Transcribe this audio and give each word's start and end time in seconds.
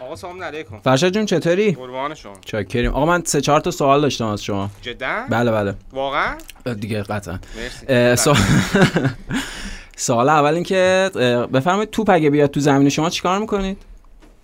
آقا 0.00 0.16
سلام 0.16 0.42
علیکم. 0.42 0.80
فرشاد 0.80 1.12
جون 1.12 1.26
چطوری؟ 1.26 1.72
قربان 1.72 2.14
شما. 2.14 2.32
چاکریم 2.44 2.90
آقا 2.90 3.06
من 3.06 3.22
سه 3.26 3.40
چهار 3.40 3.60
تا 3.60 3.70
سوال 3.70 4.00
داشتم 4.00 4.26
از 4.26 4.42
شما. 4.44 4.70
جدا؟ 4.82 5.24
بله 5.28 5.50
بله. 5.50 5.74
واقعا؟ 5.92 6.36
دیگه 6.80 7.02
قطعا. 7.02 7.38
مرسی. 7.56 7.86
اه، 7.88 8.16
سوال 9.96 10.28
اول 10.28 10.54
این 10.54 10.62
که 10.62 11.10
بفرمایید 11.52 11.90
توپ 11.90 12.10
اگه 12.10 12.30
بیاد 12.30 12.50
تو 12.50 12.60
زمین 12.60 12.88
شما 12.88 13.10
چیکار 13.10 13.38
می‌کنید؟ 13.38 13.78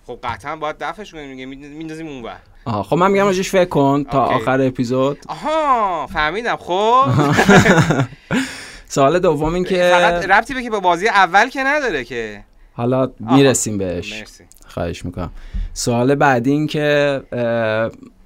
خب 0.06 0.18
قطعا 0.24 0.56
باید 0.56 0.76
دفعش 0.80 1.12
کنیم 1.12 1.30
دیگه. 1.32 1.46
میندازیم 1.46 2.06
اون 2.06 2.22
ور. 2.22 2.36
آها 2.64 2.82
خب 2.82 2.96
من 2.96 3.10
میگم 3.10 3.24
راجش 3.24 3.50
فکر 3.50 3.64
کن 3.68 4.04
تا 4.10 4.24
اوکی. 4.24 4.34
آخر 4.34 4.60
اپیزود. 4.60 5.18
آها 5.28 6.06
فهمیدم. 6.06 6.56
خب. 6.56 7.04
سوال 8.88 9.18
دوم 9.18 9.54
این 9.54 9.64
فقط 9.64 10.20
که 10.20 10.26
ربطی 10.28 10.54
به 10.54 10.62
که 10.62 10.70
با 10.70 10.80
بازی 10.80 11.08
اول 11.08 11.48
که 11.48 11.64
نداره 11.64 12.04
که. 12.04 12.44
حالا. 12.74 13.12
می‌رسیم 13.20 13.78
بهش. 13.78 14.12
مرسی. 14.20 14.44
خواهش 14.66 15.04
می‌کنم. 15.04 15.30
سوال 15.72 16.14
بعدی 16.14 16.50
این 16.50 16.66
که 16.66 17.20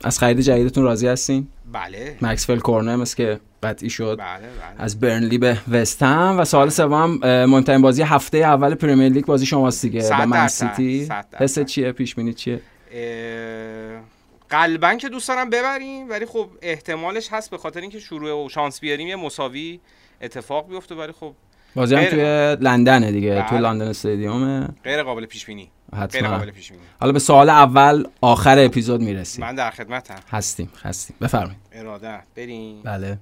از 0.05 0.19
خرید 0.19 0.41
جدیدتون 0.41 0.85
راضی 0.85 1.07
هستین؟ 1.07 1.49
بله. 1.73 2.17
مکسفل 2.23 2.61
مثل 2.97 3.17
که 3.17 3.41
قطعی 3.63 3.91
شد. 3.91 4.17
بله 4.19 4.39
بله. 4.39 4.49
از 4.79 5.01
برنلی 5.01 5.39
به 5.39 5.59
وستهم 5.71 6.37
و 6.39 6.45
سوال 6.45 6.69
سوم 6.69 7.19
مهمترین 7.23 7.83
بازی 7.83 8.03
هفته 8.03 8.39
اول 8.39 8.75
پرمیر 8.75 9.13
لیگ 9.13 9.25
بازی 9.25 9.47
شماست 9.47 9.83
دیگه 9.83 10.11
با 10.11 10.27
من 10.27 10.49
سیتی. 10.49 11.09
حس 11.37 11.59
چیه؟ 11.59 11.93
پیش 11.93 12.15
بینی 12.15 12.35
چیه؟ 12.35 12.61
قلبا 14.51 14.95
که 14.95 15.09
دوست 15.09 15.29
دارم 15.29 15.51
ببریم 15.51 16.11
ولی 16.11 16.27
خب 16.27 16.49
احتمالش 16.63 17.29
هست 17.33 17.51
به 17.51 17.59
خاطر 17.59 17.81
اینکه 17.81 17.99
شروع 17.99 18.45
و 18.45 18.49
شانس 18.49 18.81
بیاریم 18.81 19.09
یه 19.09 19.17
مساوی 19.17 19.81
اتفاق 20.23 20.69
بیفته 20.69 20.95
ولی 20.95 21.13
خب 21.13 21.35
بازی 21.79 21.95
هم 21.95 22.05
توی 22.05 22.57
لندنه 22.61 23.13
دیگه 23.13 23.35
بله. 23.35 23.49
توی 23.49 23.59
لندن 23.59 23.89
استادیومه. 23.89 24.69
غیر 24.85 25.03
قابل 25.03 25.27
پیش 25.27 25.47
بینی. 25.47 25.71
غیر 26.13 26.29
قابل 26.29 26.51
پیش 26.51 26.71
بینی. 26.71 26.83
حالا 27.01 27.13
به 27.13 27.19
سوال 27.19 27.51
اول 27.51 28.05
آخر 28.21 28.59
اپیزود 28.59 29.01
می‌رسیم. 29.01 29.45
من 29.45 29.55
در 29.55 29.71
خدمتم. 29.71 30.15
هستیم 30.31 30.71
هستیم. 30.83 31.17
بفرمایید. 31.21 31.57
اراده. 31.73 32.19
بریم. 32.37 32.83
بله. 32.83 33.19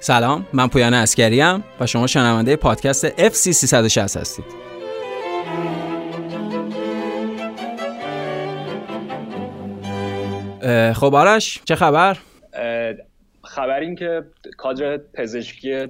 سلام 0.00 0.46
من 0.52 0.68
پویان 0.68 0.94
اسکریم 0.94 1.64
و 1.80 1.86
شما 1.86 2.06
شنونده 2.06 2.56
پادکست 2.56 3.08
FC 3.08 3.32
360 3.32 4.16
هستید. 4.16 4.73
خب 10.94 11.14
آرش 11.14 11.62
چه 11.64 11.74
خبر؟ 11.74 12.18
خبر 13.44 13.80
این 13.80 13.94
که 13.94 14.22
کادر 14.56 14.96
پزشکی 14.96 15.86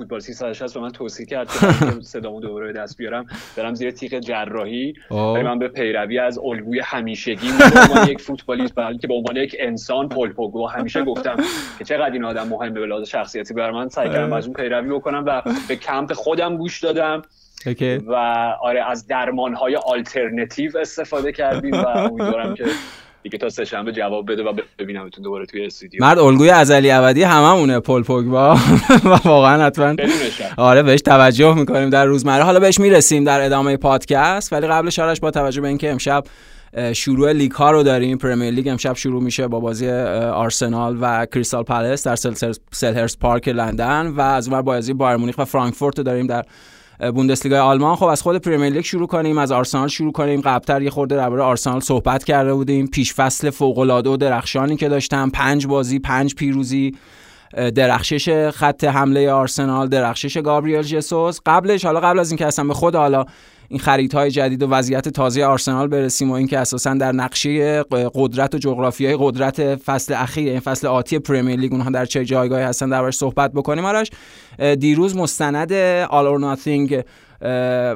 فوتبال 0.00 0.20
360 0.20 0.74
به 0.74 0.80
من 0.80 0.90
توصیه 0.90 1.26
کرد 1.26 1.48
که 1.48 1.56
صدامو 2.02 2.40
دوباره 2.40 2.72
به 2.72 2.72
دست 2.72 2.96
بیارم 2.96 3.26
برم 3.56 3.74
زیر 3.74 3.90
تیغ 3.90 4.18
جراحی. 4.18 4.94
ولی 5.10 5.42
من 5.42 5.58
به 5.58 5.68
پیروی 5.68 6.18
از 6.18 6.38
الگوی 6.38 6.80
همیشگی 6.84 7.48
به 7.58 7.80
عنوان 7.80 8.08
یک 8.08 8.20
فوتبالیست 8.20 8.74
بلکه 8.74 9.06
به 9.06 9.14
عنوان 9.14 9.36
یک 9.36 9.56
انسان 9.58 10.08
پل 10.08 10.28
پوگبا 10.28 10.68
همیشه 10.68 11.02
گفتم 11.02 11.36
که 11.78 11.84
چقدر 11.84 12.12
این 12.12 12.24
آدم 12.24 12.48
مهمه 12.48 12.80
به 12.80 12.86
لحاظ 12.86 13.08
شخصیتی 13.08 13.54
برای 13.54 13.74
من 13.74 13.88
سعی 13.88 14.08
کردم 14.08 14.32
از 14.32 14.44
اون 14.44 14.54
پیروی 14.54 14.88
بکنم 14.88 15.24
و 15.26 15.42
به 15.68 15.76
کمپ 15.76 16.12
خودم 16.12 16.56
گوش 16.56 16.80
دادم 16.80 17.22
okay. 17.66 17.96
و 17.96 18.14
آره 18.62 18.90
از 18.90 19.06
درمان 19.06 19.54
های 19.54 19.76
آلترنتیو 19.76 20.78
استفاده 20.78 21.32
کردیم 21.32 21.72
و 21.72 21.86
امیدوارم 21.86 22.54
که 22.54 22.64
دیگه 23.22 23.38
تا 23.38 23.48
سه‌شنبه 23.48 23.92
جواب 23.92 24.32
بده 24.32 24.42
و 24.42 24.52
ببینمتون 24.78 25.24
دوباره 25.24 25.46
توی 25.46 25.66
استودیو. 25.66 26.00
مرد 26.04 26.18
الگوی 26.18 26.50
ازلی 26.50 26.90
ابدی 26.90 27.22
هممونه 27.22 27.80
پل 27.80 28.02
پوگبا. 28.02 28.54
و 29.04 29.08
واقعا 29.24 29.66
حتما. 29.66 29.96
آره 30.56 30.82
بهش 30.82 31.00
توجه 31.00 31.54
می‌کنیم 31.54 31.90
در 31.90 32.04
روزمره. 32.04 32.42
حالا 32.42 32.60
بهش 32.60 32.80
می‌رسیم 32.80 33.24
در 33.24 33.40
ادامه 33.40 33.76
پادکست 33.76 34.52
ولی 34.52 34.66
قبلش 34.66 34.98
آرش 34.98 35.20
با 35.20 35.30
توجه 35.30 35.60
به 35.60 35.68
اینکه 35.68 35.90
امشب 35.90 36.24
شروع 36.92 37.32
لیگ 37.32 37.52
ها 37.52 37.70
رو 37.70 37.82
داریم 37.82 38.18
پرمیر 38.18 38.50
لیگ 38.50 38.68
امشب 38.68 38.96
شروع 38.96 39.22
میشه 39.22 39.48
با 39.48 39.60
بازی 39.60 39.90
آرسنال 39.90 40.98
و 41.00 41.26
کریستال 41.26 41.62
پالاس 41.62 42.06
در 42.06 42.16
سل- 42.16 42.52
سلهرس 42.72 43.16
پارک 43.16 43.48
لندن 43.48 44.06
و 44.06 44.20
از 44.20 44.48
اونور 44.48 44.62
بازی 44.62 44.92
بایر 44.92 45.16
مونیخ 45.16 45.38
و 45.38 45.44
فرانکفورت 45.44 45.98
رو 45.98 46.04
داریم 46.04 46.26
در 46.26 46.44
بوندسلیگا 47.14 47.62
آلمان. 47.62 47.96
خب 47.96 48.04
از 48.04 48.22
خود 48.22 48.36
پرمیر 48.36 48.72
لیگ 48.72 48.84
شروع 48.84 49.06
کنیم 49.06 49.38
از 49.38 49.52
آرسنال 49.52 49.88
شروع 49.88 50.12
کنیم. 50.12 50.40
قبلتر 50.40 50.82
یه 50.82 50.90
خورده 50.90 51.16
درباره 51.16 51.42
آرسنال 51.42 51.80
صحبت 51.80 52.24
کرده 52.24 52.54
بودیم. 52.54 52.86
پیش 52.86 53.14
فصل 53.14 53.50
فوق 53.50 53.78
العاده 53.78 54.10
و 54.10 54.16
درخشانی 54.16 54.76
که 54.76 54.88
داشتم 54.88 55.30
پنج 55.30 55.66
بازی 55.66 55.98
پنج 55.98 56.34
پیروزی 56.34 56.92
درخشش 57.74 58.50
خط 58.50 58.84
حمله 58.84 59.30
آرسنال 59.30 59.88
درخشش 59.88 60.38
گابریل 60.38 60.82
جسوس. 60.82 61.38
قبلش 61.46 61.84
حالا 61.84 62.00
قبل 62.00 62.18
از 62.18 62.30
اینکه 62.30 62.46
اصلا 62.46 62.64
به 62.64 62.74
خود 62.74 62.94
حالا 62.94 63.24
این 63.68 63.78
خریدهای 63.78 64.30
جدید 64.30 64.62
و 64.62 64.68
وضعیت 64.68 65.08
تازه 65.08 65.44
آرسنال 65.44 65.88
برسیم 65.88 66.30
و 66.30 66.34
اینکه 66.34 66.58
اساسا 66.58 66.94
در 66.94 67.12
نقشه 67.12 67.82
قدرت 68.14 68.54
و 68.54 68.58
جغرافیای 68.58 69.16
قدرت 69.18 69.76
فصل 69.76 70.14
اخیر 70.14 70.48
این 70.48 70.60
فصل 70.60 70.86
آتی 70.86 71.18
پرمیر 71.18 71.60
لیگ 71.60 71.72
اونها 71.72 71.90
در 71.90 72.04
چه 72.04 72.24
جایگاهی 72.24 72.64
هستن 72.64 72.88
دربارش 72.88 73.14
صحبت 73.14 73.52
بکنیم. 73.52 73.84
آرش 73.84 74.10
دیروز 74.78 75.16
مستند 75.16 75.72
All 75.72 76.26
or 76.26 76.38
Nothing 76.38 77.02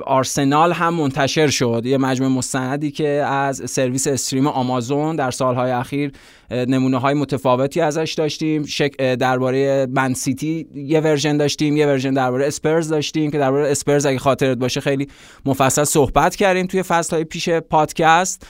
آرسنال 0.06 0.72
هم 0.72 0.94
منتشر 0.94 1.48
شد 1.48 1.82
یه 1.84 1.98
مجموعه 1.98 2.32
مستندی 2.32 2.90
که 2.90 3.08
از 3.08 3.62
سرویس 3.70 4.06
stream 4.06 4.46
آمازون 4.46 5.16
در 5.16 5.30
سالهای 5.30 5.70
اخیر 5.70 6.12
نمونه 6.50 6.98
های 6.98 7.14
متفاوتی 7.14 7.80
ازش 7.80 8.14
داشتیم. 8.18 8.64
درباره 8.98 9.86
Man 9.90 10.14
City 10.14 10.66
یه 10.74 11.00
version 11.00 11.36
داشتیم 11.36 11.76
یه 11.76 11.86
version 11.86 12.14
درباره 12.14 12.46
اسپرز 12.46 12.88
داشتیم 12.88 13.30
که 13.30 13.38
درباره 13.38 13.70
اسپرز 13.70 14.06
اگه 14.06 14.18
خاطرت 14.18 14.58
باشه 14.58 14.80
خیلی 14.80 15.08
مفصل 15.44 15.84
صحبت 15.84 16.36
کردیم 16.36 16.66
توی 16.66 16.82
فصل 16.82 17.16
های 17.16 17.24
پیش 17.24 17.48
پادکست 17.48 18.46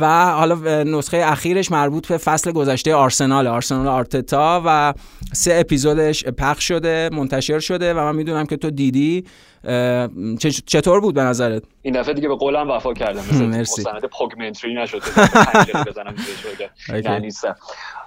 و 0.00 0.26
حالا 0.30 0.82
نسخه 0.82 1.22
اخیرش 1.26 1.70
مربوط 1.70 2.08
به 2.08 2.16
فصل 2.18 2.52
گذشته 2.52 2.94
آرسنال 2.94 3.46
آرسنال 3.46 3.88
آرتتا 3.88 4.62
و 4.66 4.94
سه 5.32 5.54
اپیزودش 5.54 6.24
پخش 6.24 6.68
شده 6.68 7.10
منتشر 7.12 7.58
شده 7.58 7.94
و 7.94 7.98
من 7.98 8.16
می‌دونم 8.16 8.46
که 8.46 8.56
تو 8.56 8.70
دیدی. 8.70 9.24
چطور 10.66 11.00
بود 11.00 11.14
به 11.14 11.22
نظرت؟ 11.22 11.62
این 11.82 12.00
دفعه 12.00 12.14
دیگه 12.14 12.28
به 12.28 12.34
قولم 12.34 12.70
وفا 12.70 12.94
کردم. 12.94 13.20
مثل 13.30 13.44
مرسی. 13.44 13.80
مستند 13.80 14.04
پاگمنتری 14.04 14.74
نشد 14.74 14.98
بزنم. 15.88 16.14
نه 17.04 17.18
نیستم. 17.18 17.54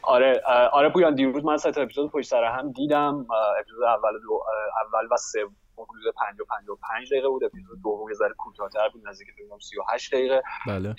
آره 0.03 0.41
آره 0.73 0.89
پویان 0.89 1.15
دیروز 1.15 1.45
من 1.45 1.57
سه 1.57 1.69
اپیزود 1.77 2.11
پشت 2.11 2.29
سر 2.29 2.43
هم 2.43 2.71
دیدم. 2.71 3.25
اپیزود 3.59 3.83
اول 3.83 4.11
دو 4.27 4.43
اول 4.85 5.05
و 5.11 5.17
سوم 5.17 5.55
حدود 5.77 6.13
5 6.27 6.39
و 6.41 6.45
55 6.49 7.07
دقیقه 7.11 7.27
بود. 7.27 7.43
اپیزود 7.43 7.81
دوم 7.83 8.09
یه 8.09 8.15
ذره 8.15 8.33
کوتاه‌تر 8.37 8.89
بود 8.93 9.07
نزدیک 9.07 9.27
به 9.27 9.43
38 9.59 10.13
دقیقه. 10.13 10.41
بله. 10.67 10.95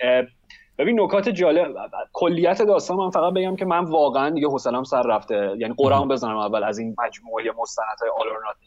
ببین 0.78 1.00
نکات 1.00 1.28
جالب 1.28 1.76
کلیت 2.12 2.62
داستان 2.62 2.96
من 2.96 3.10
فقط 3.10 3.34
بگم 3.34 3.56
که 3.56 3.64
من 3.64 3.84
واقعا 3.84 4.30
دیگه 4.30 4.48
حوصله‌ام 4.48 4.84
سر 4.84 5.02
رفته. 5.02 5.54
یعنی 5.58 5.74
قرام 5.78 6.08
بزنم 6.08 6.36
اول 6.36 6.64
از 6.64 6.78
این 6.78 6.96
مجموعه 6.98 7.44
مستندهای 7.58 8.10
آلورناتی 8.20 8.66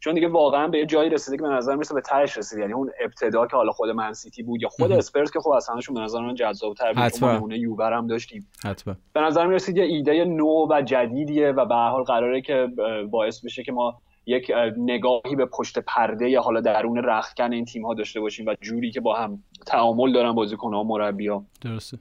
چون 0.00 0.14
دیگه 0.14 0.28
واقعا 0.28 0.68
به 0.68 0.78
یه 0.78 0.86
جایی 0.86 1.10
رسیده 1.10 1.36
که 1.36 1.42
به 1.42 1.48
نظر 1.48 1.74
می‌رسه 1.74 1.94
به 1.94 2.00
تهش 2.00 2.38
رسید 2.38 2.58
یعنی 2.58 2.72
اون 2.72 2.90
ابتدا 3.00 3.46
که 3.46 3.56
حالا 3.56 3.72
خود 3.72 3.90
من 3.90 4.12
سیتی 4.12 4.42
بود 4.42 4.62
یا 4.62 4.68
خود 4.68 4.88
مهم. 4.88 4.98
اسپرز 4.98 5.30
که 5.30 5.40
خب 5.40 5.50
از 5.50 5.68
همشون 5.68 5.94
به 5.94 6.00
نظر 6.00 6.20
من 6.20 6.34
جذاب‌تر 6.34 6.92
بود. 6.92 7.02
حتما. 7.02 7.18
چون 7.20 7.28
ما 7.28 7.36
نمونه 7.36 7.58
یووه 7.58 7.86
هم 7.86 8.06
داشتیم. 8.06 8.48
حتما. 8.64 8.94
به 9.12 9.20
نظر 9.20 9.46
می‌رسید 9.46 9.76
یه 9.76 9.84
ایده 9.84 10.24
نو 10.24 10.66
و 10.70 10.82
جدیدیه 10.82 11.52
و 11.52 11.64
به 11.64 11.74
حال 11.74 12.02
قراره 12.02 12.40
که 12.40 12.68
باعث 13.10 13.44
بشه 13.44 13.62
که 13.62 13.72
ما 13.72 14.00
یک 14.28 14.52
اه، 14.54 14.70
نگاهی 14.76 15.36
به 15.36 15.46
پشت 15.46 15.78
پرده 15.78 16.30
یا 16.30 16.42
حالا 16.42 16.60
درون 16.60 17.04
رختکن 17.04 17.52
این 17.52 17.64
تیم 17.64 17.86
ها 17.86 17.94
داشته 17.94 18.20
باشیم 18.20 18.46
و 18.46 18.54
جوری 18.60 18.90
که 18.90 19.00
با 19.00 19.16
هم 19.16 19.42
تعامل 19.66 20.12
دارن 20.12 20.32
بازیکن‌ها 20.32 20.80
و 20.80 20.88
مربی‌ها 20.88 21.44
درسته. 21.60 21.98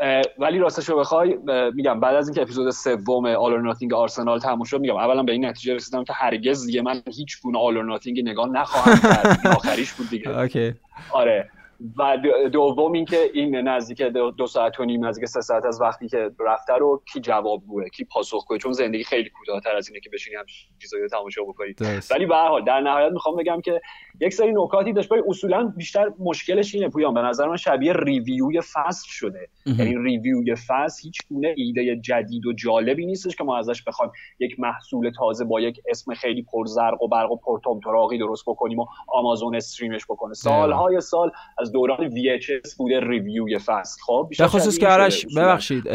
اه، 0.00 0.22
ولی 0.38 0.58
راستش 0.58 0.88
رو 0.88 0.98
بخوای 0.98 1.38
میگم 1.74 2.00
بعد 2.00 2.14
از 2.14 2.28
اینکه 2.28 2.42
اپیزود 2.42 2.70
سوم 2.70 3.26
All 3.26 3.46
or 3.46 3.60
Nothing 3.60 3.94
آرسنال 3.94 4.38
تموم 4.38 4.64
شد 4.64 4.80
میگم 4.80 4.96
اولا 4.96 5.22
به 5.22 5.32
این 5.32 5.44
نتیجه 5.44 5.74
رسیدم 5.74 6.04
که 6.04 6.12
هرگز 6.12 6.66
دیگه 6.66 6.82
من 6.82 7.02
هیچ 7.16 7.42
گونه 7.42 7.58
All 7.58 7.75
or 7.75 7.86
Nothing 7.86 8.20
نگاه 8.20 8.48
نخواهم 8.48 8.98
کرد. 9.00 9.46
آخریش 9.56 9.92
بود 9.92 10.10
دیگه. 10.10 10.38
okay. 10.38 10.74
آره. 11.12 11.50
و 11.98 12.16
دو- 12.16 12.48
دوم 12.48 12.92
اینکه 12.92 13.30
این 13.34 13.56
نزدیک 13.56 14.02
دو, 14.02 14.46
ساعت 14.46 14.80
و 14.80 14.84
نیم 14.84 15.06
نزدیک 15.06 15.24
سه 15.24 15.40
ساعت 15.40 15.64
از 15.64 15.80
وقتی 15.80 16.08
که 16.08 16.30
رفته 16.40 16.72
رو 16.72 17.02
کی 17.12 17.20
جوابگوه 17.20 17.88
کی 17.88 18.04
پاسخگوه 18.04 18.58
چون 18.58 18.72
زندگی 18.72 19.04
خیلی 19.04 19.30
کوتاه‌تر 19.30 19.76
از 19.76 19.88
اینه 19.88 20.00
که 20.00 20.10
بشینی 20.10 20.36
هم 20.36 20.44
چیزایی 20.82 21.02
رو 21.02 21.08
تماشا 21.08 21.42
بکنی. 21.42 21.74
ولی 22.10 22.26
به 22.26 22.34
هر 22.36 22.48
حال 22.48 22.64
در 22.64 22.80
نهایت 22.80 23.12
می‌خوام 23.12 23.36
بگم 23.36 23.60
که 23.60 23.80
یک 24.20 24.34
سری 24.34 24.52
نکاتی 24.52 24.92
داشت 24.92 25.12
ولی 25.12 25.22
اصولا 25.28 25.72
بیشتر 25.76 26.10
مشکلش 26.18 26.74
اینه 26.74 26.88
پویان. 26.88 27.14
به 27.14 27.20
نظر 27.20 27.48
من 27.48 27.56
شبیه 27.56 27.92
ریویوی 27.92 28.60
فصل 28.60 29.06
شده. 29.06 29.48
یعنی 29.66 29.94
ریویوی 29.96 30.54
فصل 30.54 31.02
هیچ 31.02 31.18
گونه 31.28 31.54
ایده 31.56 31.96
جدید 31.96 32.46
و 32.46 32.52
جالبی 32.52 33.06
نیستش 33.06 33.36
که 33.36 33.44
ما 33.44 33.58
ازش 33.58 33.82
بخوایم 33.82 34.12
یک 34.38 34.60
محصول 34.60 35.10
تازه 35.18 35.44
با 35.44 35.60
یک 35.60 35.80
اسم 35.88 36.14
خیلی 36.14 36.42
پرزرق 36.42 37.02
و 37.02 37.08
برق 37.08 37.32
و 37.32 37.36
پرتومتراقی 37.36 38.18
درست 38.18 38.44
بکنیم 38.46 38.78
و 38.78 38.86
آمازون 39.08 39.56
استریمش 39.56 40.04
بکنه. 40.04 40.34
سالهای 40.34 41.00
سال 41.00 41.30
از 41.58 41.72
دوران 41.72 42.10
VHS 42.10 42.74
بوده 42.78 43.00
ریویوی 43.00 43.58
فصل. 43.58 44.02
خب 44.06 44.26
بیشتر 44.28 44.48
که 44.78 44.88
آرش. 44.88 45.26
ببخشید 45.36 45.88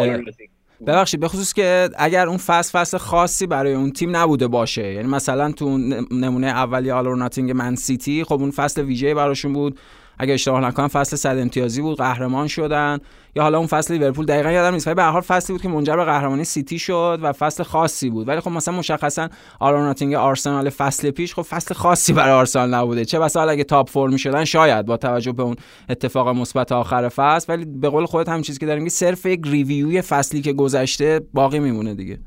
ببخشید 0.87 1.19
بخصوص 1.19 1.53
که 1.53 1.89
اگر 1.97 2.27
اون 2.27 2.37
فصل 2.37 2.79
فصل 2.79 2.97
خاصی 2.97 3.47
برای 3.47 3.73
اون 3.73 3.91
تیم 3.91 4.15
نبوده 4.15 4.47
باشه 4.47 4.93
یعنی 4.93 5.07
مثلا 5.07 5.51
تو 5.51 5.77
نمونه 6.11 6.47
اولی 6.47 6.91
All 6.91 7.07
or 7.07 7.17
Nothing 7.17 7.51
Man 7.51 7.75
City 7.75 8.23
خب 8.23 8.33
اون 8.33 8.51
فصل 8.51 8.81
ویژه 8.81 9.13
براشون 9.13 9.53
بود. 9.53 9.79
اگه 10.19 10.33
اشتباه 10.33 10.61
نکنم 10.61 10.87
فصل 10.87 11.15
صد 11.15 11.37
امتیازی 11.37 11.81
بود 11.81 11.97
قهرمان 11.97 12.47
شدن. 12.47 12.99
یا 13.35 13.43
حالا 13.43 13.57
اون 13.57 13.67
فصل 13.67 13.93
لیورپول 13.93 14.25
دقیقا 14.25 14.51
یادم 14.51 14.73
نیست 14.73 14.87
ولی 14.87 14.95
به 14.95 15.03
هر 15.03 15.21
فصلی 15.21 15.53
بود 15.53 15.61
که 15.61 15.69
منجر 15.69 15.95
به 15.95 16.05
قهرمانی 16.05 16.43
سیتی 16.43 16.79
شد 16.79 17.19
و 17.21 17.33
فصل 17.33 17.63
خاصی 17.63 18.09
بود. 18.09 18.27
ولی 18.27 18.39
خب 18.39 18.51
مثلا 18.51 18.77
مشخصا 18.77 19.29
All 19.59 19.73
or 19.73 19.82
Nothing 19.82 20.13
آرسنال 20.13 20.69
فصل 20.69 21.11
پیش 21.11 21.33
خب 21.33 21.41
فصل 21.41 21.73
خاصی 21.73 22.13
برای 22.13 22.33
آرسنال 22.33 22.73
نبوده. 22.73 23.05
چه 23.05 23.19
بسا 23.19 23.41
اگه 23.41 23.63
top 23.63 23.89
four 23.89 24.17
شدن 24.17 24.45
شاید 24.45 24.85
با 24.85 24.97
توجه 24.97 25.31
به 25.31 25.43
اون 25.43 25.55
اتفاق 25.89 26.27
مثبت 26.27 26.71
آخر 26.71 27.09
فصل 27.09 27.53
ولی 27.53 27.65
به 27.65 27.89
قول 27.89 28.05
خودت 28.05 28.29
همین 28.29 28.41
چیزی 28.41 28.59
که 28.59 28.65
داریم 28.65 28.89
صرف 28.89 29.25
یک 29.25 29.41
ریویوی 29.45 30.01
فصلی 30.01 30.41
که 30.41 30.53
گذشته 30.53 31.21
باقی 31.33 31.59
میمونه 31.59 31.95
دیگه. 31.95 32.19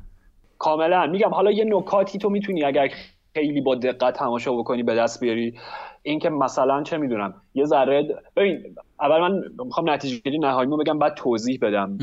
کاملا. 0.59 1.07
میگم 1.07 1.29
حالا 1.29 1.51
یه 1.51 1.65
نکاتی 1.67 2.17
تو 2.17 2.29
می‌تونی 2.29 2.63
اگر 2.63 2.89
خیلی 3.33 3.61
با 3.61 3.75
دقت 3.75 4.13
تماشا 4.13 4.53
بکنی 4.53 4.83
به 4.83 4.95
دست 4.95 5.19
بیاری. 5.19 5.59
اینکه 6.03 6.29
مثلا 6.29 6.83
چه 6.83 6.97
می‌دونم 6.97 7.33
یه 7.53 7.65
ذره 7.65 8.15
ببین 8.35 8.75
اول 8.99 9.21
من 9.21 9.43
می‌خوام 9.65 9.89
نتیجه 9.89 10.17
گیری 10.17 10.39
نهاییمو 10.39 10.77
بگم 10.77 10.99
بعد 10.99 11.13
توضیح 11.13 11.59
بدم. 11.61 11.97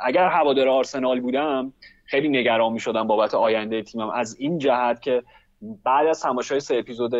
اگر 0.00 0.28
هوادار 0.28 0.68
آرسنال 0.68 1.20
بودم 1.20 1.72
خیلی 2.04 2.28
نگران 2.28 2.72
می‌شدم 2.72 3.06
بابت 3.06 3.34
آینده 3.34 3.82
تیمم. 3.82 4.10
از 4.10 4.36
این 4.38 4.58
جهت 4.58 5.02
که 5.02 5.22
بعد 5.84 6.06
از 6.06 6.22
تماشای 6.22 6.60
سه 6.60 6.76
اپیزود 6.76 7.14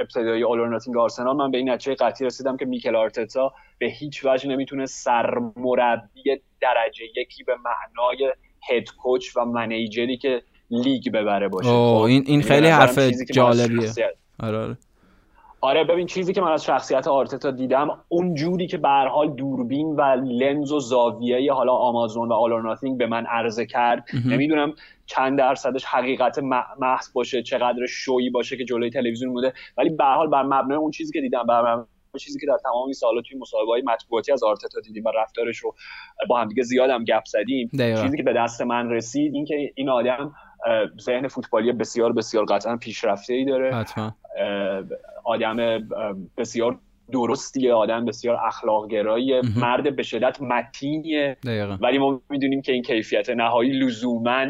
ابتدایی 0.00 0.44
All 0.44 0.57
or 0.57 0.66
Nothing 0.66 0.96
آرسنال 0.96 1.36
من 1.36 1.50
به 1.50 1.58
این 1.58 1.70
نتیجه 1.70 1.94
قطعی 1.94 2.26
رسیدم 2.26 2.56
که 2.56 2.64
میکل 2.64 2.96
آرتتا 2.96 3.52
به 3.78 3.86
هیچ 3.86 4.24
وجه 4.24 4.48
نمی‌تونه 4.48 4.86
سرمربی 4.86 6.22
درجه 6.60 7.04
یکی 7.16 7.44
به 7.44 7.54
معنای 7.56 8.32
head 8.70 8.84
coach 9.02 9.36
و 9.36 9.44
manager 9.44 10.07
ی 10.07 10.16
که 10.16 10.42
لیگ 10.82 11.12
ببره 11.12 11.48
باشه. 11.48 11.68
خب 11.68 12.02
این 12.08 12.24
این 12.26 12.42
خیلی 12.42 12.68
حرف 12.68 12.98
جالبیه. 13.32 13.90
آره 14.40 14.58
آره. 14.58 14.76
آره 15.60 15.84
ببین 15.84 16.06
چیزی 16.06 16.32
که 16.32 16.40
من 16.40 16.52
از 16.52 16.64
شخصیت 16.64 17.08
آرتتا 17.08 17.50
دیدم 17.50 17.98
اون 18.08 18.34
جوری 18.34 18.66
که 18.66 18.78
به 18.78 18.88
حال 18.88 19.34
دوربین 19.34 19.86
و 19.86 20.02
لنز 20.24 20.72
و 20.72 20.80
زاویه 20.80 21.52
حالا 21.52 21.72
آمازون 21.72 22.28
و 22.28 22.32
All 22.32 22.49
or 22.49 22.60
Nothing 22.60 22.98
به 22.98 23.06
من 23.06 23.26
عرضه 23.26 23.66
کرد. 23.66 24.04
نمی‌دونم 24.26 24.74
چند 25.06 25.38
درصدش 25.38 25.84
حقیقت 25.84 26.38
محض 26.78 27.12
باشه 27.12 27.42
چقدر 27.42 27.86
شویی 27.88 28.30
باشه 28.30 28.56
که 28.56 28.64
جلوی 28.64 28.90
تلویزیون 28.90 29.32
بوده. 29.32 29.52
ولی 29.78 29.90
به 29.90 30.04
حال 30.04 30.30
بر 30.30 30.42
مبنای 30.42 30.78
اون 30.78 30.90
چیزی 30.90 31.12
که 31.12 31.20
دیدم 31.20 31.42
بر 31.48 31.84
چیزی 32.18 32.40
که 32.40 32.46
در 32.46 32.58
تمام 32.62 32.84
این 32.84 32.92
سالا 32.92 33.20
توی 33.20 33.38
مصاحبه 33.38 33.70
های 33.70 33.82
مطبوعاتی 33.82 34.32
از 34.32 34.44
آرتتا 34.44 34.80
دیدیم 34.80 35.04
و 35.04 35.12
رفتارش 35.16 35.58
رو 35.58 35.74
با 36.28 36.40
هم 36.40 36.48
دیگه 36.48 36.62
زیادم 36.62 37.04
گپ 37.04 37.24
زدیم 37.24 37.70
چیزی 38.02 38.16
که 38.16 38.22
به 38.22 38.32
دست 38.32 38.62
من 38.62 38.90
رسید 38.90 39.34
این 39.34 39.44
که 39.44 39.72
این 39.74 39.88
آدم 39.88 40.34
ذهن 41.00 41.28
فوتبالی 41.28 41.72
بسیار 41.72 42.12
بسیار 42.12 42.44
قطعا 42.44 42.76
پیشرفته 42.76 43.34
ای 43.34 43.44
داره. 43.44 43.74
حتما. 43.74 44.14
آدم 45.24 45.56
بسیار 46.36 46.78
درستیه 47.12 47.72
آدم 47.72 48.04
بسیار 48.04 48.36
اخلاق 48.46 48.88
گرایی 48.88 49.40
مرد 49.56 49.96
به 49.96 50.02
شدت 50.02 50.42
متینیه. 50.42 51.36
ولی 51.80 51.98
ما 51.98 52.22
می‌دونیم 52.30 52.62
که 52.62 52.72
این 52.72 52.82
کیفیت 52.82 53.30
نهایی 53.30 53.72
لزوما 53.72 54.46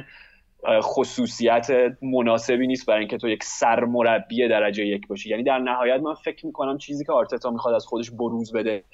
خصوصیت 0.83 1.67
مناسبی 2.03 2.67
نیست 2.67 2.87
برای 2.87 2.99
اینکه 2.99 3.17
تو 3.19 3.29
یک 3.29 3.45
سرمربی 3.45 4.49
درجه 4.49 4.87
یک 4.87 5.09
باشی. 5.09 5.31
یعنی 5.31 5.43
در 5.43 5.59
نهایت 5.59 6.01
من 6.01 6.15
فکر 6.15 6.47
می‌کنم 6.47 6.79
چیزی 6.79 7.05
که 7.05 7.13
آرتتا 7.13 7.51
می‌خواد 7.51 7.75
از 7.75 7.87
خودش 7.87 8.11
بروز 8.11 8.53
بده 8.53 8.85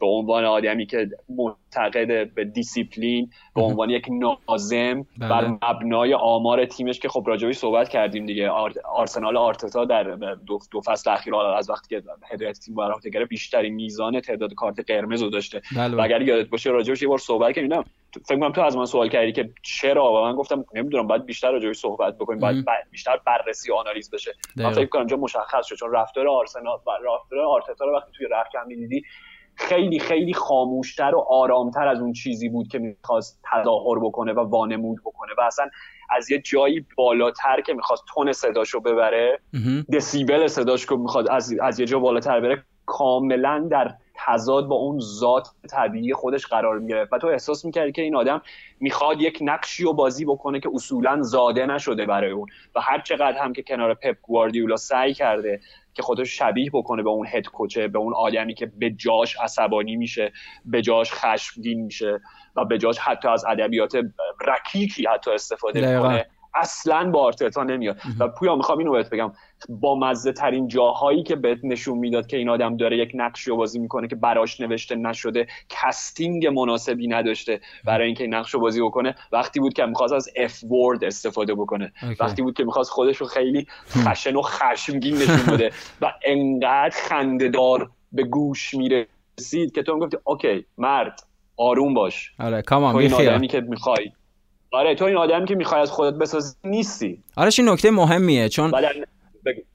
به 0.00 0.06
عنوان 0.06 0.44
آدمی 0.44 0.86
که 0.86 1.08
معتقد 1.28 2.34
به 2.34 2.44
دیسیپلین 2.44 3.30
به 3.54 3.62
عنوان 3.62 3.90
یک 3.90 4.06
ناظم 4.10 5.06
بله. 5.18 5.28
بر 5.28 5.46
مبنای 5.46 6.14
آمار 6.14 6.64
تیمش 6.64 7.00
که 7.00 7.08
خب 7.08 7.24
راجبش 7.26 7.52
صحبت 7.52 7.88
کردیم 7.88 8.26
دیگه. 8.26 8.50
آرسنال 8.84 9.36
آرتتا 9.36 9.84
در 9.84 10.04
دو, 10.46 10.58
دو 10.70 10.80
فصل 10.80 11.10
اخیر 11.10 11.34
از 11.36 11.70
وقتی 11.70 11.88
که 11.88 12.02
هدایت 12.32 12.58
تیم 12.58 12.74
بر 12.74 12.92
عهده 12.92 13.24
بیشترین 13.24 13.74
میزان 13.74 14.20
تعداد 14.20 14.54
کارت 14.54 14.90
قرمز 14.90 15.22
رو 15.22 15.30
داشته. 15.30 15.62
بله. 15.76 15.96
و 15.96 16.00
اگر 16.00 16.22
یادت 16.22 16.48
باشه 16.48 16.70
راجبش 16.70 17.02
یه 17.02 17.08
بار 17.08 17.18
صحبت 17.18 17.54
کردیم. 17.54 17.82
فکر 18.26 18.38
کنم 18.38 18.52
تو 18.52 18.60
از 18.60 18.76
من 18.76 18.84
سوال 18.84 19.08
کردی 19.08 19.32
که 19.32 19.50
چرا؟ 19.62 20.12
و 20.12 20.24
من 20.24 20.34
گفتم 20.34 20.64
نمی‌دونم 20.74 21.06
باید 21.06 21.24
بیشتر 21.24 21.50
راجعش 21.50 21.76
صحبت 21.76 22.18
بکنیم 22.18 22.40
باید 22.40 22.64
بیشتر 22.90 23.20
بررسی 23.26 23.72
و 23.72 23.74
آنالیز 23.74 24.10
بشه. 24.10 24.32
من 24.56 24.72
فکر 24.72 24.86
کنم 24.86 25.06
جا 25.06 25.16
مشخص 25.16 25.66
شد 25.66 25.76
چون 25.76 25.92
رفتار 25.92 26.28
آرسنال 26.28 26.78
و 26.86 26.90
رفتار 26.90 27.38
آرتتا 27.38 27.84
رو 27.84 27.96
وقتی 27.96 28.12
توی 28.12 28.26
رخکن 28.30 28.66
می‌دیدی 28.66 29.02
خیلی 29.60 29.98
خیلی 29.98 30.34
خاموشتر 30.34 31.14
و 31.14 31.18
آرامتر 31.18 31.88
از 31.88 32.00
اون 32.00 32.12
چیزی 32.12 32.48
بود 32.48 32.68
که 32.68 32.78
می‌خواست 32.78 33.40
تظاهر 33.52 33.98
بکنه 33.98 34.32
و 34.32 34.40
وانمود 34.40 35.00
بکنه 35.00 35.32
و 35.38 35.40
اصلا 35.40 35.70
از 36.10 36.30
یه 36.30 36.38
جایی 36.38 36.86
بالاتر 36.96 37.60
که 37.60 37.74
می‌خواست 37.74 38.04
تون 38.14 38.32
صداشو 38.32 38.80
ببره 38.80 39.40
دسیبل 39.92 40.46
صداش 40.46 40.86
که 40.86 40.96
می‌خواد 40.96 41.30
از, 41.30 41.54
از 41.62 41.80
یه 41.80 41.86
جا 41.86 41.98
بالاتر 41.98 42.40
بره 42.40 42.64
کاملا 42.86 43.68
در 43.70 43.94
تضاد 44.26 44.66
با 44.66 44.76
اون 44.76 44.98
ذات 45.00 45.48
طبیعی 45.70 46.14
خودش 46.14 46.46
قرار 46.46 46.78
می‌گیره 46.78 47.08
و 47.12 47.18
تو 47.18 47.26
احساس 47.26 47.64
می‌کردی 47.64 47.92
که 47.92 48.02
این 48.02 48.16
آدم 48.16 48.42
می‌خواد 48.80 49.20
یک 49.20 49.38
نقشی 49.40 49.84
رو 49.84 49.92
بازی 49.92 50.24
بکنه 50.24 50.60
که 50.60 50.70
اصولا 50.74 51.22
زاده 51.22 51.66
نشده 51.66 52.06
برای 52.06 52.30
اون 52.30 52.46
و 52.74 52.80
هر 52.80 53.00
چقدر 53.00 53.38
هم 53.38 53.52
که 53.52 53.62
کنار 53.62 53.94
پپ 53.94 54.16
گواردیولا 54.22 54.76
سعی 54.76 55.14
کرده 55.14 55.60
که 55.94 56.02
خودش 56.02 56.38
شبیه 56.38 56.70
بکنه 56.72 57.02
به 57.02 57.10
اون 57.10 57.26
هد 57.26 57.46
کوچه 57.46 57.88
به 57.88 57.98
اون 57.98 58.14
آدمی 58.14 58.54
که 58.54 58.66
به 58.66 58.90
جاش 58.90 59.36
عصبانی 59.36 59.96
میشه 59.96 60.32
به 60.64 60.82
جاش 60.82 61.12
خشمگین 61.12 61.80
میشه 61.80 62.20
و 62.56 62.64
به 62.64 62.78
جاش 62.78 62.98
حتی 62.98 63.28
از 63.28 63.44
ادبیات 63.44 63.96
رکیکی 64.46 65.06
حتی 65.06 65.30
استفاده 65.30 65.80
می‌کنه. 65.94 66.26
اصلا 66.54 67.10
با 67.10 67.22
آرتتا 67.22 67.64
نمیاد. 67.64 68.00
و 68.18 68.28
پویا 68.28 68.56
می‌خوام 68.56 68.78
اینو 68.78 68.92
بهت 68.92 69.10
بگم. 69.10 69.32
با 69.68 69.94
مزه 69.98 70.32
ترین 70.32 70.68
جاهایی 70.68 71.22
که 71.22 71.36
بهت 71.36 71.58
نشون 71.62 71.98
می‌داد 71.98 72.26
که 72.26 72.36
این 72.36 72.48
آدم 72.48 72.76
داره 72.76 72.96
یک 72.96 73.10
نقش 73.14 73.42
رو 73.42 73.56
بازی 73.56 73.78
می‌کنه 73.78 74.08
که 74.08 74.16
براش 74.16 74.60
نوشته 74.60 74.94
نشده 74.94 75.46
casting 75.68 76.46
مناسبی 76.46 77.08
نداشته 77.08 77.60
برای 77.84 78.06
اینکه 78.06 78.24
این 78.24 78.34
نقش 78.34 78.54
رو 78.54 78.60
بازی 78.60 78.82
بکنه 78.82 79.14
وقتی 79.32 79.60
بود 79.60 79.72
که 79.72 79.86
می‌خواست 79.86 80.12
از 80.12 80.28
F-word 80.36 81.04
استفاده 81.04 81.54
بکنه. 81.54 81.92
وقتی 82.20 82.42
بود 82.42 82.54
که 82.54 82.64
می‌خواست 82.64 82.90
خودش 82.90 83.16
رو 83.16 83.26
خیلی 83.26 83.66
خشن 83.90 84.36
و 84.36 84.42
خشمگین 84.42 85.16
نشون 85.16 85.54
بده 85.54 85.70
و 86.00 86.12
انقدر 86.24 86.96
خندهدار 87.08 87.90
به 88.12 88.22
گوش 88.22 88.74
می‌رسید 88.74 89.74
که 89.74 89.82
تو 89.82 89.94
می‌گفتی 89.94 90.16
OK 90.24 90.66
مرد 90.78 91.20
آروم 91.56 91.94
باش. 91.94 92.32
آره 92.38 92.62
come 92.62 93.18
on 93.18 93.46
که 93.46 93.60
می‌خوای 93.60 94.12
آره 94.72 94.94
تو 94.94 95.04
این 95.04 95.16
آدمی 95.16 95.46
که 95.46 95.54
می‌خوای 95.54 95.80
از 95.80 95.90
خودت 95.90 96.18
بسازی 96.18 96.54
نیستی. 96.64 97.22
آره 97.36 97.50
این 97.58 97.68
نکته 97.68 97.90
مهمیه 97.90 98.48
چون 98.48 98.72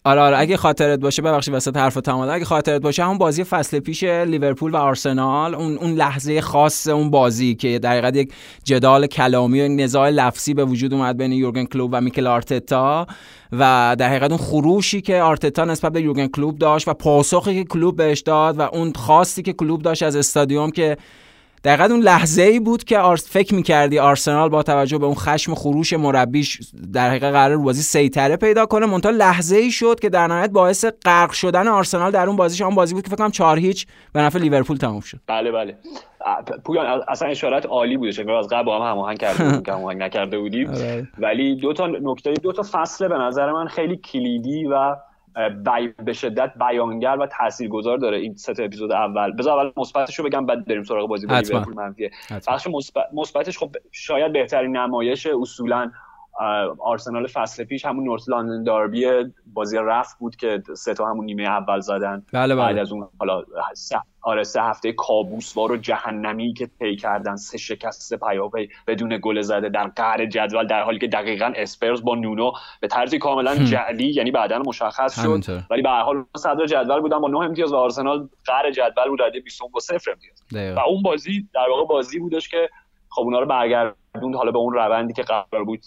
آره 0.04 0.22
آره 0.22 0.40
اگه 0.40 0.58
خاطرت 0.58 1.00
باشه 1.00 1.22
ببخشید 1.22 1.54
وسط 1.54 1.78
حرف 1.78 1.94
تمام 1.94 2.30
اگه 2.30 2.46
خاطرت 2.46 2.82
باشه 2.82 3.04
همون 3.04 3.18
بازی 3.18 3.44
فصل 3.44 3.80
پیش 3.80 4.04
لیورپول 4.04 4.72
و 4.72 4.75
آرسنال 4.75 5.56
اون 5.56 5.78
اون 5.78 5.92
لحظه 5.92 6.42
خاص 6.42 6.88
اون 6.88 7.10
بازی 7.10 7.56
که 7.56 7.80
در 7.80 8.16
یک 8.16 8.34
جدال 8.64 9.08
کلامی 9.08 9.62
و 9.62 9.68
نزاع 9.68 10.10
لفظی 10.10 10.54
به 10.54 10.66
وجود 10.66 10.94
اومد 10.94 11.18
بین 11.18 11.32
یورگن 11.32 11.66
کلوب 11.66 11.90
و 11.94 12.02
میکل 12.02 12.28
آرتتا 12.28 13.08
و 13.52 13.96
در 14.00 14.10
حقیقت 14.10 14.30
اون 14.30 14.40
خروشی 14.40 15.02
که 15.02 15.22
آرتتا 15.22 15.66
نسبت 15.66 15.92
به 15.92 16.02
یورگن 16.02 16.28
کلوب 16.28 16.58
داشت 16.58 16.88
و 16.88 16.94
پاسخی 16.94 17.64
که 17.64 17.64
کلوب 17.64 17.96
بهش 17.98 18.20
داد 18.20 18.60
و 18.60 18.62
اون 18.62 18.94
خواستی 18.94 19.42
که 19.42 19.54
کلوب 19.54 19.82
داشت 19.82 20.04
از 20.04 20.16
استادیوم 20.16 20.72
که 20.72 20.98
دقیقا 21.65 21.84
اون 21.84 22.00
لحظه 22.00 22.41
ای 22.41 22.60
بود 22.60 22.84
که 22.84 23.00
آرس 23.00 23.31
فکر 23.31 23.55
می‌کردی 23.55 24.00
آرسنال 24.00 24.50
با 24.50 24.63
توجه 24.63 24.98
به 24.98 25.05
اون 25.05 25.15
خشم 25.15 25.55
خروش 25.55 25.93
مربیش 25.93 26.60
در 26.93 27.10
حقیقت 27.10 27.31
قرار 27.34 27.57
بازی 27.57 27.81
سیطره 27.81 28.36
پیدا 28.36 28.65
کنه. 28.65 28.86
منتها 28.86 29.12
لحظه 29.12 29.55
ای 29.55 29.72
شد 29.72 30.00
که 30.00 30.10
در 30.10 30.27
نهایت 30.27 30.50
باعث 30.50 30.86
غرق 31.05 31.31
شدن 31.31 31.67
آرسنال 31.67 32.12
در 32.12 32.27
اون 32.27 32.36
بازیش. 32.36 32.62
اون 32.62 32.75
بازی 32.75 32.93
بود 32.93 33.03
که 33.03 33.10
فکر 33.10 33.17
کنم 33.17 33.31
4 33.31 33.60
هیچ 33.60 33.88
به 34.13 34.22
نفع 34.22 34.39
لیورپول 34.39 34.77
تموم 34.77 35.00
شد. 35.00 35.19
بله 35.27 35.51
بله. 35.51 35.75
پویان 36.65 37.01
اصلا 37.07 37.27
اشارت 37.27 37.65
عالی 37.65 37.98
بوده 37.98 38.12
چون 38.12 38.29
از 38.29 38.48
قبل 38.48 38.63
با 38.63 38.79
هم 38.79 38.91
هماهنگ 38.91 39.17
کرده 39.17 39.43
بودیم 39.45 39.63
که 39.63 39.74
هماهنگ 39.74 40.01
نکرده 40.01 40.39
بودیم. 40.39 40.69
آره. 40.69 41.07
ولی 41.17 41.55
دو 41.55 41.74
تا 41.74 41.88
نکته 41.88 42.34
دو 42.34 42.51
تا 42.51 42.63
فصل 42.72 43.07
به 43.07 43.17
نظر 43.17 43.51
من 43.51 43.67
خیلی 43.67 43.98
کلیدی 43.98 44.65
و 44.65 44.95
بی... 45.36 45.88
به 46.06 46.13
شدت 46.13 46.54
بیانگر 46.60 47.18
و 47.20 47.27
تاثیرگذار 47.27 47.98
داره 47.98 48.18
این 48.18 48.36
سه 48.36 48.63
اپیزود 48.63 48.92
اول. 48.92 49.32
بذار 49.32 49.60
اول 49.60 49.72
مثبتش 49.77 50.20
رو 50.20 50.25
بگم 50.25 50.46
بعد 50.46 50.65
بریم 50.65 50.84
سراغ 50.84 51.10
بازی 51.10 51.27
با 51.27 51.39
لیورپول 51.39 51.74
منفیه 51.74 52.12
بخش 52.48 52.68
مثبتش 53.13 53.58
خب 53.58 53.75
شاید 53.92 54.34
بهترین 54.34 54.77
نمایش 54.77 55.27
اصولا 55.27 55.92
آرسنال 56.80 57.27
فصل 57.27 57.63
پیش 57.63 57.86
همون 57.86 58.04
نورت 58.04 58.30
لندن 58.30 58.63
داربی 58.63 59.06
بازی 59.54 59.77
رفت 59.77 60.20
بود 60.20 60.36
که 60.36 60.63
سه 60.77 60.94
تا 60.94 61.06
همون 61.06 61.25
نیمه 61.25 61.44
اول 61.44 61.80
زدن. 61.80 62.25
بله 62.34 62.56
بله. 62.56 62.65
بعد 62.65 62.77
از 62.77 62.92
اون 62.92 63.08
حالا 63.20 63.44
سه, 63.74 64.01
آره 64.22 64.44
سه 64.44 64.62
هفته 64.62 64.92
کابوسوار 64.92 65.72
و 65.72 65.77
جهنمی 65.77 66.54
که 66.54 66.70
طی 66.80 66.96
کردن 66.96 67.36
سه 67.36 67.58
شکست 67.58 68.13
پیاپی 68.13 68.70
بدون 68.88 69.20
گل 69.22 69.42
زده 69.42 69.70
در 69.70 69.88
قهر 69.88 70.25
جدول 70.25 70.68
در 70.68 70.84
حالی 70.84 71.00
که 71.00 71.08
دقیقا 71.08 71.51
اسپرز 71.56 72.04
با 72.04 72.15
نونو 72.15 72.51
به 72.82 72.88
طرزی 72.88 73.20
کاملا 73.20 73.56
جعلی 73.56 74.08
یعنی 74.08 74.32
بعدا 74.32 74.60
مشخص 74.60 75.22
شد. 75.22 75.63
ولی 75.70 75.82
به 75.82 75.89
هر 75.89 76.01
حال 76.01 76.25
صدر 76.38 76.65
جدول 76.65 77.00
بودن 77.00 77.20
با 77.20 77.27
9 77.27 77.38
امتیاز 77.38 77.74
و 77.74 77.75
آرسنال 77.75 78.30
قهر 78.46 78.72
جدول 78.72 79.10
بود 79.10 79.22
رده 79.22 79.39
20 79.39 79.62
و 79.62 79.80
0 79.80 80.12
امتیاز. 80.12 80.75
و 80.77 80.80
اون 80.80 81.04
بازی 81.04 81.48
در 81.54 81.70
واقع 81.70 81.86
بازی 81.86 82.20
بودش 82.20 82.50
که 82.50 82.70
خب 83.15 83.22
اونا 83.22 83.39
رو 83.39 83.45
برگردوند 83.45 84.36
حالا 84.36 84.51
به 84.51 84.57
اون 84.57 84.74
روندی 84.74 85.13
که 85.13 85.24
قرار 85.24 85.63
بود 85.65 85.79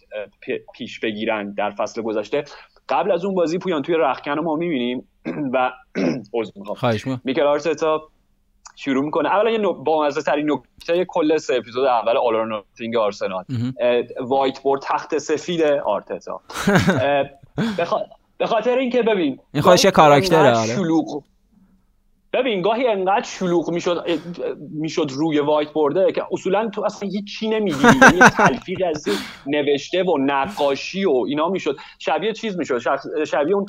پیش 0.75 1.00
بگیرن 1.00 1.54
در 1.54 1.70
فصل 1.70 2.02
گذشته. 2.02 2.44
قبل 2.88 3.12
از 3.12 3.25
اون 3.25 3.35
بازی 3.35 3.58
پویان 3.58 3.82
توی 3.82 3.94
رخکن 3.94 4.38
ما 4.38 4.56
می‌بینیم 4.56 5.08
و 5.54 5.73
میکل 7.25 7.42
آرتتا 7.42 8.02
شروع 8.76 9.04
می‌کنه. 9.04 9.28
اولا 9.28 9.50
یه 9.50 9.58
با 9.58 10.06
مزه 10.06 10.23
ترین 10.23 10.52
نکته 10.52 11.04
کل 11.08 11.37
سه 11.37 11.54
اپیزود 11.54 11.85
اول 11.85 12.16
All 12.16 12.35
or 12.35 12.47
Nothing 12.47 12.97
آرسنال. 12.97 13.44
whiteboard 14.21 14.83
تخته 14.83 15.18
سفید 15.18 15.62
آرتتا. 15.62 16.40
به 18.38 18.47
خاطر 18.47 18.78
اینکه 18.78 19.02
ببین 19.02 19.38
این 19.52 19.62
خودش 19.62 19.87
کاراکتره 19.87 20.56
آره. 20.56 20.75
شلوغ 20.75 21.23
ببین 22.32 22.62
گاهی 22.62 22.87
انقدر 22.87 23.23
شلوغ 23.23 23.70
می‌شد 23.70 24.04
می‌شد 24.70 25.06
روی 25.11 25.38
whiteboard 25.38 25.71
ه 25.71 26.12
که 26.12 26.25
اصولا 26.32 26.68
تو 26.68 26.85
اصلا 26.85 27.08
هیچی 27.08 27.49
نمی‌دیدی. 27.49 27.85
یعنی 28.02 28.18
تلفیق 28.18 28.82
از 28.88 29.08
نوشته 29.47 30.02
و 30.02 30.18
نقاشی 30.18 31.04
و 31.04 31.25
اینا 31.28 31.49
می‌شد. 31.49 31.76
شبیه 31.99 32.32
چیز 32.32 32.58
می‌شد. 32.58 32.78
شبیه 33.25 33.54
اون 33.54 33.66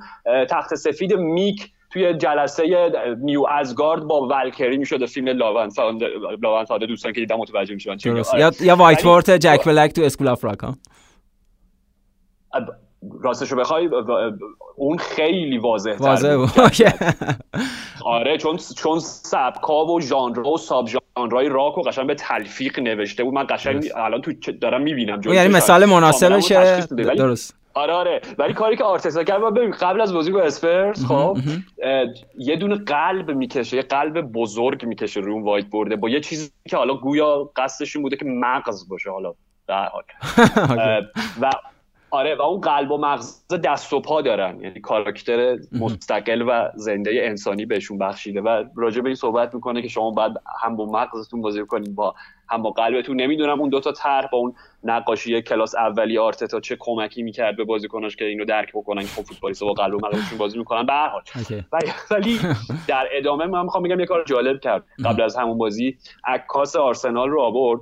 تخته 0.49 0.75
سفید 0.75 1.13
میک 1.13 1.71
توی 1.91 2.13
جلسه 2.13 2.91
New 3.21 3.45
Asgard 3.49 4.03
با 4.03 4.27
والکری 4.27 4.77
می‌شد 4.77 5.05
فیلم 5.05 5.27
Love 5.27 5.69
and 5.69 6.04
Thunder 6.04 6.85
دوستان 6.87 7.13
که 7.13 7.19
دیدن 7.19 7.35
متوجه 7.35 7.73
میشن 7.73 7.97
یا 8.37 8.51
یا 8.61 8.75
whiteboard 8.75 9.37
جک 9.37 9.65
بلک 9.65 9.91
تو 9.91 10.01
School 10.01 10.27
of 10.27 10.43
Rock 10.43 10.59
راستشو 13.21 13.55
بخوای 13.55 13.89
اون 14.75 14.97
خیلی 14.97 15.57
واضح 15.57 15.95
واضح 15.99 16.35
بود. 16.35 16.49
آره 18.05 18.37
چون 18.37 18.57
چون 18.57 18.99
سبکا 18.99 19.85
و 19.85 20.01
ژانر 20.01 20.39
و 20.39 20.57
ساب 20.57 20.87
ژانرهای 20.87 21.49
راک 21.49 21.77
و 21.77 21.81
قشنگ 21.81 22.07
به 22.07 22.15
تلفیق 22.15 22.79
نوشته 22.79 23.23
بود. 23.23 23.33
من 23.33 23.45
قشنگ 23.49 23.85
الان 23.95 24.21
تو 24.21 24.51
دارم 24.51 24.81
می‌بینم 24.81 25.21
یعنی 25.25 25.53
مثال 25.53 25.85
مناسبشه. 25.85 26.79
درست. 27.17 27.55
آره 27.73 27.93
آره. 27.93 28.21
ولی 28.37 28.53
کاری 28.53 28.77
که 28.77 28.83
آرتتا 28.83 29.23
کرد 29.23 29.41
ببین 29.53 29.71
قبل 29.71 30.01
از 30.01 30.13
بازی 30.13 30.31
با 30.31 30.41
اسپرز 30.41 31.05
خب 31.05 31.37
یه 32.37 32.55
دونه 32.55 32.75
قلب 32.75 33.31
می‌کشه 33.31 33.77
یه 33.77 33.83
قلب 33.83 34.21
بزرگ 34.21 34.85
می‌کشه 34.85 35.19
روی 35.19 35.33
اون 35.33 35.43
وایت 35.43 35.65
بورده 35.65 35.95
با 35.95 36.09
یه 36.09 36.19
چیزی 36.19 36.51
که 36.69 36.77
حالا 36.77 36.93
گویا 36.93 37.51
قصدش 37.55 37.95
این 37.95 38.03
بوده 38.03 38.15
که 38.15 38.25
مغز 38.25 38.89
باشه 38.89 39.11
حالا 39.11 39.33
در 39.67 39.89
حال. 39.89 40.03
و 41.41 41.51
آره 42.11 42.35
و 42.35 42.41
اون 42.41 42.61
قلب 42.61 42.91
و 42.91 42.97
مغز 42.97 43.47
دست 43.63 43.93
و 43.93 43.99
پا 43.99 44.21
دارن. 44.21 44.61
یعنی 44.61 44.79
کاراکتر 44.79 45.57
مستقل 45.71 46.41
و 46.41 46.69
زنده 46.75 47.11
انسانی 47.13 47.65
بهشون 47.65 47.97
بخشیده. 47.97 48.41
و 48.41 48.63
راجع 48.75 49.01
به 49.01 49.09
این 49.09 49.15
صحبت 49.15 49.55
می‌کنه 49.55 49.81
که 49.81 49.87
شما 49.87 50.11
باید 50.11 50.33
هم 50.63 50.75
با 50.75 50.85
مغزتون 50.85 51.41
بازی 51.41 51.65
کنید 51.65 51.95
با 51.95 52.15
هم 52.49 52.61
با 52.61 52.69
قلبتون. 52.69 53.21
نمی‌دونم 53.21 53.59
اون 53.59 53.69
دوتا 53.69 53.91
طرح 53.91 54.27
با 54.31 54.37
اون 54.37 54.55
نقاشی 54.83 55.41
کلاس 55.41 55.75
اولی 55.75 56.17
آرتتا 56.17 56.59
چه 56.59 56.77
کمکی 56.79 57.23
می‌کرد 57.23 57.57
به 57.57 57.63
بازیکناش 57.63 58.15
که 58.15 58.25
اینو 58.25 58.45
درک 58.45 58.71
بکنن 58.73 59.01
که 59.01 59.07
خب 59.07 59.21
فوتبالیست 59.21 59.63
با 59.63 59.73
قلب 59.73 59.93
و 59.93 59.99
مغزشون 60.07 60.37
بازی 60.37 60.57
می‌کنن. 60.57 60.85
به 60.85 60.93
هر 60.93 61.09
حال. 61.09 61.21
ولی 62.11 62.39
در 62.87 63.07
ادامه 63.11 63.45
من 63.45 63.63
می‌خوام 63.63 63.83
بگم 63.83 63.99
یه 63.99 64.05
کار 64.05 64.23
جالب 64.23 64.59
کرد 64.59 64.83
قبل 65.05 65.21
از 65.21 65.35
همون 65.35 65.57
بازی. 65.57 65.97
عکاس 66.25 66.75
آرسنال 66.75 67.29
رو 67.29 67.41
آورد. 67.41 67.81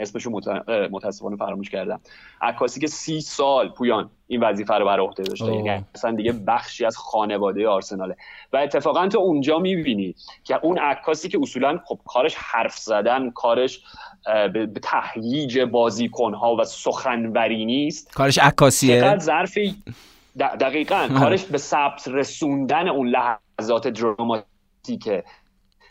اسمشو 0.00 0.30
متاسفانه 0.90 1.36
فراموش 1.36 1.70
کردم. 1.70 2.00
عکاسی 2.42 2.80
که 2.80 2.86
سی 2.86 3.20
سال 3.20 3.68
پویان 3.68 4.10
این 4.26 4.40
وظیفه 4.40 4.74
رو 4.74 4.84
بر 4.84 5.00
عهده 5.00 5.22
داشته. 5.22 5.54
یعنی 5.54 5.84
اصلا 5.94 6.10
دیگه 6.10 6.32
بخشی 6.32 6.84
از 6.84 6.96
خانواده 6.96 7.68
آرسناله. 7.68 8.16
و 8.52 8.56
اتفاقا 8.56 9.08
تو 9.08 9.18
اونجا 9.18 9.58
می‌بینی 9.58 10.14
که 10.44 10.58
اون 10.62 10.78
عکاسی 10.78 11.28
که 11.28 11.38
اصولا 11.42 11.80
خب 11.84 11.98
کارش 12.06 12.34
حرف 12.34 12.78
زدن 12.78 13.30
کارش 13.30 13.80
به 14.52 14.80
تهییج 14.82 15.58
بازیکنها 15.58 16.56
و 16.56 16.64
سخنوری 16.64 17.64
نیست. 17.64 18.12
کارش 18.14 18.38
عکاسیه؟ 18.38 19.18
ظرفی؟ 19.18 19.82
دقیقا. 20.38 21.08
کارش 21.18 21.44
به 21.44 21.58
ثبت 21.58 22.08
رسوندن 22.08 22.88
اون 22.88 23.08
لحظات 23.08 23.88
دراماتیکه. 23.88 25.24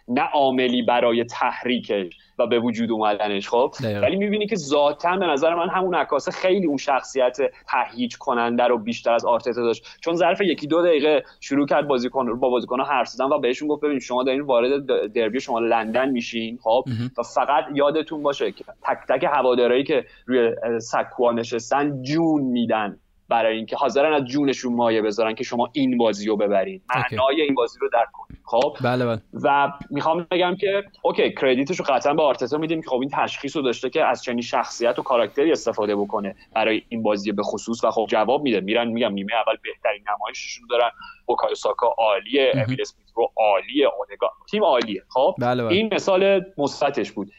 نه 0.07 0.21
عاملی 0.21 0.81
برای 0.81 1.23
تحریکش. 1.23 2.13
و 2.39 2.47
به 2.47 2.59
وجود 2.59 2.91
اومدنش 2.91 3.49
خب؟ 3.49 3.73
ولی 4.01 4.15
می‌بینی 4.15 4.47
که 4.47 4.55
ذاتا 4.55 5.17
به 5.17 5.25
نظر 5.25 5.55
من 5.55 5.69
همون 5.69 5.95
عکاسه 5.95 6.31
خیلی 6.31 6.67
اون 6.67 6.77
شخصیت 6.77 7.37
تهییج 7.67 8.17
کننده 8.17 8.63
رو 8.63 8.77
بیشتر 8.77 9.13
از 9.13 9.25
آرتتا 9.25 9.61
داشت. 9.61 9.85
چون 10.01 10.15
ظرف 10.15 10.41
یکی 10.41 10.67
دو 10.67 10.81
دقیقه 10.81 11.23
شروع 11.39 11.67
کرد 11.67 11.87
بازیکن 11.87 12.39
با 12.39 12.49
بازیکن 12.49 12.81
حرف 12.81 13.07
زدن 13.07 13.25
و 13.25 13.39
بهشون 13.39 13.67
گفت 13.67 13.83
ببین 13.83 13.99
شما 13.99 14.23
دارین 14.23 14.41
وارد 14.41 14.85
دربی 15.13 15.39
شمال 15.39 15.59
لندن 15.59 16.09
میشین 16.09 16.59
خب؟ 16.63 16.83
و 17.17 17.23
فقط 17.23 17.65
یادتون 17.73 18.23
باشه 18.23 18.51
که 18.51 18.63
تک 18.83 18.97
تک 19.09 19.23
هوادارایی 19.23 19.83
که 19.83 20.05
روی 20.25 20.55
سکوها 20.79 21.31
نشستن 21.31 22.01
جون 22.01 22.41
میدن. 22.41 22.99
برای 23.29 23.57
اینکه 23.57 23.75
حاضرن 23.75 24.13
از 24.13 24.25
جونشون 24.25 24.73
مایه 24.73 25.01
بذارن 25.01 25.35
که 25.35 25.43
شما 25.43 25.69
این 25.73 25.97
بازی 25.97 26.27
رو 26.27 26.37
ببرین. 26.37 26.81
معنای 26.95 27.41
این 27.41 27.55
بازی 27.55 27.79
رو 27.81 27.89
درک 27.93 28.11
کنید 28.11 28.39
خب؟ 28.43 28.77
بله 28.81 29.05
بله. 29.05 29.21
و 29.43 29.71
می‌خوام 29.89 30.27
بگم 30.31 30.55
که 30.55 30.83
OK 31.01 31.33
credit 31.33 31.68
ش 31.68 31.79
رو 31.79 31.85
قطعا 31.89 32.13
به 32.13 32.23
آرتتا 32.23 32.57
میدیم 32.57 32.81
که 32.81 32.89
خب 32.89 32.99
این 32.99 33.09
تشخیص 33.13 33.55
رو 33.55 33.61
داشته 33.61 33.89
که 33.89 34.05
از 34.05 34.23
چنین 34.23 34.41
شخصیت 34.41 34.99
و 34.99 35.03
کاراکتری 35.03 35.51
استفاده 35.51 35.95
بکنه 35.95 36.35
برای 36.55 36.81
این 36.89 37.03
بازی 37.03 37.31
به 37.31 37.43
خصوص 37.43 37.83
و 37.83 37.91
خب 37.91 38.05
جواب 38.09 38.43
میده. 38.43 38.59
میرن 38.59 38.87
میگم 38.87 39.13
نیمه 39.13 39.33
اول 39.33 39.57
بهترین 39.63 40.03
نمایششون 40.09 40.67
دارن. 40.69 40.89
بوکایو 41.25 41.55
ساکا 41.55 41.95
عالیه 41.97 42.51
امیل 42.55 42.81
اسمیت 42.81 43.07
رو 43.15 43.31
عالیه 43.37 43.89
اودگا 43.99 44.31
تیم 44.51 44.63
عالیه. 44.63 45.03
خب؟ 45.09 45.35
بله 45.39 45.63
بله. 45.63 45.73
این 45.73 45.93
مثال 45.93 46.45
مثبتش 46.57 47.11
بود. 47.11 47.31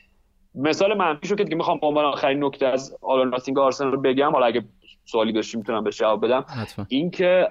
مثال 0.54 0.94
منفیشو 0.94 1.34
که 1.34 1.44
دیگه 1.44 1.56
می‌خوام 1.56 1.78
به 1.78 1.86
عنوان 1.86 2.04
آخرین 2.04 2.44
نکته 2.44 2.66
از 2.66 2.98
آلان 3.02 3.34
آرسنال 3.56 3.92
رو 3.92 4.00
بگم 4.00 4.32
حالا 4.32 4.46
اگه 4.46 4.64
سوالی 5.10 5.32
داشتی 5.32 5.56
می‌تونم 5.56 5.84
به 5.84 5.90
جواب 5.90 6.24
بدم. 6.24 6.44
اینکه 6.88 7.48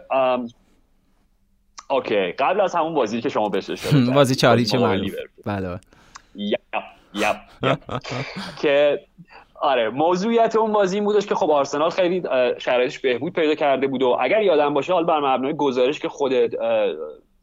اوکی 1.90 2.32
قبل 2.32 2.62
از 2.62 2.76
همون 2.76 2.94
بازی 2.94 3.22
که 3.22 3.30
شما 3.30 3.50
بهش 3.50 3.70
اشاره 3.70 4.06
بازی 4.06 4.36
چاری 4.36 4.66
چه 4.66 4.78
بله 5.46 5.68
بله. 5.68 5.80
که 8.62 9.00
آره 9.62 9.90
موضوعیت 9.90 10.56
اون 10.56 10.72
بازی 10.72 10.96
این 10.96 11.04
بودش 11.04 11.26
که 11.26 11.36
خب 11.36 11.52
آرسنال 11.52 11.90
خیلی 11.90 12.24
شرایطش 12.58 13.00
بهبود 13.00 13.34
پیدا 13.34 13.56
کرده 13.56 13.88
بود 13.88 14.02
و 14.02 14.18
اگر 14.22 14.42
یادم 14.42 14.74
باشه 14.74 14.94
حال 14.94 15.06
بر 15.06 15.20
مبنای 15.20 15.54
گزارش 15.54 16.00
که 16.00 16.10
خود 16.10 16.32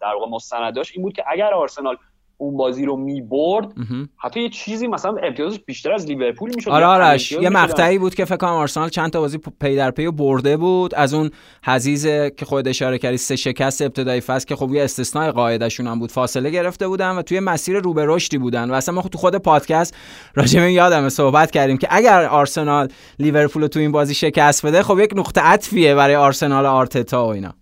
در 0.01 0.15
واقع 0.15 0.31
مستند 0.31 0.75
داشت 0.75 0.93
این 0.95 1.03
بود 1.03 1.13
که 1.13 1.25
اگر 1.27 1.55
آرسنال 1.55 1.97
اون 2.39 2.57
بازی 2.57 2.85
رو 2.85 2.97
می‌برد 2.97 3.73
حتی 4.17 4.41
یه 4.41 4.49
چیزی 4.49 4.87
مثلا 4.87 5.17
امتیازش 5.23 5.59
بیشتر 5.59 5.93
از 5.93 6.07
لیورپول 6.07 6.53
می‌شد. 6.55 6.71
آره 6.71 6.87
آرش 6.87 7.33
یه 7.33 7.49
مقطعی 7.49 7.99
بود 7.99 8.15
که 8.15 8.25
فکر 8.25 8.37
کنم 8.37 8.51
آرسنال 8.51 8.89
چند 8.89 9.11
تا 9.11 9.21
بازی 9.21 9.39
پی 9.61 9.77
در 9.77 9.91
پی 9.91 10.11
برده 10.11 10.57
بود. 10.57 10.95
از 10.95 11.15
اون 11.15 11.31
حضیض 11.65 12.07
که 12.07 12.45
خود 12.45 12.69
اشاره 12.69 12.99
کردی 12.99 13.17
سه 13.17 13.37
شکست 13.37 13.83
ابتدایی 13.83 14.21
فصل 14.21 14.47
که 14.47 14.57
خب 14.57 14.75
یه 14.75 14.85
استثناء 14.85 15.33
قاعدشون 15.33 15.87
هم 15.87 15.99
بود. 15.99 16.13
فاصله 16.13 16.51
گرفته 16.51 16.89
بودن 16.89 17.17
و 17.17 17.23
توی 17.23 17.41
مسیر 17.41 17.79
رو 17.79 17.95
به 17.95 18.05
رشدی 18.07 18.39
بودن. 18.39 18.71
و 18.71 18.75
اصلا 18.75 18.95
ما 18.95 19.03
تو 19.03 19.19
خود 19.19 19.37
پادکست 19.37 19.97
راجع 20.35 20.61
به 20.61 20.73
یادم 20.73 21.09
صحبت 21.09 21.51
کردیم 21.51 21.77
که 21.77 21.89
اگر 21.91 22.25
آرسنال 22.25 22.89
لیورپول 23.19 23.63
رو 23.63 23.69
تو 23.69 23.79
این 23.79 23.93
بازی 23.93 24.15
شکست 24.15 24.67
بده 24.67 24.83
خب 24.83 24.99
یک 24.99 25.11
نقطه 25.17 25.41
عطفیه 25.41 25.95
برای 25.95 26.17
آرسنال 26.17 26.67
آرتتا 26.67 27.27
و 27.27 27.29
اینا. 27.29 27.55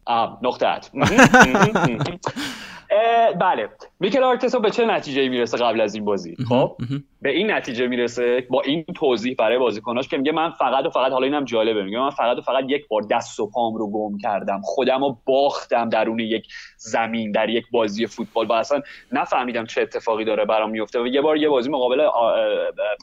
نقطه 0.42 0.66
عطف. 0.66 0.90
بله. 3.40 3.68
میکل 4.00 4.22
آرتتا 4.22 4.58
به 4.58 4.70
چه 4.70 4.84
نتیجه 4.84 5.28
می‌رسه 5.28 5.58
قبل 5.58 5.80
از 5.80 5.94
این 5.94 6.04
بازی؟ 6.04 6.36
خب. 6.48 6.76
به 7.22 7.30
این 7.30 7.50
نتیجه 7.50 7.86
می‌رسه 7.86 8.46
با 8.50 8.62
این 8.62 8.84
توضیح 8.94 9.34
برای 9.38 9.58
بازیکناش 9.58 10.08
که 10.08 10.16
میگه 10.16 10.32
من 10.32 10.50
فقط 10.50 10.86
و 10.86 10.90
فقط 10.90 11.12
حالا 11.12 11.24
اینم 11.24 11.44
جالبه 11.44 11.82
میگه 11.82 11.98
من 11.98 12.10
فقط 12.10 12.38
و 12.38 12.40
فقط 12.40 12.64
یک 12.68 12.88
بار 12.88 13.02
دست 13.10 13.40
و 13.40 13.50
پام 13.50 13.74
رو 13.74 13.90
گم 13.90 14.18
کردم. 14.18 14.60
خودم 14.64 15.00
رو 15.04 15.18
باختم 15.24 15.88
درون 15.88 16.18
یک 16.18 16.46
زمین 16.76 17.32
در 17.32 17.48
یک 17.48 17.64
بازی 17.72 18.06
فوتبال. 18.06 18.46
و 18.46 18.52
اصلا 18.52 18.82
نفهمیدم 19.12 19.66
چه 19.66 19.82
اتفاقی 19.82 20.24
داره 20.24 20.44
برام 20.44 20.70
میفته 20.70 21.00
و 21.00 21.06
یه 21.06 21.20
بار 21.20 21.36
یه 21.36 21.48
بازی 21.48 21.70
مقابل 21.70 22.08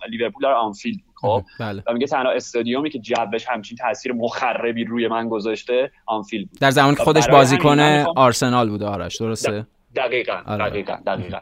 لیورپول 0.10 0.44
در 0.44 0.54
آنفیلد. 0.54 1.00
خب. 1.16 1.44
بله. 1.60 1.84
و 1.88 1.94
میگه 1.94 2.08
تنها 2.08 2.32
استادیومی 2.32 2.90
که 2.90 3.00
جوش 3.00 3.46
همچین 3.48 3.78
تاثیر 3.78 4.14
مخربی 4.14 4.84
روی 4.84 5.08
من 5.08 5.30
گذاشته 5.30 5.92
آنفیلد 6.06 6.50
بود. 6.50 6.60
در 6.60 6.72
زمانی 6.72 6.96
که 6.96 7.04
خودش 7.04 7.28
بازیکن 7.28 7.80
آرسنال 8.16 8.70
بوده 8.70 8.86
آرش. 8.86 9.18
درسته؟ 9.18 9.68
دقیقا 9.96 10.42
آره. 10.48 10.70
دقیقا 10.70 10.98
دقیقا. 11.06 11.38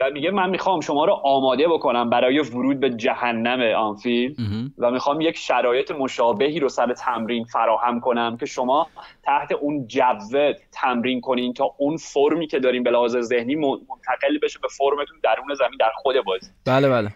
و 0.00 0.10
میگه 0.10 0.30
من 0.30 0.50
می‌خوام 0.50 0.80
شما 0.80 1.04
رو 1.04 1.12
آماده 1.12 1.68
بکنم 1.68 2.10
برای 2.10 2.38
ورود 2.38 2.80
به 2.80 2.90
جهنم 2.90 3.74
آنفیلد 3.76 4.36
و 4.78 4.90
می‌خوام 4.90 5.20
یک 5.20 5.36
شرایط 5.36 5.90
مشابهی 5.90 6.60
رو 6.60 6.68
سر 6.68 6.92
تمرین 6.92 7.44
فراهم 7.44 8.00
کنم 8.00 8.36
که 8.36 8.46
شما 8.46 8.86
تحت 9.22 9.52
اون 9.52 9.86
جو 9.86 10.52
تمرین 10.72 11.20
کنین 11.20 11.52
تا 11.52 11.74
اون 11.78 11.96
فرمی 11.96 12.46
که 12.46 12.58
داریم 12.58 12.82
به 12.82 12.90
لحاظ 12.90 13.16
ذهنی 13.16 13.54
منتقل 13.54 14.38
بشه 14.42 14.58
به 14.62 14.68
فرمتون 14.68 15.16
درون 15.22 15.54
زمین 15.54 15.78
در 15.80 15.90
خود 15.96 16.16
بازی. 16.26 16.50
بله 16.66 16.88
بله. 16.88 17.10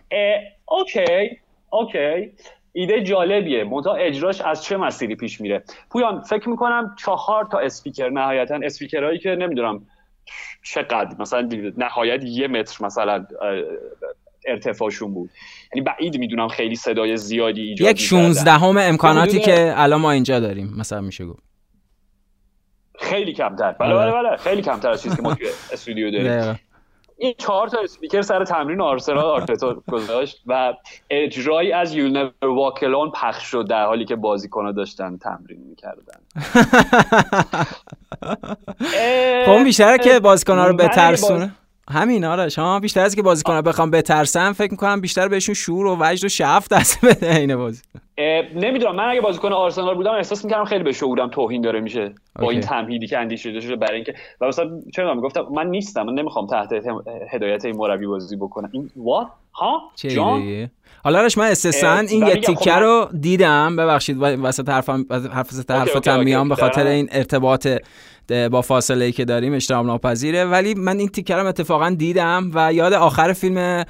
OK 0.69 1.37
OK. 1.71 2.33
ایده 2.73 3.03
جالبیه. 3.03 3.65
منتها 3.65 3.95
اجراش 3.95 4.41
از 4.41 4.65
چه 4.65 4.77
مسیری 4.77 5.17
پیش 5.17 5.41
میره؟ 5.41 5.63
پویان 5.91 6.21
فکر 6.21 6.49
می‌کنم 6.49 6.95
چهار 6.99 7.49
تا 7.53 7.59
اسپیکر 7.59 8.09
نهایتا 8.09 8.59
اسپیکرهایی 8.63 9.19
که 9.19 9.31
نمی‌دونم 9.31 9.87
چقدر؟ 10.63 11.17
مثلا 11.19 11.49
نهایت 11.77 12.25
یه 12.25 12.49
متر 12.49 12.85
مثلا 12.85 13.27
ارتفاعشون 14.47 15.15
بود. 15.15 15.31
یعنی 15.75 15.85
بعید 15.85 16.19
می‌دونم 16.19 16.49
خیلی 16.49 16.77
صدای 16.77 17.17
زیادی 17.17 17.63
ایجاد 17.63 17.91
یک 17.91 18.01
16 18.01 18.51
هم 18.51 18.83
امکاناتی 18.83 19.41
که 19.41 19.73
الان 19.77 20.01
ما 20.01 20.11
اینجا 20.11 20.41
داریم 20.41 20.75
مثلا 20.77 21.01
میشه 21.01 21.25
گفت. 21.27 21.43
خیلی 23.01 23.33
کمتر. 23.33 23.73
بله 23.73 23.95
بله 23.95 24.13
بله. 24.13 24.37
خیلی 24.37 24.63
کمتر 24.63 24.91
از 24.91 25.03
چیزی 25.03 25.17
که 25.17 25.23
ما 25.23 25.35
توی 25.35 25.49
استودیو 25.73 26.11
داریم. 26.11 26.61
این 27.19 27.35
چهار 27.39 27.69
تا 27.69 27.79
اسپیکر 27.81 28.23
سر 28.23 28.45
تمرین 28.45 28.81
آرسنال 28.81 29.25
آرتتا 29.39 29.83
گذاشت 29.93 30.43
و 30.47 30.75
اجرایی 31.11 31.73
از 31.73 31.95
یول 31.95 32.13
نور 32.13 32.33
واکلون 32.43 33.11
پخش 33.11 33.43
شد 33.43 33.67
در 33.69 33.87
حالی 33.87 34.05
که 34.05 34.17
بازیکن‌ها 34.17 34.73
داشتن 34.73 35.17
تمرین 35.17 35.61
می‌کردن. 35.61 36.21
خب 39.47 39.65
بیشتره 39.65 39.99
که 39.99 40.21
بازیکن‌ها 40.21 40.67
رو 40.67 40.77
بترسونه؟ 40.77 41.51
همین 41.91 42.25
آره. 42.25 42.49
شما 42.49 42.81
بیشتر 42.81 43.01
از 43.01 43.17
که 43.17 43.23
بازیکن‌ها 43.23 43.63
بخوام 43.63 43.91
بترسن 43.91 44.53
فکر 44.53 44.71
می‌کنم 44.71 45.01
بیشتر 45.01 45.29
بهشون 45.29 45.55
شعور 45.55 45.87
و 45.87 45.97
وجد 46.01 46.25
و 46.25 46.29
شعف 46.29 46.69
دست 46.69 47.05
بده 47.05 47.37
این 47.37 47.57
بازی. 47.57 47.83
نمی‌دونم. 48.55 48.97
من 48.97 49.09
اگه 49.09 49.21
بازیکن 49.21 49.53
آرسنال 49.53 49.95
بودم 49.95 50.13
احساس 50.13 50.45
می‌کردم 50.45 50.65
خیلی 50.65 50.85
به 50.85 50.93
شعورم 50.93 51.29
توهین 51.29 51.63
داره 51.63 51.81
میشه. 51.81 52.15
با 52.39 52.51
این 52.51 52.61
تمهیدی 52.61 53.07
که 53.07 53.19
اندیشیده 53.19 53.61
شده 53.61 53.77
برای 53.77 53.95
اینکه 53.95 54.15
و 54.41 54.47
مثلا 54.47 54.71
چرا 54.95 55.15
می‌گفتم 55.15 55.47
من 55.55 55.67
نیستم. 55.67 56.03
من 56.03 56.15
نمی‌خوام 56.15 56.47
تحت 56.47 56.69
هدایت 57.33 57.65
این 57.65 57.77
مربی 57.77 58.07
بازی 58.07 58.37
بکنم. 58.37 58.71
این 58.73 58.91
وات 58.97 59.29
ها؟ 59.55 59.81
جان؟ 59.97 60.71
حالا 61.05 61.27
رش 61.27 61.39
من 61.39 61.47
استثنا 61.47 61.99
این 61.99 62.27
یه 62.27 62.37
تیکه 62.37 62.71
خب 62.73 62.79
رو 62.79 63.09
دیدم. 63.21 63.77
ببخشید 63.77 64.17
وسط 64.21 64.69
حرفم 64.69 65.07
حرف 65.33 65.71
حرفتم 65.71 66.21
میام 66.21 66.49
به 66.49 66.55
خاطر 66.55 66.87
این 66.87 67.09
ارتباط 67.13 67.69
با 68.33 68.63
فاصله 68.63 69.05
ای 69.05 69.13
که 69.13 69.25
داریم 69.25 69.55
اشترام 69.55 69.87
ناپذیره. 69.87 70.45
ولی 70.45 70.75
من 70.75 70.99
این 70.99 71.09
تیکرم 71.09 71.47
اتفاقا 71.47 71.91
دیدم 71.91 72.51
و 72.55 72.73
یاد 72.73 72.93
آخر 72.93 73.33
فیلم 73.33 73.85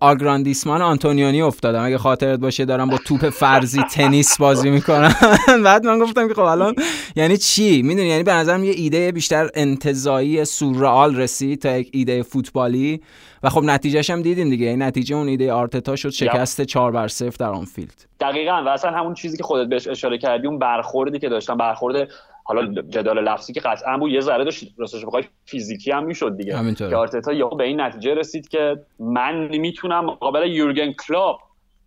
آگراندیسمان 0.00 0.82
آنتونیونی 0.82 1.42
افتادم. 1.42 1.84
اگه 1.84 1.98
خاطرت 1.98 2.38
باشه 2.38 2.64
دارم 2.64 2.88
با 2.88 2.96
توپ 2.96 3.28
فرضی 3.28 3.82
تنیس 3.82 4.38
بازی 4.38 4.70
می‌کنم. 4.70 5.14
بعد 5.64 5.86
من 5.86 5.98
گفتم 5.98 6.28
که 6.28 6.34
خب 6.34 6.40
الان 6.40 6.74
یعنی 7.16 7.36
چی؟ 7.36 7.82
می‌دونی 7.82 8.08
یعنی 8.08 8.22
به 8.22 8.32
نظرم 8.32 8.64
یه 8.64 8.72
ایده 8.76 9.12
بیشتر 9.12 9.50
انتزاعی 9.54 10.44
سورئال 10.44 11.16
رسید 11.16 11.62
تا 11.62 11.76
یک 11.76 11.90
ایده 11.92 12.22
فوتبالی. 12.22 13.00
و 13.42 13.48
خب 13.50 13.62
نتیجهش 13.64 14.10
هم 14.10 14.22
دیدیم 14.22 14.50
دیگه. 14.50 14.66
این 14.66 14.82
نتیجه 14.82 15.16
اون 15.16 15.28
ایده 15.28 15.52
آرتتا 15.52 15.96
شد 15.96 16.10
شکست 16.10 16.60
4 16.60 16.92
بر 16.92 17.08
0 17.08 17.30
در 17.38 17.46
آنفیلد 17.46 18.04
دقیقاً. 18.20 18.62
و 18.66 18.68
اصلا 18.68 18.90
همون 18.90 19.14
چیزی 19.14 19.36
که 19.36 19.42
خودت 19.42 19.68
بهش 19.68 19.88
اشاره 19.88 20.18
کردی 20.18 20.46
اون 20.46 20.58
برخوردی 20.58 21.18
که 21.18 21.28
داشتن 21.28 21.56
برخورد 21.56 22.08
حالا 22.48 22.82
جدال 22.82 23.24
لفظی 23.24 23.52
که 23.52 23.60
قطعا 23.60 23.98
بود 23.98 24.10
یه 24.10 24.20
ذره 24.20 24.44
داشت 24.44 24.74
راستش 24.78 25.04
بخوای 25.04 25.24
فیزیکی 25.44 25.90
هم 25.90 26.04
می‌شد 26.04 26.36
دیگه. 26.36 26.74
که 26.74 26.96
آرتتا 26.96 27.32
یا 27.32 27.48
به 27.48 27.64
این 27.64 27.80
نتیجه 27.80 28.14
رسید 28.14 28.48
که 28.48 28.76
من 28.98 29.34
می‌تونم 29.34 30.04
مقابل 30.04 30.50
یورگن 30.50 30.92
کلوپ 30.92 31.36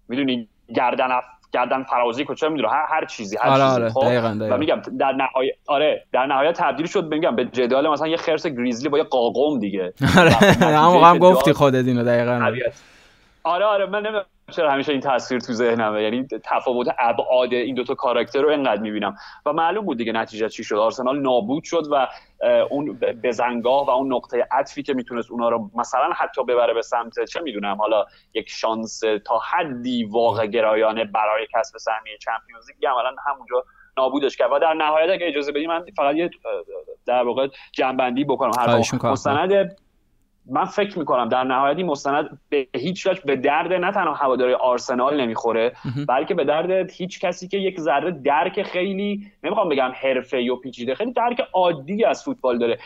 می‌دونی 0.10 0.48
گردن 0.76 1.12
اف... 1.12 1.24
گردن 1.54 1.84
فرازی 1.84 2.26
چه 2.38 2.50
می‌دونم 2.50 2.70
هر 2.70 2.86
هر 2.90 3.06
چیزی 3.06 3.38
هر 3.38 3.50
آره 3.50 3.64
چیزی. 3.64 3.82
آره. 3.82 3.90
خب 3.90 4.02
دقیقاً 4.02 4.38
و 4.50 4.58
میگم 4.58 4.82
در 5.00 5.12
نهایت 5.12 5.54
آره 5.68 6.06
در 6.12 6.26
نهایت 6.26 6.58
تبدیل 6.58 6.86
شد 6.86 7.06
میگم 7.14 7.36
به 7.36 7.46
جدال 7.46 7.90
مثلا 7.90 8.08
یه 8.08 8.18
خرس 8.18 8.48
گریزلی 8.48 8.90
با 8.90 8.98
یه 8.98 9.04
قاقم 9.04 9.60
دیگه. 9.60 9.94
آره 10.20 10.32
هم 10.32 11.18
گفتی 11.18 11.54
خودت 11.54 11.88
اینو 11.88 12.04
دقیقاً. 12.04 12.52
آره 13.44 13.66
آره 13.66 13.86
من 13.86 14.00
نمی‌دونم. 14.00 14.26
چرا 14.52 14.72
همیشه 14.72 14.92
این 14.92 15.02
تصویر 15.02 15.42
تو 15.42 15.54
ذهنمه؟ 15.54 16.04
یعنی 16.04 16.28
تفاوت 16.44 16.88
ابعاد 17.00 17.54
این 17.54 17.76
دوتا 17.76 17.96
کاراکتر 17.96 18.42
رو 18.42 18.50
انقدر 18.50 18.82
می‌بینم. 18.82 19.16
و 19.46 19.54
معلوم 19.54 19.86
بود 19.86 19.98
دیگه 19.98 20.12
نتیجه 20.12 20.50
چی 20.50 20.64
شد. 20.64 20.76
آرسنال 20.76 21.22
نابود 21.22 21.64
شد 21.64 21.84
و 21.92 22.08
اون 22.70 23.00
بزنگاه 23.24 23.86
و 23.86 23.90
اون 23.90 24.14
نقطه 24.14 24.48
عطفی 24.52 24.84
که 24.84 24.94
می‌تونست 24.94 25.32
اونا 25.32 25.50
رو 25.50 25.70
مثلا 25.76 26.10
حتی 26.16 26.44
ببره 26.44 26.74
به 26.74 26.82
سمت 26.82 27.24
چه 27.24 27.42
می‌دونم 27.42 27.76
حالا 27.76 28.06
یک 28.34 28.50
شانس 28.50 29.02
تا 29.26 29.40
حدی 29.40 30.04
واقع 30.04 30.48
گرایانه 30.48 31.06
برای 31.06 31.48
کسب 31.54 31.78
سهمیه 31.78 32.18
چمپیونز 32.18 32.70
لیگ 32.70 32.86
عملا 32.86 33.16
همونجا 33.28 33.64
نابودش 33.98 34.38
کرد. 34.38 34.52
و 34.52 34.60
در 34.60 34.74
نهایت 34.74 35.10
اگه 35.10 35.28
اجازه 35.28 35.52
بدیم 35.52 35.70
من 35.70 35.86
فقط 35.98 36.16
یه 36.16 36.30
در 37.06 37.24
واقع 37.24 37.48
جنبندی 37.72 38.24
بکنم. 38.24 38.52
هر 38.60 38.78
مستند 39.04 39.78
من 40.50 40.66
فکر 40.66 41.00
می‌کنم 41.00 41.30
در 41.30 41.44
نهایت 41.44 41.78
این 41.78 41.86
مستند 41.86 42.40
به 42.50 42.68
هیچ 42.76 43.08
وجه 43.08 43.22
به 43.26 43.36
درد 43.36 43.74
نه 43.74 43.92
تنها 43.92 44.14
هواداری 44.14 44.54
آرسنال 44.54 45.22
نمی‌خوره 45.22 45.72
بلکه 46.08 46.34
به 46.34 46.44
درد 46.44 46.92
هیچ 46.92 47.20
کسی 47.20 47.48
که 47.48 47.58
یک 47.58 47.80
ذره 47.80 48.12
درک 48.12 48.64
خیلی 48.64 49.32
نمی‌خوام 49.44 49.70
بگم 49.70 49.92
حرفه 49.96 50.44
یا 50.44 50.56
پیچیده 50.56 50.96
خیلی 50.96 51.14
درک 51.14 51.42
عادی 51.54 52.06
از 52.06 52.24
فوتبال 52.24 52.58
داره. 52.58 52.78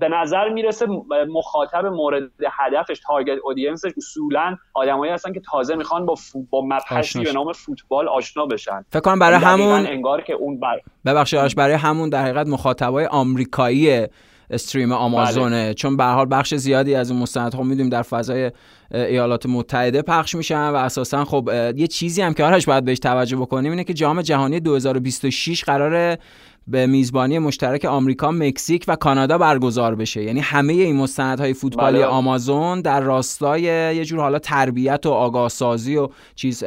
به 0.00 0.08
نظر 0.08 0.48
می‌رسه 0.48 0.86
مخاطب 1.28 1.86
مورد 1.86 2.22
هدفش 2.52 3.00
تارگت 3.06 3.38
اودینسش 3.44 3.90
اصولا 3.96 4.56
آدمایی 4.74 5.12
هستن 5.12 5.32
که 5.32 5.40
تازه 5.40 5.74
می‌خوان 5.74 6.06
با 6.06 6.14
با 6.50 6.62
مبحثی 6.64 7.24
به 7.24 7.32
نام 7.32 7.52
فوتبال 7.52 8.08
آشنا 8.08 8.46
بشن. 8.46 8.84
فکر 8.90 9.00
کنم 9.00 9.18
برای 9.18 9.38
همون 9.38 9.86
انگار 9.86 10.20
که 10.20 10.32
اون 10.32 10.60
بر... 10.60 10.80
ببخشید 11.06 11.56
برای 11.56 11.74
همون 11.74 12.08
در 12.08 12.22
حقیقت 12.22 12.46
مخاطبای 12.46 13.06
آمریکایی 13.06 14.06
استریم 14.50 14.92
آمازونه 14.92 15.64
بله. 15.64 15.74
چون 15.74 15.96
به 15.96 16.04
حال 16.04 16.26
بخش 16.30 16.54
زیادی 16.54 16.94
از 16.94 17.10
اون 17.10 17.20
مستندها 17.20 17.62
می‌دونیم 17.62 17.90
در 17.90 18.02
فضای 18.02 18.50
ایالات 18.90 19.46
متحده 19.46 20.02
پخش 20.02 20.34
میشن 20.34 20.68
و 20.68 20.74
اساسا 20.74 21.24
خب 21.24 21.50
یه 21.76 21.86
چیزی 21.86 22.22
هم 22.22 22.34
که 22.34 22.44
آرش 22.44 22.66
باید 22.66 22.84
بهش 22.84 22.98
توجه 22.98 23.36
بکنیم 23.36 23.70
اینه 23.70 23.84
که 23.84 23.94
جام 23.94 24.22
جهانی 24.22 24.60
2026 24.60 25.64
قراره 25.64 26.18
به 26.66 26.86
میزبانی 26.86 27.38
مشترک 27.38 27.84
آمریکا، 27.84 28.30
مکزیک 28.30 28.84
و 28.88 28.96
کانادا 28.96 29.38
برگزار 29.38 29.94
بشه. 29.94 30.22
یعنی 30.22 30.40
همه 30.40 30.72
این 30.72 30.96
مستندهای 30.96 31.54
فوتبالی 31.54 31.98
بله. 31.98 32.06
آمازون 32.06 32.80
در 32.80 33.00
راستای 33.00 33.62
یه 33.62 34.04
جور 34.04 34.20
حالا 34.20 34.38
تربیت 34.38 35.06
و 35.06 35.10
آگاه 35.10 35.48
سازی 35.48 35.96
و 35.96 36.08
چیز 36.34 36.64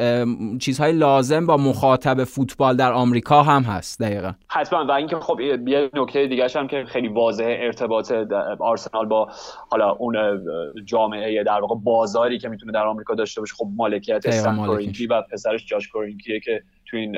چیزهای 0.59 0.91
لازم 0.91 1.45
با 1.45 1.57
مخاطب 1.57 2.23
فوتبال 2.23 2.75
در 2.75 2.93
آمریکا 2.93 3.43
هم 3.43 3.63
هست 3.63 3.99
دقیقا. 3.99 4.33
حتما. 4.47 4.85
و 4.85 4.91
اینکه 4.91 5.15
خب 5.15 5.39
یه 5.39 5.89
نکته 5.93 6.27
دیگه 6.27 6.47
هم 6.55 6.67
که 6.67 6.85
خیلی 6.87 7.07
واضحه 7.07 7.57
ارتباط 7.61 8.11
آرسنال 8.59 9.05
با 9.05 9.29
حالا 9.69 9.91
اون 9.91 10.15
جامعه 10.85 11.43
در 11.43 11.61
واقع 11.61 11.75
بازاری 11.75 12.39
که 12.39 12.49
می‌تونه 12.49 12.71
در 12.71 12.85
آمریکا 12.85 13.15
داشته 13.15 13.41
باشه. 13.41 13.55
خب 13.55 13.67
مالکیت 13.75 14.25
استن 14.25 14.59
و 15.09 15.21
پسرش 15.31 15.65
جاش 15.65 15.87
کورینکیه 15.87 16.39
که 16.39 16.63
تو 16.87 16.97
این 16.97 17.11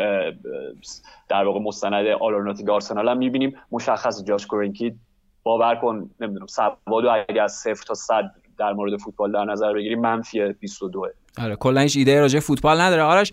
در 1.29 1.43
واقع 1.45 1.60
مستند 1.60 2.08
آلورناتیک 2.08 2.69
آرسنال 2.69 3.10
هم 3.10 3.17
می‌بینیم. 3.17 3.55
مشخص 3.71 4.23
جاش 4.23 4.47
کورینکی. 4.47 4.95
باور 5.43 5.75
کن 5.75 6.10
نمی‌دونم 6.19 6.47
سواد 6.47 7.05
اگه 7.29 7.41
از 7.41 7.51
صفر 7.53 7.84
تا 7.88 7.93
صد 7.93 8.32
در 8.58 8.73
مورد 8.73 8.97
فوتبال 8.97 9.32
در 9.32 9.45
نظر 9.45 9.73
بگیری 9.73 9.95
منفی 9.95 10.53
22 10.53 11.08
آره 11.39 11.56
کلا 11.56 11.82
هیچ 11.82 11.97
ایده 11.97 12.19
راجع 12.19 12.39
فوتبال 12.39 12.82
نداره. 12.82 13.02
آرش 13.02 13.32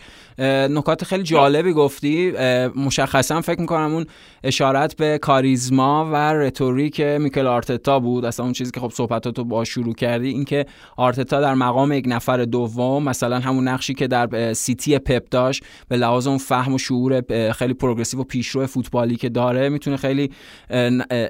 نکات 0.71 1.05
خیلی 1.05 1.23
جالبی 1.23 1.73
گفتی. 1.73 2.33
مشخصا 2.77 3.41
فکر 3.41 3.61
می‌کنم 3.61 3.95
اون 3.95 4.07
اشارت 4.45 4.97
به 4.97 5.19
کاریزما 5.19 6.11
و 6.13 6.17
رتوریک 6.17 7.01
میکل 7.01 7.47
آرتتا 7.47 7.99
بود. 7.99 8.25
اصلا 8.25 8.45
اون 8.45 8.53
چیزی 8.53 8.71
که 8.71 8.81
خب 8.81 8.91
صحبتاتو 8.91 9.45
با 9.45 9.65
شروع 9.65 9.95
کردی 9.95 10.29
اینکه 10.29 10.67
آرتتا 10.97 11.41
در 11.41 11.55
مقام 11.55 11.93
یک 11.93 12.05
نفر 12.09 12.45
دوم 12.45 13.03
مثلا 13.03 13.39
همون 13.39 13.69
نقشی 13.69 13.95
که 13.95 14.07
در 14.07 14.53
سیتی 14.53 14.99
پپ 14.99 15.29
داشت 15.31 15.65
به 15.89 15.97
لحاظ 15.97 16.27
اون 16.27 16.39
فهم 16.39 16.75
و 16.75 16.79
شعور 16.79 17.23
خیلی 17.53 17.75
progressive 17.75 18.21
و 18.21 18.25
پیشرو 18.25 18.67
فوتبالی 18.67 19.17
که 19.17 19.29
داره 19.29 19.69
می‌تونه 19.69 19.97
خیلی 19.97 20.31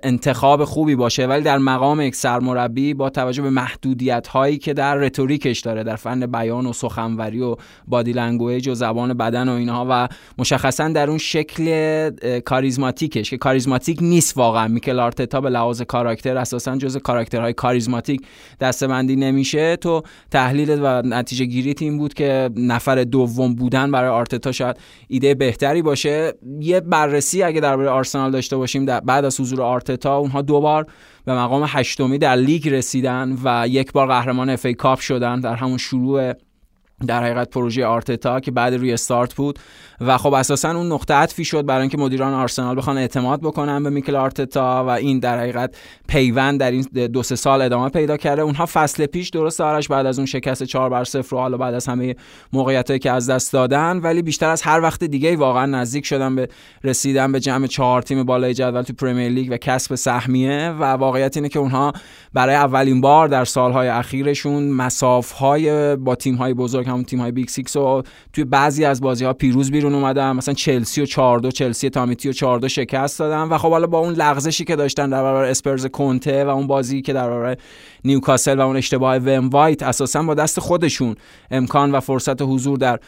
انتخاب 0.02 0.64
خوبی 0.64 0.94
باشه. 0.94 1.26
ولی 1.26 1.42
در 1.42 1.58
مقام 1.58 2.00
یک 2.00 2.14
سرمربی 2.14 2.94
با 2.94 3.10
توجه 3.10 3.42
به 3.42 3.50
محدودیت 3.50 4.28
هایی 4.28 4.58
که 4.58 4.74
در 4.74 4.94
رتوریکش 4.94 5.60
داره 5.60 5.82
در 5.82 5.96
فن 5.96 6.26
بیان 6.26 6.65
و 6.66 6.72
سخنوری 6.72 7.40
و 7.40 7.56
body 7.86 8.12
language 8.12 8.68
و 8.68 8.74
زبان 8.74 9.14
بدن 9.14 9.48
و 9.48 9.52
اینها 9.52 9.86
و 9.90 10.08
مشخصا 10.38 10.88
در 10.88 11.08
اون 11.08 11.18
شکل 11.18 12.10
کاریزماتیکش 12.40 13.30
که 13.30 13.36
کاریزماتیک 13.36 13.98
نیست 14.02 14.36
واقعا. 14.36 14.68
میکل 14.68 15.00
آرتتا 15.00 15.40
به 15.40 15.50
لحاظ 15.50 15.82
کاراکتر 15.82 16.36
اساسا 16.36 16.76
جز 16.76 16.96
کاراکترهای 16.96 17.52
کاریزماتیک 17.52 18.26
دسته‌بندی 18.60 19.16
نمیشه. 19.16 19.76
تو 19.76 20.02
تحلیل 20.30 20.78
و 20.82 21.02
نتیجه 21.02 21.44
گیریت 21.44 21.82
این 21.82 21.98
بود 21.98 22.14
که 22.14 22.50
نفر 22.56 23.04
دوم 23.04 23.54
بودن 23.54 23.90
برای 23.90 24.10
آرتتا 24.10 24.52
شاید 24.52 24.76
ایده 25.08 25.34
بهتری 25.34 25.82
باشه. 25.82 26.32
یه 26.60 26.80
بررسی 26.80 27.42
اگه 27.42 27.60
درباره 27.60 27.88
آرسنال 27.88 28.30
داشته 28.30 28.56
باشیم 28.56 28.84
در 28.84 29.00
بعد 29.00 29.24
از 29.24 29.40
حضور 29.40 29.62
آرتتا 29.62 30.16
اونها 30.16 30.42
دوبار 30.42 30.86
به 31.24 31.32
مقام 31.34 31.64
هشتمی 31.66 32.18
در 32.18 32.36
لیگ 32.36 32.68
رسیدن 32.68 33.38
و 33.44 33.68
یک 33.68 33.92
بار 33.92 34.06
قهرمان 34.06 34.50
FA 34.50 34.66
Cup 34.66 35.00
شدن 35.00 35.40
در 35.40 35.54
همون 35.54 35.78
شروع 35.78 36.32
در 37.06 37.24
حقیقت 37.24 37.50
پروژه 37.50 37.86
آرتتا 37.86 38.40
که 38.40 38.50
بعد 38.50 38.74
روی 38.74 38.92
استارت 38.92 39.34
بود 39.34 39.58
و 40.00 40.18
خب 40.18 40.32
اساسا 40.32 40.76
اون 40.76 40.92
نقطه 40.92 41.14
عطفی 41.14 41.44
شد 41.44 41.66
برای 41.66 41.80
اینکه 41.80 41.98
مدیران 41.98 42.34
آرسنال 42.34 42.76
بخوان 42.76 42.98
اعتماد 42.98 43.40
بکنن 43.40 43.82
به 43.82 43.90
میکل 43.90 44.16
آرتتا 44.16 44.84
و 44.84 44.88
این 44.88 45.18
در 45.18 45.38
حقیقت 45.38 45.76
پیوند 46.08 46.60
در 46.60 46.70
این 46.70 46.82
دو 47.12 47.22
سه 47.22 47.36
سال 47.36 47.62
ادامه 47.62 47.88
پیدا 47.88 48.16
کرده. 48.16 48.42
اونها 48.42 48.66
فصل 48.66 49.06
پیش 49.06 49.30
درست 49.30 49.60
آرش، 49.60 49.88
بعد 49.88 50.06
از 50.06 50.18
اون 50.18 50.26
شکست 50.26 50.62
4 50.62 50.90
بر 50.90 51.04
0 51.04 51.34
و 51.34 51.38
حالا 51.38 51.56
بعد 51.56 51.74
از 51.74 51.86
همه 51.86 52.16
موقعیتایی 52.52 52.98
که 52.98 53.10
از 53.10 53.30
دست 53.30 53.52
دادن 53.52 53.96
ولی 53.96 54.22
بیشتر 54.22 54.48
از 54.48 54.62
هر 54.62 54.80
وقت 54.80 55.04
دیگه 55.04 55.36
واقعا 55.36 55.66
نزدیک 55.66 56.06
شدن 56.06 56.36
به 56.36 56.48
رسیدن 56.84 57.32
به 57.32 57.40
جمع 57.40 57.66
چهار 57.66 58.02
تیم 58.02 58.24
بالای 58.24 58.54
جدول 58.54 58.82
تو 58.82 58.92
Premier 58.92 59.28
League 59.28 59.48
و 59.50 59.56
کسب 59.56 59.94
سهمیه 59.94 60.70
و 60.70 60.84
واقعیت 60.84 61.36
اینه 61.36 61.48
که 61.48 61.58
اونها 61.58 61.92
برای 62.32 62.54
اولین 62.54 63.00
بار 63.00 63.28
در 63.28 63.44
سالهای 63.44 63.88
اخیرشون 63.88 64.68
مسافهای 64.68 65.96
با 65.96 66.14
تیم‌های 66.14 66.54
بزرگ 66.54 66.85
همون 66.86 67.04
تیم‌های 67.04 67.32
Big 67.32 67.48
Six 67.48 67.76
و 67.76 68.02
توی 68.32 68.44
بعضی 68.44 68.84
از 68.84 69.00
بازی‌ها 69.00 69.32
پیروز 69.32 69.70
بیرون 69.70 69.94
اومدن. 69.94 70.32
مثلا 70.32 70.54
چلسی 70.54 71.02
و 71.02 71.06
4 71.06 71.38
2 71.38 71.50
چلسی 71.50 71.90
تامیتی 71.90 72.28
و 72.28 72.32
4 72.32 72.58
2 72.58 72.68
شکست 72.68 73.18
دادن 73.18 73.42
و 73.42 73.58
خب 73.58 73.70
حالا 73.70 73.86
با 73.86 73.98
اون 73.98 74.14
لغزشی 74.14 74.64
که 74.64 74.76
داشتن 74.76 75.10
در 75.10 75.22
برابر 75.22 75.44
اسپرز 75.44 75.86
کنته 75.86 76.44
و 76.44 76.48
اون 76.48 76.66
بازی 76.66 77.02
که 77.02 77.12
در 77.12 77.28
برابر 77.28 77.56
نیوکاسل 78.04 78.58
و 78.58 78.60
اون 78.60 78.76
اشتباه 78.76 79.16
بن 79.16 79.48
وایت 79.48 79.82
اساسا 79.82 80.22
با 80.22 80.34
دست 80.34 80.60
خودشون 80.60 81.16
امکان 81.50 81.92
و 81.92 82.00
فرصت 82.00 82.42
حضور 82.42 82.78
در 82.78 83.00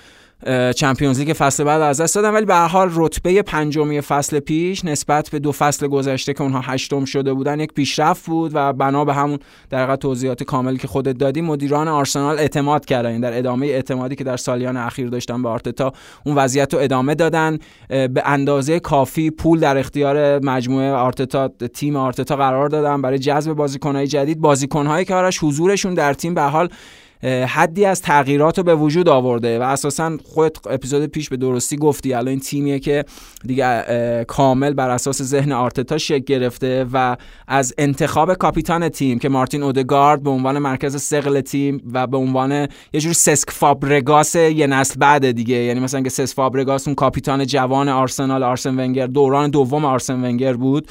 Champions 0.76 1.18
League 1.18 1.32
فصل 1.32 1.64
بعد 1.64 1.80
از 1.82 2.00
دست 2.00 2.14
دادن 2.14 2.30
ولی 2.30 2.46
به 2.46 2.56
حال 2.56 2.90
رتبه 2.94 3.42
پنجمی 3.42 4.00
فصل 4.00 4.40
پیش 4.40 4.84
نسبت 4.84 5.30
به 5.30 5.38
دو 5.38 5.52
فصل 5.52 5.86
گذشته 5.86 6.34
که 6.34 6.42
اونها 6.42 6.60
هشتم 6.60 7.04
شده 7.04 7.32
بودن 7.32 7.60
یک 7.60 7.72
پیشرفت 7.72 8.26
بود 8.26 8.50
و 8.54 8.72
بنا 8.72 9.04
به 9.04 9.14
همون 9.14 9.38
در 9.70 9.96
توضیحات 9.96 10.42
کاملی 10.42 10.78
که 10.78 10.88
خودت 10.88 11.18
دادی 11.18 11.40
مدیران 11.40 11.88
آرسنال 11.88 12.38
اعتماد 12.38 12.84
کردن. 12.84 13.20
در 13.20 13.38
ادامه 13.38 13.66
اعتمادی 13.66 14.16
که 14.16 14.24
در 14.24 14.36
سالیان 14.36 14.76
اخیر 14.76 15.08
داشتن 15.08 15.42
به 15.42 15.48
آرتتا 15.48 15.92
اون 16.26 16.36
وضعیت 16.36 16.74
رو 16.74 16.80
ادامه 16.80 17.14
دادن. 17.14 17.58
به 17.88 18.22
اندازه 18.24 18.80
کافی 18.80 19.30
پول 19.30 19.60
در 19.60 19.78
اختیار 19.78 20.44
مجموعه 20.44 20.90
آرتتا 20.90 21.48
تیم 21.48 21.96
آرتتا 21.96 22.36
قرار 22.36 22.68
دادن 22.68 23.02
برای 23.02 23.18
جذب 23.18 23.52
بازیکنهای 23.52 24.06
جدید. 24.06 24.40
بازیکنهایی 24.40 25.04
که 25.04 25.14
آرش 25.14 25.38
حضورشون 25.42 25.94
در 25.94 26.14
تیم 26.14 26.34
به 26.34 26.42
حال 26.42 26.68
حدی 27.22 27.84
از 27.84 28.02
تغییرات 28.02 28.58
رو 28.58 28.64
به 28.64 28.74
وجود 28.74 29.08
آورده 29.08 29.58
و 29.58 29.62
اساسا 29.62 30.16
خود 30.24 30.58
اپیزود 30.70 31.06
پیش 31.06 31.28
به 31.28 31.36
درستی 31.36 31.76
گفتی. 31.76 32.14
الان 32.14 32.28
این 32.28 32.40
تیمیه 32.40 32.78
که 32.78 33.04
دیگه 33.46 34.24
کامل 34.28 34.72
بر 34.72 34.90
اساس 34.90 35.22
ذهن 35.22 35.52
آرتتا 35.52 35.98
شکل 35.98 36.24
گرفته 36.24 36.86
و 36.92 37.16
از 37.48 37.74
انتخاب 37.78 38.34
کاپیتان 38.34 38.88
تیم 38.88 39.18
که 39.18 39.28
مارتین 39.28 39.62
اودگارد 39.62 40.22
به 40.22 40.30
عنوان 40.30 40.58
مرکز 40.58 41.02
سقل 41.02 41.40
تیم 41.40 41.82
و 41.92 42.06
به 42.06 42.16
عنوان 42.16 42.68
یه 42.92 43.00
جور 43.00 43.12
سسک 43.12 43.50
فابرگاس 43.50 44.34
یه 44.34 44.66
نسل 44.66 44.94
بعد 44.98 45.30
دیگه. 45.30 45.56
یعنی 45.56 45.80
مثلا 45.80 46.02
که 46.02 46.10
سسک 46.10 46.34
فابرگاس 46.36 46.88
اون 46.88 46.94
کاپیتان 46.94 47.46
جوان 47.46 47.88
آرسنال 47.88 48.42
آرسن 48.42 48.80
ونگر 48.80 49.06
دوران 49.06 49.50
دوم 49.50 49.84
آرسن 49.84 50.24
ونگر 50.24 50.52
بود 50.52 50.88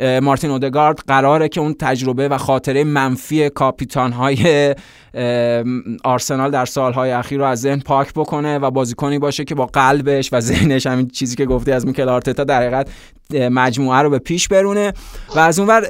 مارتین 0.00 0.50
اودگارد 0.50 0.98
قراره 1.06 1.48
که 1.48 1.60
اون 1.60 1.74
تجربه 1.78 2.28
و 2.28 2.38
خاطره 2.38 2.84
منفی 2.84 3.50
کاپیتان 3.50 4.12
های 4.12 4.74
آرسنال 6.04 6.50
در 6.50 6.64
سالهای 6.64 7.10
اخیر 7.10 7.38
رو 7.38 7.44
از 7.44 7.60
ذهن 7.60 7.80
پاک 7.80 8.12
بکنه 8.14 8.58
و 8.58 8.70
بازیکنی 8.70 9.18
باشه 9.18 9.44
که 9.44 9.54
با 9.54 9.66
قلبش 9.66 10.32
و 10.32 10.40
ذهنش 10.40 10.86
همین 10.86 11.08
چیزی 11.08 11.36
که 11.36 11.46
گفتی 11.46 11.72
از 11.72 11.86
میکل 11.86 12.08
آرتتا 12.08 12.44
در 12.44 12.60
حقیقت 12.60 12.88
مجموعه 13.50 13.98
رو 13.98 14.10
به 14.10 14.18
پیش 14.18 14.48
برونه. 14.48 14.92
و 15.36 15.38
از 15.38 15.58
اونور 15.58 15.86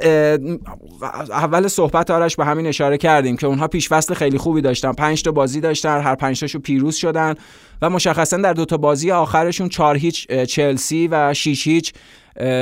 اول 1.29 1.67
صحبت 1.67 2.11
آرش 2.11 2.35
به 2.35 2.45
همین 2.45 2.67
اشاره 2.67 2.97
کردیم 2.97 3.37
که 3.37 3.47
اونها 3.47 3.67
پیش 3.67 3.89
فصل 3.89 4.13
خیلی 4.13 4.37
خوبی 4.37 4.61
داشتن. 4.61 4.91
پنج 4.91 5.23
تا 5.23 5.31
بازی 5.31 5.61
داشتن 5.61 6.01
هر 6.01 6.15
پنج 6.15 6.39
تاشو 6.39 6.59
پیروز 6.59 6.95
شدن 6.95 7.35
و 7.81 7.89
مشخصا 7.89 8.37
در 8.37 8.53
دو 8.53 8.65
تا 8.65 8.77
بازی 8.77 9.11
آخرشون 9.11 9.69
4 9.69 9.97
هیچ 9.97 10.27
چلسی 10.27 11.07
و 11.07 11.33
6 11.33 11.67
هیچ 11.67 11.93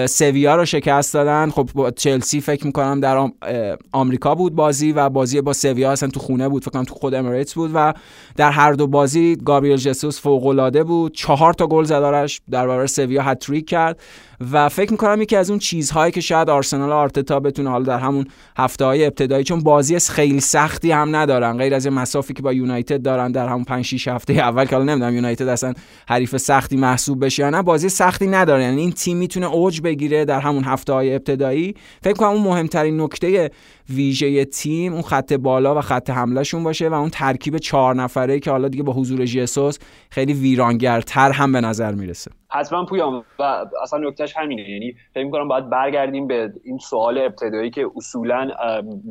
سویا 0.06 0.56
رو 0.56 0.65
شکست 0.65 1.13
دادن. 1.13 1.49
خب 1.49 1.69
با 1.73 1.91
چلسی 1.91 2.41
فکر 2.41 2.65
می‌کنم 2.65 2.99
در 2.99 3.30
آمریکا 3.91 4.36
بود 4.36 4.56
بازی 4.56 4.91
و 4.91 5.10
بازی 5.10 5.41
با 5.41 5.53
سویا 5.53 5.91
اصلا 5.91 6.10
تو 6.10 6.19
خونه 6.19 6.49
بود. 6.49 6.63
فکر 6.63 6.71
کنم 6.71 6.84
تو 6.84 6.93
خود 6.93 7.13
امریتس 7.13 7.53
بود 7.53 7.71
و 7.73 7.93
در 8.36 8.51
هر 8.51 8.73
دو 8.73 8.88
بازی 8.88 9.36
گابریل 9.45 9.77
جسوس 9.77 10.21
فوق 10.21 10.45
العاده 10.45 10.84
بود. 10.84 11.13
چهار 11.13 11.53
تا 11.53 11.67
گل 11.67 11.84
زدارش 11.84 12.41
در 12.51 12.67
برابر 12.67 12.86
سویا 12.88 13.23
هتریک 13.23 13.69
کرد 13.69 13.99
و 14.51 14.69
فکر 14.69 14.91
می‌کنم 14.91 15.21
یکی 15.21 15.36
از 15.36 15.49
اون 15.49 15.60
چیزهایی 15.60 16.12
که 16.12 16.21
شاید 16.21 16.49
آرسنال 16.49 16.91
آرتتا 16.91 17.39
بتونه 17.39 17.69
حالا 17.69 17.86
در 17.86 17.99
همون 17.99 18.25
هفته 18.58 18.86
های 18.86 19.06
ابتدایی 19.06 19.43
چون 19.43 19.63
بازی 19.63 19.99
خیلی 19.99 20.39
سختی 20.39 20.91
هم 20.91 21.15
ندارن. 21.15 21.58
غیر 21.58 21.73
از 21.73 21.88
مسافی 21.88 22.34
که 22.34 22.41
با 22.41 22.53
یونایتد 22.53 23.01
دارن 23.01 23.32
در 23.32 23.47
همون 23.47 23.63
5 23.63 23.86
6 23.86 24.08
هفته 24.08 24.34
اول 24.34 24.65
که 24.65 24.75
حالا 24.75 24.86
نمی‌دونم 24.86 25.15
یونایتد 25.15 25.47
اصلا 25.47 25.73
حریف 26.08 26.38
سختی 26.38 26.77
محسوب 26.77 27.25
بشه 27.25 27.43
یا 27.43 27.49
نه 27.49 27.62
بازی 27.62 27.89
سختی 27.89 28.27
نداره. 28.27 28.63
یعنی 28.63 28.82
این 28.82 28.91
تیم 28.91 29.17
می‌تونه 29.17 29.47
اوج 29.58 29.82
بگیره 29.82 30.26
در 30.26 30.39
همون 30.39 30.63
هفته 30.63 30.93
های 30.93 31.15
ابتدایی 31.15 31.76
فکر 32.02 32.13
کنم 32.13 32.30
اون 32.30 32.41
مهمترین 32.41 33.02
نکته 33.02 33.52
ویژه 33.89 34.46
تیم 34.46 34.93
اون 34.93 35.02
خط 35.02 35.34
بالا 35.34 35.76
و 35.76 35.82
خط 35.82 36.10
حملهشون 36.10 36.63
باشه 36.63 36.89
و 36.89 36.93
اون 36.93 37.10
ترکیب 37.10 37.58
چهار 37.58 37.96
نفره 37.96 38.39
که 38.39 38.52
حالا 38.52 38.67
دیگه 38.67 38.84
با 38.84 38.93
حضور 38.93 39.26
ژسوس 39.26 39.80
خیلی 40.10 40.34
ویرانگرتر 40.34 41.32
هم 41.32 41.52
به 41.52 41.62
نظر 41.62 41.91
می‌رسه 41.91 42.32
حتما 42.50 42.86
پویام 42.86 43.24
و 43.39 43.65
اصلا 43.82 44.00
نکتهش 44.00 44.38
همینه 44.38 44.70
یعنی 44.70 44.96
فکر 45.13 45.24
می‌کنم 45.24 45.48
باید 45.48 45.70
برگردیم 45.70 46.28
به 46.28 46.54
این 46.63 46.78
سوال 46.78 47.17
ابتدایی 47.17 47.70
که 47.70 47.88
اصولا 47.96 48.50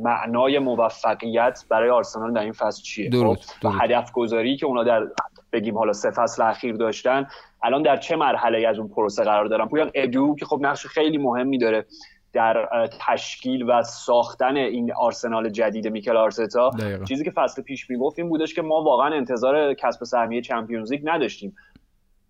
معنای 0.03 0.59
موفقیت 0.59 1.65
برای 1.71 1.91
آرسنال 1.91 2.33
در 2.33 2.43
این 2.43 2.53
فصل 2.53 2.83
چیه 2.83 3.09
درود. 3.09 3.39
خب؟ 3.39 3.67
و 3.67 3.71
هدف 3.71 4.13
گذاری 4.13 4.57
که 4.57 4.67
اونا 4.67 4.85
در 4.85 5.07
بگیم 5.53 5.79
حالا 5.79 5.93
سه 5.93 6.11
فصل 6.11 6.43
اخیر 6.43 6.77
داشتن. 6.77 7.27
الان 7.63 7.83
در 7.83 7.97
چه 7.97 8.17
مرحله 8.17 8.69
از 8.69 8.79
اون 8.79 8.89
پروسه 8.89 9.25
قرار 9.25 9.45
دارن؟ 9.45 9.69
پویان 9.69 9.91
ادو 9.95 10.37
که 10.39 10.47
خب 10.47 10.59
نقش 10.63 10.87
خیلی 10.87 11.19
مهمی 11.19 11.59
داره 11.59 11.87
در 12.33 12.89
تشکیل 13.01 13.71
و 13.71 13.83
ساختن 13.83 14.57
این 14.57 14.93
آرسنال 14.93 15.49
جدید 15.49 15.89
میکل 15.89 16.17
آرتتا. 16.17 16.71
چیزی 17.09 17.25
که 17.25 17.31
فصل 17.31 17.63
پیش 17.63 17.91
می‌گفت 17.91 18.19
این 18.19 18.29
بودش 18.29 18.55
که 18.55 18.63
ما 18.63 18.83
واقعا 18.83 19.15
انتظار 19.15 19.75
کسب 19.75 20.05
سهمیه 20.05 20.41
چمپیونز 20.41 20.93
لیگ 20.93 21.01
نداشتیم. 21.05 21.57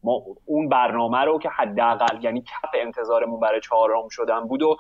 ما 0.05 0.23
اون 0.45 0.69
برنامه 0.69 1.19
رو 1.19 1.39
که 1.39 1.49
حداقل 1.49 2.25
یعنی 2.25 2.41
کف 2.41 2.71
انتظارمون 2.83 3.41
برای 3.41 3.61
چهارم 3.61 4.09
شدن 4.11 4.41
بود 4.41 4.63
و 4.63 4.77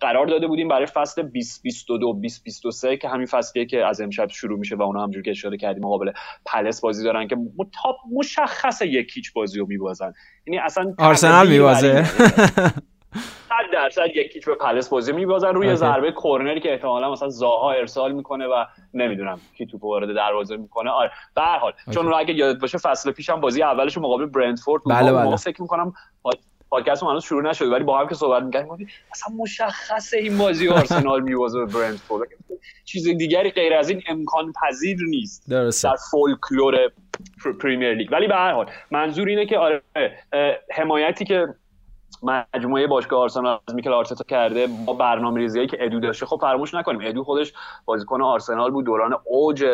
قرار 0.00 0.26
داده 0.26 0.46
بودیم 0.46 0.68
برای 0.68 0.86
فصل 0.86 1.22
2022 1.22 1.98
2023 1.98 2.96
که 2.96 3.08
همین 3.08 3.26
فصلیه 3.26 3.66
که 3.66 3.86
از 3.86 4.00
امشب 4.00 4.28
شروع 4.28 4.58
میشه 4.58 4.76
و 4.76 4.82
اونا 4.82 5.02
همجور 5.02 5.22
که 5.22 5.30
اشاره 5.30 5.56
کردیم 5.56 5.84
مقابل 5.84 6.12
پلس 6.46 6.80
بازی 6.80 7.04
دارن 7.04 7.28
که 7.28 7.36
تاپ 7.82 7.96
مشخص 8.12 8.82
یک 8.82 9.10
هیچ 9.14 9.32
بازی 9.32 9.58
رو 9.58 9.66
میبازن. 9.66 10.12
یعنی 10.46 10.58
اصلا 10.58 10.94
آرسنال 10.98 11.48
میبازه. 11.48 12.04
صد 13.48 13.72
درصد 13.72 14.06
یکیچ 14.14 14.46
به 14.46 14.54
پلس 14.54 14.88
بازی 14.88 15.12
میبازن. 15.12 15.54
روی 15.54 15.76
ضربه 15.76 16.12
کورنری 16.12 16.60
که 16.60 16.72
احتمالا 16.72 17.12
مثلا 17.12 17.28
زاها 17.28 17.72
ارسال 17.72 18.12
می‌کنه 18.12 18.46
و 18.46 18.64
نمی‌دونم 18.94 19.40
کی 19.58 19.66
توپ 19.66 19.84
وارد 19.84 20.14
دروازه 20.14 20.56
می‌کنه. 20.56 20.90
آره. 20.90 21.10
به 21.34 21.42
هر 21.42 21.58
حال 21.58 21.72
چون 21.94 22.14
اگه 22.14 22.34
یادت 22.34 22.60
باشه 22.60 22.78
فصل 22.78 23.12
پیشم 23.12 23.40
بازی 23.40 23.62
اولش 23.62 23.98
مقابل 23.98 24.26
برنتفورد 24.26 24.82
بود. 24.82 24.92
بله 24.94 25.12
بله. 25.12 25.36
فکر 25.36 25.62
می‌کنم 25.62 25.92
پادکست 26.70 27.02
هنوز 27.02 27.24
شروع 27.24 27.42
نشده 27.42 27.70
ولی 27.70 27.84
با 27.84 27.98
هم 27.98 28.08
که 28.08 28.14
صحبت 28.14 28.42
می‌کردیم 28.42 28.88
اصلا 29.12 29.34
مشخصه 29.36 30.18
این 30.18 30.38
بازی 30.38 30.68
آرسنال 30.68 31.22
میوازه 31.22 31.58
به 31.58 31.66
برنتفورد. 31.66 32.28
چیز 32.84 33.08
دیگری 33.08 33.50
غیر 33.50 33.74
از 33.74 33.90
این 33.90 34.02
امکان 34.08 34.52
پذیر 34.52 34.98
نیست. 35.08 35.44
درسته. 35.48 35.88
در 35.88 35.96
فولکلور 36.10 36.74
Premier 37.60 37.94
League. 37.94 38.12
ولی 38.12 38.26
به 38.26 38.34
هر 38.34 38.52
حال 38.52 38.70
منظور 38.90 39.28
اینه 39.28 39.46
که 39.46 39.58
آره 39.58 39.82
حمایتی 40.70 41.24
که 41.24 41.46
مجموعه 42.22 42.86
باشگاه 42.86 43.20
آرسنال 43.20 43.58
از 43.68 43.74
میکل 43.74 43.92
آرتتا 43.92 44.24
کرده 44.24 44.68
با 44.86 44.92
برنامه 44.92 45.40
ریزی 45.40 45.66
که 45.66 45.76
ادو 45.80 46.00
داشته. 46.00 46.26
خب 46.26 46.38
فراموش 46.40 46.74
نکنیم 46.74 47.00
ادو 47.04 47.24
خودش 47.24 47.52
بازیکن 47.84 48.22
آرسنال 48.22 48.70
بود 48.70 48.84
دوران 48.84 49.16
اوج 49.24 49.64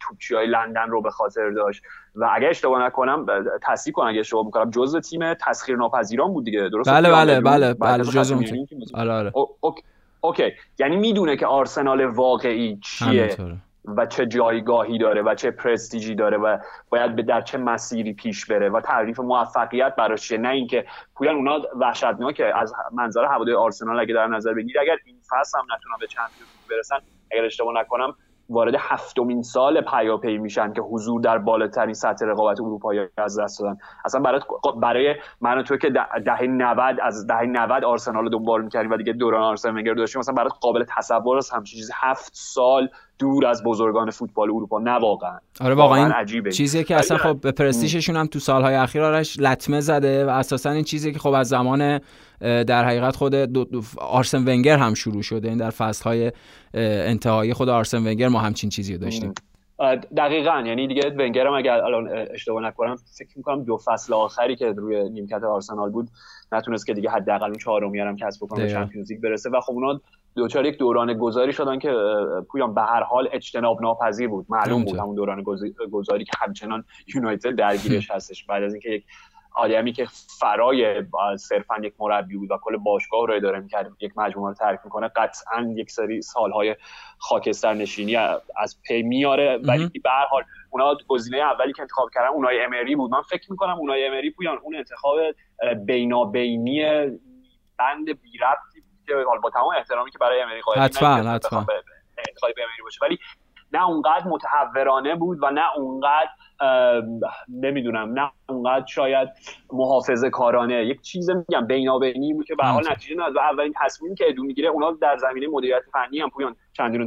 توپچی 0.00 0.34
های 0.34 0.46
لندن 0.46 0.90
رو 0.90 1.02
به 1.02 1.10
خاطر 1.10 1.50
داشت. 1.50 1.82
و 2.14 2.30
اگه 2.34 2.48
اشتباه 2.48 2.82
نکنم 2.82 3.26
تصحیح 3.62 3.92
کنم 3.92 4.06
اگه 4.06 4.20
اشتباه 4.20 4.44
می‌کنم. 4.44 4.70
جزء 4.70 5.00
تیم 5.00 5.34
تسخیر 5.34 5.76
ناپذیران 5.76 6.32
بود 6.32 6.44
دیگه 6.44 6.68
درست 6.72 6.90
بله 6.90 7.10
بله 7.10 7.40
بله 7.40 7.74
بله 7.74 8.04
جزء 8.04 8.36
آره 8.94 9.12
آره. 9.12 9.32
اوکی 10.20 10.52
یعنی 10.78 10.96
می‌دونه 10.96 11.36
که 11.36 11.46
آرسنال 11.46 12.04
واقعی 12.04 12.78
چیه. 12.82 13.36
و 13.96 14.06
چه 14.06 14.26
جایگاهی 14.26 14.98
داره 14.98 15.22
و 15.22 15.34
چه 15.34 15.50
پرستیجی 15.50 16.14
داره 16.14 16.36
و 16.36 16.58
باید 16.90 17.16
به 17.16 17.22
در 17.22 17.40
چه 17.40 17.58
مسیری 17.58 18.12
پیش 18.12 18.46
بره 18.46 18.68
و 18.68 18.80
تعریف 18.80 19.20
موفقیت 19.20 19.96
براش 19.96 20.32
نه 20.32 20.48
اینکه 20.48 20.84
پویان 21.14 21.34
اونا 21.34 21.58
وحشتناکه. 21.76 22.56
از 22.56 22.74
منظر 22.92 23.24
هواداری 23.24 23.56
آرسنال 23.56 24.00
اگه 24.00 24.14
در 24.14 24.26
نظر 24.26 24.54
بگیر 24.54 24.80
اگر 24.80 24.96
این 25.06 25.16
فصل 25.30 25.58
هم 25.58 25.64
نتونن 25.64 25.96
به 26.00 26.06
چمپیونز 26.06 26.68
برسن 26.70 26.96
اگر 27.30 27.44
اشتباه 27.44 27.74
نکنم 27.74 28.14
وارد 28.50 28.74
هفتمین 28.78 29.42
سال 29.42 29.80
پیاپی 29.80 30.38
میشن 30.38 30.72
که 30.72 30.80
حضور 30.80 31.20
در 31.20 31.38
بالاترین 31.38 31.94
سطح 31.94 32.26
رقابت 32.26 32.60
اروپایی 32.60 33.00
از 33.16 33.38
دست 33.38 33.60
دادن. 33.60 33.78
اصلا 34.04 34.20
برای 34.20 34.40
برای 34.80 35.14
من 35.40 35.62
تو 35.62 35.76
که 35.76 35.90
دهه 36.24 36.42
90 36.42 37.00
از 37.02 37.26
دهه 37.26 37.42
90 37.42 37.84
آرسنال 37.84 38.24
رو 38.24 38.30
دنبال 38.30 38.62
می‌کردیم 38.62 38.90
و 38.90 38.96
دیگه 38.96 39.12
دوران 39.12 39.42
آرسن 39.42 39.70
ونگر 39.70 39.94
داشتیم 39.94 40.18
مثلا 40.18 40.34
برای 40.34 40.50
قابل 40.60 40.84
تصور 40.96 41.36
است. 41.38 41.54
همچین 41.54 41.78
چیزی 41.78 41.92
هفت 41.96 42.30
سال 42.34 42.88
دور 43.18 43.46
از 43.46 43.62
بزرگان 43.64 44.10
فوتبال 44.10 44.50
اروپا. 44.50 44.78
نه 44.78 44.90
واقعا. 44.90 45.38
آره 45.60 45.74
واقعا, 45.74 46.02
واقعا 46.02 46.20
عجیبه. 46.20 46.52
چیزی 46.52 46.84
که 46.84 46.96
اصلا 46.96 47.18
خب 47.18 47.40
به 47.40 47.52
پرستیژشون 47.52 48.16
هم 48.16 48.26
تو 48.26 48.38
سالهای 48.38 48.74
اخیر 48.74 49.02
آرش 49.02 49.38
لطمه 49.38 49.80
زده 49.80 50.26
و 50.26 50.28
اساسا 50.28 50.70
این 50.70 50.84
چیزی 50.84 51.12
که 51.12 51.18
خب 51.18 51.32
از 51.32 51.48
زمان 51.48 52.00
در 52.40 52.84
حقیقت 52.84 53.16
خود 53.16 53.34
آرسن 53.98 54.48
ونگر 54.48 54.76
هم 54.76 54.94
شروع 54.94 55.22
شده. 55.22 55.48
این 55.48 55.58
در 55.58 55.70
فصلهای 55.70 56.32
انتهایی 56.74 57.54
خود 57.54 57.68
آرسن 57.68 57.98
ونگر 57.98 58.28
ما 58.28 58.38
همچین 58.38 58.70
چیزی 58.70 58.92
رو 58.94 59.00
داشتیم. 59.00 59.32
دقیقا. 60.16 60.62
یعنی 60.66 60.86
دیگه 60.86 61.10
ونگر 61.10 61.46
هم 61.46 61.52
اگر 61.52 61.72
الان 61.72 62.08
اشتباه 62.30 62.62
نکنم 62.62 62.96
فکر 63.18 63.28
می‌کنم 63.36 63.64
دو 63.64 63.76
فصل 63.76 64.14
آخری 64.14 64.56
که 64.56 64.72
روی 64.72 65.10
نیمکت 65.10 65.44
آرسنال 65.44 65.90
بود 65.90 66.08
نتونست 66.52 66.86
که 66.86 66.94
دیگه 66.94 67.10
حداقل 67.10 67.44
اون 67.44 67.58
چهارمی 67.58 68.00
هم 68.00 68.16
کسب 68.16 68.46
کنه 68.46 68.64
به 68.64 68.72
چمپیونز 68.72 69.12
لیگ 69.12 69.20
برسه. 69.20 69.50
و 69.50 69.60
خب 69.60 69.72
اونا 69.72 70.00
دوچار 70.38 70.66
یک 70.66 70.78
دوران 70.78 71.14
گذاری 71.14 71.52
شدن 71.52 71.78
که 71.78 71.92
پویان 72.48 72.74
به 72.74 72.82
هر 72.82 73.02
حال 73.02 73.28
اجتناب 73.32 73.82
ناپذیر 73.82 74.28
بود. 74.28 74.46
معلوم 74.48 74.84
بود 74.84 74.98
همون 74.98 75.14
دوران 75.14 75.42
گذاری 75.92 76.24
که 76.24 76.32
همچنان 76.38 76.84
یونایتد 77.14 77.50
درگیرش 77.50 78.10
هستش. 78.10 78.44
بعد 78.44 78.62
از 78.62 78.74
اینکه 78.74 78.90
یک 78.90 79.04
آدمی 79.54 79.92
که 79.92 80.06
فرای 80.40 81.04
صرفا 81.36 81.74
یک 81.82 81.94
مربی 81.98 82.36
بود 82.36 82.50
و 82.50 82.58
کل 82.62 82.76
باشگاه 82.76 83.26
رو 83.26 83.34
اداره 83.34 83.60
می‌کرد 83.60 83.90
یک 84.00 84.12
مجموعه 84.16 84.48
رو 84.48 84.54
ترک 84.54 84.80
می‌کنه 84.84 85.08
قطعا 85.08 85.74
یک 85.76 85.90
سری 85.90 86.22
سالهای 86.22 86.76
خاکستر 87.18 87.74
نشینی 87.74 88.16
از 88.56 88.82
پی 88.82 89.02
میاره 89.02 89.60
ولی 89.64 89.88
به 89.88 90.10
هر 90.10 90.26
حال 90.30 90.42
اونا 90.70 90.96
گزینه 91.08 91.38
اولی 91.38 91.72
که 91.72 91.82
انتخاب 91.82 92.10
کردن 92.14 92.28
اونای 92.28 92.64
امری 92.64 92.96
بود. 92.96 93.10
من 93.10 93.22
فکر 93.22 93.50
می‌کنم 93.50 93.76
اونای 93.78 94.06
امری 94.06 94.30
پویان 94.30 94.58
اون 94.62 94.76
انتخاب 94.76 95.18
بینابینی 95.86 96.82
بند 97.78 98.22
بی 98.22 98.38
که 99.08 99.14
با 99.42 99.50
تمام 99.50 99.74
احترامی 99.76 100.10
که 100.10 100.18
برای 100.18 100.40
امری 100.40 100.60
قائل 100.60 100.80
حتما 100.80 101.08
حتما. 101.08 101.66
انتخاب 102.28 102.50
امری 102.50 102.82
باشه. 102.82 102.98
ولی 103.02 103.18
نه 103.72 103.88
اونقدر 103.88 104.26
متحورانه 104.26 105.14
بود 105.14 105.38
و 105.42 105.50
نه 105.50 105.76
اونقدر 105.76 106.30
نمی‌دونم 107.48 108.18
نه 108.18 108.30
اونقدر 108.48 108.86
شاید 108.86 109.28
محافظه 109.72 110.30
کارانه 110.30 110.84
یک 110.84 111.00
چیز 111.00 111.30
میگم 111.30 111.66
بینابینی 111.66 112.34
بود 112.34 112.46
که 112.46 112.54
به 112.54 112.64
حال 112.64 112.90
نتیجه 112.90 113.14
نداد. 113.14 113.36
و 113.36 113.38
اولین 113.38 113.74
تصمیمی 113.84 114.14
که 114.14 114.24
ادو 114.28 114.42
می‌گیره 114.42 114.68
اونا 114.68 114.92
در 114.92 115.16
زمینه 115.16 115.46
مدیریت 115.48 115.82
فنی 115.92 116.20
هم 116.20 116.30
پویان. 116.30 116.56
چندین 116.78 117.06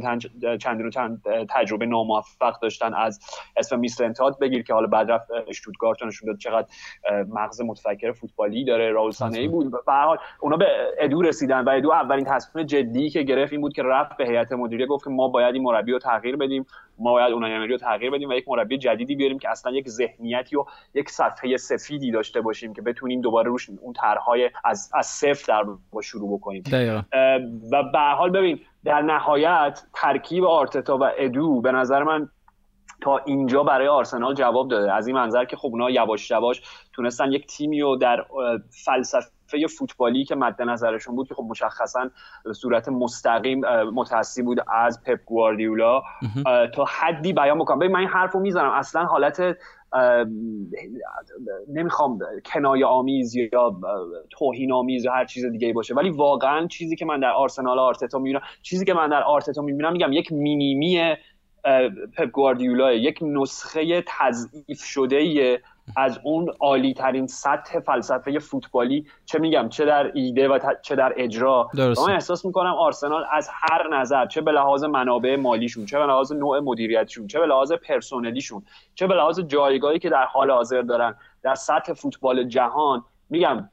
چندین 0.58 0.90
چند 0.90 1.22
تجربه 1.50 1.86
ناموفق 1.86 2.60
داشتن 2.60 2.94
از 2.94 3.20
اسم 3.56 3.78
میستر 3.78 4.04
انتاد 4.04 4.38
بگیر 4.38 4.62
که 4.62 4.74
حالا 4.74 4.86
بعد 4.86 5.10
رفت 5.10 5.26
اشتوتگارت 5.48 6.02
نشون 6.02 6.26
داد 6.26 6.38
چقدر 6.38 6.66
مغز 7.28 7.60
متفکر 7.60 8.12
فوتبالی 8.12 8.64
داره 8.64 8.90
راول 8.90 9.10
سانه 9.10 9.48
بود. 9.48 9.70
به 9.70 9.92
حال 9.92 10.18
اونا 10.40 10.56
به 10.56 10.66
ادو 10.98 11.22
رسیدن 11.22 11.64
و 11.64 11.68
ادو 11.68 11.92
اولین 11.92 12.24
تصمیم 12.24 12.66
جدی 12.66 13.10
که 13.10 13.22
گرفت 13.22 13.52
این 13.52 13.60
بود 13.60 13.72
که 13.72 13.82
رفت 13.82 14.16
به 14.16 14.26
هیئت 14.26 14.52
مدیره 14.52 14.86
گفت 14.86 15.04
که 15.04 15.10
ما 15.10 15.28
باید 15.28 15.54
این 15.54 15.62
مربی 15.62 15.92
رو 15.92 15.98
تغییر 15.98 16.36
بدیم 16.36 16.66
ما 16.98 17.12
باید 17.12 17.32
اونای 17.32 17.52
امری 17.52 17.72
رو 17.72 17.78
تغییر 17.78 18.10
بدیم 18.10 18.28
و 18.28 18.32
یک 18.32 18.44
مربی 18.48 18.78
جدیدی 18.78 19.16
بیاریم 19.16 19.38
که 19.38 19.50
اصلا 19.50 19.72
یک 19.72 19.88
ذهنیتی 19.88 20.56
و 20.56 20.64
یک 20.94 21.10
صفحه 21.10 21.56
سفیدی 21.56 22.10
داشته 22.10 22.40
باشیم 22.40 22.74
که 22.74 22.82
بتونیم 22.82 23.20
دوباره 23.20 23.48
روش 23.48 23.70
اون 23.80 23.92
طرحهای 23.92 24.50
از 24.64 24.90
از 24.94 25.06
صفر 25.06 25.44
در 25.48 25.64
با 25.92 26.02
شروع 26.02 26.38
بکنیم. 26.38 26.62
و 27.72 27.82
به 27.92 27.98
حال 27.98 28.30
ببین 28.30 28.60
در 28.84 29.02
نهایت 29.02 29.82
ترکیب 29.94 30.44
آرتتا 30.44 30.98
و 30.98 31.10
ادو 31.16 31.60
به 31.60 31.72
نظر 31.72 32.02
من 32.02 32.28
تا 33.00 33.18
اینجا 33.18 33.62
برای 33.62 33.88
آرسنال 33.88 34.34
جواب 34.34 34.68
داده. 34.68 34.92
از 34.92 35.06
این 35.06 35.16
منظر 35.16 35.44
که 35.44 35.56
خب 35.56 35.68
اونا 35.68 35.90
یواش 35.90 36.30
یواش 36.30 36.62
تونستن 36.92 37.32
یک 37.32 37.46
تیمی 37.46 37.80
رو 37.80 37.96
در 37.96 38.24
فلسفه 38.84 39.66
فوتبالی 39.78 40.24
که 40.24 40.34
مد 40.34 40.62
نظرشون 40.62 41.16
بود 41.16 41.28
که 41.28 41.34
خب 41.34 41.44
مشخصا 41.48 42.10
صورت 42.54 42.88
مستقیم 42.88 43.60
متأثر 43.94 44.42
بود 44.42 44.58
از 44.68 45.02
پپ 45.04 45.18
گواردیولا 45.26 46.02
تا 46.74 46.84
حدی 46.84 47.32
بیان 47.32 47.58
بکنم 47.58 47.78
ببین 47.78 47.92
من 47.92 48.00
این 48.00 48.08
حرفو 48.08 48.40
می‌زنم. 48.40 48.70
اصلا 48.70 49.04
حالت 49.04 49.56
نمی‌خوام 51.68 52.18
کنایه 52.44 52.86
آمیز 52.86 53.34
یا 53.34 53.80
توهین 54.30 54.72
آمیز 54.72 55.04
یا 55.04 55.12
هر 55.12 55.24
چیز 55.24 55.44
دیگه 55.44 55.72
باشه 55.72 55.94
ولی 55.94 56.10
واقعا 56.10 56.66
چیزی 56.66 56.96
که 56.96 57.04
من 57.04 57.20
در 57.20 57.30
آرسنال 57.30 57.78
آرتتا 57.78 58.18
می‌بینم 58.18 58.42
چیزی 58.62 58.84
که 58.84 58.94
من 58.94 59.08
در 59.08 59.22
آرتتا 59.22 59.62
می‌بینم 59.62 59.92
میگم 59.92 60.12
یک 60.12 60.32
مینیمی 60.32 61.14
پپ 62.16 62.30
گواردیولا 62.32 62.92
یک 62.92 63.18
نسخه 63.22 64.04
تضعیف 64.06 64.84
شده 64.84 65.60
از 65.96 66.20
اون 66.24 66.48
عالی 66.60 66.94
ترین 66.94 67.26
سطح 67.26 67.80
فلسفه 67.80 68.38
فوتبالی 68.38 69.06
چه 69.24 69.38
میگم 69.38 69.68
چه 69.68 69.84
در 69.84 70.10
ایده 70.14 70.48
و 70.48 70.58
چه 70.82 70.96
در 70.96 71.12
اجرا. 71.16 71.70
من 71.74 72.12
احساس 72.12 72.44
می‌کنم 72.44 72.74
آرسنال 72.74 73.24
از 73.32 73.48
هر 73.52 73.88
نظر 73.96 74.26
چه 74.26 74.40
به 74.40 74.52
لحاظ 74.52 74.84
منابع 74.84 75.36
مالیشون 75.36 75.86
چه 75.86 75.98
به 75.98 76.06
لحاظ 76.06 76.32
نوع 76.32 76.60
مدیریتشون 76.60 77.26
چه 77.26 77.40
به 77.40 77.46
لحاظ 77.46 77.72
پرسونلیشون 77.72 78.62
چه 78.94 79.06
به 79.06 79.14
لحاظ 79.14 79.40
جایگاهی 79.40 79.98
که 79.98 80.10
در 80.10 80.24
حال 80.24 80.50
حاضر 80.50 80.82
دارن 80.82 81.14
در 81.42 81.54
سطح 81.54 81.92
فوتبال 81.92 82.44
جهان 82.44 83.04
میگم 83.30 83.68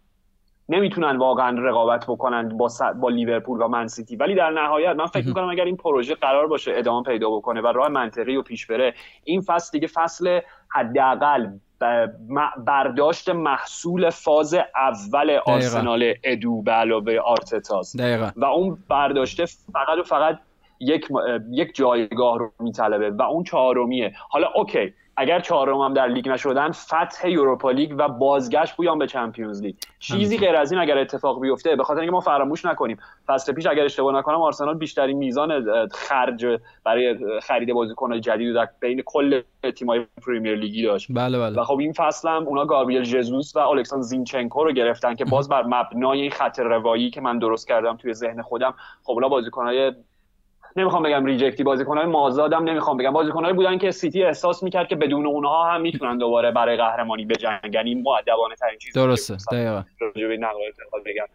نمی‌تونن 0.70 1.18
واقعا 1.18 1.60
رقابت 1.60 2.06
بکنن 2.06 2.58
با, 2.58 2.70
با 3.02 3.10
لیورپول 3.10 3.62
و 3.62 3.68
منسیتی 3.68 4.16
ولی 4.16 4.36
در 4.36 4.50
نهایت 4.50 4.96
من 4.96 5.06
فکر 5.06 5.28
می‌کنم 5.28 5.50
اگر 5.50 5.66
این 5.66 5.78
پروژه 5.78 6.16
قرار 6.16 6.48
باشه 6.48 6.72
ادامه 6.76 7.04
پیدا 7.04 7.30
بکنه 7.30 7.62
و 7.62 7.68
راه 7.68 7.88
منطقی 7.88 8.36
و 8.36 8.42
پیش 8.42 8.68
بره 8.68 8.94
این 9.24 9.42
فصل 9.42 9.72
دیگه 9.72 9.88
فصل 9.88 10.40
حداقل 10.70 11.48
برداشت 12.68 13.30
محصول 13.30 14.10
فاز 14.10 14.56
اول 14.76 15.40
آرسنال 15.46 16.14
ادو 16.24 16.62
به 16.62 16.72
علاوه 16.72 17.18
آرتتاست 17.18 18.00
و 18.36 18.46
اون 18.46 18.78
برداشته 18.90 19.46
فقط 19.46 19.98
و 20.00 20.04
فقط 20.04 20.40
یک 20.80 21.08
یک 21.52 21.76
جایگاه 21.76 22.40
رو 22.40 22.52
میطلبه 22.60 23.10
و 23.10 23.22
اون 23.22 23.44
چهارمیه. 23.44 24.14
حالا 24.30 24.48
اوکی 24.56 24.94
اگر 25.22 25.40
چهارم 25.40 25.78
هم 25.78 25.94
در 25.94 26.08
لیگ 26.08 26.30
نشدن 26.30 26.72
فتح 26.72 27.30
Europa 27.30 27.72
League 27.72 27.96
و 27.98 28.08
بازگشت 28.08 28.76
پویان 28.76 29.00
به 29.00 29.08
Champions 29.08 29.62
League. 29.62 29.76
چیزی 30.00 30.38
غیر 30.38 30.56
از 30.56 30.72
این 30.72 30.82
اگر 30.82 30.98
اتفاق 30.98 31.42
بیفته 31.42 31.76
به 31.76 31.84
خاطر 31.84 32.00
اینکه 32.00 32.12
ما 32.12 32.20
فراموش 32.20 32.66
نکنیم 32.66 32.98
فصل 33.28 33.54
پیش 33.54 33.66
اگر 33.66 33.84
اشتباه 33.84 34.16
نکنم 34.16 34.42
آرسنال 34.42 34.78
بیشترین 34.78 35.18
میزان 35.18 35.66
خرج 35.92 36.46
برای 36.84 37.40
خرید 37.40 37.74
بازیکن 37.74 38.22
جدید 38.22 38.56
در 38.56 38.70
بین 38.80 39.02
کل 39.06 39.42
تیم‌های 39.76 40.06
Premier 40.28 40.56
League 40.56 40.80
ی 40.80 40.84
داشت. 40.84 41.08
بله 41.10 41.40
بله. 41.40 41.62
و 41.62 41.64
خب 41.64 41.80
این 41.80 41.94
فصل 41.94 42.30
هم 42.30 42.48
اونا 42.48 42.66
گابریل 42.66 43.04
ژزوس 43.04 43.56
و 43.56 43.60
الکساندر 43.60 44.04
زینچنکو 44.04 44.64
رو 44.64 44.72
گرفتن 44.72 45.16
که 45.16 45.26
باز 45.26 45.50
بر 45.50 45.64
مبنای 45.64 46.22
این 46.22 46.32
خط 46.32 46.60
روایی 46.60 47.10
که 47.10 47.22
من 47.22 47.40
درست 47.40 47.68
کردم 47.68 47.98
توی 47.98 48.14
ذهن 48.14 48.42
خودم 48.42 48.74
خب 49.04 49.12
اونا 49.12 49.30
بازیکن‌های 49.30 49.92
نمی‌خوام 50.76 51.04
بگم 51.04 51.26
reject 51.26 51.58
ی 51.58 51.64
بازیکنهای 51.64 52.06
مازادم 52.06 52.64
نمی‌خوام 52.64 52.98
بگم. 52.98 53.12
بازیکنهایی 53.12 53.56
بودن 53.56 53.78
که 53.78 53.92
سیتی 53.92 54.24
احساس 54.24 54.64
می‌کرد 54.64 54.88
که 54.88 54.96
بدون 54.96 55.26
اونها 55.26 55.72
هم 55.72 55.82
می‌تونن 55.82 56.18
دوباره 56.18 56.52
برای 56.52 56.78
قهرمانی 56.78 57.26
بجنگن. 57.26 57.60
این 57.64 57.74
یعنی 57.74 57.96
مؤدبانه 57.96 58.56
ترین 58.56 58.80
چیز 58.80 58.94
درسته 58.94 59.38
دقیقاً. 59.52 59.84
بگم. 61.06 61.26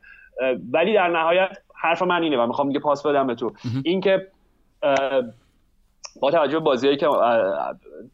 ولی 0.73 0.95
در 0.95 1.09
نهایت 1.09 1.59
حرف 1.75 2.03
من 2.03 2.23
اینه 2.23 2.37
و 2.37 2.47
می‌خوام 2.47 2.69
دیگه 2.69 2.81
پاس 2.81 3.07
بدم 3.07 3.27
به 3.27 3.35
تو. 3.35 3.53
اینکه 3.85 4.27
با 6.21 6.31
توجه 6.31 6.53
به 6.53 6.65
بازیایی 6.65 6.97
که 6.97 7.09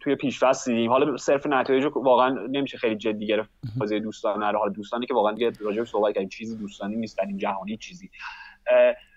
توی 0.00 0.14
پیش 0.14 0.44
فصل 0.44 0.72
دیدیم 0.72 0.90
حالا 0.90 1.16
صرف 1.16 1.46
نتایج 1.46 1.86
واقعا 1.94 2.28
نمیشه 2.50 2.78
خیلی 2.78 2.96
جدی 2.96 3.26
گرفت. 3.26 3.50
بازی 3.78 4.00
دوستانه 4.00 4.50
رو 4.50 4.58
حالا 4.58 4.72
دوستانی 4.72 5.06
که 5.06 5.14
واقعا 5.14 5.32
دیگه 5.32 5.52
راجع 5.60 5.84
صحبت 5.84 6.14
کردیم 6.14 6.28
چیزی 6.28 6.56
دوستانی 6.56 6.96
نیست 6.96 7.18
در 7.18 7.24
این 7.24 7.38
جهانی 7.38 7.76
چیزی. 7.76 8.10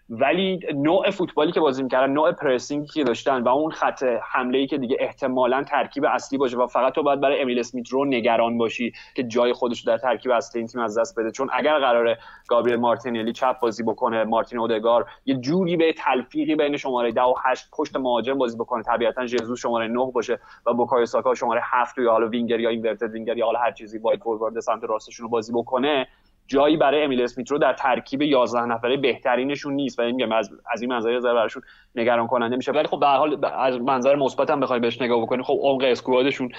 ولی 0.10 0.60
نوع 0.76 1.10
فوتبالی 1.10 1.52
که 1.52 1.60
بازی 1.60 1.84
می‌کردن 1.84 2.14
نوع 2.14 2.32
پرسینگی 2.32 2.88
که 2.88 3.04
داشتن 3.04 3.42
و 3.42 3.48
اون 3.48 3.72
خط 3.72 4.04
حمله 4.04 4.58
ای 4.58 4.68
که 4.68 4.78
دیگه 4.78 4.98
احتمالا 5.00 5.64
ترکیب 5.64 6.06
اصلی 6.06 6.38
باشه 6.38 6.58
و 6.58 6.68
فقط 6.68 6.94
تو 6.94 7.04
باید 7.04 7.22
برای 7.22 7.42
امیل 7.42 7.60
اسمیت 7.60 7.90
رو 7.90 8.06
نگران 8.06 8.58
باشی 8.58 8.94
که 9.16 9.24
جای 9.24 9.54
خودش 9.54 9.82
در 9.82 9.98
ترکیب 9.98 10.32
اصلی 10.32 10.60
این 10.60 10.68
تیم 10.68 10.82
از 10.82 10.98
دست 10.98 11.20
بده. 11.20 11.32
چون 11.32 11.50
اگر 11.54 11.80
قراره 11.80 12.18
گابریل 12.48 12.76
مارتینلی 12.76 13.34
چپ 13.34 13.60
بازی 13.60 13.84
بکنه 13.84 14.24
مارتین 14.24 14.60
اودگارد 14.60 15.06
یه 15.26 15.36
جوری 15.36 15.78
به 15.78 15.94
تلفیقی 15.94 16.56
بین 16.56 16.78
شماره 16.78 17.12
10 17.12 17.22
و 17.22 17.34
8 17.46 17.70
پشت 17.74 17.96
مهاجم 17.96 18.38
بازی 18.38 18.58
بکنه 18.58 18.84
طبیعتا 18.84 19.26
ژزوس 19.26 19.60
شماره 19.60 19.88
9 19.88 20.12
باشه 20.14 20.40
و 20.66 20.74
بوکایو 20.74 21.06
ساکا 21.06 21.36
شماره 21.36 21.62
7 21.64 21.98
یا 21.98 22.12
حالا 22.12 22.28
وینگر 22.28 22.60
یا 22.60 22.70
inverted 22.70 23.12
winger 23.12 23.38
یا 23.38 23.46
حالا 23.46 23.60
هر 23.60 23.72
چیزی 23.72 23.98
wide 23.98 24.20
forward 24.24 24.60
سمت 24.60 24.84
راستشون 24.84 25.24
رو 25.24 25.30
بازی 25.30 25.54
بکنه 25.54 26.08
جایی 26.48 26.78
برای 26.78 27.04
امیل 27.04 27.22
اسمیت 27.22 27.52
رو 27.52 27.58
در 27.58 27.74
ترکیب 27.74 28.22
11 28.22 28.66
نفره 28.66 28.98
بهترینشون 28.98 29.74
نیست. 29.74 30.00
و 30.00 30.04
میگم 30.04 30.32
از 30.32 30.50
از 30.72 30.82
این 30.82 30.94
منظر 30.94 31.18
نظر 31.18 31.34
براشون 31.34 31.64
نگران 31.96 32.28
کننده 32.28 32.56
میشه. 32.56 32.72
ولی 32.72 32.88
خب 32.88 33.00
به 33.00 33.08
حال 33.08 33.46
از 33.46 33.82
منظر 33.82 34.16
مثبت 34.16 34.50
هم 34.50 34.60
بخوای 34.60 34.80
بهش 34.80 35.02
نگاه 35.02 35.22
بکنی 35.22 35.44
خب 35.44 35.58
عمق 35.62 35.84
squad 35.84 36.20
شون 36.20 36.50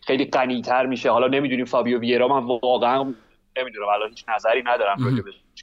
خیلی 0.00 0.24
غنی‌تر 0.24 0.86
میشه. 0.86 1.10
حالا 1.10 1.26
نمی‌دونیم 1.26 1.64
فابیو 1.64 2.00
ویرا 2.00 2.28
من 2.28 2.58
واقعا 2.62 3.14
نمی‌دونم. 3.58 3.88
الان 3.88 4.08
هیچ 4.08 4.24
نظری 4.28 4.62
ندارم 4.62 4.96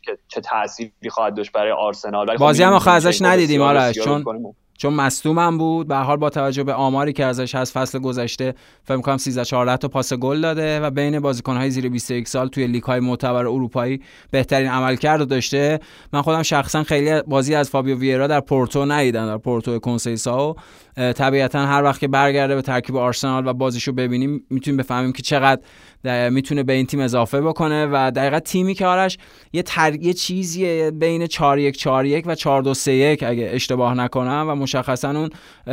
که 0.06 0.18
چه 0.28 0.42
تأثیری 0.42 1.10
خواهد 1.10 1.36
داشت 1.36 1.52
برای 1.52 1.72
آرسنال. 1.72 2.28
ولی 2.28 2.38
خب 2.38 2.44
بازی 2.44 2.64
هم 2.64 2.74
آخه 2.74 2.92
ازش 2.92 3.22
ندیدیم 3.22 3.62
آرش 3.62 3.96
چون 4.00 4.24
چون 4.78 4.94
مصدوم 4.94 5.58
بود. 5.58 5.88
به 5.88 5.96
حال 5.96 6.18
با 6.18 6.30
توجه 6.30 6.64
به 6.64 6.74
آماری 6.74 7.14
که 7.14 7.26
ازش 7.26 7.56
هست 7.56 7.74
فصل 7.74 8.00
گذشته 8.00 8.54
فکر 8.84 9.02
کنم 9.02 9.18
13 9.18 9.46
14 9.46 9.78
تا 9.78 9.88
پاس 9.88 10.14
گل 10.14 10.42
داده 10.42 10.80
و 10.80 10.90
بین 10.90 11.20
بازیکن‌های 11.20 11.70
زیر 11.70 11.90
21 11.90 12.28
سال 12.28 12.48
توی 12.48 12.68
لیگ‌های 12.68 13.00
معتبر 13.00 13.48
اروپایی 13.48 14.02
بهترین 14.32 14.70
عملکرد 14.70 15.28
داشته. 15.28 15.80
من 16.14 16.22
خودم 16.22 16.44
شخصا 16.44 16.84
خیلی 16.84 17.22
بازی 17.22 17.56
از 17.56 17.70
فابیو 17.70 17.98
ویرا 17.98 18.28
در 18.28 18.40
پورتو 18.40 18.86
ندیدم 18.86 19.26
در 19.26 19.38
پورتو 19.38 19.80
کنسیساو. 19.80 20.56
طبیعتا 20.98 21.66
هر 21.66 21.84
وقت 21.84 22.00
که 22.00 22.08
برگرده 22.08 22.56
به 22.56 22.62
ترکیب 22.62 22.96
آرسنال 22.96 23.48
و 23.48 23.54
بازیشو 23.54 23.92
ببینیم 23.92 24.46
می‌تونیم 24.50 24.78
بفهمیم 24.78 25.12
که 25.12 25.22
چقدر 25.22 25.62
می‌تونه 26.08 26.64
به 26.64 26.74
این 26.74 26.86
تیم 26.86 27.00
اضافه 27.00 27.42
بکنه 27.42 27.88
و 27.92 28.12
دقیقا 28.16 28.40
تیمی 28.40 28.74
که 28.74 28.86
آرش 28.86 29.18
یه 29.54 29.62
تر... 29.62 29.96
یه 29.96 30.14
چیزی 30.14 30.92
بین 30.92 31.28
4 31.28 31.60
1 31.60 31.78
4 31.78 32.06
1 32.06 32.24
و 32.28 32.36
4 32.36 32.62
2 32.62 32.74
3 32.74 32.92
1 32.92 33.24
اگه 33.24 33.50
اشتباه 33.54 33.94
نکنم 33.94 34.46
و 34.50 34.56
مشخصا 34.56 35.10
اون 35.10 35.30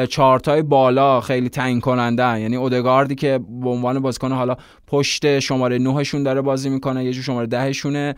چارتای 0.06 0.62
بالا 0.62 1.20
خیلی 1.20 1.48
تعیین 1.48 1.80
کننده 1.80 2.40
یعنی 2.40 2.56
اودگاردی 2.56 3.14
که 3.14 3.40
به 3.62 3.68
عنوان 3.68 3.98
بازیکن 3.98 4.32
حالا 4.32 4.56
پشت 4.86 5.38
شماره 5.38 5.78
9 5.78 6.04
شون 6.04 6.22
داره 6.22 6.40
بازی 6.40 6.68
می‌کنه 6.68 7.04
یه 7.04 7.12
جو 7.12 7.22
شماره 7.22 7.46
10 7.46 7.72
شونه 7.72 8.14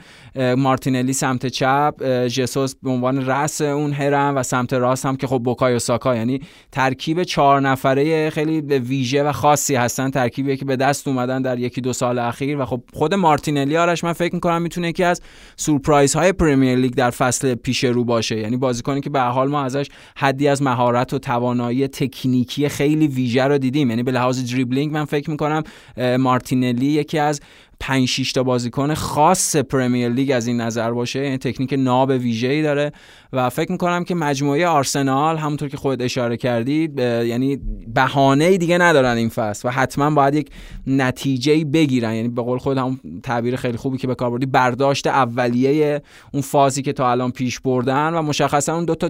مارتینلی 0.56 1.12
سمت 1.12 1.46
چپ 1.46 1.94
جسوس 2.26 2.74
به 2.82 2.90
عنوان 2.90 3.26
رأس 3.26 3.60
اون 3.60 3.92
هرم 3.92 4.36
و 4.36 4.42
سمت 4.42 4.72
راست 4.72 5.06
هم 5.06 5.16
که 5.16 5.26
خب 5.26 5.38
بوکایو 5.38 5.78
ساکا. 5.78 6.16
یعنی 6.16 6.40
ترکیب 6.72 7.22
چهار 7.22 7.60
نفره 7.60 8.30
خیلی 8.30 8.60
ویژه 8.60 9.22
و 9.22 9.32
خاصی 9.32 9.74
هستن. 9.74 10.10
ترکیبی 10.10 10.56
که 10.56 10.64
به 10.64 10.76
دست 10.76 11.08
اومدن 11.08 11.42
در 11.42 11.58
یکی 11.58 11.80
دو 11.80 11.92
سال 11.92 12.05
اخیر 12.06 12.58
و 12.58 12.64
خب 12.64 12.82
خود 12.92 13.14
مارتینلی 13.14 13.76
آرش 13.76 14.04
من 14.04 14.12
فکر 14.12 14.34
می‌کنم 14.34 14.62
می‌تونه 14.62 14.88
یکی 14.88 15.04
از 15.04 15.20
سورپرایز 15.56 16.14
های 16.14 16.32
پرمیر 16.32 16.78
لیگ 16.78 16.94
در 16.94 17.10
فصل 17.10 17.54
پیش 17.54 17.84
رو 17.84 18.04
باشه. 18.04 18.38
یعنی 18.38 18.56
بازیکنی 18.56 19.00
که 19.00 19.10
به 19.10 19.20
حال 19.20 19.48
ما 19.48 19.62
ازش 19.62 19.88
حدی 20.16 20.48
از 20.48 20.62
مهارت 20.62 21.14
و 21.14 21.18
توانایی 21.18 21.88
تکنیکی 21.88 22.68
خیلی 22.68 23.08
ویژه 23.08 23.44
رو 23.44 23.58
دیدیم. 23.58 23.90
یعنی 23.90 24.02
به 24.02 24.12
لحاظ 24.12 24.52
دریبلینگ 24.52 24.92
من 24.92 25.04
فکر 25.04 25.30
می‌کنم 25.30 25.62
مارتینلی 26.18 26.86
یکی 26.86 27.18
از 27.18 27.40
5 27.80 28.08
6 28.08 28.32
تا 28.32 28.42
بازیکن 28.42 28.94
خاص 28.94 29.56
پرمیر 29.56 30.08
لیگ 30.08 30.30
از 30.30 30.46
این 30.46 30.60
نظر 30.60 30.90
باشه. 30.90 31.24
یعنی 31.24 31.38
تکنیک 31.38 31.74
ناب 31.78 32.10
ویژه‌ای 32.10 32.62
داره. 32.62 32.92
و 33.36 33.50
فکر 33.50 33.72
می‌کنم 33.72 34.04
که 34.04 34.14
مجموعه 34.14 34.66
آرسنال 34.66 35.36
همونطور 35.36 35.68
که 35.68 35.76
خود 35.76 36.02
اشاره 36.02 36.36
کردید 36.36 36.98
یعنی 36.98 37.60
بهانه 37.94 38.58
دیگه 38.58 38.78
ندارن 38.78 39.16
این 39.16 39.28
فصل 39.28 39.68
و 39.68 39.70
حتما 39.70 40.10
باید 40.10 40.34
یک 40.34 40.50
نتیجه 40.86 41.64
بگیرن. 41.64 42.14
یعنی 42.14 42.28
به 42.28 42.42
قول 42.42 42.58
خود 42.58 42.78
هم 42.78 43.00
تعبیر 43.22 43.56
خیلی 43.56 43.76
خوبی 43.76 43.98
که 43.98 44.06
به 44.06 44.14
کار 44.14 44.30
بردی 44.30 44.46
برداشت 44.46 45.06
اولیه 45.06 46.02
اون 46.32 46.42
فازی 46.42 46.82
که 46.82 46.92
تا 46.92 47.10
الان 47.10 47.30
پیش 47.30 47.60
بردن 47.60 48.14
و 48.14 48.22
مشخصا 48.22 48.74
اون 48.74 48.84
دو 48.84 48.94
تا 48.94 49.08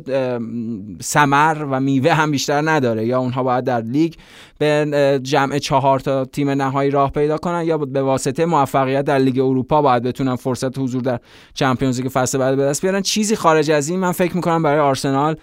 سمر 1.00 1.66
و 1.70 1.80
میوه 1.80 2.12
هم 2.12 2.30
بیشتر 2.30 2.70
نداره. 2.70 3.06
یا 3.06 3.18
اونها 3.18 3.42
باید 3.42 3.64
در 3.64 3.80
لیگ 3.80 4.14
به 4.58 5.20
جمع 5.22 5.58
چهار 5.58 6.00
تا 6.00 6.24
تیم 6.24 6.50
نهایی 6.50 6.90
راه 6.90 7.10
پیدا 7.10 7.38
کنن 7.38 7.64
یا 7.64 7.78
به 7.78 8.02
واسطه 8.02 8.44
موفقیت 8.44 9.04
در 9.04 9.18
لیگ 9.18 9.38
اروپا 9.38 9.82
باید 9.82 10.02
بتونن 10.02 10.36
فرصت 10.36 10.78
حضور 10.78 11.02
در 11.02 11.20
Champions 11.54 12.00
League 12.00 12.10
فصل 12.12 12.38
بعد 12.38 12.56
به 12.56 12.62
دست 12.62 12.82
بیارن. 12.82 13.02
چیزی 13.02 13.36
خارج 13.36 13.70
از 13.70 13.88
این 13.88 14.00
من 14.00 14.12
فکر 14.16 14.36
می‌کنم 14.36 14.62
برای 14.62 14.80
آرسنال 14.80 15.36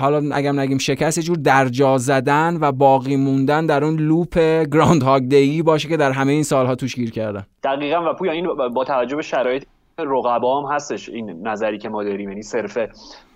حالا 0.00 0.34
اگر 0.34 0.52
نگیم 0.52 0.78
شکست 0.78 1.20
یه 1.20 1.26
جور 1.26 1.36
درجا 1.36 1.98
زدن 1.98 2.58
و 2.60 2.72
باقی 2.72 3.16
موندن 3.16 3.66
در 3.66 3.84
اون 3.84 3.96
loop 3.96 4.38
Groundhog 4.72 5.02
Day 5.02 5.22
ای 5.22 5.62
باشه 5.62 5.88
که 5.88 5.96
در 5.96 6.12
همه 6.12 6.32
این 6.32 6.42
سالها 6.42 6.74
توش 6.74 6.94
گیر 6.94 7.10
کردن. 7.10 7.46
دقیقا 7.62 8.10
و 8.10 8.14
پویا 8.14 8.32
این 8.32 8.46
با 8.74 8.84
توجه 8.84 9.16
به 9.16 9.22
شرایط 9.22 9.64
رقبا 9.98 10.62
هم 10.62 10.74
هستش 10.74 11.08
این 11.08 11.48
نظری 11.48 11.78
که 11.78 11.88
ما 11.88 12.04
داریم 12.04 12.28
یعنی 12.28 12.42
صرف 12.42 12.78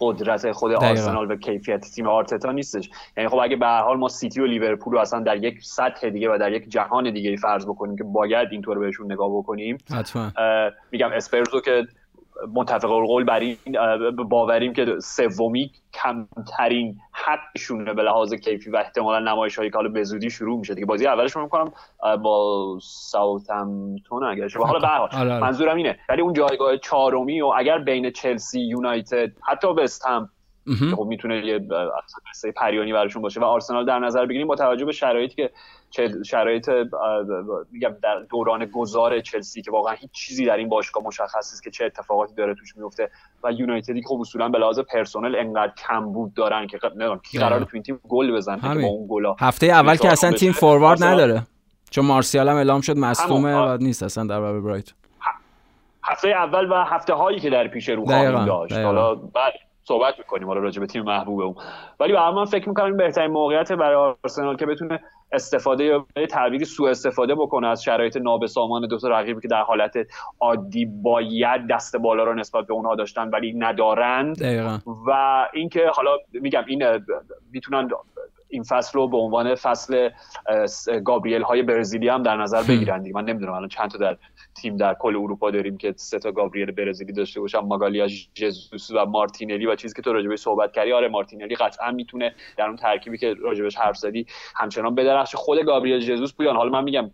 قدرت 0.00 0.52
خود 0.52 0.72
آرسنال 0.72 1.30
و 1.30 1.36
کیفیت 1.36 1.80
تیم 1.94 2.08
آرتتا 2.08 2.52
نیستش. 2.52 2.90
یعنی 3.16 3.28
خب 3.28 3.36
اگه 3.36 3.56
به 3.56 3.66
هر 3.66 3.82
حال 3.82 3.96
ما 3.96 4.08
سیتی 4.08 4.40
و 4.40 4.46
لیورپول 4.46 4.92
رو 4.92 4.98
اصلا 4.98 5.20
در 5.20 5.44
یک 5.44 5.62
سطح 5.62 6.08
دیگه 6.08 6.30
و 6.34 6.38
در 6.38 6.52
یک 6.52 6.68
جهان 6.68 7.12
دیگه 7.12 7.36
فرض 7.36 7.66
بکنیم 7.66 7.96
که 7.96 8.04
باید 8.04 8.48
اینطور 8.52 8.78
بهشون 8.78 9.12
نگاه 9.12 9.30
بکنیم 9.38 9.78
میگم 10.92 11.10
اسپرزو 11.12 11.60
که 11.60 11.86
متفق 12.54 12.90
القول 12.92 13.24
بر 13.24 13.40
این 13.40 13.56
باوریم 14.28 14.72
که 14.72 14.96
سومی 15.02 15.72
کمترین 15.94 16.96
حقشونه 17.12 17.94
به 17.94 18.02
لحاظ 18.02 18.34
کیفی 18.34 18.70
و 18.70 18.76
احتمالا 18.76 19.18
نمایش 19.18 19.56
هایی 19.56 19.70
که 19.70 19.76
حالا 19.76 19.88
به 19.88 20.04
زودی 20.04 20.30
شروع 20.30 20.58
میشه 20.58 20.74
دیگه 20.74 20.86
بازی 20.86 21.06
اولش 21.06 21.32
رو 21.32 21.42
می‌کنم 21.42 21.72
با 22.22 22.78
ساوثهمپتون 22.82 24.24
اگر 24.24 24.48
شما 24.48 24.64
حالا 24.64 24.78
به 24.78 24.88
آره، 24.88 25.18
آره. 25.18 25.38
منظورم 25.38 25.76
اینه 25.76 25.98
ولی 26.08 26.22
اون 26.22 26.32
جایگاه 26.32 26.76
چهارمی 26.76 27.40
و 27.40 27.46
اگر 27.46 27.78
بین 27.78 28.10
چلسی 28.10 28.60
یونایتد 28.60 29.30
حتی 29.42 29.68
وستهم 29.68 30.30
خب 30.96 31.06
می‌تونه 31.08 31.46
یه 31.46 31.60
قصه 32.30 32.52
پریانی 32.52 32.92
براشون 32.92 33.22
باشه 33.22 33.40
و 33.40 33.44
آرسنال 33.44 33.86
در 33.86 33.98
نظر 33.98 34.26
بگیریم 34.26 34.46
با 34.46 34.56
توجه 34.56 34.84
به 34.84 34.92
شرایطی 34.92 35.50
که 35.90 36.10
شرایط 36.26 36.70
میگم 37.72 37.96
در 38.02 38.20
دوران 38.30 38.64
گذار 38.64 39.20
چلسی 39.20 39.62
که 39.62 39.70
واقعا 39.70 39.94
هیچ 39.94 40.10
چیزی 40.12 40.46
در 40.46 40.56
این 40.56 40.68
باشگاه 40.68 41.04
مشخص 41.04 41.52
نیست 41.52 41.62
که 41.62 41.70
چه 41.70 41.84
اتفاقاتی 41.84 42.34
داره 42.34 42.54
توش 42.54 42.76
میفته 42.76 43.10
و 43.44 43.52
یونایتدی 43.52 44.00
که 44.00 44.08
خب 44.08 44.20
اصولا 44.20 44.48
به 44.48 44.58
لحاظ 44.58 44.78
پرسنل 44.78 45.36
انقدر 45.36 45.72
کم 45.88 46.12
بود 46.12 46.34
دارن 46.34 46.66
که 46.66 46.78
نمی‌دونم 46.84 47.18
کی 47.18 47.38
قرار 47.38 47.60
تو 47.60 47.70
این 47.72 47.82
تیم 47.82 48.00
گل 48.08 48.36
بزنه 48.36 48.60
که 48.60 48.80
با 48.80 48.88
اون 48.88 49.06
گلا 49.10 49.36
هفته 49.40 49.66
اول 49.66 49.96
که 49.96 50.12
اصلا 50.12 50.32
تیم 50.32 50.52
فوروارد 50.52 51.04
نداره. 51.04 51.42
چون 51.90 52.04
مارسیال 52.04 52.48
هم 52.48 52.56
اعلام 52.56 52.80
شد 52.80 52.96
مصدومه 52.96 53.54
و 53.56 53.76
نیست 53.80 54.02
اصلا 54.02 54.24
در 54.24 54.40
برابر 54.40 54.60
برایتون. 54.60 54.98
هفته 56.04 56.28
اول 56.28 56.72
و 56.72 56.84
هفته 56.84 57.14
هایی 57.14 57.38
که 57.38 57.50
در 57.50 57.68
پیش 57.68 57.88
رو 57.88 58.04
داشت. 58.46 58.72
حالا 58.72 59.14
بعد 59.14 59.52
صحبت 59.88 60.18
می‌کنیم. 60.18 60.48
حالا 60.48 60.60
راجع 60.60 60.80
به 60.80 60.86
تیم 60.86 61.02
محبوب 61.02 61.40
اون 61.40 61.54
ولی 62.00 62.12
به 62.12 62.30
من 62.30 62.44
فکر 62.44 62.68
می‌کنم 62.68 62.86
این 62.86 62.96
بهترین 62.96 63.30
موقعیت 63.30 63.72
برای 63.72 64.14
آرسنال 64.24 64.56
که 64.56 64.66
بتونه 64.66 65.00
استفاده 65.32 65.84
یا 65.84 66.06
تعبیری 66.30 66.64
سوء 66.64 66.90
استفاده 66.90 67.34
بکنه 67.34 67.66
از 67.68 67.82
شرایط 67.82 68.16
نابسامان 68.16 68.86
دو 68.86 68.98
تا 68.98 69.08
رقیبی 69.08 69.40
که 69.40 69.48
در 69.48 69.62
حالت 69.62 69.94
عادی 70.40 70.86
باید 70.86 71.66
دست 71.70 71.96
بالا 71.96 72.24
رو 72.24 72.34
نسبت 72.34 72.66
به 72.66 72.74
اونها 72.74 72.94
داشتن 72.94 73.28
ولی 73.28 73.52
ندارند 73.52 74.42
و 75.06 75.46
اینکه 75.52 75.90
حالا 75.94 76.16
میگم 76.32 76.64
این 76.66 76.84
می‌تونن 77.52 77.88
این 78.48 78.62
فصل 78.62 78.98
رو 78.98 79.08
به 79.08 79.16
عنوان 79.16 79.54
فصل 79.54 80.10
گابریل 81.04 81.42
های 81.42 81.62
برزیلی 81.62 82.08
هم 82.08 82.22
در 82.22 82.36
نظر 82.36 82.62
بگیرن 82.62 83.04
من 83.14 83.24
نمی‌دونم 83.24 83.52
الان 83.52 83.68
چند 83.68 83.90
تا 83.90 83.98
در 83.98 84.16
تیم 84.62 84.76
در 84.76 84.94
کل 84.94 85.16
اروپا 85.16 85.50
داریم 85.50 85.76
که 85.76 85.94
سه 85.96 86.18
تا 86.18 86.32
گابریل 86.32 86.70
برزیلی 86.70 87.12
داشته 87.12 87.40
باشن 87.40 87.58
ماگالیائش 87.58 88.06
ژزوس 88.34 88.90
و 88.90 89.04
مارتینلی 89.04 89.66
و 89.66 89.76
چیزی 89.76 89.94
که 89.94 90.02
تو 90.02 90.12
راجبش 90.12 90.38
صحبت 90.38 90.72
کردی 90.72 90.92
آره 90.92 91.08
مارتینلی 91.08 91.54
قطعا 91.54 91.90
می‌تونه 91.90 92.34
در 92.56 92.66
اون 92.66 92.76
ترکیبی 92.76 93.18
که 93.18 93.34
راجبش 93.34 93.76
حرف 93.76 93.96
زدی 93.96 94.26
همچنان 94.56 94.94
بدرخشه. 94.94 95.36
خود 95.36 95.58
گابریل 95.58 96.00
ژزوس 96.00 96.34
پویان 96.34 96.56
حالا 96.56 96.70
من 96.70 96.84
میگم 96.84 97.10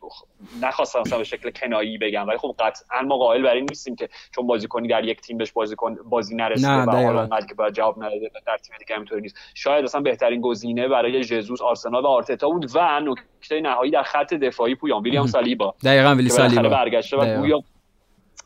نخواستم 0.62 1.00
مثلا 1.00 1.18
به 1.18 1.24
شکل 1.24 1.50
کنایی 1.50 1.98
بگم 1.98 2.28
ولی 2.28 2.38
خب 2.38 2.54
قطعا 2.58 3.02
ما 3.02 3.16
قائل 3.16 3.42
بر 3.42 3.54
این 3.54 3.66
نیستیم 3.68 3.96
که 3.96 4.08
چون 4.34 4.46
بازیکنی 4.46 4.88
در 4.88 5.04
یک 5.04 5.20
تیم 5.20 5.38
بهش 5.38 5.52
بازیکن 5.52 5.94
بازی 5.94 6.34
نرسیده 6.36 6.72
و 6.72 6.90
حالا 6.90 7.40
که 7.48 7.54
باید 7.54 7.74
جواب 7.74 8.04
نده 8.04 8.30
در 8.46 8.56
تیم 8.56 8.76
دیگه 8.78 8.94
همینطوری 8.94 9.20
نیست. 9.20 9.36
شاید 9.54 9.84
اصلا 9.84 10.00
بهترین 10.00 10.40
گزینه 10.40 10.88
برای 10.88 11.22
ژزوس 11.22 11.62
آرسنال 11.62 12.02
و 12.02 12.06
آرتتا 12.06 12.48
بود 12.48 12.70
و 12.74 13.00
نکته 13.00 13.33
نهایی 13.52 13.90
در 13.90 14.02
خط 14.02 14.34
دفاعی 14.34 14.74
پویان. 14.74 15.02
ویلیام 15.02 15.26
سالیبا. 15.26 15.74
دقیقاً 15.84 16.14
ویلی 16.14 16.28
سالیبا. 16.28 16.68
برگشته 16.68 17.16
و 17.16 17.40
گویا 17.40 17.62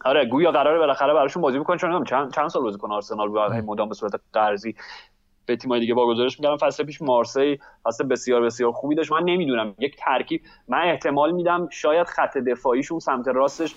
آره 0.05 0.25
گویا 0.25 0.51
قراره 0.51 0.79
بالاخره 0.79 1.15
براشون 1.15 1.43
بازی 1.43 1.59
می‌کنه 1.59 1.77
چون 1.77 2.05
چند 2.05 2.35
چند 2.35 2.49
سال 2.49 2.63
بازی 2.63 2.79
کنه 2.79 2.95
آرسنال 2.95 3.29
و 3.29 3.63
مدام 3.67 3.89
به 3.89 3.95
صورت 3.95 4.13
قرضی. 4.33 4.75
به 5.47 5.57
تیمای 5.57 5.81
دیگه 5.81 5.95
واگذارش 5.95 6.39
می‌کردم 6.39 6.57
فصل 6.57 6.85
پیش 6.85 7.03
مارسی 7.03 7.59
فصل 7.85 8.05
بسیار 8.05 8.43
بسیار 8.43 8.73
خوبی 8.73 8.95
داشت. 8.95 9.13
من 9.13 9.23
نمی‌دونم. 9.25 9.75
یک 9.79 9.97
ترکیب 9.97 10.43
من 10.69 10.83
احتمال 10.83 11.33
میدم 11.33 11.69
شاید 11.71 12.07
خط 12.07 12.39
دفاعیشون 12.39 12.99
سمت 12.99 13.29
راستش 13.29 13.75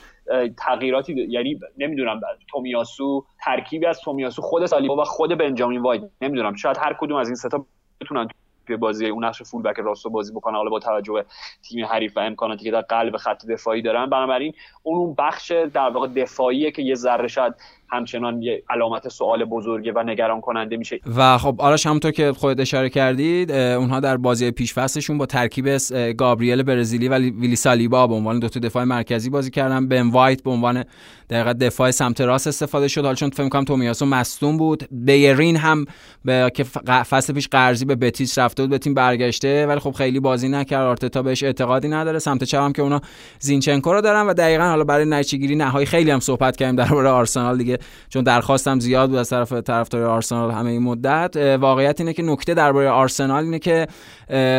تغییراتی 0.57 1.13
یعنی 1.29 1.59
نمی‌دونم 1.77 2.21
تومیاسو 2.49 3.25
ترکیبی 3.45 3.85
از 3.85 3.99
تومیاسو 4.01 4.41
خود 4.41 4.65
سالیبا 4.65 4.95
و 4.95 5.03
خود 5.03 5.37
بنجامین 5.37 5.81
واید. 5.81 6.03
نمی‌دونم. 6.21 6.55
شاید 6.55 6.77
هر 6.77 6.93
کدوم 6.99 7.17
از 7.17 7.27
این 7.27 7.35
سه 7.35 7.49
تا 7.49 7.65
بتونن 8.01 8.27
توی 8.67 8.77
بازی 8.77 9.07
اون 9.07 9.25
نقش 9.25 9.43
فول 9.43 9.61
بک 9.61 9.79
راستو 9.79 10.09
بازی 10.09 10.33
بکنه. 10.33 10.57
حالا 10.57 10.69
با 10.69 10.79
توجه 10.79 11.13
به 11.13 11.25
تیم 11.61 11.85
حریف 11.85 12.17
و 12.17 12.19
امکاناتی 12.19 12.63
که 12.63 12.71
در 12.71 12.81
قلب 12.81 13.17
خط 13.17 13.45
دفاعی 13.45 13.81
دارن. 13.81 14.05
بنابراین 14.05 14.53
اون 14.83 14.97
اون 14.97 15.15
بخش 15.17 15.51
در 15.51 15.89
واقع 15.89 16.07
دفاعیه 16.07 16.71
که 16.71 16.81
یه 16.81 16.95
ذره 16.95 17.27
شاید 17.27 17.53
همچنان 17.91 18.41
یه 18.41 18.63
علامت 18.69 19.07
سوال 19.07 19.45
بزرگه 19.45 19.91
و 19.95 20.03
نگران 20.03 20.41
کننده 20.41 20.77
میشه. 20.77 20.99
و 21.17 21.37
خب 21.37 21.55
آرش 21.57 21.85
همونطور 21.85 22.11
که 22.11 22.31
خودت 22.31 22.59
اشاره 22.59 22.89
کردید 22.89 23.51
اونها 23.51 23.99
در 23.99 24.17
بازی 24.17 24.51
پیش 24.51 24.73
فصلشون 24.73 25.17
با 25.17 25.25
ترکیب 25.25 25.77
گابریل 26.17 26.63
برزیلی 26.63 27.07
و 27.07 27.17
ویلی 27.17 27.55
سالیبا 27.55 28.07
به 28.07 28.13
عنوان 28.13 28.39
دو 28.39 28.49
تا 28.49 28.59
دفاع 28.59 28.83
مرکزی 28.83 29.29
بازی 29.29 29.51
کردن. 29.51 29.87
بن 29.87 30.09
وایت 30.09 30.43
به 30.43 30.51
عنوان 30.51 30.83
دقیقا 31.29 31.53
دفاع 31.53 31.91
سمت 31.91 32.21
راست 32.21 32.47
استفاده 32.47 32.87
شد. 32.87 33.01
حالا 33.01 33.15
چون 33.15 33.29
فکر 33.29 33.49
کنم 33.49 33.63
تومیاسو 33.63 34.05
مصدوم 34.05 34.57
بود. 34.57 34.87
بیرین 34.91 35.57
هم 35.57 35.85
به 36.25 36.51
که 36.55 36.63
فصل 36.63 37.33
پیش 37.33 37.47
قرضی 37.47 37.85
به 37.85 37.95
بتیس 37.95 38.37
رفته 38.37 38.63
بود 38.63 38.69
به 38.69 38.77
تیم 38.77 38.93
برگشته. 38.93 39.65
ولی 39.65 39.79
خب 39.79 39.91
خیلی 39.91 40.19
بازی 40.19 40.49
نکرد. 40.49 40.81
آرتتا 40.81 41.21
بهش 41.21 41.43
اعتقادی 41.43 41.87
نداره. 41.87 42.19
سمت 42.19 42.43
چپ 42.43 42.59
هم 42.59 42.73
که 42.73 42.81
اونا 42.81 43.01
زینچنکو 43.39 43.93
رو 43.93 44.01
دارن 44.01 44.27
و 44.27 44.33
دقیقا 44.33 44.63
حالا 44.63 44.83
برای 44.83 45.05
نتیجه‌گیری 45.05 45.55
نهایی 45.55 45.85
خیلی 45.85 46.11
هم 46.11 46.19
صحبت 46.19 46.57
کردیم 46.57 46.75
درباره 46.75 47.09
آرسنال 47.09 47.57
دیگه. 47.57 47.77
چون 48.09 48.23
درخواستم 48.23 48.79
زیاد 48.79 49.09
بود 49.09 49.17
از 49.19 49.29
طرف 49.29 49.53
طرفدار 49.53 50.03
آرسنال 50.03 50.51
همه 50.51 50.69
این 50.69 50.83
مدت. 50.83 51.57
واقعیت 51.59 51.99
اینه 51.99 52.13
که 52.13 52.23
نکته 52.23 52.53
درباره 52.53 52.89
آرسنال 52.89 53.43
اینه 53.43 53.59
که 53.59 53.87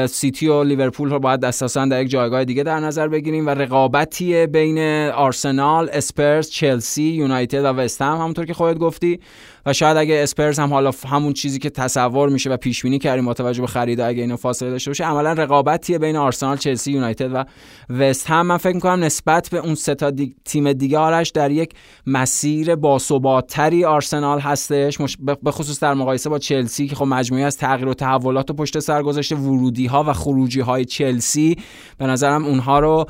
سیتی 0.06 0.48
و 0.48 0.62
لیورپول 0.64 1.10
رو 1.10 1.18
باید 1.18 1.44
اساسا 1.44 1.84
در 1.84 2.02
یک 2.02 2.10
جایگاه 2.10 2.44
دیگه 2.44 2.62
در 2.62 2.80
نظر 2.80 3.08
بگیریم 3.08 3.46
و 3.46 3.50
رقابتی 3.50 4.46
بین 4.46 4.78
آرسنال، 5.08 5.90
اسپرز، 5.92 6.50
چلسی، 6.50 7.02
یونایتد 7.02 7.64
و 7.64 7.66
وستهم. 7.66 8.18
همونطور 8.18 8.46
که 8.46 8.54
خودت 8.54 8.78
گفتی 8.78 9.20
و 9.66 9.72
شاید 9.72 9.96
اگه 9.96 10.14
اسپرز 10.22 10.58
هم 10.58 10.72
حالا 10.72 10.90
همون 11.08 11.32
چیزی 11.32 11.58
که 11.58 11.70
تصور 11.70 12.28
میشه 12.28 12.50
و 12.50 12.56
پیش 12.56 12.82
بینی 12.82 12.98
کردیم 12.98 13.24
با 13.24 13.34
توجه 13.34 13.60
به 13.60 13.66
خرید 13.66 14.00
اگه 14.00 14.20
اینو 14.20 14.36
فاصله 14.36 14.70
داشته 14.70 14.90
باشه 14.90 15.04
عملا 15.04 15.32
رقابتیه 15.32 15.98
بین 15.98 16.16
آرسنال 16.16 16.56
چلسی 16.56 16.92
یونایتد 16.92 17.30
و 17.34 17.44
وست 17.90 18.30
هم. 18.30 18.46
من 18.46 18.56
فکر 18.56 18.74
می‌کنم 18.74 19.04
نسبت 19.04 19.48
به 19.50 19.58
اون 19.58 19.74
سه 19.74 19.94
تا 19.94 20.12
تیم 20.44 20.72
دیگه 20.72 20.98
آرش 20.98 21.30
در 21.30 21.50
یک 21.50 21.74
مسیر 22.06 22.74
باثباتتری 22.74 23.84
آرسنال 23.84 24.40
هستش. 24.40 24.98
به 25.42 25.50
خصوص 25.50 25.80
در 25.80 25.94
مقایسه 25.94 26.30
با 26.30 26.38
چلسی 26.38 26.86
که 26.86 26.96
خب 26.96 27.04
مجموعی 27.04 27.44
از 27.44 27.58
تغییر 27.58 27.88
و 27.88 27.94
تحولات 27.94 28.50
و 28.50 28.54
پشت 28.54 28.78
سر 28.78 29.02
گذاشته 29.02 29.36
ورودی 29.36 29.86
ها 29.86 30.04
و 30.04 30.12
خروجی 30.12 30.60
های 30.60 30.84
چلسی. 30.84 31.56
به 31.98 32.06
نظرم 32.06 32.44
اونها 32.44 32.78
رو 32.78 33.06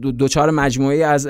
دوچار 0.00 0.50
مجموعی 0.50 1.02
از 1.02 1.26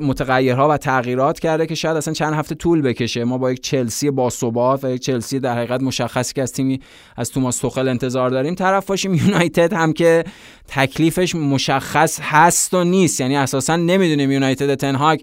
متغیرها 0.00 0.68
و 0.68 0.76
تغییرات 0.76 1.40
کرده 1.40 1.66
که 1.66 1.74
شاید 1.74 1.96
اصلا 1.96 2.14
چند 2.14 2.34
هفته 2.34 2.54
طول 2.54 2.82
بکشه. 2.82 3.24
ما 3.24 3.38
با 3.38 3.52
یک 3.52 3.71
چلسی 3.72 4.10
باثبات 4.10 4.84
و 4.84 4.90
یک 4.90 5.00
چلسی 5.00 5.40
در 5.40 5.56
حقیقت 5.56 5.80
مشخصی 5.82 6.34
که 6.34 6.42
از 6.42 6.52
تیمی 6.52 6.80
از 7.16 7.30
توماس 7.30 7.58
توخل 7.58 7.88
انتظار 7.88 8.30
داریم. 8.30 8.54
طرف 8.54 8.86
باشیم 8.86 9.14
یونایتد 9.24 9.72
هم 9.72 9.92
که 9.92 10.24
تکلیفش 10.68 11.34
مشخص 11.34 12.20
هست 12.22 12.74
و 12.74 12.84
نیست. 12.84 13.20
یعنی 13.20 13.36
اساسا 13.36 13.76
نمی‌دونیم 13.76 14.32
یونایتد 14.32 14.74
تنهاک 14.74 15.22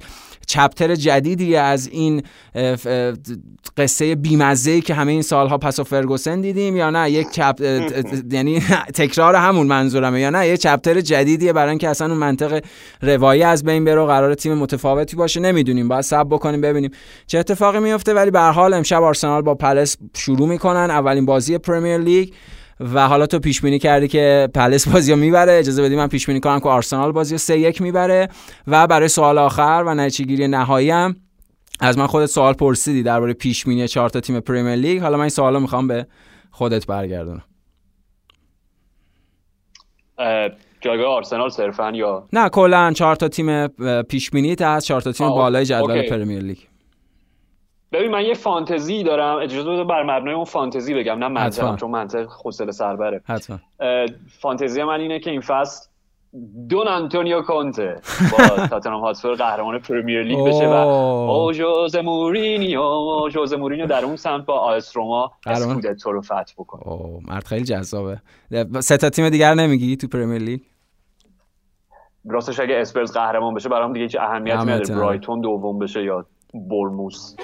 چپتر 0.50 0.96
جدیدی 0.96 1.56
از 1.56 1.88
این 1.88 2.24
قصه 3.78 4.16
بیمزه 4.16 4.82
که 4.82 4.94
همه 4.94 5.12
این 5.12 5.22
سالها 5.22 5.58
پس 5.58 5.80
و 5.80 5.84
فرگوسن 5.84 6.42
دیدیم 6.42 6.76
یا 6.76 6.90
نه؟ 6.90 7.12
یک 7.12 7.32
چپ 7.32 7.56
یعنی 8.32 8.60
تکرار 9.00 9.36
همون 9.36 9.68
منظورمه 9.68 10.22
یا 10.22 10.30
نه؟ 10.30 10.48
یک 10.48 10.60
چپتر 10.60 11.02
جدیدیه 11.02 11.54
برای 11.54 11.70
اینکه 11.70 11.90
اصلا 11.90 12.08
اون 12.08 12.18
منطق 12.18 12.64
روایی 13.02 13.44
از 13.44 13.64
بین 13.64 13.86
بره 13.86 14.02
و 14.02 14.06
قراره 14.06 14.34
تیم 14.34 14.54
متفاوتی 14.54 15.16
باشه. 15.16 15.40
نمی‌دونیم 15.40 15.88
باید 15.88 16.02
صبر 16.02 16.28
بکنیم 16.30 16.62
ببینیم 16.62 16.92
چه 17.28 17.40
اتفاقی 17.40 17.80
میفته 17.80 18.14
ولی 18.14 18.32
به 18.32 18.40
هر 18.40 18.52
حال 18.52 18.74
امشب 18.74 19.04
آرسنال 19.04 19.42
با 19.42 19.56
پلس 19.56 19.98
شروع 20.16 20.48
می‌کنن. 20.48 20.92
اولین 20.92 21.26
بازی 21.26 21.58
Premier 21.58 21.98
League. 21.98 22.30
و 22.80 23.08
حالا 23.08 23.26
تو 23.28 23.40
پیش 23.40 23.62
بینی 23.62 23.80
کردی 23.80 24.08
که 24.08 24.50
پلس 24.54 24.88
بازی 24.88 25.12
رو 25.12 25.18
می‌بره. 25.18 25.54
اجازه 25.60 25.84
بدی 25.84 25.96
من 25.96 26.08
پیش 26.08 26.28
بینی 26.28 26.40
کنم 26.40 26.60
که 26.60 26.70
آرسنال 26.70 27.12
بازی 27.12 27.34
رو 27.34 27.38
3 27.38 27.58
1 27.58 27.82
می‌بره. 27.82 28.30
و 28.68 28.88
برای 28.88 29.08
سوال 29.08 29.38
آخر 29.38 29.84
و 29.88 29.96
نتیجه 29.96 30.26
گیری 30.26 30.48
نهایی 30.48 30.90
هم 30.90 31.16
از 31.80 31.98
من 31.98 32.08
خودت 32.08 32.26
سوال 32.26 32.54
پرسیدی 32.54 33.04
درباره 33.04 33.34
پیش 33.34 33.66
بینی 33.66 33.88
چهار 33.88 34.10
تا 34.10 34.20
تیم 34.20 34.40
Premier 34.40 34.76
League. 34.76 35.02
حالا 35.02 35.18
من 35.18 35.22
این 35.22 35.30
سوالو 35.30 35.60
می‌خوام 35.60 35.88
به 35.88 36.08
خودت 36.52 36.88
برگردونم. 36.88 37.44
جایگاه 40.82 41.08
آرسنال 41.08 41.50
صرفا 41.50 41.92
یا؟ 41.92 42.28
نه 42.34 42.50
کلا 42.50 42.92
چهار 42.96 43.16
تا 43.16 43.28
تیم 43.28 43.68
پیش 44.02 44.30
بینی 44.30 44.56
هست. 44.62 44.88
چهار 44.88 45.02
تا 45.02 45.12
تیم 45.12 45.30
بالای 45.30 45.66
جدول 45.66 46.10
Premier 46.10 46.40
League. 46.40 46.58
ببین 47.92 48.12
من 48.12 48.26
یه 48.26 48.34
فانتزی 48.34 49.04
دارم. 49.04 49.38
اجازه 49.38 49.70
بده 49.70 49.84
بر 49.84 50.04
مبنای 50.04 50.34
اون 50.34 50.46
فانتزی 50.46 50.94
بگم. 50.94 51.20
نه 51.20 51.28
منطقم 51.28 51.76
چون 51.76 51.92
منطق 51.92 52.28
حوصله 52.44 52.72
سربره 52.72 53.22
حتما. 53.26 53.60
فانتزی 54.42 54.84
من 54.84 55.00
اینه 55.00 55.20
که 55.20 55.32
این 55.32 55.42
فصل 55.42 55.90
دون 56.70 56.88
انتونیو 56.88 57.42
کونته 57.42 58.02
با 58.32 58.38
تاتنهام 58.68 59.02
هاتسپور 59.02 59.34
قهرمان 59.34 59.80
Premier 59.80 60.24
League 60.24 60.48
بشه 60.48 60.68
و 60.68 60.72
او 60.72 61.52
ژوزه 61.52 61.96
مورینیو 61.96 62.82
او 62.82 63.30
ژوزه 63.30 63.54
مورینیو 63.54 63.86
در 63.86 64.06
اون 64.06 64.16
سمت 64.16 64.46
با 64.46 64.54
آ 64.54 64.76
اس 64.76 64.98
روما 64.98 65.32
اسکودتو 65.46 66.12
رو 66.12 66.22
فتح 66.22 66.54
بکنه. 66.58 66.88
او 66.88 67.20
مرد 67.28 67.44
خیلی 67.44 67.64
جذابه. 67.64 68.22
سه 68.80 68.98
تا 68.98 69.10
تیم 69.10 69.30
دیگر 69.30 69.54
نمیگی 69.54 69.98
تو 69.98 70.08
پرمیر 70.08 70.42
لیگ؟ 70.42 70.60
راستش 72.26 72.60
اگه 72.60 72.76
اسپرز 72.76 73.14
قهرمان 73.14 73.54
بشه 73.54 73.70
برام 73.70 73.94
دیگه 73.94 74.06
هیچ 74.06 74.16
اهمیتی 74.20 74.58
نداره. 74.58 74.96
برایتون 74.96 75.42
دوم 75.42 75.80
بشه 75.80 76.04
یا 76.04 76.26
برموس 76.54 77.36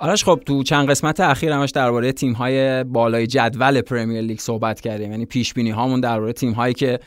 آرش 0.00 0.24
خب 0.24 0.40
تو 0.46 0.62
چند 0.62 0.90
قسمت 0.90 1.20
اخیر 1.20 1.52
همش 1.52 1.70
درباره 1.70 2.12
تیم 2.12 2.32
های 2.32 2.84
بالای 2.84 3.26
جدول 3.26 3.80
پرمیر 3.80 4.20
لیگ 4.20 4.38
صحبت 4.38 4.80
کردیم. 4.80 5.10
یعنی 5.10 5.26
پیش 5.26 5.54
بینی 5.54 5.70
هامون 5.70 6.00
درباره 6.00 6.32
تیم 6.32 6.52
هایی 6.52 6.74
که 6.74 6.98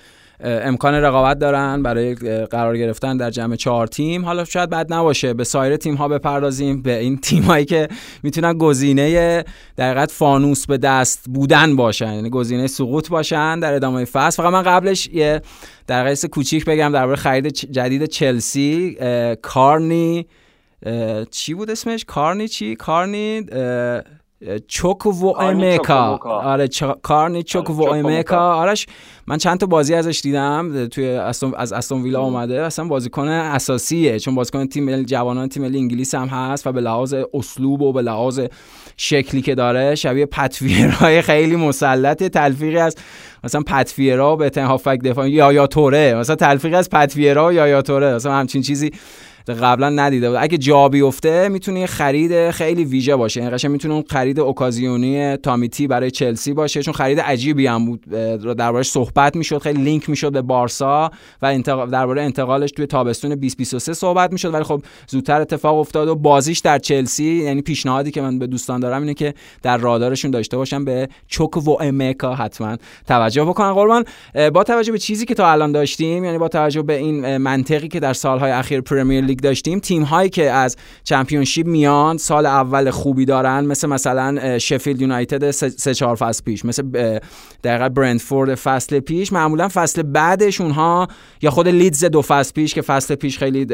امکان 0.43 0.93
رقابت 0.93 1.39
دارن 1.39 1.83
برای 1.83 2.15
قرار 2.45 2.77
گرفتن 2.77 3.17
در 3.17 3.29
جمع 3.29 3.55
چهار 3.55 3.87
تیم. 3.87 4.25
حالا 4.25 4.45
شاید 4.45 4.69
بد 4.69 4.93
نباشه 4.93 5.33
به 5.33 5.43
سایر 5.43 5.77
تیم 5.77 5.95
ها 5.95 6.07
بپردازیم 6.07 6.81
به 6.81 6.99
این 6.99 7.17
تیم 7.17 7.43
هایی 7.43 7.65
که 7.65 7.87
می‌تونن 8.23 8.57
گزینه 8.57 9.43
در 9.75 10.05
فانوس 10.05 10.65
به 10.65 10.77
دست 10.77 11.25
بودن 11.33 11.75
باشن. 11.75 12.13
یعنی 12.13 12.29
گزینه 12.29 12.67
سقوط 12.67 13.09
باشن 13.09 13.59
در 13.59 13.73
ادامه 13.73 14.05
فصل. 14.05 14.43
فقط 14.43 14.53
من 14.53 14.63
قبلش 14.63 15.07
یه 15.07 15.41
در 15.87 16.15
کوچیک 16.15 16.65
بگم 16.65 16.91
درباره 16.91 17.15
خرید 17.17 17.47
جدید 17.47 18.05
چلسی. 18.05 18.97
کارنی 19.41 20.25
چی 21.31 21.53
بود 21.53 21.71
اسمش؟ 21.71 22.05
کارنی 22.05 22.47
چی؟ 22.47 22.75
کارنی 22.75 23.45
چوک 24.67 25.05
و 25.05 25.37
ایمیکا 25.39 26.19
آره 26.25 26.67
کارنی 27.01 27.43
چوک 27.43 27.69
و 27.69 27.89
ایمیکا 27.89 28.37
آرش 28.37 28.87
من 29.27 29.37
چند 29.37 29.59
تا 29.59 29.65
بازی 29.65 29.93
ازش 29.93 30.19
دیدم 30.23 30.87
توی 30.87 31.09
استون 31.09 31.53
از 31.57 31.73
استون 31.73 32.03
ویلا 32.03 32.21
اومده. 32.21 32.61
اصلا 32.61 32.85
بازیکن 32.85 33.27
اساسیه 33.27 34.19
چون 34.19 34.35
بازیکن 34.35 34.67
تیم 34.67 35.03
جوانان 35.03 35.49
تیم 35.49 35.63
انگلیس 35.63 36.15
هم 36.15 36.27
هست 36.27 36.67
و 36.67 36.71
به 36.71 36.81
لحاظ 36.81 37.15
اسلوب 37.33 37.81
و 37.81 37.93
به 37.93 38.01
لحاظ 38.01 38.41
شکلی 38.97 39.41
که 39.41 39.55
داره 39.55 39.95
شبیه 39.95 40.25
پتویرهای 40.25 41.21
خیلی 41.21 41.55
مسلط 41.55 42.23
تلفیقی 42.23 42.77
از 42.77 42.95
مثلا 43.43 43.61
پتویرا 43.61 44.35
به 44.35 44.51
هافک 44.63 44.99
دفاع 45.03 45.29
یا 45.29 45.53
یا 45.53 45.67
توره. 45.67 46.15
مثلا 46.15 46.35
تلفیقی 46.35 46.75
از 46.75 46.89
پتویرا 46.89 47.53
یا 47.53 47.67
یا 47.67 47.81
توره. 47.81 48.15
مثلا 48.15 48.33
همچین 48.33 48.61
چیزی 48.61 48.91
قبلا 49.47 49.89
ندیده 49.89 50.29
بود. 50.29 50.37
اگه 50.41 50.57
جا 50.57 50.89
بیفته 50.89 51.49
می‌تونه 51.49 51.85
خرید 51.85 52.51
خیلی 52.51 52.85
ویژه 52.85 53.15
باشه. 53.15 53.39
یعنی 53.39 53.51
قشنگ 53.51 53.71
می‌تونه 53.71 53.93
اون 53.93 54.03
خرید 54.09 54.39
اوکازیونی 54.39 55.37
تامیتی 55.37 55.87
برای 55.87 56.11
چلسی 56.11 56.53
باشه. 56.53 56.83
چون 56.83 56.93
خرید 56.93 57.19
عجیبی 57.19 57.67
هم 57.67 57.85
بود 57.85 58.05
دربارش 58.57 58.89
صحبت 58.89 59.35
می‌شد 59.35 59.57
خیلی 59.57 59.81
لینک 59.81 60.09
می‌شد 60.09 60.31
به 60.31 60.41
بارسا 60.41 61.11
و 61.41 61.45
انتقال 61.45 61.89
درباره 61.89 62.21
انتقالش 62.21 62.71
توی 62.71 62.85
تابستون 62.85 63.29
2023 63.29 63.93
صحبت 63.93 64.31
می‌شد. 64.31 64.53
ولی 64.53 64.63
خب 64.63 64.83
زودتر 65.07 65.41
اتفاق 65.41 65.77
افتاد 65.77 66.07
و 66.07 66.15
بازیش 66.15 66.59
در 66.59 66.79
چلسی 66.79 67.23
یعنی 67.23 67.61
پیشنهادی 67.61 68.11
که 68.11 68.21
من 68.21 68.39
به 68.39 68.47
دوستان 68.47 68.79
دارم 68.79 69.01
اینه 69.01 69.13
که 69.13 69.33
در 69.61 69.77
رادارشون 69.77 70.31
داشته 70.31 70.57
باشم 70.57 70.85
به 70.85 71.07
چوک 71.27 71.67
و 71.67 71.77
امکا 71.81 72.35
حتما 72.35 72.77
توجه 73.07 73.45
بکنن. 73.45 73.73
قربان 73.73 74.05
با 74.53 74.63
توجه 74.63 74.91
به 74.91 74.97
چیزی 74.97 75.25
که 75.25 75.33
تا 75.33 75.51
الان 75.51 75.71
داشتیم 75.71 76.23
یعنی 76.23 76.37
با 76.37 76.47
توجه 76.47 76.81
به 76.81 76.97
این 76.97 77.37
منطقی 77.37 77.87
که 77.87 77.99
در 77.99 78.13
سالهای 78.13 78.51
اخیر 78.51 78.81
پریمیر 78.81 79.32
لیگ 79.33 79.39
داشتیم. 79.39 79.79
تیم 79.79 80.03
هایی 80.03 80.29
که 80.29 80.51
از 80.51 80.77
چمپیونشیپ 81.03 81.67
میان 81.67 82.17
سال 82.17 82.45
اول 82.45 82.89
خوبی 82.89 83.25
دارن 83.25 83.65
مثل 83.65 83.87
مثلا 83.87 84.59
شفیلد 84.59 85.01
یونایتد 85.01 85.51
سه 85.51 85.93
چهار 85.93 86.15
فصل 86.15 86.43
پیش 86.43 86.65
مثل 86.65 86.83
دقیقا 87.63 87.89
برنتفورد 87.89 88.55
فصل 88.55 88.99
پیش. 88.99 89.33
معمولا 89.33 89.67
فصل 89.73 90.01
بعدش 90.01 90.61
اونها 90.61 91.07
یا 91.41 91.51
خود 91.51 91.67
لیدز 91.67 92.05
دو 92.05 92.21
فصل 92.21 92.53
پیش 92.53 92.73
که 92.73 92.81
فصل 92.81 93.15
پیش 93.15 93.37
خیلی 93.37 93.65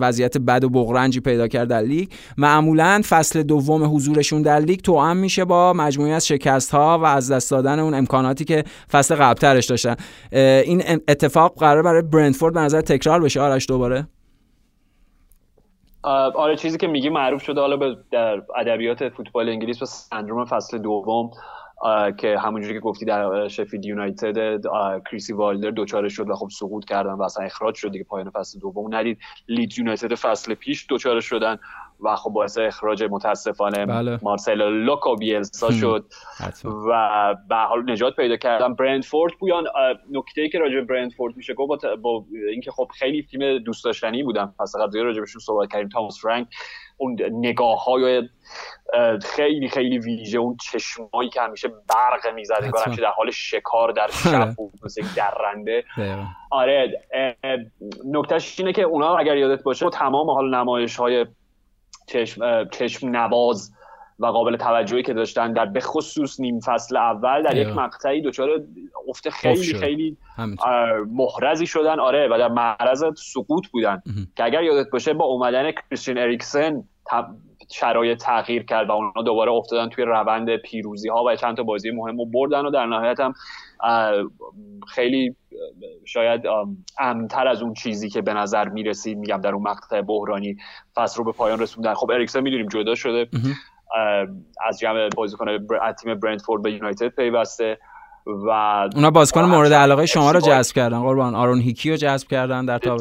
وضعیت 0.00 0.38
بد 0.38 0.64
و 0.64 0.68
بغرنجی 0.68 1.20
پیدا 1.20 1.48
کرد 1.48 1.68
در 1.68 1.80
لیگ. 1.80 2.08
معمولا 2.38 3.02
فصل 3.08 3.42
دوم 3.42 3.96
حضورشون 3.96 4.42
در 4.42 4.60
لیگ 4.60 4.80
توأم 4.80 5.16
میشه 5.16 5.44
با 5.44 5.72
مجموعه‌ای 5.72 6.12
از 6.12 6.26
شکست 6.26 6.70
ها 6.70 6.98
و 6.98 7.04
از 7.04 7.30
دست 7.30 7.50
دادن 7.50 7.78
اون 7.78 7.94
امکاناتی 7.94 8.44
که 8.44 8.64
فصل 8.92 9.14
قبلترش 9.14 9.66
داشتن. 9.66 9.94
این 10.32 10.82
اتفاق 11.08 11.54
قرار 11.58 11.82
برای 11.82 12.02
برندفورد 12.02 12.54
به 12.54 12.60
نظر 12.60 12.80
تکرار 12.80 13.20
بشه. 13.20 13.40
آرش 13.40 13.68
دوباره؟ 13.68 14.06
آره 16.04 16.56
چیزی 16.56 16.78
که 16.78 16.86
میگی 16.86 17.08
معروف 17.08 17.42
شده 17.42 17.60
حالا 17.60 17.76
به 17.76 17.96
در 18.10 18.42
ادبیات 18.56 19.08
فوتبال 19.08 19.48
انگلیس 19.48 19.78
به 19.78 19.86
سندروم 19.86 20.44
فصل 20.44 20.78
دوم 20.78 21.30
که 22.18 22.38
همونجوری 22.38 22.74
که 22.74 22.80
گفتی 22.80 23.04
در 23.04 23.48
شفید 23.48 23.84
یونایتد 23.84 24.60
کریسی 25.10 25.32
والدر 25.32 25.70
دوچاره 25.70 26.08
شد 26.08 26.30
و 26.30 26.34
خب 26.34 26.48
سقوط 26.50 26.84
کردن 26.84 27.12
و 27.12 27.22
اصلا 27.22 27.44
اخراج 27.44 27.74
شد 27.74 27.90
دیگه 27.90 28.04
پایان 28.04 28.30
فصل 28.30 28.58
دوم. 28.58 28.94
ندید 28.94 29.18
لید 29.48 29.78
یونایتد 29.78 30.14
فصل 30.14 30.54
پیش 30.54 30.86
دوچاره 30.88 31.20
شدن. 31.20 31.58
و 32.04 32.16
خب 32.16 32.30
باعث 32.30 32.58
اخراج 32.58 33.02
متاسفانه 33.10 33.86
بله. 33.86 34.18
مارسلو 34.22 34.70
لوکو 34.70 35.16
بیلسا 35.16 35.70
شد. 35.70 36.04
و 36.88 37.34
به 37.48 37.56
حال 37.56 37.90
نجات 37.90 38.16
پیدا 38.16 38.36
کردن 38.36 38.74
برندفورد. 38.74 39.32
پویان 39.40 39.64
نکته 40.10 40.42
ای 40.42 40.48
که 40.48 40.58
راجع 40.58 40.74
به 40.74 40.82
برندفورد 40.82 41.36
میشه 41.36 41.54
گفت 41.54 41.86
با, 42.02 42.24
اینکه 42.50 42.70
خب 42.70 42.88
خیلی 42.98 43.22
تیم 43.22 43.58
دوست 43.58 43.84
داشتنی 43.84 44.22
بودن. 44.22 44.54
پس 44.60 44.72
قبل 44.80 44.98
راجع 44.98 45.20
بهشون 45.20 45.40
صحبت 45.40 45.72
کردیم 45.72 45.88
تاماس 45.88 46.22
فرانک 46.22 46.46
اون 46.96 47.16
نگاه 47.32 47.84
های 47.84 48.28
خیلی 49.22 49.68
خیلی 49.68 49.98
ویژه 49.98 50.38
اون 50.38 50.56
چشمایی 50.56 51.30
که 51.30 51.40
همیشه 51.40 51.68
برق 51.68 52.34
می‌زد 52.34 52.58
انگار 52.62 52.82
همیشه 52.86 53.02
در 53.02 53.10
حال 53.16 53.30
شکار 53.30 53.92
در 53.92 54.08
شب 54.10 54.54
بود 54.56 54.72
مثل 54.84 55.02
درنده. 55.16 55.84
آره 56.50 56.92
نکتهش 58.12 58.60
اینه 58.60 58.72
که 58.72 58.82
اونا 58.82 59.16
اگر 59.16 59.36
یادت 59.36 59.62
باشه 59.62 59.90
تمام 59.90 60.30
حال 60.30 60.54
نمایش 60.54 60.96
های 60.96 61.26
چشم, 62.06 62.68
چشم 62.68 63.08
نواز 63.08 63.72
و 64.18 64.26
قابل 64.26 64.56
توجهی 64.56 65.02
که 65.02 65.12
داشتن 65.14 65.52
در 65.52 65.66
به 65.66 65.80
خصوص 65.80 66.40
نیم 66.40 66.60
فصل 66.60 66.96
اول 66.96 67.42
در 67.42 67.56
یک 67.56 67.68
مقطعی 67.68 68.22
دچار 68.22 68.48
افت 69.08 69.28
خیلی 69.28 69.74
خیلی 69.74 70.16
محرزی 71.12 71.66
شدن. 71.66 72.00
آره 72.00 72.28
و 72.28 72.38
در 72.38 72.48
معرض 72.48 73.04
سقوط 73.16 73.68
بودن. 73.68 74.02
که 74.36 74.44
اگر 74.44 74.62
یادت 74.62 74.90
باشه 74.90 75.12
با 75.12 75.24
اومدن 75.24 75.72
کریستین 75.72 76.18
اریکسن 76.18 76.84
شرایط 77.70 78.18
تغییر 78.18 78.62
کرد 78.62 78.88
و 78.88 78.92
اونا 78.92 79.22
دوباره 79.24 79.52
افتادن 79.52 79.88
توی 79.88 80.04
روند 80.04 80.56
پیروزی 80.56 81.08
ها 81.08 81.24
و 81.24 81.36
چند 81.36 81.56
تا 81.56 81.62
بازی 81.62 81.90
مهم 81.90 82.18
رو 82.18 82.26
بردن 82.26 82.66
و 82.66 82.70
در 82.70 82.86
نهایت 82.86 83.20
هم 83.20 83.34
خیلی 84.88 85.36
شاید 86.04 86.42
امتر 87.00 87.48
از 87.48 87.62
اون 87.62 87.74
چیزی 87.74 88.08
که 88.08 88.22
به 88.22 88.34
نظر 88.34 88.68
می‌رسید 88.68 89.18
میگم 89.18 89.40
در 89.40 89.54
اون 89.54 89.62
مقطع 89.62 90.00
بحرانی 90.00 90.56
فصل 90.94 91.18
رو 91.18 91.24
به 91.24 91.32
پایان 91.32 91.58
رسوندن. 91.58 91.94
خب 91.94 92.10
اریکسن 92.10 92.40
می‌دونیم 92.40 92.68
جدا 92.68 92.94
شده. 92.94 93.28
از 94.66 94.78
جمع 94.78 95.08
بازیکن 95.16 95.48
از 95.82 95.94
تیم 95.94 96.14
برندفورد 96.14 96.62
به 96.62 96.72
یونایتد 96.72 97.08
پیوسته 97.08 97.78
و 98.26 98.50
اونا 98.94 99.10
بازیکن 99.10 99.44
مورد 99.44 99.72
علاقه 99.72 100.06
شما 100.06 100.30
رو 100.30 100.40
جذب 100.40 100.74
کردن 100.74 101.02
قربان. 101.02 101.34
آرون 101.34 101.60
هیکی 101.60 101.90
رو 101.90 101.96
جذب 101.96 102.28
کردن 102.28 102.64
در 102.64 102.78
تاب 102.78 103.00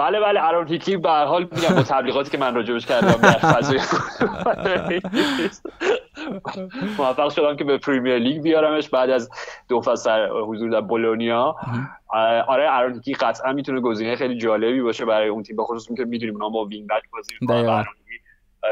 بله 0.00 0.20
بله 0.20 0.44
ارون 0.44 0.68
هیکی 0.68 0.96
به 0.96 1.10
هر 1.10 1.24
حال 1.24 1.42
میگم 1.42 1.74
با 1.74 1.82
تبلیغاتی 1.82 2.30
که 2.30 2.38
من 2.38 2.54
راجبش 2.54 2.86
کردم 2.86 3.12
در 3.12 3.38
فضای 3.38 3.80
موفق 6.98 7.28
شدم 7.28 7.56
که 7.56 7.64
به 7.64 7.78
پریمیر 7.78 8.18
لیگ 8.18 8.42
بیارمش 8.42 8.88
بعد 8.88 9.10
از 9.10 9.30
دو 9.68 9.80
فصل 9.80 10.28
حضور 10.28 10.70
در 10.70 10.80
بولونیا. 10.80 11.56
آره 12.48 12.66
آرون 12.70 12.94
هیکی 12.94 13.14
قطعا 13.14 13.52
می‌تونه 13.52 13.80
گزینه 13.80 14.16
خیلی 14.16 14.38
جالبی 14.38 14.82
باشه 14.82 15.04
برای 15.04 15.28
اون 15.28 15.42
تیم 15.42 15.56
بخصوص 15.56 15.88
که 15.96 16.04
می‌دونیم 16.04 16.34
اونا 16.34 16.48
با 16.48 16.64
wing 16.64 16.88
back 16.88 17.02
بازی 17.12 17.34
می‌کنن. 17.40 17.84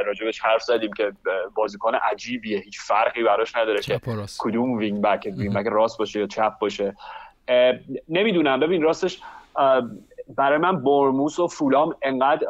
راجبش 0.07 0.41
حرف 0.41 0.63
زدیم 0.63 0.93
که 0.93 1.13
بازیکن 1.55 1.95
عجیبیه 1.95 2.59
هیچ 2.59 2.81
فرقی 2.81 3.23
براش 3.23 3.57
نداره 3.57 3.81
که 3.81 4.01
کدوم 4.39 4.73
wing 4.73 5.03
back 5.03 5.33
wing 5.37 5.55
back 5.55 5.67
راست 5.67 5.99
باشه 5.99 6.21
یا 6.21 6.27
چپ 6.27 6.59
باشه. 6.59 6.97
نمی‌دونم. 8.09 8.61
ببین 8.61 8.83
راستش 8.83 9.21
برای 10.37 10.59
من 10.59 10.83
بورنموث 10.83 11.39
و 11.39 11.47
فولام 11.47 11.95
انقدر 12.03 12.47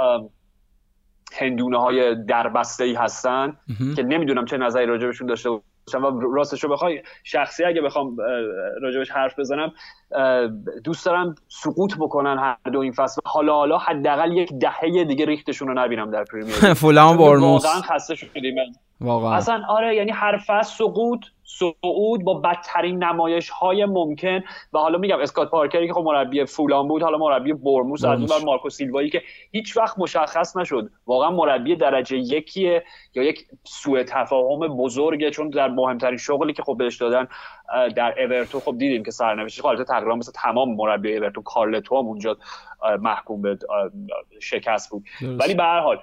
هندونه 1.32 1.78
های 1.80 2.24
دربسته 2.24 2.84
ای 2.84 2.94
هستن 2.94 3.56
که 3.96 4.02
نمی‌دونم 4.02 4.44
چه 4.44 4.56
نظری 4.56 4.86
راجبشون 4.86 5.26
داشته 5.26 5.50
باشم 5.50 6.04
و 6.04 6.20
راستش 6.20 6.64
رو 6.64 6.70
بخوای 6.70 7.02
شخصی 7.24 7.64
اگه 7.64 7.80
بخوام 7.80 8.16
راجبش 8.82 9.10
حرف 9.10 9.38
بزنم 9.38 9.72
دوست 10.84 11.06
دارم 11.06 11.34
سقوط 11.48 11.96
بکنن 11.98 12.38
هر 12.38 12.70
دو 12.72 12.78
این 12.78 12.92
فصل. 12.92 13.20
حالا 13.24 13.54
حالا 13.54 13.78
حداقل 13.78 14.32
یک 14.32 14.52
دهه 14.52 15.04
دیگه 15.04 15.26
ریختشون 15.26 15.68
رو 15.68 15.74
نبینم 15.74 16.10
در 16.10 16.24
پریمیر 16.24 16.74
فولام 16.82 17.16
برموس 17.16 17.64
واقعا 17.64 17.80
خسته 17.80 18.14
شدیم. 18.14 18.54
واقعا. 19.00 19.34
اصلا 19.34 19.62
آره 19.68 19.96
یعنی 19.96 20.10
هر 20.10 20.38
فصل 20.46 20.76
سقوط 20.76 21.20
صعود 21.48 22.24
با 22.24 22.34
بدترین 22.34 23.04
نمایش 23.04 23.50
های 23.50 23.84
ممکن. 23.84 24.40
و 24.72 24.78
حالا 24.78 24.98
میگم 24.98 25.20
اسکات 25.20 25.50
پارکری 25.50 25.86
که 25.86 25.92
خب 25.92 26.00
مربی 26.00 26.44
فولان 26.44 26.88
بود 26.88 27.02
حالا 27.02 27.18
مربی 27.18 27.52
برموس 27.52 28.04
از 28.04 28.32
اون 28.32 28.44
مارکو 28.44 28.70
سیلوایی 28.70 29.10
که 29.10 29.22
هیچ 29.52 29.76
وقت 29.76 29.98
مشخص 29.98 30.56
نشد. 30.56 30.90
واقعا 31.06 31.30
مربی 31.30 31.76
درجه 31.76 32.16
یکیه 32.16 32.84
یا 33.14 33.22
یک 33.22 33.46
سوء 33.64 34.02
تفاهم 34.02 34.68
بزرگه 34.76 35.30
چون 35.30 35.50
در 35.50 35.68
مهمترین 35.68 36.16
شغلی 36.16 36.52
که 36.52 36.62
خب 36.62 36.76
بهش 36.78 36.96
دادن 36.96 37.28
در 37.96 38.14
اورتون 38.22 38.60
خب 38.60 38.78
دیدیم 38.78 39.02
که 39.02 39.10
سرنوشتش 39.10 39.60
خالص 39.60 39.80
تقریبا 39.80 40.14
مثل 40.14 40.32
تمام 40.32 40.74
مربی 40.74 41.16
اورتون 41.16 41.42
کارلتو 41.42 41.98
هم 41.98 42.06
اونجا 42.06 42.36
محکوم 43.00 43.42
به 43.42 43.58
شکست 44.40 44.90
بود. 44.90 45.04
ولی 45.22 45.54
به 45.54 45.62
هر 45.62 45.80
حال 45.80 45.98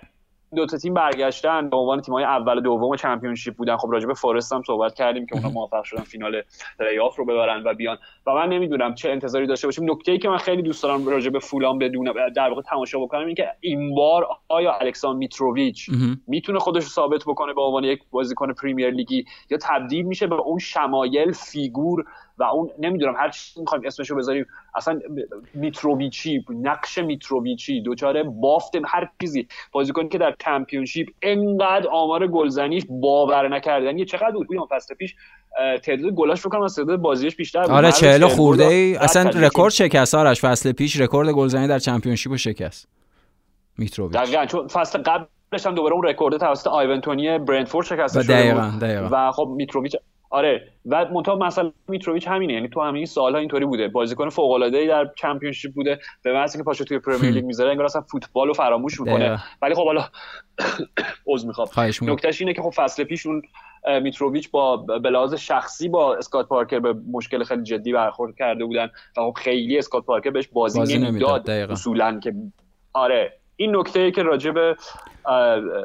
دو 0.56 0.66
تا 0.66 0.78
تیم 0.78 0.94
برگشتن 0.94 1.70
به 1.70 1.78
عنوان 1.78 2.02
تیم‌های 2.02 2.24
اول 2.24 2.58
و 2.58 2.62
دوم 2.62 2.96
چمپیونشیپ 2.96 3.56
بودن. 3.56 3.78
خب 3.78 3.90
راجع 3.92 4.08
به 4.08 4.14
فارست 4.14 4.54
هم 4.54 4.64
صحبت 4.68 4.94
کردیم 4.94 5.26
که 5.26 5.36
اونا 5.36 5.50
موفق 5.50 5.84
شدن 5.84 6.04
فینال 6.04 6.42
play-off 6.80 6.98
رو 7.18 7.26
ببرن 7.26 7.64
و 7.66 7.74
بیان. 7.74 7.98
و 8.26 8.34
من 8.34 8.50
نمی‌دونم 8.50 8.96
چه 8.96 9.10
انتظاری 9.10 9.48
داشته 9.48 9.68
باشیم. 9.68 9.92
نکته‌ای 9.92 10.18
که 10.18 10.30
من 10.30 10.38
خیلی 10.38 10.62
دوست 10.62 10.84
دارم 10.84 11.08
راجع 11.08 11.30
به 11.30 11.40
فولام 11.40 11.80
بدونم 11.80 12.14
در 12.36 12.50
واقع 12.50 12.62
تماشا 12.62 13.00
بکنم 13.00 13.26
این 13.26 13.36
که 13.36 13.48
این 13.60 13.96
بار 13.96 14.28
آیا 14.50 14.74
الکساندر 14.74 15.16
میتروویچ 15.16 15.90
می‌تونه 16.28 16.60
خودش 16.60 16.84
رو 16.84 16.90
ثابت 16.90 17.24
بکنه 17.28 17.54
به 17.54 17.62
عنوان 17.62 17.84
یک 17.84 18.00
بازیکن 18.12 18.54
پریمیر 18.54 18.90
لیگی 18.90 19.26
یا 19.50 19.58
تبدیل 19.62 20.06
میشه 20.06 20.28
به 20.28 20.36
اون 20.36 20.60
شمایل 20.60 21.32
فیگور 21.32 22.06
و 22.38 22.44
اون 22.44 22.70
نمی‌دونم 22.80 23.16
هر 23.18 23.30
چی 23.30 23.60
می‌خوایم 23.60 23.84
اسمشو 23.86 24.16
بذاریم. 24.16 24.46
اصلا 24.76 25.00
میتروویچی 25.54 26.46
نقش 26.50 26.98
میتروویچی 26.98 27.82
دوچاره 27.82 28.24
بافت 28.24 28.72
هر 28.86 29.10
چیزی. 29.22 29.48
بازیکنی 29.72 30.10
که 30.10 30.18
در 30.18 30.36
چمپیونشیپ 30.40 31.08
انقدر 31.22 31.88
آمار 31.92 32.28
گلزنیش 32.28 32.84
باور 32.90 33.48
نکردنی 33.48 34.06
چقدر 34.06 34.32
بود؟ 34.32 34.48
بیام 34.48 34.68
فصل 34.72 34.96
پیش 34.96 35.16
تعداد 35.84 36.12
گلاش 36.12 36.42
رو 36.42 36.52
کنم 36.52 36.62
از 36.62 36.76
تعداد 36.76 37.00
بازیش 37.00 37.36
بیشتر 37.36 37.62
بود. 37.62 37.72
آره 37.72 37.92
40 37.92 38.28
خورده 38.28 38.66
ای. 38.66 38.96
اصلا 38.96 39.30
رکورد 39.30 39.74
شکست 39.74 40.16
آرش. 40.16 40.42
فصل 40.42 40.72
پیش 40.72 41.00
رکورد 41.02 41.30
گلزنی 41.30 41.68
در 41.68 41.80
چمپیونشیپ 41.80 42.32
رو 42.32 42.38
شکست. 42.38 42.88
میتروویچ. 43.78 44.18
دقیقاً 44.18 44.46
چون 44.46 44.68
فصل 44.68 45.00
قبلش 45.02 45.66
هم 45.66 45.76
دوباره 45.76 45.94
اون 45.94 46.04
رکورد 46.04 46.38
توسط 46.38 46.68
ایوان 46.68 46.99
تونی 46.99 47.40
برنتفورد 47.40 47.86
شکسته 47.86 48.24
شده 48.24 48.34
دقیقاً 48.34 48.72
دقیقاً. 48.82 49.10
و 49.12 49.32
خب 49.32 49.54
میتروویچ 49.56 49.96
آره. 50.30 50.68
و 50.86 51.06
منتها 51.06 51.36
مثلا 51.36 51.72
میتروویچ 51.88 52.28
همینه. 52.28 52.54
یعنی 52.54 52.70
تو 52.70 52.82
همین 52.82 53.06
سالها 53.06 53.40
اینطوری 53.40 53.66
بوده. 53.66 53.88
بازیکن 53.88 54.30
فوق 54.30 54.52
العاده 54.52 54.78
ای 54.78 54.88
در 54.88 55.10
چمپیونشیپ 55.18 55.74
بوده. 55.74 56.00
به 56.24 56.34
محض 56.34 56.58
که 56.58 56.64
پاشو 56.64 56.84
توی 56.84 57.00
پرمیر 57.00 57.32
لیگ 57.32 57.46
می‌ذاره 57.46 57.70
انگار 57.72 57.86
اصلا 57.86 58.02
فوتبال 58.02 58.48
رو 58.48 58.54
فراموش 58.54 59.00
می‌کنه. 59.00 59.44
ولی 59.62 59.76
خب 59.76 59.86
حالا 59.86 60.06
عذر 61.28 61.48
می‌خوام. 61.48 61.68
نکتهش 62.02 62.42
اینه 62.42 62.54
که 62.54 62.62
خب 62.62 62.74
فصل 62.76 63.04
پیش 63.04 63.26
اون 63.26 63.42
میتروویچ 64.02 64.52
با 64.52 64.78
به 64.78 65.10
لحاظ 65.10 65.34
شخصی 65.34 65.90
با 65.90 66.16
اسکات 66.16 66.48
پارکر 66.48 66.80
به 66.80 66.96
مشکل 67.12 67.44
خیلی 67.44 67.64
جدی 67.64 67.94
برخورد 67.94 68.36
کرده 68.36 68.66
بودن 68.66 68.86
و 69.18 69.22
خب 69.22 69.34
خیلی 69.38 69.78
اسکات 69.78 70.06
پارکر 70.06 70.30
بهش 70.30 70.48
بازی, 70.48 70.80
بازی 70.80 70.98
نمی‌داد. 70.98 71.50
اصولا 71.50 72.20
که 72.20 72.34
آره. 72.94 73.34
این 73.58 73.76
نکته 73.76 74.12
که 74.12 74.24
راجع 74.24 74.52
به 74.52 74.76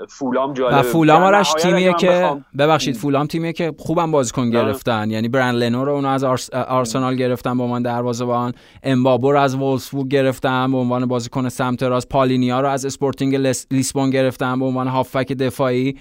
فولام 0.09 0.53
جالبه. 0.53 0.77
و 0.77 0.83
فولام 0.83 1.23
آرش 1.23 1.53
تیمیه 1.53 1.93
که 1.93 2.31
ببخشید 2.59 2.97
فولام 2.97 3.27
تیمیه 3.27 3.53
که 3.53 3.73
خوبم 3.79 4.11
بازیکن 4.11 4.51
گرفتن. 4.51 5.11
یعنی 5.11 5.29
برند 5.29 5.55
لنو 5.55 5.85
رو 5.85 5.93
اونو 5.93 6.09
از 6.09 6.25
آرسنال 6.69 7.17
گرفتن 7.17 7.57
به 7.57 7.63
عنوان 7.63 7.83
دروازه‌بان 7.83 8.53
امبابو 8.83 9.33
رو 9.33 9.41
از 9.41 9.55
وولفسبورگ 9.55 10.09
گرفتن 10.09 10.73
به 10.73 10.79
عنوان 10.79 11.07
بازیکن 11.07 11.49
سمت 11.49 11.83
راست. 11.83 12.09
پالینیا 12.09 12.61
رو 12.61 12.69
از 12.69 12.87
اسپورتینگ 12.87 13.37
لیسبون 13.71 14.11
گرفتن 14.11 14.59
به 14.59 14.65
عنوان 14.65 14.89
هافبک 14.89 15.33
دفاعی. 15.33 15.97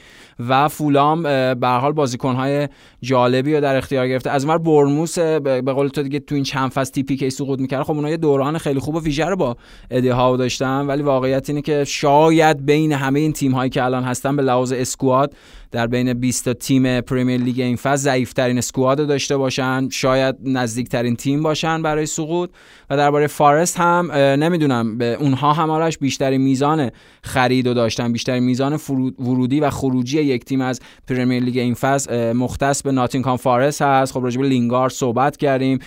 و 0.50 0.68
فولام 0.68 1.24
به 1.54 1.61
هر 1.61 1.68
حال 1.68 1.92
بازیکن‌های 1.92 2.68
جالبی 3.02 3.56
رو 3.56 3.62
در 3.62 3.76
اختیار 3.76 4.08
گرفته. 4.08 4.30
از 4.30 4.46
اونور 4.46 4.58
بورنموث 4.58 5.20
به 5.20 5.74
قول 5.74 5.88
تو 5.88 6.04
دیگه 6.04 6.20
تو 6.20 6.36
این 6.36 6.44
چند 6.44 6.72
فصل 6.72 6.92
تیمی 6.92 7.18
که 7.18 7.30
سقوط 7.30 7.60
می‌کرد. 7.60 7.84
خب 7.84 7.92
اونها 7.92 8.10
یه 8.10 8.18
دوران 8.18 8.58
خیلی 8.58 8.80
خوب 8.80 8.96
و 8.96 9.00
ویژه 9.00 9.26
رو 9.26 9.36
با 9.36 9.58
ادی 9.92 10.10
هاو 10.10 10.38
داشتن. 10.38 10.86
ولی 10.86 11.04
واقعیت 11.04 11.50
اینه 11.50 11.62
که 11.62 11.84
شاید 11.84 12.66
بین 12.66 12.92
همه 12.92 13.20
این 13.30 13.34
تیم 13.34 13.52
هایی 13.52 13.70
که 13.70 13.84
الان 13.84 14.04
هستن 14.04 14.36
به 14.36 14.42
لحاظ 14.42 14.72
squad 14.72 15.34
در 15.72 15.88
بین 15.88 16.14
20 16.14 16.46
تا 16.46 16.54
تیم 16.54 17.02
پریمیر 17.02 17.42
لیگ 17.42 17.60
این 17.60 17.76
فصل 17.76 17.96
ضعیف 17.96 18.34
ترین 18.34 18.58
squad 18.58 19.08
داشته 19.08 19.38
باشن 19.38 19.90
شاید 19.90 20.36
نزدیک 20.44 20.90
ترین 20.90 21.16
تیم 21.16 21.44
باشن 21.44 21.82
برای 21.82 22.06
سقوط. 22.06 22.50
و 22.90 22.98
درباره 22.98 23.28
فارست 23.28 23.78
هم 23.78 24.12
نمی‌دونم 24.12 24.98
به 24.98 25.18
اونها 25.20 25.54
هم 25.54 25.90
بیشترین 26.02 26.42
میزان 26.42 26.92
خرید 27.24 27.68
و 27.68 27.74
داشتن 27.74 28.12
بیشترین 28.12 28.44
میزان 28.44 28.80
ورودی 29.20 29.60
و 29.60 29.70
خروجی 29.70 30.22
یک 30.22 30.46
تیم 30.46 30.62
از 30.62 30.80
پریمیر 31.08 31.44
لیگ 31.44 31.58
این 31.58 31.74
فصل 31.74 32.34
مختص 32.34 32.82
به 32.82 32.92
ناتینگهام 32.92 33.38
فارست 33.38 33.82
هست. 33.82 34.14
خب 34.14 34.24
راجع 34.24 34.42
لینگارد 34.42 34.90
صحبت 34.90 35.38
کردیم. 35.38 35.80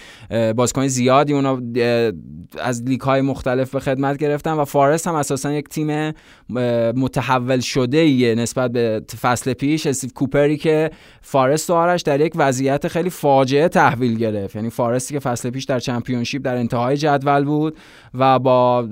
بازیکن 0.57 0.87
زیادی 0.87 1.33
اونا 1.33 1.61
از 2.61 2.83
لیگ 2.83 3.01
های 3.01 3.21
مختلف 3.21 3.71
به 3.71 3.81
خدمت 3.81 4.17
گرفتن 4.17 4.53
و 4.53 4.65
فارست 4.65 5.07
هم 5.07 5.15
اساسا 5.15 5.53
یک 5.53 5.69
تیم 5.69 6.13
متحول 6.97 7.61
شده 7.61 8.35
نسبت 8.35 8.73
به 8.73 9.03
فصل 9.21 9.53
پیش. 9.53 9.72
پیش 9.73 9.87
استیو 9.87 10.11
کوپری 10.15 10.57
که 10.57 10.91
فارست 11.21 11.71
و 11.71 11.75
آرش 11.75 12.03
در 12.03 12.21
یک 12.21 12.33
وضعیت 12.37 12.89
خیلی 12.89 13.11
فاجعه 13.11 13.69
تحویل 13.69 14.19
گرفت. 14.19 14.57
یعنی 14.57 14.71
فارستی 14.71 15.15
که 15.15 15.21
فصل 15.21 15.51
پیش 15.51 15.65
در 15.65 15.79
چمپیونشیپ 15.79 16.45
در 16.45 16.57
انتهای 16.57 16.97
جدول 16.97 17.45
بود 17.45 17.77
و 18.15 18.39
با 18.39 18.89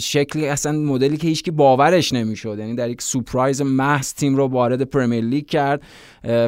شکلی 0.00 0.48
اصلا 0.48 0.72
مدلی 0.72 1.16
که 1.16 1.28
هیچکی 1.28 1.50
باورش 1.50 2.12
نمی‌شد. 2.12 2.56
یعنی 2.58 2.74
در 2.74 2.90
یک 2.90 3.02
سورپرایز 3.02 3.62
محض 3.62 4.14
تیم 4.14 4.36
رو 4.36 4.46
وارد 4.46 4.82
پریمیر 4.82 5.24
لیگ 5.24 5.46
کرد. 5.46 5.82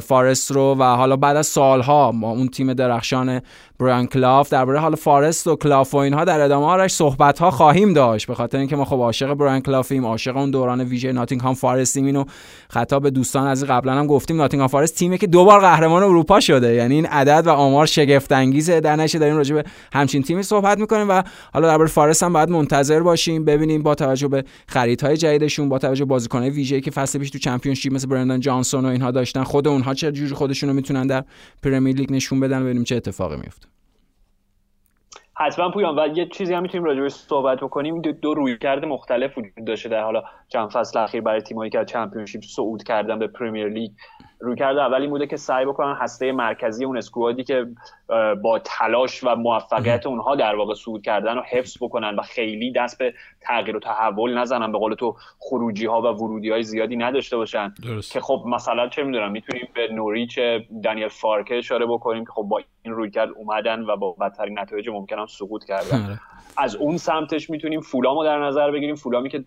فارست 0.03 0.51
رو 0.51 0.76
و 0.79 0.83
حالا 0.83 1.16
بعد 1.16 1.37
از 1.37 1.47
سالها 1.47 2.12
ما 2.12 2.31
اون 2.31 2.49
تیم 2.49 2.72
درخشان 2.72 3.41
برایان 3.78 4.07
کلاف 4.07 4.51
درباره 4.51 4.79
حال 4.79 4.95
فارست 4.95 5.47
و 5.47 5.57
کلاف 5.57 5.95
و 5.95 5.97
اینها 5.97 6.24
در 6.24 6.41
ادامه 6.41 6.66
آرش 6.66 6.93
صحبت 6.93 7.39
ها 7.39 7.51
خواهیم 7.51 7.93
داشت. 7.93 8.26
به 8.26 8.35
خاطر 8.35 8.59
اینکه 8.59 8.76
ما 8.76 8.85
خب 8.85 8.97
عاشق 8.97 9.35
برایان 9.34 9.61
کلافیم 9.61 10.07
عاشق 10.07 10.37
اون 10.37 10.51
دوران 10.51 10.81
ویژه 10.81 11.12
ناتینگهام 11.12 11.55
فارستیم 11.55 12.05
اینو 12.05 12.24
خطاب 12.68 13.03
به 13.03 13.11
دوستان 13.11 13.47
از 13.47 13.64
قبلا 13.64 13.95
هم 13.95 14.07
گفتیم 14.07 14.37
ناتینگهام 14.37 14.68
فارست 14.68 14.95
تیمی 14.95 15.18
که 15.18 15.26
دو 15.26 15.45
بار 15.45 15.61
قهرمان 15.61 16.03
اروپا 16.03 16.41
شده. 16.41 16.74
یعنی 16.74 16.95
این 16.95 17.07
عدد 17.07 17.47
و 17.47 17.51
آمار 17.51 17.87
شگفت 17.87 18.33
انگیزه 18.33 18.81
در 18.81 18.97
نشه 18.97 19.18
داریم 19.18 19.37
راجع 19.37 19.55
به 19.55 19.64
همچین 19.93 20.22
تیمی 20.22 20.43
صحبت 20.43 20.79
می‌کنیم 20.79 21.09
و 21.09 21.22
حالا 21.55 21.68
درباره 21.68 21.89
فارست 21.89 22.22
هم 22.22 22.33
باید 22.33 22.51
منتظر 22.51 23.01
باشیم 23.01 23.45
ببینیم 23.45 23.83
با 23.83 23.95
توجه 23.95 24.29
به 24.29 24.45
خریدهای 24.68 25.16
جدیدشون 25.16 25.68
با 25.68 25.79
توجه 25.79 26.05
به 26.05 26.09
بازیکن‌های 26.09 26.51
ویژه‌ای 26.51 26.81
که 26.81 26.91
فصل 26.91 27.18
پیش 27.18 27.31
تو 27.31 27.39
چمپیونشیپ 27.39 27.93
مثل 27.93 28.09
برنان 28.09 28.41
جانسون 28.41 28.85
و 28.85 28.89
اینها 28.89 29.11
داشتن 29.11 29.43
خود 29.43 29.68
اونها 29.69 29.95
چه 29.95 30.12
جوری 30.12 30.35
خودشونو 30.35 30.73
می‌تونن 30.73 31.07
در 31.07 31.25
پریمیر 31.62 31.97
لیگ 31.97 32.12
نشون 32.12 32.41
بدن 32.41 32.64
ببینیم 32.64 32.85
چه 32.85 32.97
اتفاقی 32.97 33.37
میفته. 33.37 33.69
حتما 35.41 35.71
پویان 35.71 35.99
و 35.99 36.16
یه 36.16 36.27
چیزی 36.27 36.55
هم 36.55 36.62
می‌تونیم 36.62 36.85
راجع 36.85 37.09
صحبت 37.09 37.61
بکنیم. 37.61 38.01
دو, 38.01 38.12
دو 38.12 38.35
رویکرد 38.34 38.86
مختلف 38.87 39.39
وجود 39.39 39.66
داشته 39.66 39.89
در 39.89 40.03
حالا 40.03 40.23
چند 40.49 40.71
فصل 40.71 40.99
اخیر 40.99 41.21
برای 41.21 41.41
تیمایی 41.41 41.71
که 41.71 41.85
چمپیونشیپ 41.85 42.43
صعود 42.43 42.83
کردن 42.83 43.19
به 43.19 43.27
پریمیر 43.26 43.68
لیگ. 43.69 43.91
رویکرد 44.41 44.82
اولی 44.83 45.07
بوده 45.07 45.27
که 45.27 45.37
سعی 45.37 45.64
بکنن 45.64 45.97
هسته 46.01 46.33
مرکزی 46.33 46.85
اون 46.85 46.97
squad 46.97 47.36
ی 47.36 47.45
که 47.45 47.66
با 48.43 48.59
تلاش 48.64 49.25
و 49.25 49.35
موفقیت 49.35 50.07
اونها 50.07 50.37
در 50.37 50.55
واقع 50.55 50.75
صعود 50.75 51.03
کردن 51.03 51.39
و 51.39 51.43
حفظ 51.51 51.77
بکنن 51.81 52.16
و 52.16 52.23
خیلی 52.23 52.73
دست 52.73 52.99
به 52.99 53.14
تغییر 53.49 53.76
و 53.76 53.80
تحول 53.80 54.38
نزنن 54.38 54.72
به 54.72 54.78
قول 54.78 54.94
تو 54.94 55.16
خروجی 55.38 55.86
ها 55.86 56.03
و 56.03 56.05
ورودی 56.05 56.51
های 56.51 56.62
زیادی 56.62 56.96
نداشته 56.96 57.36
باشن. 57.36 57.74
که 58.12 58.20
خب 58.20 58.44
مثلا 58.46 58.88
چه 58.88 59.03
می‌دونم 59.03 59.32
می‌تونیم 59.32 59.68
به 59.74 59.88
نوریچ 59.92 60.38
دانیل 60.84 61.09
فارکه 61.09 61.59
اشاره 61.59 61.86
بکنیم 61.86 62.24
که 62.24 62.32
خب 62.32 62.42
با 62.42 62.61
این 62.82 62.94
روی 62.94 63.11
کرد 63.11 63.30
اومدن 63.36 63.80
و 63.80 63.96
با 63.96 64.12
بدترین 64.12 64.59
نتایج 64.59 64.88
ممکن 64.88 65.18
هم 65.18 65.26
سقوط 65.26 65.64
کردن. 65.64 66.05
آره. 66.05 66.20
از 66.57 66.76
اون 66.76 66.96
سمتش 66.96 67.51
می‌تونیم 67.51 67.80
فولامو 67.80 68.24
در 68.24 68.38
نظر 68.38 68.70
بگیریم. 68.70 68.94
فولامی 68.94 69.28
که 69.28 69.44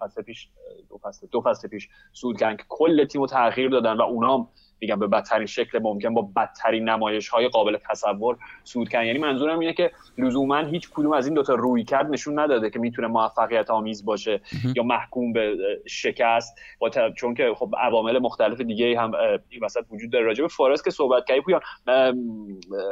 فصل 0.00 0.22
پیش 0.22 0.48
دو 0.90 0.98
فصل 1.02 1.26
دو 1.32 1.40
فصل 1.40 1.68
پیش 1.68 1.88
سود 2.12 2.40
کردن 2.40 2.56
که 2.56 2.64
کل 2.68 3.04
تیمو 3.04 3.26
تغییر 3.26 3.70
دادن 3.70 3.96
و 3.96 4.02
اونام 4.02 4.48
میگم 4.82 4.98
به 4.98 5.06
بدترین 5.06 5.46
شکل 5.46 5.78
ممکن 5.82 6.14
با 6.14 6.28
بدترین 6.36 6.88
نمایش 6.88 7.28
های 7.28 7.48
قابل 7.48 7.76
تصور 7.90 8.36
سود 8.64 8.88
کردن. 8.88 9.06
یعنی 9.06 9.18
منظورم 9.18 9.58
اینه 9.58 9.72
که 9.72 9.90
لزوما 10.18 10.58
هیچ 10.58 10.90
کدوم 10.94 11.12
از 11.12 11.26
این 11.26 11.34
دوتا 11.34 11.54
روی 11.54 11.84
کرد 11.84 12.10
نشون 12.10 12.38
نداده 12.38 12.70
که 12.70 12.78
می‌تونه 12.78 13.08
موفقیت 13.08 13.70
آمیز 13.70 14.04
باشه 14.04 14.40
یا 14.76 14.82
محکوم 14.82 15.32
به 15.32 15.56
شکست. 15.86 16.58
با 16.78 16.90
چون 17.16 17.34
که 17.34 17.52
خب 17.56 17.74
عوامل 17.78 18.18
مختلف 18.18 18.60
دیگه 18.60 19.00
هم 19.00 19.12
این 19.48 19.64
وسط 19.64 19.84
وجود 19.90 20.10
داره. 20.10 20.24
راجع 20.24 20.42
به 20.42 20.48
فارس 20.48 20.82
که 20.82 20.90
صحبت 20.90 21.24
کردی 21.24 21.40
پویان 21.40 21.60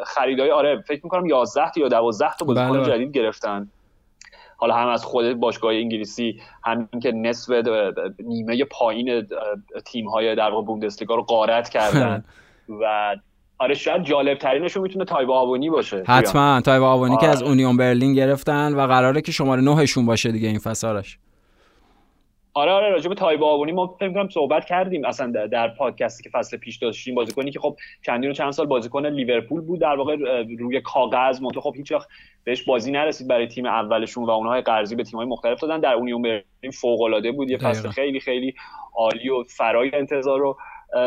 خریدای 0.06 0.50
آره 0.50 0.80
فکر 0.80 1.00
می‌کنم 1.04 1.26
11 1.26 1.70
یا 1.76 1.88
12 1.88 2.36
تا 2.36 2.44
بازیکن 2.44 2.70
بله، 2.70 2.80
بله. 2.80 2.94
جدید 2.94 3.12
گرفتن. 3.12 3.68
حالا 4.60 4.74
هم 4.74 4.88
از 4.88 5.04
خود 5.04 5.34
باشگاه 5.34 5.72
انگلیسی 5.72 6.40
همین 6.64 6.88
که 7.02 7.12
نصف 7.12 7.52
نیمه 8.24 8.64
پایین 8.64 9.26
تیم 9.86 10.08
های 10.08 10.34
در 10.34 10.50
واقع 10.50 10.66
بوندسلیگا 10.66 11.14
رو 11.14 11.22
غارت 11.22 11.68
کردن. 11.68 12.24
و 12.68 13.16
آره 13.58 13.74
شاید 13.74 14.02
جالب 14.02 14.38
ترینشون 14.38 14.82
می‌تونه 14.82 15.04
تایب 15.04 15.30
آبونی 15.30 15.70
باشه. 15.70 16.04
حتما. 16.06 16.60
تایب 16.60 16.82
آبونی 16.82 17.16
که 17.16 17.26
از 17.26 17.42
اونیون 17.42 17.76
برلین 17.76 18.14
گرفتن 18.14 18.74
و 18.74 18.86
قراره 18.86 19.20
که 19.20 19.32
شماره 19.32 19.62
نهشون 19.62 20.06
باشه 20.06 20.32
دیگه 20.32 20.48
این 20.48 20.58
فصلش 20.58 21.18
آره 22.54 22.72
آره 22.72 22.90
راجع 22.90 23.08
به 23.08 23.14
تایب 23.14 23.42
آبونی 23.42 23.72
ما 23.72 23.96
فکر 24.00 24.12
کنم 24.12 24.28
صحبت 24.28 24.64
کردیم 24.64 25.04
اصلا 25.04 25.46
در 25.46 25.68
پادکستی 25.68 26.22
که 26.22 26.30
فصل 26.30 26.56
پیش 26.56 26.76
داشتیم 26.76 27.14
بازیکنی 27.14 27.50
که 27.50 27.60
خب 27.60 27.76
چندین 28.06 28.30
و 28.30 28.32
چند 28.32 28.52
سال 28.52 28.66
بازیکن 28.66 29.06
لیورپول 29.06 29.60
بود 29.60 29.80
در 29.80 29.96
واقع 29.96 30.42
روی 30.58 30.80
کاغذ 30.80 31.40
منتها 31.42 31.60
خب 31.60 31.72
هیچ 31.76 31.92
وقت 31.92 32.08
بهش 32.44 32.62
بازی 32.62 32.92
نرسید 32.92 33.28
برای 33.28 33.46
تیم 33.46 33.66
اولشون 33.66 34.24
و 34.24 34.30
اونهای 34.30 34.60
قرضی 34.60 34.96
به 34.96 35.04
تیم‌های 35.04 35.26
مختلف 35.26 35.60
دادن. 35.60 35.80
در 35.80 35.94
اونیون 35.94 36.22
برلین 36.22 36.72
فوق 36.80 37.30
بود. 37.36 37.50
یه 37.50 37.58
فصل 37.58 37.88
خیلی 37.88 38.20
خیلی 38.20 38.54
عالی 38.94 39.28
و 39.28 39.42
فرای 39.42 39.90
انتظار 39.94 40.38
رو 40.38 40.58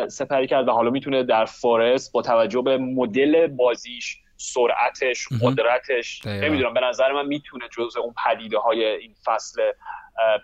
سپری 0.08 0.48
کرد 0.48 0.68
و 0.68 0.72
حالا 0.72 0.90
می‌تونه 0.90 1.24
در 1.24 1.46
فورست 1.46 2.14
با 2.14 2.22
توجه 2.22 2.62
به 2.62 2.78
مدل 2.78 3.48
بازیش 3.48 4.18
سرعتش 4.38 5.28
قدرتش 5.42 6.26
نمی‌دونم 6.26 6.74
به 6.74 6.80
نظر 6.80 7.12
من 7.12 7.26
می‌تونه 7.26 7.66
جزء 7.78 8.00
اون 8.00 8.14
پدیده 8.26 8.58
های 8.58 8.86
این 8.86 9.14
فصل 9.26 9.62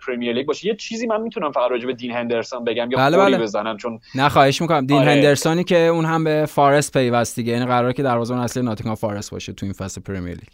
پریمیر 0.06 0.32
لیگ 0.32 0.46
باشه. 0.46 0.66
یه 0.66 0.74
چیزی 0.74 1.06
من 1.06 1.20
می‌تونم 1.20 1.52
فقط 1.52 1.70
راجع 1.70 1.86
به 1.86 1.94
دین 1.94 2.12
هندرسون 2.12 2.64
بگم 2.64 2.90
یا 2.90 2.98
بله 2.98 3.16
بله. 3.16 3.38
بزنم 3.38 3.76
چون 3.76 4.00
نه 4.14 4.28
خواهش 4.28 4.62
می‌کنم. 4.62 4.86
دین 4.86 4.96
آره. 4.96 5.10
هندرسونی 5.10 5.64
که 5.64 5.78
اون 5.78 6.04
هم 6.04 6.24
به 6.24 6.46
فارست 6.48 6.92
پیوست 6.92 7.36
دیگه. 7.36 7.52
یعنی 7.52 7.66
قراره 7.66 7.92
که 7.92 8.02
دروازه‌بان 8.02 8.42
اصلی 8.42 8.62
ناتینگهام 8.62 8.94
فارست 8.94 9.30
باشه 9.30 9.52
تو 9.52 9.66
این 9.66 9.72
فصل 9.72 10.00
پریمیر 10.00 10.34
لیگ 10.34 10.48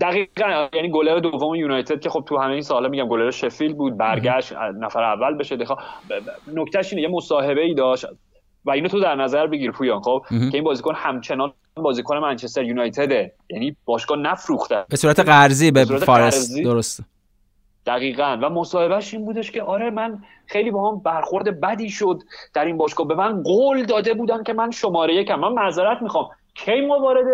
دقیقا. 0.00 0.68
یعنی 0.74 0.90
گلر 0.90 1.18
دوم 1.18 1.54
یونایتد 1.54 2.00
که 2.00 2.10
خب 2.10 2.24
تو 2.28 2.38
همه 2.38 2.52
این 2.52 2.62
سالا 2.62 2.88
میگم 2.88 3.08
گلر 3.08 3.30
شفیلد 3.30 3.72
بود 3.72 3.96
برگشت 3.96 4.52
نفر 4.80 5.02
اول 5.02 5.34
بشه. 5.34 5.56
دخوا 5.56 5.76
نکته‌ش 6.54 6.92
اینه 6.92 7.02
یه 7.02 7.08
مصاحبه 7.08 7.60
ای 7.60 7.74
داشت 7.74 8.06
و 8.64 8.70
اینو 8.70 8.88
تو 8.88 9.00
در 9.00 9.14
نظر 9.14 9.46
بگیر 9.46 9.70
پویان 9.70 10.00
خب 10.00 10.22
که 10.28 10.50
این 10.54 10.64
بازیکن 10.64 10.94
همچنان 10.94 11.52
بازیکن 11.74 12.16
منچستر 12.16 12.64
یونایتده. 12.64 13.32
یعنی 13.50 13.76
باشگاه 13.84 14.18
نفروخته. 14.18 14.84
به 14.88 14.96
صورت 14.96 15.20
قرضی 15.20 15.70
به, 15.70 15.84
فارست 15.84 16.62
درسته. 16.64 17.04
دقیقا. 17.86 18.38
و 18.42 18.50
مصاحبهش 18.50 19.14
این 19.14 19.24
بودش 19.24 19.50
که 19.50 19.62
آره 19.62 19.90
من 19.90 20.22
خیلی 20.46 20.70
با 20.70 20.90
هم 20.90 21.00
برخورد 21.00 21.60
بدی 21.60 21.90
شد 21.90 22.22
در 22.54 22.64
این 22.64 22.76
باشگاه. 22.76 23.08
به 23.08 23.14
من 23.14 23.42
قول 23.42 23.84
داده 23.84 24.14
بودن 24.14 24.42
که 24.42 24.52
من 24.52 24.70
شماره 24.70 25.14
یکم. 25.14 25.40
من 25.40 25.52
معذرت 25.52 26.02
می‌خوام. 26.02 26.28
کی 26.54 26.80
ما 26.80 26.98
وارد 26.98 27.24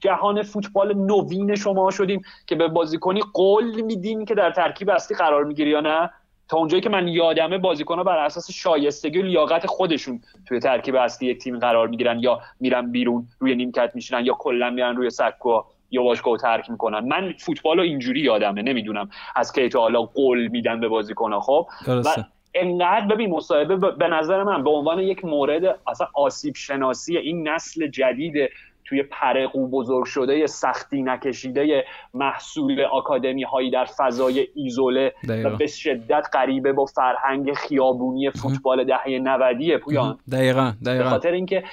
جهان 0.00 0.42
فوتبال 0.42 0.94
نوین 0.94 1.54
شما 1.54 1.90
شدیم 1.90 2.22
که 2.46 2.54
به 2.54 2.68
بازیکنی 2.68 3.20
قول 3.34 3.80
میدیم 3.80 4.24
که 4.24 4.34
در 4.34 4.50
ترکیب 4.50 4.90
اصلی 4.90 5.16
قرار 5.16 5.44
می‌گیری 5.44 5.70
یا 5.70 5.80
نه؟ 5.80 6.10
تا 6.48 6.56
اونجایی 6.56 6.82
که 6.82 6.88
من 6.88 7.08
یادمه 7.08 7.58
بازیکنها 7.58 8.04
بر 8.04 8.18
اساس 8.18 8.50
شایستگی 8.50 9.18
و 9.18 9.22
لیاقت 9.22 9.66
خودشون 9.66 10.20
توی 10.46 10.60
ترکیب 10.60 10.94
اصلی 10.94 11.28
یک 11.28 11.38
تیم 11.38 11.58
قرار 11.58 11.88
می‌گیرن 11.88 12.18
یا 12.18 12.40
میرن 12.60 12.90
بیرون 12.90 13.26
روی 13.38 13.54
نیمکت 13.54 13.90
میشینن 13.94 14.26
یا 14.26 14.34
کلا 14.34 14.70
میرن 14.70 14.96
روی 14.96 15.10
سکو 15.10 15.62
یا 15.90 16.02
باشگاه 16.02 16.38
ترک 16.38 16.70
می‌کنن. 16.70 16.98
من 16.98 17.34
فوتبال 17.38 17.76
رو 17.76 17.82
اینجوری 17.82 18.20
یادمه 18.20 18.62
نمی‌دونم 18.62 19.10
از 19.36 19.52
کی 19.52 19.68
تا 19.68 19.80
حالا 19.80 20.02
قول 20.02 20.48
میدن 20.48 20.80
به 20.80 20.88
بازیکنها 20.88 21.40
خب؟ 21.40 21.66
و 21.88 22.24
انقدر 22.54 23.06
ببین 23.06 23.30
مصاحبه 23.30 23.76
به 23.76 24.08
نظر 24.08 24.42
من 24.42 24.64
به 24.64 24.70
عنوان 24.70 24.98
یک 24.98 25.24
مورد 25.24 25.80
اصلا 25.86 26.06
آسیب 26.14 26.54
شناسی 26.56 27.16
این 27.16 27.48
نسل 27.48 27.86
جدید 27.86 28.50
توی 28.84 29.02
پرقو 29.02 29.68
بزرگ 29.68 30.04
شده 30.04 30.46
سختی 30.46 31.02
نکشیده 31.02 31.84
محصول 32.14 32.80
آکادمی 32.80 33.42
هایی 33.42 33.70
در 33.70 33.84
فضای 33.84 34.46
ایزوله 34.54 35.12
و 35.44 35.56
به 35.56 35.66
شدت 35.66 36.26
غریبه 36.32 36.72
با 36.72 36.84
فرهنگ 36.84 37.52
خیابونی 37.52 38.30
فوتبال 38.30 38.84
دهه 38.84 39.08
90 39.08 39.76
پویان. 39.76 40.18
دقیقا 40.32 40.72
دقیقا 40.86 41.04
به 41.04 41.10
خاطر 41.10 41.32
اینکه 41.32 41.64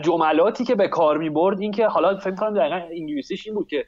جملاتی 0.00 0.64
که 0.64 0.74
به 0.74 0.88
کار 0.88 1.18
می 1.18 1.30
برد 1.30 1.60
این 1.60 1.72
که 1.72 1.86
حالا 1.86 2.16
فکر 2.16 2.34
کنم 2.34 2.54
دقیقا 2.54 2.76
انگلیسیش 2.76 3.46
این 3.46 3.54
بود 3.54 3.68
که 3.68 3.86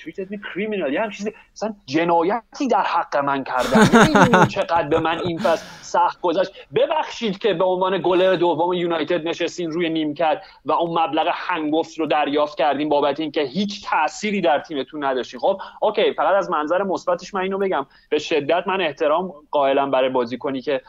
treated 0.00 0.28
me 0.30 0.36
criminal 0.36 0.92
یه 0.92 1.08
چیزی. 1.12 1.32
مثلا 1.52 1.74
جنایتی 1.86 2.68
در 2.70 2.82
حق 2.82 3.16
من 3.16 3.44
کردن. 3.44 4.46
چقدر 4.46 4.88
به 4.88 5.00
من 5.00 5.18
این 5.18 5.38
فصل 5.38 5.66
سخت 5.82 6.20
گذشت. 6.20 6.52
ببخشید 6.74 7.38
که 7.38 7.54
به 7.54 7.64
عنوان 7.64 8.00
گلر 8.04 8.36
دوم 8.36 8.72
یونایتد 8.72 9.28
نشستین 9.28 9.70
روی 9.70 9.88
نیمکت 9.88 10.42
و 10.64 10.72
اون 10.72 10.98
مبلغ 10.98 11.26
هنگفت 11.32 11.98
رو 11.98 12.06
دریافت 12.06 12.58
کردیم 12.58 12.88
بابت 12.88 13.20
اینکه 13.20 13.42
هیچ 13.42 13.86
تأثیری 13.90 14.40
در 14.40 14.58
تیمتون 14.58 15.04
نداشتین. 15.04 15.40
خب 15.40 15.60
اوکی 15.80 16.12
فقط 16.12 16.34
از 16.34 16.50
منظر 16.50 16.82
مثبتش 16.82 17.34
من 17.34 17.40
اینو 17.40 17.58
بگم. 17.58 17.86
به 18.08 18.18
شدت 18.18 18.64
من 18.66 18.80
احترام 18.80 19.32
قائلم 19.50 19.90
برای 19.90 20.08
بازیکنی 20.08 20.60
که 20.60 20.80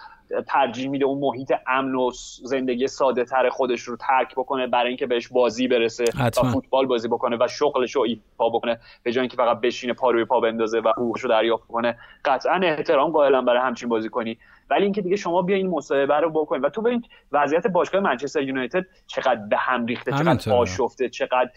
ترجیح 0.47 0.89
میده 0.89 1.05
اون 1.05 1.19
محیط 1.19 1.53
امن 1.67 1.95
و 1.95 2.11
زندگی 2.43 2.87
ساده 2.87 3.25
تر 3.25 3.49
خودش 3.49 3.81
رو 3.81 3.97
ترک 3.97 4.35
بکنه 4.35 4.67
برای 4.67 4.87
اینکه 4.87 5.05
بهش 5.05 5.27
بازی 5.27 5.67
برسه 5.67 6.05
و 6.19 6.29
فوتبال 6.29 6.85
بازی 6.85 7.07
بکنه 7.07 7.37
و 7.39 7.47
شغلش 7.47 7.95
رو 7.95 8.01
ایفا 8.01 8.49
بکنه 8.49 8.79
به 9.03 9.11
جای 9.11 9.21
اینکه 9.21 9.37
فقط 9.37 9.61
بشینه 9.61 9.93
پا 9.93 10.11
روی 10.11 10.25
پا 10.25 10.39
بندازه 10.39 10.79
و 10.79 10.89
حقوقش 10.97 11.21
رو 11.21 11.29
دریافت 11.29 11.67
کنه. 11.67 11.97
قطعا 12.25 12.59
احترام 12.63 13.11
قائلم 13.11 13.45
برای 13.45 13.61
همچین 13.61 13.89
بازی 13.89 14.09
کنی. 14.09 14.37
ولی 14.69 14.83
اینکه 14.83 15.01
دیگه 15.01 15.15
شما 15.15 15.41
بیا 15.41 15.57
این 15.57 15.69
مصاحبه 15.69 16.15
رو 16.15 16.29
بکنید 16.29 16.63
و 16.63 16.69
تو 16.69 16.81
ببین 16.81 17.03
وضعیت 17.31 17.67
باشگاه 17.67 18.01
منچستر 18.01 18.41
یونایتد 18.41 18.85
چقدر 19.07 19.41
به 19.49 19.57
هم 19.57 19.85
ریخته 19.85 20.11
چقدر 20.11 20.53
آشفته 20.53 21.09
چقدر 21.09 21.49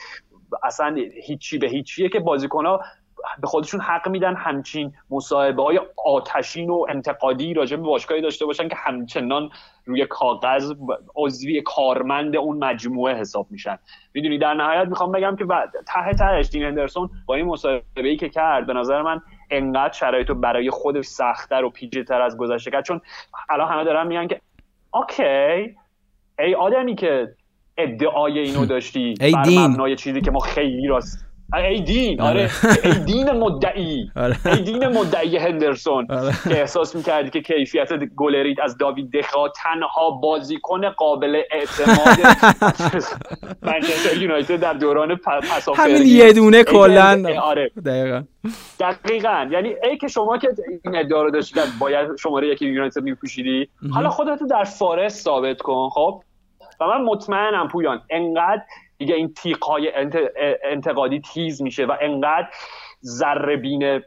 اصلا 0.63 0.97
هیچی 1.23 1.59
به 1.59 1.69
هیچیه 1.69 2.09
که 2.09 2.21
بازیکن‌ها 2.21 2.81
به 3.41 3.47
خودشون 3.47 3.81
حق 3.81 4.09
میدن 4.09 4.35
همچین 4.35 4.93
مصاحبه 5.11 5.63
های 5.63 5.81
آتشین 6.05 6.71
و 6.71 6.87
انتقادی 6.89 7.55
راجع 7.55 7.77
به 7.77 7.83
باشگاهی 7.83 8.21
داشته 8.21 8.47
باشن 8.47 8.69
که 8.69 8.77
همچنان 8.77 9.51
روی 9.85 10.07
کاغذ 10.07 10.75
عضوی 11.17 11.63
کارمند 11.63 12.37
اون 12.37 12.65
مجموعه 12.65 13.15
حساب 13.15 13.47
میشن 13.51 13.79
می‌دونی 14.15 14.39
در 14.39 14.55
نهایت 14.55 14.89
می‌خوام 14.89 15.13
بگم 15.13 15.37
که 15.37 15.45
ته 15.87 16.15
تهش 16.19 16.49
دین 16.51 16.63
هندرسون 16.63 17.11
با 17.27 17.35
این 17.35 17.47
مصاحبه 17.47 17.85
ای 17.97 18.17
که 18.17 18.29
کرد 18.29 18.67
به 18.67 18.73
نظر 18.73 19.03
من 19.03 19.21
انقدر 19.51 19.93
شرایط 19.93 20.31
برای 20.31 20.71
خودش 20.71 21.05
سختتر 21.05 21.65
و 21.65 21.71
پیچیده 21.71 22.05
تر 22.05 22.23
از 22.23 22.37
گذشته 22.37 22.71
کرد 22.71 22.85
چون 22.85 23.01
الان 23.49 23.69
همه 23.69 23.85
دارن 23.85 24.07
میگن 24.07 24.27
که 24.27 24.41
اوکی 24.95 25.77
ای 26.39 26.55
آدمی 26.55 26.95
که 26.95 27.35
ادعای 27.79 28.39
اینو 28.39 28.67
داشتی 28.75 29.15
ای 29.21 29.33
بر. 29.33 29.49
مبنای 29.49 29.97
چیزی 29.97 30.21
که 30.21 30.31
ما 30.31 30.39
خیلی 30.39 30.87
راست 30.87 31.26
ای 31.55 31.81
دین 31.81 32.21
آره. 32.21 32.51
ای 32.85 32.93
دین 32.93 33.31
مدعی. 33.31 34.11
آره. 34.17 34.37
ای 34.47 34.63
دین 34.63 34.87
مدعی 34.87 35.37
هندرسون 35.37 36.07
آره. 36.11 36.33
که 36.45 36.61
احساس 36.61 36.97
می‌کردی 36.97 37.31
که 37.31 37.41
کیفیت 37.41 37.89
گلریت 38.17 38.61
از 38.61 38.79
داوید 38.79 39.11
دخا 39.11 39.49
تنها 39.49 40.11
بازیکن 40.11 40.91
قابل 40.91 41.43
اعتماد 41.51 42.19
منچستر 43.63 44.17
یونایتد 44.17 44.61
در 44.61 44.73
دوران 44.73 45.17
پ- 45.17 45.47
پسافرگی 45.57 45.95
همین 45.95 46.07
یه 46.07 46.33
دونه 46.33 46.65
کلا. 46.65 47.41
آره. 47.43 47.71
دقیقا. 47.87 48.23
دقیقا. 48.81 49.49
یعنی 49.51 49.75
ای 49.83 49.97
که 49.99 50.09
شما 50.09 50.39
که 50.39 50.49
این 50.85 50.97
ادعا 50.97 51.23
رو 51.23 51.31
داشتی 51.31 51.55
که 51.55 51.61
باید 51.81 52.17
شماره 52.17 52.49
یکی 52.49 52.67
یونایتد 52.67 53.03
میپوشیدی 53.03 53.69
حالا 53.93 54.11
خودت 54.11 54.41
رو 54.41 54.47
در 54.47 54.65
فارست 54.65 55.25
ثابت 55.25 55.63
کن 55.63 55.89
خب؟ 55.89 56.23
و 56.81 56.87
من 56.87 57.05
مطمئنم 57.05 57.69
پویان 57.69 58.03
انقدر 58.11 58.63
دیگه 58.99 59.15
این 59.15 59.35
تیقهای 59.35 59.95
انت... 59.95 60.19
انتقادی 60.65 61.21
تیز 61.21 61.63
میشه 61.63 61.85
و 61.85 61.97
انقدر 62.01 62.49
ذره 63.05 63.57
بین 63.57 64.03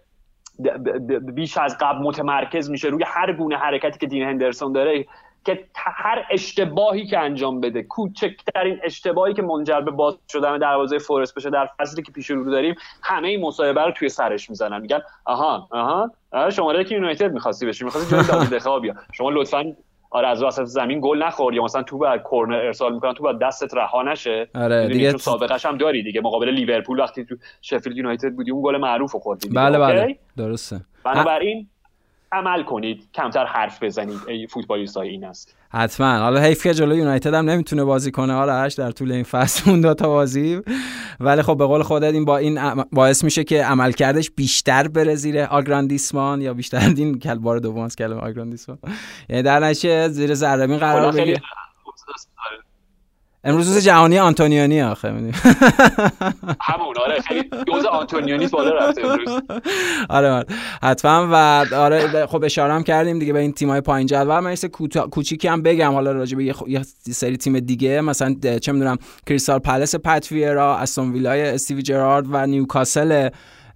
بیش 1.34 1.58
از 1.58 1.78
قبل 1.80 1.98
متمرکز 1.98 2.70
میشه 2.70 2.88
روی 2.88 3.04
هر 3.08 3.34
گونه 3.34 3.58
حرکتی 3.58 4.00
که 4.00 4.08
دین 4.08 4.24
هندرسون 4.24 4.72
داره 4.72 5.06
که 5.46 5.66
هر 5.76 6.26
اشتباهی 6.32 7.08
که 7.08 7.20
انجام 7.20 7.62
بده 7.62 7.84
کوچکترین 7.84 8.80
اشتباهی 8.84 9.34
که 9.34 9.42
منجر 9.42 9.82
به 9.82 9.92
باز 9.92 10.18
شدن 10.32 10.58
دروازه 10.58 10.98
فورست 10.98 11.36
بشه 11.36 11.50
در 11.50 11.70
فصلی 11.80 12.04
که 12.04 12.12
پیش 12.12 12.30
رو 12.30 12.52
داریم 12.52 12.76
همه 13.04 13.28
این 13.28 13.42
مصاحبه 13.42 13.82
رو 13.82 13.92
توی 13.92 14.10
سرش 14.10 14.50
می‌زنن. 14.50 14.82
میگن 14.82 15.02
آها 15.26 15.68
آها, 15.72 16.12
آها 16.32 16.50
شماره 16.50 16.84
که 16.84 16.96
یونایتد 16.96 17.32
می‌خواستی 17.32 17.66
بشی 17.66 17.86
می‌خواستی 17.86 18.34
جای 18.34 18.48
دخا 18.48 18.80
بیا. 18.80 18.94
شما 19.12 19.30
لطفا 19.30 19.76
آره 20.12 20.28
از 20.28 20.44
وسط 20.44 20.64
زمین 20.64 21.00
گل 21.04 21.24
نخور 21.24 21.54
یا 21.54 21.64
مثلا 21.64 21.84
تو 21.84 21.98
بعد 21.98 22.24
کورنر 22.24 22.56
ارسال 22.56 22.94
می‌کنن 22.94 23.14
تو 23.14 23.24
بعد 23.24 23.40
دستت 23.40 23.74
رها 23.74 24.04
نشه 24.04 24.50
آره، 24.56 24.88
دیگه 24.88 25.10
چون 25.10 25.18
سابقش 25.18 25.66
هم 25.66 25.78
داری 25.78 26.04
دیگه 26.04 26.22
مقابل 26.22 26.50
لیورپول 26.50 27.00
وقتی 27.00 27.26
تو 27.26 27.36
شفیلد 27.62 27.98
یونایتد 27.98 28.34
بودی 28.34 28.52
اون 28.52 28.62
گل 28.64 28.78
معروف 28.78 29.12
رو 29.12 29.20
خوردی. 29.20 29.50
بله؟ 29.50 29.80
بله 29.80 30.18
درسته 30.38 30.82
بنابراین 31.04 31.68
عمل 32.32 32.64
کنید 32.64 33.10
کمتر 33.14 33.46
حرف 33.46 33.84
بزنید 33.84 34.20
ای 34.28 34.48
فوتبالیست 34.48 34.98
های 34.98 35.10
این 35.10 35.26
است. 35.26 35.56
حتما. 35.72 36.18
حالا 36.18 36.40
حیف 36.40 36.64
که 36.64 36.74
جلو 36.74 36.98
یونایتد 36.98 37.34
هم 37.34 37.50
نمی‌تونه 37.50 37.84
بازی 37.84 38.12
کنه. 38.12 38.34
آرش 38.34 38.74
در 38.74 38.92
طول 38.92 39.12
این 39.12 39.24
فصل 39.24 39.70
اون 39.70 39.82
دو 39.82 39.94
تا 39.94 40.08
بازی. 40.08 40.62
ولی 41.20 41.42
خب 41.42 41.58
به 41.58 41.66
قول 41.66 41.84
خودت 41.84 42.14
این 42.14 42.26
با 42.26 42.38
این 42.38 42.84
باعث 42.92 43.24
میشه 43.24 43.44
که 43.44 43.64
عملکردش 43.64 44.32
بیشتر 44.32 44.88
بره 44.88 45.16
زیر 45.16 45.40
آگراندیسمان 45.40 46.42
یا 46.42 46.54
بیشتر 46.54 46.94
این 46.98 47.20
کل 47.20 47.36
بار 47.36 47.60
دوم 47.60 47.82
از 47.82 47.96
کلمه 47.96 48.22
آگراندیسمان 48.22 48.78
یعنی 49.30 49.44
در 49.44 49.60
نتیجه 49.60 50.08
زیر 50.08 50.34
ذره 50.34 50.78
قرار 50.78 51.12
بگیره. 51.12 51.42
امروز 53.44 53.68
روز 53.68 53.84
جهانی 53.86 54.20
آنتونیانی 54.20 54.82
آخه 54.82 55.12
می‌دونی. 55.12 55.32
همون 56.62 56.96
آره 57.06 57.22
خیلی 57.28 57.50
دوز 57.68 57.86
آنتونیونیس 57.86 58.52
بالا 58.52 58.72
رفته 58.76 59.08
امروز. 59.08 59.30
آره 60.10 60.30
آره. 60.32 60.46
حتما 60.84 61.28
و 61.32 61.66
آره 61.76 62.26
خب 62.26 62.44
اشاره 62.44 62.74
هم 62.74 62.84
کردیم 62.84 63.20
دیگه 63.20 63.34
به 63.34 63.40
این 63.40 63.52
تیمای 63.54 63.82
پایین 63.82 64.08
جدول. 64.08 64.40
من 64.40 64.56
کوتا- 64.56 65.10
کوچیکی 65.10 65.48
هم 65.48 65.62
بگم 65.62 65.92
حالا 65.92 66.12
راجع 66.12 66.38
به 66.38 66.44
یه, 66.44 66.54
خ- 66.54 66.68
یه 66.70 66.82
سری 67.12 67.38
تیم 67.38 67.60
دیگه. 67.60 68.02
مثلا 68.02 68.36
چه 68.62 68.72
می‌دونم 68.72 68.98
کریستال 69.28 69.60
پالاس 69.60 69.96
پاتریک 69.96 70.32
ویرا 70.32 70.78
استون 70.78 71.12
ویلای 71.12 71.50
استیوی 71.50 71.82
جرارد 71.82 72.26
و 72.30 72.46
نیوکاسل 72.48 73.30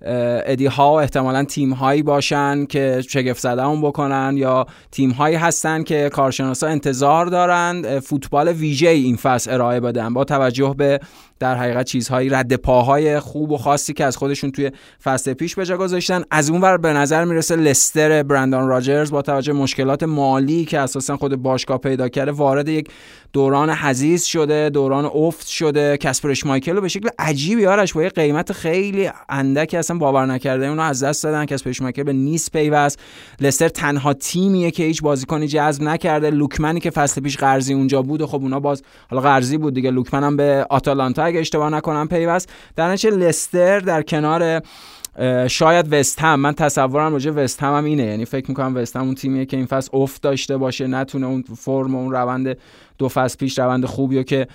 ادی 0.06 0.66
هاو 0.66 1.00
احتمالا 1.00 1.44
تیم 1.44 1.74
هایی 1.74 2.04
باشن 2.04 2.66
که 2.66 3.02
شگفت 3.10 3.40
زده 3.40 3.66
اون 3.66 3.82
بکنن 3.82 4.34
یا 4.38 4.66
تیم 4.92 5.12
هایی 5.12 5.36
هستن 5.36 5.84
که 5.84 6.10
کارشناسا 6.10 6.68
انتظار 6.68 7.26
دارند 7.26 8.00
فوتبال 8.00 8.48
ویژه 8.48 8.88
این 8.88 9.16
فصل 9.16 9.52
ارائه 9.52 9.80
بدن. 9.80 10.14
با 10.14 10.24
توجه 10.24 10.76
به 10.78 11.00
در 11.40 11.56
حقیقت 11.56 11.86
چیزهایی 11.86 12.30
رد 12.30 12.56
پاهای 12.56 13.20
خوب 13.20 13.52
و 13.52 13.58
خاصی 13.58 13.94
که 13.94 14.06
از 14.06 14.18
خودشون 14.18 14.52
توی 14.52 14.72
فصل 15.04 15.34
پیش 15.34 15.56
به 15.56 15.66
جا 15.66 15.78
گذاشتن 15.78 16.24
از 16.32 16.50
اون 16.50 16.62
ور 16.62 16.78
به 16.78 16.94
نظر 16.94 17.24
می‌رسه 17.26 17.56
لستر 17.56 18.24
برندان 18.24 18.68
راجرز 18.68 19.12
با 19.12 19.22
توجه 19.22 19.54
مشکلات 19.54 20.04
مالی 20.04 20.66
که 20.66 20.80
اساسا 20.80 21.18
خود 21.18 21.36
باشگاه 21.36 21.78
پیدا 21.78 22.10
کرده 22.10 22.32
وارد 22.32 22.70
یک 22.70 22.90
دوران 23.34 23.70
حزیز 23.70 24.24
شده 24.24 24.70
دوران 24.70 25.06
افت 25.06 25.48
شده. 25.48 25.98
کسپرش 25.98 26.46
مایکل 26.46 26.76
رو 26.76 26.82
به 26.82 26.88
شکل 26.88 27.10
عجیبی 27.20 27.66
آرش 27.66 27.94
با 27.94 28.04
یه 28.04 28.10
قیمت 28.10 28.52
خیلی 28.52 29.10
اندکی 29.30 29.78
اصلا 29.78 29.98
باور 29.98 30.26
نکرده. 30.26 30.66
اونو 30.66 30.82
از 30.82 31.04
دست 31.04 31.24
دادن. 31.24 31.46
کسپرش 31.46 31.82
مایکل 31.82 32.04
به 32.04 32.14
نیست 32.14 32.52
پیوست. 32.52 33.00
لستر 33.42 33.68
تنها 33.68 34.14
تیمیه 34.14 34.72
که 34.72 34.84
هیچ 34.84 35.02
بازیکنی 35.02 35.48
جذب 35.48 35.84
نکرده. 35.84 36.30
لوکمنی 36.30 36.80
که 36.80 36.90
فصل 36.90 37.22
پیش 37.22 37.38
قرضی 37.38 37.74
اونجا 37.74 38.02
بود 38.02 38.22
و 38.22 38.28
خب 38.28 38.42
اونا 38.42 38.60
باز 38.60 38.84
حالا 39.10 39.22
قرضی 39.22 39.58
بود 39.58 39.74
دیگه. 39.74 39.92
لوکمن 39.92 40.24
هم 40.24 40.38
به 40.38 40.66
آتالانتا 40.70 41.23
اگه 41.24 41.40
اشتباه 41.40 41.70
نکنم 41.70 42.08
پیوست. 42.08 42.50
در 42.76 42.92
نتیجه 42.92 43.16
لستر 43.16 43.80
در 43.80 44.02
کنار 44.02 44.62
شاید 45.48 45.94
وست 45.94 46.22
هم. 46.22 46.40
من 46.40 46.54
تصورم 46.54 47.14
راجع 47.14 47.32
وست 47.32 47.64
هم, 47.64 47.78
هم 47.78 47.86
اینه. 47.86 48.04
یعنی 48.04 48.26
فکر 48.26 48.46
می‌کنم 48.50 48.76
وست 48.76 48.96
هم 48.96 49.04
اون 49.04 49.16
تیمیه 49.16 49.46
که 49.46 49.58
این 49.58 49.66
فصل 49.66 49.90
افت 49.94 50.22
داشته 50.22 50.58
باشه 50.58 50.88
نتونه 50.88 51.28
اون 51.28 51.44
فرم 51.58 51.96
و 51.96 52.00
اون 52.00 52.12
روند 52.12 52.58
دو 52.98 53.10
فصل 53.10 53.38
پیش 53.38 53.60
روند 53.60 53.86
خوبی 53.86 54.24
که 54.24 54.48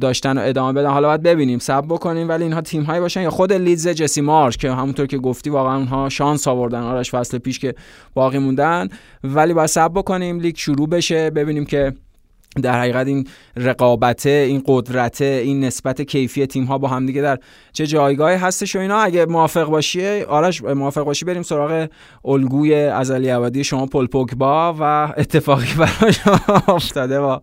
داشتن 0.00 0.38
و 0.38 0.40
ادامه 0.40 0.72
بدن. 0.80 0.90
حالا 0.90 1.08
باید 1.08 1.22
ببینیم. 1.22 1.58
سب 1.58 1.84
بکنیم 1.88 2.28
ولی 2.28 2.44
اینها 2.44 2.60
تیم 2.60 2.82
هایی 2.82 3.00
باشن. 3.00 3.22
یا 3.22 3.30
خود 3.30 3.52
لیدز 3.52 3.88
جسی 3.88 4.20
مارش 4.20 4.56
که 4.56 4.72
همونطور 4.72 5.06
که 5.06 5.18
گفتی 5.18 5.50
واقعا 5.50 5.76
اونها 5.76 6.08
شانس 6.08 6.48
آوردن. 6.48 6.80
آرش 6.80 7.10
فصل 7.10 7.38
پیش 7.38 7.58
که 7.58 7.74
باقی 8.14 8.38
موندن. 8.38 8.88
ولی 9.24 9.54
باید 9.54 9.68
سب 9.68 9.90
بکنیم. 9.94 10.40
لیگ 10.40 10.56
شروع 10.56 10.88
بشه. 10.88 11.30
ببینیم 11.30 11.64
که 11.64 11.92
در 12.62 12.80
حقیقت 12.80 13.06
این 13.06 13.26
رقابته 13.56 14.30
این 14.30 14.62
قدرته 14.66 15.24
این 15.44 15.64
نسبت 15.64 16.02
کیفی 16.02 16.46
تیم 16.46 16.64
ها 16.64 16.78
با 16.78 16.88
هم 16.88 17.06
دیگه 17.06 17.22
در 17.22 17.38
چه 17.72 17.86
جایگاهی 17.86 18.36
هستش 18.36 18.76
و 18.76 18.78
اینا. 18.78 18.98
اگه 18.98 19.26
موافق 19.26 19.64
باشی 19.64 20.20
آرش 20.22 20.62
موافق 20.62 21.04
باشی 21.04 21.24
بریم 21.24 21.42
سراغ 21.42 21.88
الگوی 22.24 22.74
ازلی 22.74 23.30
ابدی 23.30 23.64
شما 23.64 23.86
پل 23.86 24.06
پوگبا 24.06 24.76
و 24.80 24.82
اتفاقی 25.16 25.74
برای 25.78 26.12
شما 26.12 26.62
افتاده 26.68 27.20
با 27.20 27.42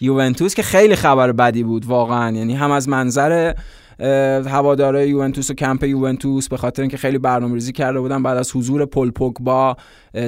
یوونتوس 0.00 0.54
که 0.54 0.62
خیلی 0.62 0.96
خبر 0.96 1.32
بدی 1.32 1.62
بود 1.62 1.86
واقعا. 1.86 2.36
یعنی 2.36 2.54
هم 2.54 2.70
از 2.70 2.88
منظر 2.88 3.54
هواداره 4.46 5.08
یوونتوس 5.08 5.50
و 5.50 5.54
کمپ 5.54 5.84
یوونتوس 5.84 6.48
به 6.48 6.56
خاطر 6.56 6.82
اینکه 6.82 6.96
خیلی 6.96 7.18
برنامه‌ریزی 7.18 7.72
کرده 7.72 8.00
بودن 8.00 8.22
بعد 8.22 8.36
از 8.36 8.56
حضور 8.56 8.84
پل 8.86 9.10
پوگبا 9.10 9.76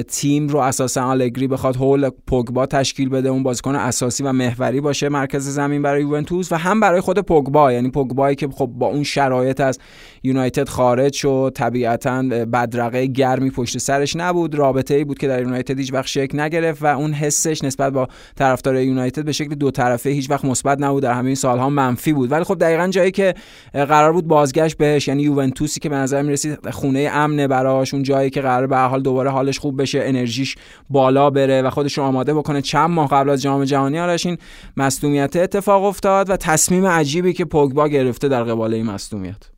تیم 0.07 0.47
رو 0.47 0.59
اساسا 0.59 1.03
آلگری 1.03 1.47
بخواد 1.47 1.75
هول 1.75 2.09
پوگبا 2.27 2.65
تشکیل 2.65 3.09
بده 3.09 3.29
اون 3.29 3.43
بازیکن 3.43 3.75
اساسی 3.75 4.23
و 4.23 4.31
محوری 4.31 4.81
باشه 4.81 5.09
مرکز 5.09 5.47
زمین 5.47 5.81
برای 5.81 6.01
یوونتوس 6.01 6.51
و 6.51 6.55
هم 6.55 6.79
برای 6.79 7.01
خود 7.01 7.19
پوگبا. 7.19 7.73
یعنی 7.73 7.89
پوگبایی 7.91 8.35
که 8.35 8.47
خب 8.47 8.65
با 8.65 8.87
اون 8.87 9.03
شرایط 9.03 9.61
از 9.61 9.79
یونایتد 10.23 10.69
خارج 10.69 11.13
شد 11.13 11.51
طبیعتا 11.55 12.21
بدرقه 12.53 13.05
گرمی 13.05 13.49
پشت 13.49 13.77
سرش 13.77 14.15
نبود. 14.15 14.55
رابطه 14.55 14.93
ای 14.93 15.03
بود 15.03 15.17
که 15.17 15.27
در 15.27 15.41
یونایتد 15.41 15.79
هیچ 15.79 15.93
وقت 15.93 16.07
شکل 16.07 16.39
نگرفت 16.39 16.83
و 16.83 16.85
اون 16.85 17.13
حسش 17.13 17.63
نسبت 17.63 17.93
با 17.93 18.07
طرفدار 18.35 18.75
یونایتد 18.75 19.25
به 19.25 19.31
شکل 19.31 19.55
دو 19.55 19.71
طرفه 19.71 20.09
هیچ 20.09 20.29
وقت 20.29 20.45
مثبت 20.45 20.81
نبود. 20.81 21.03
در 21.03 21.13
همه 21.13 21.35
سالها 21.35 21.69
منفی 21.69 22.13
بود. 22.13 22.31
ولی 22.31 22.43
خب 22.43 22.57
دقیقا 22.59 22.87
جایی 22.87 23.11
که 23.11 23.33
قرار 23.73 24.13
بود 24.13 24.27
بازگشت 24.27 24.77
بهش 24.77 25.07
یعنی 25.07 25.23
یوونتوسی 25.23 25.79
که 25.79 25.89
به 25.89 25.95
نظر 25.95 26.21
می‌رسید 26.21 26.69
خونه 26.69 27.09
امنه 27.13 27.47
براش 27.47 27.93
اون 27.93 28.03
جایی 28.03 28.29
که 28.29 28.41
قرار 28.41 28.67
به 28.67 28.77
حال 28.77 29.01
دوباره 29.01 29.29
حالش 29.29 29.59
بشه 29.75 29.99
انرژیش 30.03 30.55
بالا 30.89 31.29
بره 31.29 31.61
و 31.61 31.69
خودش 31.69 31.97
رو 31.97 32.03
آماده 32.03 32.33
بکنه. 32.33 32.61
چند 32.61 32.89
ماه 32.89 33.09
قبل 33.09 33.29
از 33.29 33.41
جام 33.41 33.63
جهانی 33.63 33.99
آرش 33.99 34.25
این 34.25 34.37
مصدومیت 34.77 35.35
اتفاق 35.35 35.83
افتاد 35.83 36.29
و 36.29 36.37
تصمیم 36.37 36.85
عجیبی 36.85 37.33
که 37.33 37.45
پوگبا 37.45 37.87
گرفته 37.87 38.27
در 38.27 38.43
قبال 38.43 38.73
این 38.73 38.85
مصدومیت. 38.85 39.49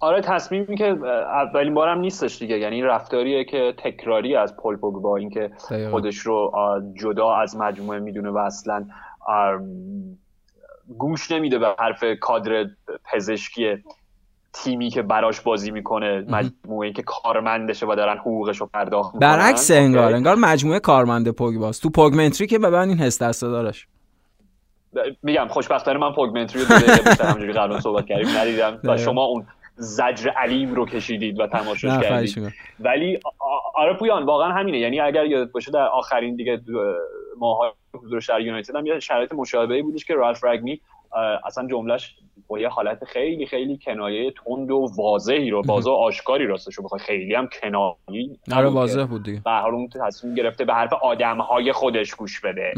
آره 0.00 0.20
تصمیمی 0.22 0.76
که 0.76 0.84
اولین 0.84 1.74
بارم 1.74 2.00
نیستش 2.00 2.38
دیگه. 2.38 2.58
یعنی 2.58 2.76
این 2.76 2.84
رفتاریه 2.84 3.44
که 3.44 3.74
تکراری 3.78 4.36
از 4.36 4.56
پل 4.56 4.76
پوگبا 4.76 5.16
اینکه. 5.16 5.50
خودش 5.90 6.16
رو 6.16 6.52
جدا 7.02 7.34
از 7.34 7.56
مجموعه 7.56 7.98
می‌دونه 7.98 8.30
و 8.30 8.38
اصلا 8.38 8.86
گوش 10.98 11.30
نمیده 11.30 11.58
به 11.58 11.66
حرف 11.78 12.04
کادر 12.20 12.66
پزشکی 13.12 13.76
تیمی 14.64 14.90
که 14.90 15.02
براش 15.02 15.40
بازی 15.40 15.70
می‌کنه 15.70 16.24
مجموعه 16.28 16.92
که 16.92 17.02
کارمندشه 17.02 17.86
و 17.86 17.94
دارن 17.94 18.18
حقوقش 18.18 18.60
رو 18.60 18.66
پرداخت 18.66 19.14
می‌کنن. 19.14 19.28
برعکس 19.28 19.70
انگار؟ 19.70 20.14
انگار 20.14 20.36
مجموعه 20.36 20.80
کارمند 20.80 21.28
پوگباست. 21.28 21.82
تو 21.82 21.90
پوگمنتری 21.90 22.46
که 22.46 22.58
به 22.58 22.70
من 22.70 22.88
این 22.88 22.98
حس 22.98 23.22
دست 23.22 23.42
دارش 23.42 23.86
میگم 25.22 25.46
خوشبختانه 25.48 25.98
من 25.98 26.12
پوگمنتری 26.12 26.62
رو 26.62 26.68
بیشتر 26.68 27.24
همونجوری 27.24 27.52
قبلا 27.52 27.80
صحبت 27.80 28.06
کردیم 28.06 28.28
ندیدم 28.38 28.80
و. 28.84 28.96
شما 28.96 29.24
اون 29.24 29.46
زجر 29.76 30.30
علیم 30.30 30.74
رو 30.74 30.86
کشیدید 30.86 31.40
و 31.40 31.46
تماشاش 31.46 32.02
کردید. 32.02 32.52
ولی 32.80 33.18
آره 33.74 33.94
پویان 33.94 34.24
واقعا 34.24 34.52
همینه. 34.52 34.78
یعنی 34.78 35.00
اگر 35.00 35.26
یادت 35.26 35.52
باشه 35.52 35.70
در 35.70 35.86
آخرین 35.86 36.36
دیگه 36.36 36.60
ماه 37.38 37.74
حضورش 37.94 38.28
در 38.28 38.40
یونایتد 38.40 38.76
هم 38.76 38.86
یه 38.86 39.00
شرایط 39.00 39.32
مشابهی 39.32 39.82
بودش 39.82 40.04
که 40.04 40.14
رالف 40.14 40.44
رگنی 40.44 40.80
اصلا 41.44 41.66
جملهش 41.66 42.14
با 42.48 42.58
یه 42.58 42.68
حالت 42.68 43.04
خیلی 43.04 43.46
خیلی 43.46 43.78
کنایه 43.84 44.30
تند 44.30 44.70
و 44.70 44.90
واضحی 44.96 45.50
رو 45.50 45.62
بازا 45.62 45.92
آشکاری 45.92 46.46
راستش 46.46 46.74
رو 46.74 46.84
بخوای. 46.84 47.00
خیلی 47.00 47.34
هم 47.34 47.48
کنایی 47.62 48.38
آره 48.56 48.68
واضح 48.68 49.04
بود 49.04 49.22
دیگه. 49.22 49.40
به 49.44 49.64
اون 49.64 49.88
تصمیم 49.88 50.34
گرفته 50.34 50.64
به 50.64 50.74
حرف 50.74 50.92
آدم 50.92 51.40
های 51.40 51.72
خودش 51.72 52.14
گوش 52.14 52.40
بده. 52.40 52.72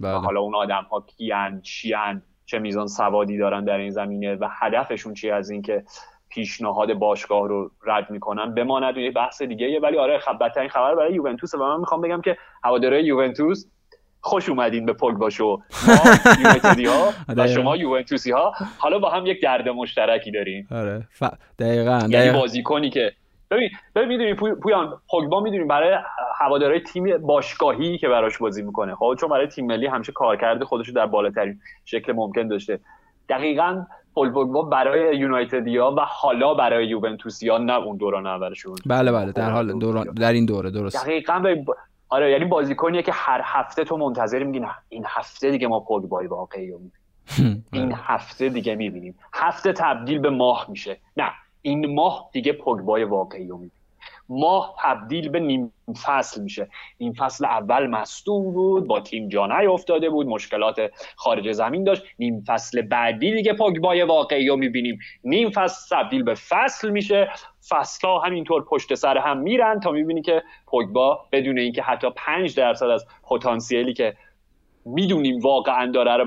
بله. 0.00 0.18
حالا 0.18 0.40
اون 0.40 0.54
آدم 0.54 0.86
ها 0.90 1.04
کیان 1.16 1.60
چیان 1.60 2.22
چه 2.46 2.58
میزان 2.58 2.86
سوادی 2.86 3.38
دارن 3.38 3.64
در 3.64 3.76
این 3.76 3.90
زمینه 3.90 4.34
و 4.34 4.48
هدفشون 4.50 5.14
چی 5.14 5.30
از 5.30 5.50
اینکه 5.50 5.84
پیشنهاد 6.28 6.94
باشگاه 6.94 7.48
رو 7.48 7.70
رد 7.86 8.10
می‌کنن؟ 8.10 8.54
بماند 8.54 8.96
یه 8.96 9.10
بحث 9.10 9.42
دیگه 9.42 9.80
ولی 9.80 9.98
آره 9.98 10.18
خب 10.18 10.38
بدترین 10.38 10.68
خبر 10.68 10.94
برای 10.94 11.14
یوونتوس 11.14 11.54
و 11.54 11.58
من 11.58 11.80
می‌خوام 11.80 12.00
بگم 12.00 12.20
که 12.20 12.36
هواداره 12.64 13.04
یوونتوس 13.04 13.66
خوش 14.20 14.48
اومدین 14.48 14.86
به 14.86 14.92
پوگبا 14.92 15.30
شو. 15.30 15.46
ما 15.86 16.90
ها 16.90 17.12
و 17.28 17.48
شما 17.54 17.76
یوونتوسی 17.76 18.30
ها 18.30 18.52
حالا 18.78 18.98
با 18.98 19.10
هم 19.10 19.26
یک 19.26 19.42
درد 19.42 19.68
مشترکی 19.68 20.30
داریم. 20.30 20.68
آره. 20.70 21.06
ف... 21.10 21.24
دقیقاً 21.58 22.06
یعنی 22.08 22.38
بازیکنی 22.38 22.90
که 22.90 23.12
ببین 23.50 23.70
ببین 23.94 24.08
می‌دونی 24.08 24.34
پویان 24.34 25.00
پوگبا 25.10 25.40
می‌دونیم 25.40 25.68
برای 25.68 25.98
هوادارهای 26.38 26.80
تیم 26.80 27.18
باشگاهی 27.18 27.98
که 27.98 28.08
براش 28.08 28.38
بازی 28.38 28.62
می‌کنه. 28.62 28.94
خب 28.94 29.16
چون 29.20 29.28
برای 29.28 29.46
تیم 29.46 29.66
ملی 29.66 29.86
همیشه 29.86 30.12
کارکرد 30.12 30.64
خودش 30.64 30.88
رو 30.88 30.94
در 30.94 31.06
بالاترین 31.06 31.60
شکل 31.84 32.12
ممکن 32.12 32.48
داشته. 32.48 32.80
دقیقا 33.28 33.84
پول 34.14 34.30
پوگبا 34.32 34.62
برای 34.62 35.16
یونایتدیا 35.16 35.94
و 35.98 36.00
حالا 36.00 36.54
برای 36.54 36.86
یوونتوسیا 36.86 37.58
نه 37.58 37.72
اون 37.72 37.96
دوران 37.96 38.26
اولشون. 38.26 38.76
بله 38.86 39.12
بله 39.12 39.32
در 39.32 39.50
حال 39.50 39.78
دوران 39.78 40.04
در 40.04 40.32
این 40.32 40.46
دوره 40.46 40.70
درست. 40.70 41.04
دقیقاً 41.04 41.42
آره 42.10 42.30
یعنی 42.30 42.44
بازیکنیه 42.44 43.02
که 43.02 43.12
هر 43.12 43.40
هفته 43.44 43.84
تو 43.84 43.96
منتظر 43.96 44.42
میگی 44.42 44.66
این 44.88 45.04
هفته 45.08 45.50
دیگه 45.50 45.68
ما 45.68 45.80
پوگبای 45.80 46.26
واقعی 46.26 46.70
رو 46.70 46.80
این 47.72 47.92
هفته 47.94 48.48
دیگه 48.48 48.74
می‌بینیم. 48.74 49.18
هفته 49.32 49.72
تبدیل 49.72 50.18
به 50.18 50.30
ماه 50.30 50.66
میشه. 50.68 50.96
نه 51.16 51.30
این 51.62 51.94
ماه 51.94 52.30
دیگه 52.32 52.52
پوگبای 52.52 53.04
واقعی 53.04 53.46
رو 53.46 53.54
می‌بینیم. 53.54 53.79
ماه 54.30 54.74
تبدیل 54.78 55.28
به 55.28 55.40
نیم 55.40 55.72
فصل 56.06 56.42
میشه. 56.42 56.68
این 56.98 57.12
فصل 57.12 57.44
اول 57.44 57.86
مصدوم 57.86 58.52
بود 58.52 58.86
با 58.86 59.00
تیم 59.00 59.28
جانای 59.28 59.66
افتاده 59.66 60.10
بود 60.10 60.26
مشکلات 60.26 60.90
خارج 61.16 61.52
زمین 61.52 61.84
داشت. 61.84 62.02
نیم 62.18 62.44
فصل 62.46 62.82
بعدی 62.82 63.32
دیگه 63.32 63.52
پوگبای 63.52 64.02
واقعی 64.02 64.48
رو 64.48 64.56
می‌بینیم. 64.56 64.98
نیم 65.24 65.50
فصل 65.50 65.96
تبدیل 65.96 66.22
به 66.22 66.34
فصل 66.34 66.90
میشه. 66.90 67.30
فصل 67.68 68.08
ها 68.08 68.18
همینطور 68.18 68.64
پشت 68.64 68.94
سر 68.94 69.18
هم 69.18 69.38
میرن 69.38 69.80
تا 69.80 69.90
می‌بینی 69.90 70.22
که 70.22 70.42
پوگبا 70.66 71.26
بدون 71.32 71.58
اینکه 71.58 71.82
حتی 71.82 72.10
5 72.16 72.56
درصد 72.56 72.86
از 72.86 73.06
پتانسیلی 73.22 73.92
که 73.92 74.16
می‌دونیم 74.84 75.40
واقعا 75.40 75.90
داره 75.92 76.16
رو 76.16 76.24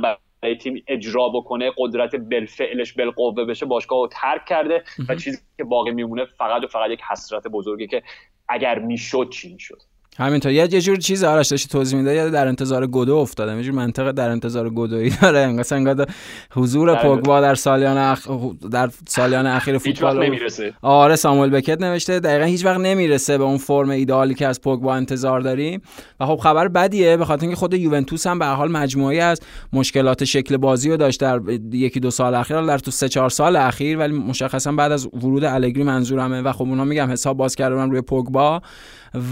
تیم 0.59 0.83
اجرا 0.87 1.29
بکنه 1.29 1.71
قدرت 1.77 2.15
بالفعلش 2.15 2.93
بالقوه 2.93 3.45
بشه 3.45 3.65
باشگاه 3.65 3.99
رو 3.99 4.09
ترک 4.11 4.45
کرده 4.45 4.83
و 5.09 5.15
چیزی 5.15 5.37
که 5.57 5.63
باقی 5.63 5.91
میمونه 5.91 6.25
فقط 6.25 6.63
و 6.63 6.67
فقط 6.67 6.89
یک 6.89 7.01
حسرت 7.01 7.47
بزرگی 7.47 7.87
که 7.87 8.03
اگر 8.47 8.79
می‌شد 8.79 9.29
چی 9.29 9.53
می‌شد؟ 9.53 9.81
همینطور. 10.17 10.51
یه 10.51 10.67
جور 10.67 10.95
چیز 10.95 11.23
آرش 11.23 11.47
داشتی 11.47 11.69
توضیح 11.69 11.99
میده 11.99 12.13
یا 12.13 12.29
در 12.29 12.47
انتظار 12.47 12.87
گودو 12.87 13.15
افتاده. 13.15 13.55
یه 13.55 13.63
جور 13.63 13.75
منطقه 13.75 14.11
در 14.11 14.29
انتظار 14.29 14.69
گودویی 14.69 15.09
داره. 15.21 15.39
انگار 15.39 15.65
انگار 15.71 16.05
حضور 16.51 16.95
پوگبا 16.95 17.41
در 17.41 17.55
سالیان 17.55 17.97
اخ... 17.97 18.27
در 18.71 18.89
سالیان 19.07 19.47
اخیر 19.47 19.77
فوتبال 19.77 20.25
نمی‌رسه. 20.25 20.73
آره 20.81 21.15
ساموئل 21.15 21.49
بکت 21.49 21.81
نوشته. 21.81 22.19
دقیقا 22.19 22.45
هیچ 22.45 22.65
وقت 22.65 22.79
نمی‌رسه 22.79 23.37
به 23.37 23.43
اون 23.43 23.57
فرم 23.57 23.89
ایدئالی 23.89 24.33
که 24.33 24.47
از 24.47 24.61
پوگبا 24.61 24.95
انتظار 24.95 25.41
داریم 25.41 25.81
و 26.19 26.25
خب 26.25 26.35
خبر 26.35 26.67
بدیه 26.67 27.17
به 27.17 27.25
خاطر 27.25 27.41
اینکه 27.41 27.55
خود 27.55 27.73
یوونتوس 27.73 28.27
هم 28.27 28.39
به 28.39 28.45
حال 28.45 28.71
مجموعی 28.71 29.19
از 29.19 29.39
مشکلات 29.73 30.23
شکل 30.23 30.57
بازی 30.57 30.89
رو 30.89 30.97
داشت 30.97 31.19
در 31.19 31.41
یکی 31.71 31.99
دو 31.99 32.11
سال 32.11 32.35
اخیر 32.35 32.61
در 32.61 32.77
تو 32.77 32.91
سه 32.91 33.09
چهار 33.09 33.29
سال 33.29 33.55
اخیر 33.55 33.97
ولی 33.97 34.13
مشخصا 34.13 34.71
بعد 34.71 34.91
از 34.91 35.05
ورود 35.05 35.43
الگری 35.43 35.83
منظورمه. 35.83 36.41
و 36.41 36.51
خب 36.51 36.61
اونها 36.61 36.85
میگم 36.85 37.11
حساب 37.11 37.37
باز 37.37 37.55
کردن 37.55 37.89
روی 37.89 38.01
پوگبا. 38.01 38.61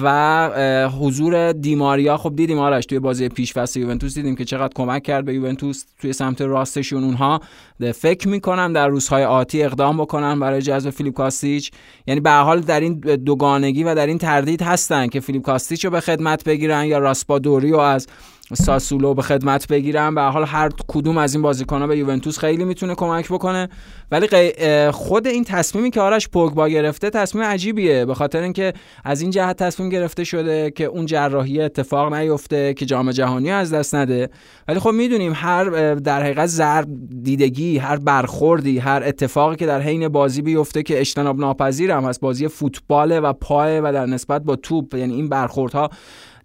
و 0.02 0.90
حضور 1.00 1.52
دیماریا. 1.52 2.18
خب 2.18 2.36
دیدیم 2.36 2.60
آرش 2.60 2.86
توی 2.86 3.00
بازی 3.00 3.30
پیش 3.30 3.54
فصل 3.54 3.80
یوونتوس 3.80 4.14
دیدیم 4.14 4.36
که 4.36 4.46
چقدر 4.46 4.74
کمک 4.76 5.04
کرد 5.04 5.26
به 5.26 5.34
یوونتوس 5.34 5.86
توی 6.02 6.14
سمت 6.14 6.42
راستشون. 6.42 7.04
اونها 7.04 7.42
فکر 7.96 8.28
می‌کنم 8.28 8.74
در 8.74 8.88
روزهای 8.88 9.24
آتی 9.24 9.64
اقدام 9.64 9.98
بکنن 9.98 10.40
برای 10.40 10.62
جذب 10.62 10.90
فیلیپ 10.90 11.14
کاستیچ. 11.14 11.72
یعنی 12.08 12.20
به 12.20 12.32
حال 12.32 12.60
در 12.60 12.80
این 12.80 13.00
دوگانگی 13.00 13.84
و 13.84 13.96
در 13.96 14.08
این 14.08 14.18
تردید 14.18 14.62
هستن 14.62 15.08
که 15.08 15.20
فیلیپ 15.20 15.42
کاستیچ 15.42 15.86
رو 15.86 15.92
به 15.92 16.00
خدمت 16.00 16.44
بگیرن 16.44 16.86
یا 16.86 16.98
راسپادوری 16.98 17.72
رو 17.72 17.80
از 17.80 18.08
ساسولو 18.54 19.14
به 19.14 19.22
خدمت 19.22 19.68
بگیرن 19.68 20.16
به 20.16 20.22
حال 20.22 20.46
هر 20.46 20.70
کدوم 20.88 21.18
از 21.18 21.34
این 21.34 21.42
بازیکن‌ها 21.42 21.88
به 21.88 21.98
یوونتوس 21.98 22.40
خیلی 22.40 22.66
می‌تونه 22.66 22.96
کمک 22.96 23.30
بکنه. 23.30 23.70
ولی 24.12 24.28
خود 24.92 25.28
این 25.28 25.44
تصمیمی 25.44 25.92
که 25.92 26.02
آرش 26.02 26.30
پوگبا 26.30 26.70
گرفته 26.70 27.10
تصمیم 27.10 27.44
عجیبیه. 27.44 28.06
به 28.06 28.14
خاطر 28.14 28.42
اینکه 28.42 28.74
از 29.04 29.22
این 29.22 29.32
جهت 29.32 29.58
تصمیم 29.58 29.90
گرفته 29.90 30.24
شده 30.24 30.72
که 30.72 30.86
اون 30.86 31.06
جراحی 31.06 31.62
اتفاق 31.62 32.14
نیفته 32.14 32.74
که 32.74 32.86
جام 32.86 33.12
جهانی 33.12 33.52
از 33.52 33.74
دست 33.74 33.96
نده. 33.96 34.30
ولی 34.68 34.80
خب 34.80 34.90
می‌دونیم 34.92 35.34
هر 35.36 35.96
در 35.96 36.24
حقیقت 36.24 36.46
ضرب 36.46 36.88
دیدگی 37.24 37.78
هر 37.78 37.98
برخوردی 37.98 38.80
هر 38.80 39.04
اتفاقی 39.06 39.56
که 39.56 39.66
در 39.66 39.82
حین 39.82 40.08
بازی 40.08 40.42
بیفته 40.42 40.84
که 40.84 41.00
اجتناب 41.00 41.40
ناپذیر 41.40 41.92
هم 41.92 42.04
هست 42.04 42.20
بازی 42.20 42.48
فوتباله 42.48 43.20
و 43.20 43.34
پای 43.34 43.80
و 43.80 43.92
در 43.92 44.06
نسبت 44.06 44.44
با 44.44 44.56
توپ 44.56 44.96
یعنی 44.96 45.14
این 45.14 45.30
برخوردها 45.30 45.90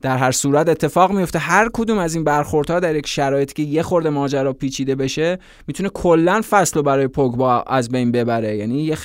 در 0.07 0.17
هر 0.17 0.31
صورت 0.31 0.69
اتفاق 0.69 1.13
میفته 1.13 1.39
هر 1.39 1.69
کدوم 1.73 1.99
از 1.99 2.15
این 2.15 2.25
برخوردها 2.25 2.81
در 2.81 2.97
یک 2.97 3.07
شرایطی 3.07 3.55
که 3.55 3.63
یه 3.63 3.83
خورده 3.83 4.11
ماجرا 4.11 4.53
پیچیده 4.53 4.95
بشه 4.95 5.39
می‌تونه 5.67 5.89
کلا 5.89 6.41
فصل 6.51 6.77
رو 6.77 6.83
برای 6.83 7.09
پوگبا 7.09 7.63
از 7.63 7.89
بین 7.89 8.13
ببره. 8.13 8.57
یعنی 8.57 8.83
یه 8.83 8.97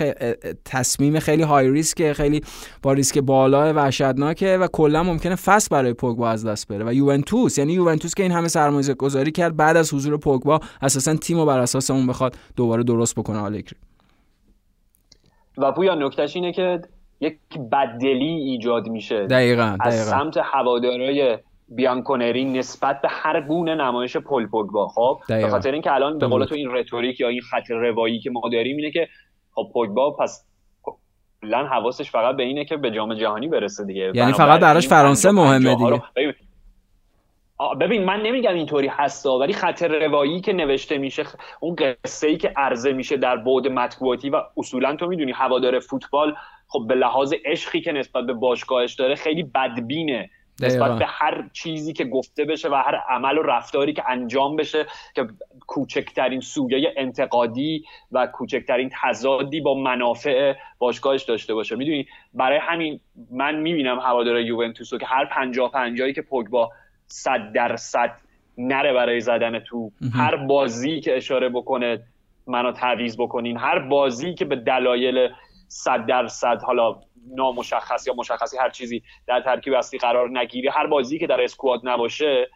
تصمیم 0.66 1.20
خیلی 1.20 1.43
های 1.43 1.70
ریسک 1.70 2.14
خیلی 2.14 2.41
با 2.82 2.93
ریسک 2.93 3.18
بالا 3.18 3.74
وحشتناکه 3.74 4.58
و 4.58 4.68
کلا 4.68 5.04
ممکنه 5.04 5.36
فصل 5.36 5.68
برای 5.72 5.93
پوگبا 5.93 6.30
از 6.30 6.45
دست 6.45 6.68
بره. 6.68 6.86
و 6.86 6.93
یوونتوس 6.93 7.58
یعنی 7.58 7.74
یوونتوس 7.74 8.14
که 8.14 8.24
این 8.24 8.32
همه 8.32 8.47
سرمایه 8.47 8.93
گذاری 8.93 9.32
کرد 9.32 9.58
بعد 9.58 9.78
از 9.78 9.93
حضور 9.93 10.18
پوگبا 10.18 10.60
اساسا 10.82 11.16
تیم 11.16 11.45
بر 11.45 11.60
اساس 11.60 11.91
اون 11.91 12.08
بخواد 12.08 12.36
دوباره 12.56 12.84
درست 12.84 13.16
بکنه 13.16 13.38
آلگری 13.39 13.78
و 15.58 15.72
پویا 15.72 15.95
نکتهش 15.95 16.36
اینه 16.36 16.54
که 16.54 16.82
یک 17.22 17.38
بدلی 17.72 18.26
ایجاد 18.26 18.88
میشه. 18.88 19.28
دقیقا, 19.28 19.78
از 19.80 20.09
سمت 20.09 20.38
هوادارای 20.38 21.38
بیانکونری 21.69 22.45
نسبت 22.45 23.01
به 23.01 23.07
هر 23.11 23.41
گونه 23.41 23.76
نمایش 23.76 24.17
پل 24.17 24.45
پوگبا. 24.45 24.88
خب 24.88 25.19
به 25.28 25.49
خاطر 25.49 25.72
اینکه 25.72 25.93
الان 25.93 26.17
به 26.17 26.28
قول 26.28 26.45
تو 26.45 26.55
این 26.55 26.72
رتوریک 26.72 27.19
یا 27.19 27.28
این 27.28 27.41
خط 27.41 27.72
روایی 27.72 28.19
که 28.19 28.30
ما 28.30 28.41
داریم 28.51 28.78
اینه 28.78 28.91
که 28.91 29.07
خب 29.55 29.69
پوگبا 29.74 30.11
پس 30.11 30.45
کلا 31.41 31.65
حواسش 31.67 32.11
فقط 32.11 32.36
به 32.36 32.43
اینه 32.43 32.65
که 32.65 32.78
به 32.78 32.91
جام 32.91 33.13
جهانی 33.13 33.47
برسه 33.47 33.86
دیگه. 33.86 34.11
یعنی 34.15 34.34
فقط 34.34 34.59
براش 34.59 34.88
فرانسه 34.88 35.32
مهمه 35.32 35.76
دیگه. 35.76 36.01
ببین. 37.80 38.03
من 38.03 38.22
نمیگم 38.22 38.53
اینطوری 38.53 38.88
هستا 38.88 39.38
ولی 39.38 39.53
خط 39.53 39.84
روایی 39.84 40.41
که 40.41 40.53
نوشته 40.53 40.97
میشه 40.97 41.24
اون 41.59 41.76
قصه 41.76 42.28
ای 42.28 42.38
که 42.38 42.53
عرضه 42.55 42.93
میشه 42.93 43.17
در 43.17 43.38
بعد 43.38 43.67
مطبوعاتی 43.67 44.30
و 44.30 44.41
اصولا 44.57 44.95
تو 44.95 45.07
می‌دونی 45.07 45.32
هوادار 45.32 45.80
فوتبال 45.80 46.36
خب 46.72 46.86
به 46.88 46.95
لحاظ 46.95 47.34
عشقی 47.45 47.82
که 47.82 47.91
نسبت 47.91 48.26
به 48.26 48.34
باشگاهش 48.34 48.93
داره 48.93 49.15
خیلی 49.15 49.43
بدبینه. 49.43 50.30
نسبت 50.61 50.99
به 50.99 51.05
هر 51.05 51.49
چیزی 51.53 51.93
که 51.93 52.05
گفته 52.05 52.45
بشه 52.45 52.69
و 52.69 52.76
هر 52.76 52.95
عمل 52.95 53.38
و 53.38 53.41
رفتاری 53.41 53.93
که 53.93 54.09
انجام 54.09 54.55
بشه 54.55 54.86
که 55.15 55.28
کوچکترین 55.67 56.39
سویه 56.39 56.93
انتقادی 56.97 57.86
و 58.11 58.28
کوچکترین 58.28 58.91
تضادی 59.01 59.61
با 59.61 59.74
منافع 59.74 60.53
باشگاهش 60.80 61.24
داشته 61.24 61.53
باشه. 61.53 61.76
می‌دونی؟ 61.76 62.07
برای 62.34 62.59
همین 62.61 62.99
من 63.32 63.55
می‌بینم 63.55 63.99
هوادار 63.99 64.39
یوونتوس 64.39 64.93
که 64.93 65.05
هر 65.05 65.26
پنجاه 65.26 65.72
پنجاهی 65.72 66.13
که 66.13 66.22
پوگبا 66.22 66.69
صد 67.07 67.51
درصد 67.53 68.11
نره 68.57 68.93
برای 68.93 69.22
زدن 69.22 69.59
تو 69.59 69.91
هر 70.13 70.36
بازی 70.36 70.99
که 70.99 71.17
اشاره 71.17 71.49
بکنه 71.49 71.99
منو 72.47 72.72
تعویض 72.72 73.17
بکنین 73.17 73.57
هر 73.57 73.80
بازی 73.80 74.34
که 74.34 74.45
به 74.45 74.55
دلایل 74.55 75.30
صد 75.72 76.05
درصد 76.05 76.61
حالا 76.61 76.95
نامشخص 77.36 78.07
یا 78.07 78.13
مشخصی 78.17 78.57
هر 78.57 78.69
چیزی 78.69 79.03
در 79.28 79.41
ترکیب 79.41 79.74
اصلی 79.74 79.99
قرار 79.99 80.30
نگیره 80.39 80.72
هر 80.72 80.88
بازی 80.88 81.19
که 81.19 81.28
در 81.28 81.41
اسکواد 81.41 81.80
نباشه 81.84 82.49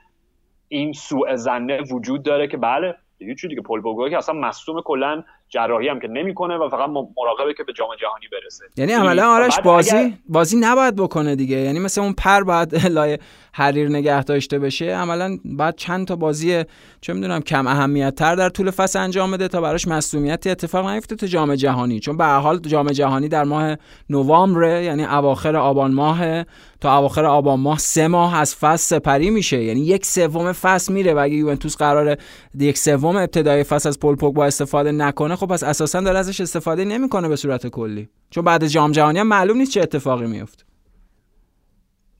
این 0.67 0.93
سوء 0.93 1.35
زنه 1.35 1.81
وجود 1.81 2.23
داره 2.23 2.47
که 2.47 2.57
بله 2.57 2.95
دیگه 3.17 3.35
چی 3.35 3.47
دیگه؟ 3.47 3.61
پل 3.61 4.09
که 4.09 4.17
اصلا 4.17 4.35
مصدوم 4.35 4.81
کلا 4.81 5.23
جراحی 5.49 5.87
هم 5.87 5.99
که 5.99 6.07
نمی‌کنه 6.07 6.57
و 6.57 6.69
فقط 6.69 6.89
مراقبه 6.89 7.53
که 7.57 7.63
به 7.63 7.73
جام 7.73 7.87
جهانی 8.01 8.25
برسه. 8.31 8.65
یعنی 8.77 8.93
عملا 8.93 9.27
آرش 9.27 9.59
بازی 9.59 10.17
بازی 10.29 10.57
نباید 10.57 10.95
بکنه 10.95 11.35
دیگه. 11.35 11.57
یعنی 11.57 11.79
مثل 11.79 12.01
اون 12.01 12.13
پر 12.13 12.43
باید 12.43 12.75
لای 12.95 13.17
حریر 13.53 13.89
نگه 13.89 14.23
داشته 14.23 14.59
بشه 14.59 14.85
عملا 14.85 15.37
بعد 15.45 15.75
چند 15.75 16.07
تا 16.07 16.15
بازی 16.15 16.63
چه 17.01 17.13
می‌دونم 17.13 17.41
کم 17.41 17.67
اهمیت 17.67 18.15
تر 18.15 18.35
در 18.35 18.49
طول 18.49 18.71
فصل 18.71 18.99
انجام 18.99 19.31
بده 19.31 19.47
تا 19.47 19.61
براش 19.61 19.87
مسئولیتی 19.87 20.49
اتفاق 20.49 20.87
نیفته 20.87 21.15
تو 21.15 21.25
جام 21.25 21.55
جهانی. 21.55 21.99
چون 21.99 22.17
به 22.17 22.25
حال 22.25 22.59
جام 22.59 22.87
جهانی 22.87 23.27
در 23.27 23.43
ماه 23.43 23.75
نوامبر 24.09 24.81
یعنی 24.81 25.05
اواخر 25.05 25.55
آبان 25.55 25.93
ماه 25.93 26.43
تا 26.85 26.97
اواخر 26.97 27.25
آبان 27.25 27.59
ماه 27.59 27.77
سه 27.77 28.07
ماه 28.07 28.35
از 28.35 28.55
فصل 28.55 28.97
سپری 28.97 29.29
میشه. 29.29 29.63
یعنی 29.63 29.79
یک 29.79 30.05
سوم 30.05 30.51
فصل 30.51 30.93
میره 30.93 31.13
و 31.13 31.17
اگه 31.17 31.35
یوونتوس 31.35 31.77
قراره 31.77 32.17
یک 32.59 32.77
سوم 32.77 33.15
ابتدای 33.15 33.63
فصل 33.63 33.89
از 33.89 33.99
پول 33.99 34.15
با 34.15 34.45
استفاده 34.45 34.91
نکنه 34.91 35.35
خب 35.35 35.47
پس 35.47 35.63
اساسا 35.63 36.01
داره 36.01 36.19
ازش 36.19 36.41
استفاده 36.41 36.85
نمی‌کنه 36.85 37.27
به 37.27 37.35
صورت 37.35 37.67
کلی. 37.67 38.09
چون 38.29 38.43
بعد 38.43 38.67
جام 38.67 38.91
جهانی 38.91 39.19
هم 39.19 39.27
معلوم 39.27 39.57
نیست 39.57 39.71
چه 39.71 39.81
اتفاقی 39.81 40.27
میفته 40.27 40.64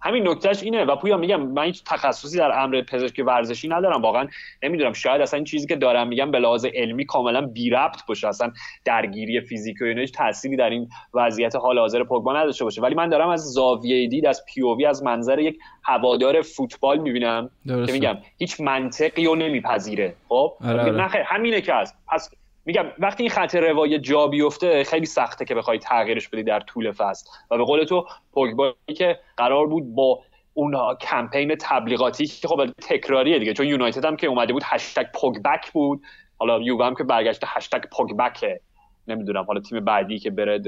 همین 0.06 0.28
نکتهش 0.28 0.64
اینه 0.64 0.86
و 0.86 0.96
پویا 0.96 1.18
میگم 1.18 1.42
من 1.42 1.64
هیچ 1.64 1.84
تخصصی 1.84 2.38
در 2.38 2.60
امر 2.60 2.82
پزشکی 2.82 3.22
ورزشی 3.22 3.68
ندارم. 3.68 4.02
واقعا 4.02 4.28
نمی‌دونم 4.64 4.94
شاید 4.94 5.22
اصلا 5.22 5.38
این 5.38 5.46
چیزی 5.46 5.68
که 5.68 5.76
دارم 5.76 6.08
میگم 6.08 6.32
به 6.32 6.40
لحاظ 6.40 6.66
علمی 6.66 7.06
کاملا 7.06 7.42
بی 7.42 7.70
ربط 7.70 8.06
باشه. 8.08 8.28
اصلا 8.28 8.52
درگیری 8.86 9.42
فیزیک 9.42 9.82
و 9.82 9.86
هیچ 9.86 10.14
تأثیری 10.14 10.56
در 10.56 10.70
این 10.70 10.90
وضعیت 11.14 11.56
حال 11.56 11.80
حاضر 11.80 12.04
پوگبا 12.04 12.40
نداشته 12.40 12.64
باشه. 12.64 12.82
ولی 12.82 12.96
من 12.96 13.10
دارم 13.10 13.30
از 13.30 13.42
زاویه 13.54 14.08
دید 14.08 14.26
از 14.26 14.46
پی 14.46 14.86
از 14.86 15.04
منظر 15.04 15.40
یک 15.40 15.58
هوادار 15.84 16.42
فوتبال 16.42 16.98
می‌بینم 16.98 17.50
که 17.66 17.92
میگم 17.92 18.18
هیچ 18.38 18.62
منطقی 18.62 19.26
رو 19.26 19.36
نمیپذیره. 19.36 20.16
خب؟ 20.30 20.54
آره، 20.66 20.82
آره. 20.82 20.92
نه 20.92 21.08
همینه 21.26 21.62
که 21.62 21.74
هست. 21.74 21.96
پس 22.08 22.30
میگم 22.66 22.86
وقتی 23.00 23.24
این 23.24 23.30
خط 23.30 23.56
روای 23.56 24.00
جا 24.00 24.28
بیفته 24.28 24.84
خیلی 24.84 25.06
سخته 25.06 25.46
که 25.46 25.56
بخوای 25.56 25.80
تغییرش 25.80 26.30
بدی 26.30 26.44
در 26.44 26.60
طول 26.60 26.92
فصل. 26.92 27.30
و 27.52 27.58
به 27.58 27.64
قول 27.64 27.84
تو 27.84 28.06
پوگبا 28.34 28.74
که 28.98 29.20
قرار 29.38 29.68
بود 29.68 29.96
با 29.96 30.22
اون 30.54 30.78
کمپین 31.02 31.56
تبلیغاتی 31.56 32.28
که 32.28 32.48
خب 32.48 32.66
تکراریه 32.66 33.40
دیگه 33.40 33.54
چون 33.54 33.68
یونایتد 33.68 34.06
هم 34.06 34.16
که 34.16 34.28
اومده 34.28 34.54
بود 34.54 34.64
هشتگ 34.66 35.06
پوگبک 35.14 35.72
بود. 35.72 36.02
حالا 36.38 36.60
یووه 36.60 36.86
هم 36.86 36.96
که 36.96 37.04
برگشته 37.04 37.48
هشتگ 37.50 37.84
پوگبکه. 37.92 38.60
نمی‌دونم 39.08 39.44
حالا 39.44 39.60
تیم 39.60 39.80
بعدی 39.80 40.20
که 40.20 40.30
بره 40.30 40.62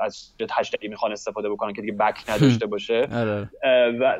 از 0.00 0.32
هشتگی 0.50 0.88
می‌خوان 0.88 1.12
استفاده 1.12 1.50
بکنن 1.50 1.72
که 1.72 1.80
دیگه 1.80 1.92
بک 1.92 2.30
نداشته 2.30 2.66
باشه. 2.66 3.08
آره. 3.20 3.50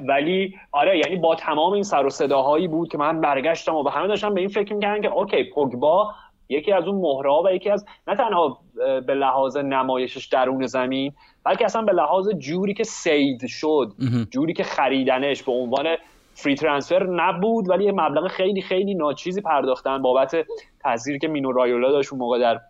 ولی 0.06 0.54
آره 0.72 0.98
یعنی 0.98 1.16
با 1.16 1.34
تمام 1.34 1.72
این 1.72 1.82
سر 1.82 2.06
و 2.06 2.10
صداهایی 2.10 2.68
بود 2.68 2.88
که 2.88 2.98
من 2.98 3.20
برگشتم 3.20 3.74
و 3.74 3.82
به 3.82 3.90
همه 3.90 4.06
داشتم 4.06 4.34
به 4.34 4.40
این 4.40 4.48
فکر 4.48 4.74
می‌کردن 4.74 5.02
که 5.02 5.08
اوکی 5.08 5.44
پوگبا 5.44 6.14
یکی 6.48 6.72
از 6.72 6.84
اون 6.88 7.00
مهره 7.00 7.30
و 7.44 7.54
یکی 7.54 7.70
از 7.70 7.86
نه 8.06 8.16
تنها 8.16 8.58
به 9.06 9.14
لحاظ 9.14 9.56
نمایشش 9.56 10.26
درون 10.26 10.66
زمین 10.66 11.12
بلکه 11.44 11.64
اصلا 11.64 11.82
به 11.82 11.92
لحاظ 11.92 12.28
جوری 12.38 12.74
که 12.74 12.84
سید 12.84 13.46
شد 13.46 13.92
جوری 14.30 14.52
که 14.52 14.64
خریدنش 14.64 15.42
به 15.42 15.52
عنوان 15.52 15.96
فری 16.34 16.54
ترانسفر 16.54 17.06
نبود 17.06 17.68
ولی 17.68 17.84
یه 17.84 17.92
مبلغ 17.92 18.28
خیلی 18.28 18.62
خیلی 18.62 18.94
ناچیزی 18.94 19.40
پرداختن 19.40 20.02
بابت 20.02 20.36
تاثیری 20.80 21.18
که 21.18 21.28
مینو 21.28 21.52
رایولا 21.52 21.92
داشت 21.92 22.12
اون 22.12 22.20
موقع 22.20 22.38
در 22.38 22.60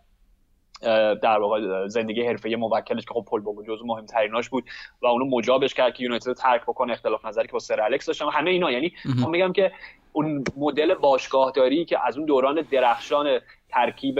در 1.15 1.39
واقع 1.39 1.87
زندگی 1.87 2.21
حرفه 2.21 2.55
موکلش 2.55 3.05
که 3.05 3.13
خب 3.13 3.25
پل 3.31 3.39
بوگو 3.39 3.63
جزو 3.63 3.85
مهمتریناش 3.85 4.49
بود 4.49 4.63
و 5.01 5.07
اونو 5.07 5.25
مجابش 5.25 5.73
کرد 5.73 5.93
که 5.93 6.03
یونایتد 6.03 6.33
ترک 6.33 6.61
بکنه 6.61 6.93
اختلاف 6.93 7.25
نظری 7.25 7.47
که 7.47 7.53
با 7.53 7.59
سر 7.59 7.81
الکس 7.81 8.05
داشتم 8.05 8.27
همه 8.27 8.51
اینا. 8.51 8.71
یعنی 8.71 8.93
من 9.05 9.29
میگم 9.29 9.53
که 9.53 9.71
اون 10.17 10.43
مدل 10.57 10.93
باشگاهداری 10.93 11.85
که 11.85 12.07
از 12.07 12.17
اون 12.17 12.25
دوران 12.25 12.61
درخشان 12.71 13.39
ترکیب 13.69 14.19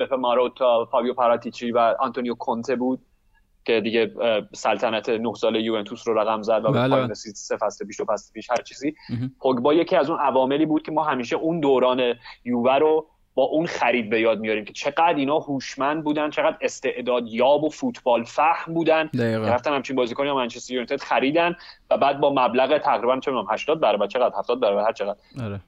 بپ 0.00 0.14
ماروتا 0.14 0.84
فابیو 0.84 1.14
پاراتیچی 1.14 1.70
و 1.70 1.78
آنتونیو 2.00 2.34
کونته 2.34 2.76
بود 2.76 3.00
که 3.64 3.80
دیگه 3.80 4.12
سلطنت 4.54 5.08
نه 5.08 5.34
سال 5.34 5.56
یوونتوس 5.56 6.08
رو 6.08 6.18
رقم 6.18 6.42
زد 6.42 6.64
و 6.64 6.72
به 6.72 6.78
بله. 6.78 6.94
پایان 6.94 7.14
سه 7.14 7.56
فصل 7.56 7.86
پیش 7.86 8.00
و 8.00 8.04
فصل 8.04 8.32
پیش 8.32 8.50
هر 8.50 8.62
چیزی. 8.62 8.94
پوگبا 9.40 9.74
یکی 9.74 9.96
از 9.96 10.10
اون 10.10 10.18
عواملی 10.18 10.66
بود 10.66 10.82
که 10.82 10.92
ما 10.92 11.04
همیشه 11.04 11.36
اون 11.36 11.60
دوران 11.60 12.14
یووه 12.44 12.74
رو 12.74 13.06
با 13.34 13.42
اون 13.42 13.66
خرید 13.66 14.10
به 14.10 14.20
یاد 14.20 14.40
میاریم 14.40 14.64
که 14.64 14.72
چقدر 14.72 15.14
اینا 15.14 15.38
هوشمند 15.38 16.04
بودن 16.04 16.30
چقدر 16.30 16.56
استعداد 16.60 17.28
یاب 17.28 17.64
و 17.64 17.68
فوتبال 17.68 18.24
فهم 18.24 18.74
بودن. 18.74 19.10
رفتن 19.14 19.74
همچین 19.74 19.96
بازیکنی 19.96 20.32
منچستر 20.32 20.72
یونایتد 20.74 21.00
خریدن. 21.00 21.56
و 21.90 21.96
بعد 21.96 22.20
با 22.20 22.30
مبلغ 22.30 22.78
تقریبا 22.78 23.20
چه 23.20 23.32
80 23.50 23.80
برابر 23.80 24.06
چقدر 24.06 24.34
70 24.38 24.60
برابر 24.60 24.84
هر 24.84 24.92
چقدر. 24.92 25.18
آره. 25.44 25.60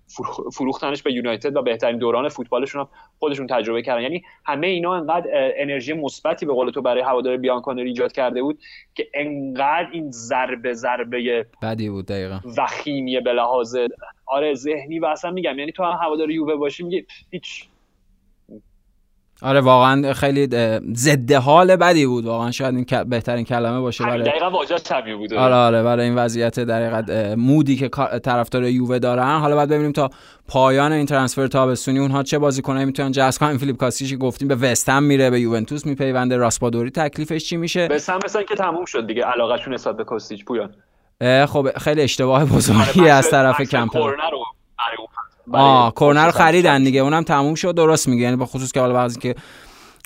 فروختنش 0.53 1.03
به 1.03 1.13
یونایتد 1.13 1.57
و 1.57 1.63
بهترین 1.63 1.99
دوران 1.99 2.29
فوتبالشون 2.29 2.81
هم 2.81 2.89
خودشون 3.19 3.47
تجربه 3.47 3.83
کردن. 3.83 4.03
یعنی 4.03 4.25
همه 4.45 4.67
اینا 4.67 4.95
انقدر 4.95 5.29
انرژی 5.33 5.93
مثبتی 5.93 6.47
به 6.47 6.53
قول 6.53 6.71
تو 6.71 6.83
برای 6.83 7.03
هوادار 7.03 7.37
بیانکانر 7.37 7.83
ایجاد 7.83 8.13
کرده 8.13 8.43
بود 8.43 8.59
که 8.95 9.09
انقدر 9.15 9.89
این 9.93 10.11
ضربه 10.11 10.73
ضربه 10.73 11.47
بدی 11.63 11.91
بود 11.91 12.07
دقیقاً. 12.07 12.41
وخیمیه 12.57 13.21
به 13.21 13.33
لحاظ 13.33 13.77
آره 14.27 14.55
ذهنی 14.55 14.99
و 14.99 15.07
اصلا 15.07 15.31
میگم. 15.31 15.59
یعنی 15.59 15.73
تو 15.73 15.85
هم 15.85 15.99
هوادار 16.03 16.31
یووه 16.31 16.57
باشی 16.57 16.83
میگه 16.83 17.07
هیچ 17.31 17.65
آره 19.43 19.61
واقعا 19.61 20.13
خیلی 20.13 20.49
ضد 20.95 21.33
حال 21.33 21.77
بدی 21.77 22.07
بود. 22.07 22.25
واقعا 22.25 22.51
شاید 22.51 22.75
این 22.75 23.05
بهترین 23.05 23.45
کلمه 23.45 23.81
باشه 23.81 24.05
برای 24.05 24.23
دقیقا 24.23 24.51
واژه 24.51 24.79
طبیعی 24.79 25.17
بود. 25.17 25.35
آره 25.35 25.55
آره 25.55 25.83
برای 25.83 26.05
این 26.05 26.15
وضعیت 26.15 26.61
در 26.61 27.35
mood 27.35 27.68
ی 27.68 27.77
که 27.77 27.89
طرفدار 28.19 28.65
یووه 28.65 28.99
دارن. 28.99 29.39
حالا 29.39 29.57
بعد 29.57 29.69
ببینیم 29.69 29.93
تا 29.93 30.11
پایان 30.49 30.93
این 30.93 31.07
transfer 31.07 31.47
تابستونی 31.47 31.99
اونها 31.99 32.23
چه 32.23 32.39
بازیکنایی 32.39 32.87
می‌تونن 32.87 33.13
جذب 33.13 33.41
کنن. 33.41 33.59
فیلیپ 33.59 33.77
کاستیچ 33.77 34.19
گفتیم 34.19 34.49
به 34.49 34.55
وستهم 34.55 35.03
میره 35.03 35.31
به 35.31 35.41
یوونتوس 35.41 35.87
میپیونده. 35.87 36.37
راسپادوری 36.37 36.91
تکلیفش 36.91 37.45
چی 37.45 37.57
میشه؟ 37.57 37.89
وستهم 37.91 38.19
مثلا 38.25 38.43
که 38.43 38.55
تموم 38.55 38.85
شد 38.85 39.07
دیگه 39.07 39.25
علاقهشون 39.25 39.75
نسبت 39.75 39.97
به 39.97 40.05
کاستیچ 40.05 40.45
پویان. 40.45 40.75
خب 41.47 41.79
خیلی 41.79 42.03
اشتباه 42.03 42.45
بزرگی 42.45 43.01
آره، 43.01 43.13
از 43.13 43.31
طرف 43.31 43.61
کمپر 43.61 44.15
آه 45.53 45.95
کورنه 45.95 46.27
رو 46.27 46.33
خریدن 46.33 46.85
دیگه 46.85 47.01
اونم 47.01 47.23
تموم 47.23 47.55
شد 47.55 47.75
درست 47.75 48.09
میگه. 48.09 48.23
یعنی 48.23 48.37
به 48.37 48.47
خصوص 48.47 48.73
که 48.73 48.81
حالا 48.81 48.95
بعضی 48.95 49.21
که 49.21 49.35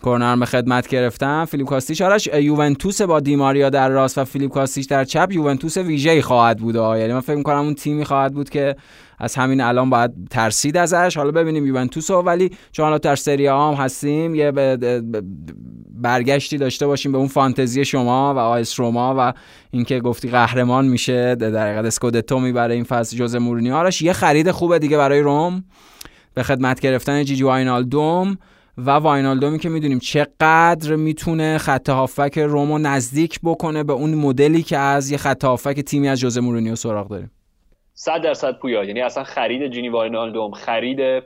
کورنه 0.03 0.37
به 0.37 0.47
خدمت 0.47 0.89
گرفتم 0.89 1.45
فیلیپ 1.45 1.69
کاستیچ 1.69 2.03
آرش 2.03 2.27
یوونتوس 2.27 3.03
با 3.03 3.21
دیماریا 3.21 3.71
در 3.71 3.89
راست 3.89 4.19
و 4.19 4.25
فیلیپ 4.25 4.51
کاستیچ 4.51 4.89
در 4.89 5.05
چپ 5.05 5.29
یوونتوس 5.33 5.77
ویژه‌ای 5.77 6.23
خواهد 6.23 6.59
بود. 6.59 6.75
یعنی 6.75 7.13
من 7.13 7.21
فکر 7.21 7.37
می‌کنم 7.37 7.59
اون 7.59 7.75
تیمی 7.75 8.05
خواهد 8.05 8.35
بود 8.35 8.51
که 8.51 8.77
از 9.19 9.35
همین 9.35 9.61
الان 9.61 9.91
باید 9.91 10.11
ترسید 10.31 10.77
ازش. 10.77 11.17
حالا 11.17 11.31
ببینیم 11.31 11.67
یوونتوس 11.67 12.11
ولی 12.11 12.51
چون 12.73 12.85
حالا 12.85 12.99
در 12.99 13.17
سری 13.17 13.47
هم 13.47 13.75
هستیم 13.79 14.35
یه 14.35 14.53
برگشتی 15.91 16.59
داشته 16.59 16.87
باشیم 16.87 17.13
به 17.13 17.19
اون 17.19 17.29
فانتزی 17.29 17.85
شما 17.85 18.35
و 18.35 18.39
آ 18.39 18.60
اس 18.60 18.81
روما 18.81 19.15
و 19.19 19.33
اینکه 19.71 20.01
گفتی 20.01 20.29
قهرمان 20.29 20.87
میشه 20.87 21.35
در 21.35 21.69
حقیقت 21.69 21.85
اسکودتو 21.85 22.41
می‌بره 22.41 22.75
این 22.75 22.85
فصل 22.85 23.17
ژوزه 23.17 23.37
مورینیو. 23.37 23.75
آرش 23.75 24.03
یه 24.03 24.13
خرید 24.13 24.51
خوبه 24.51 24.79
دیگه 24.79 24.97
برای 24.97 25.21
روم 25.21 25.65
به 26.35 26.43
خدمت 26.43 26.81
گرفتن 26.81 27.25
جینی 27.25 27.43
واینالدوم 27.43 28.39
و 28.79 28.91
واینالدومی 28.91 29.59
که 29.59 29.69
می‌دونیم 29.69 29.99
چقدر 29.99 30.97
می‌تونه 30.97 31.59
خط 31.59 31.89
هافک 31.89 32.39
رومو 32.39 32.79
نزدیک 32.79 33.41
بکنه 33.45 33.85
به 33.85 33.93
اون 33.93 34.15
مدلی 34.15 34.63
که 34.63 34.79
از 34.79 35.11
یه 35.11 35.17
خط 35.17 35.45
هافک 35.45 35.81
تیمی 35.81 36.09
از 36.09 36.21
ژوزه 36.21 36.41
مورینیو 36.41 36.77
سراغ 36.77 37.09
داریم. 37.09 37.31
صد 37.99 38.23
درصد 38.23 38.59
پویان. 38.59 38.85
یعنی 38.85 39.01
اصلا 39.01 39.25
خرید 39.25 39.67
جینی 39.73 39.89
واینالدوم 39.89 40.51
خرید 40.51 41.23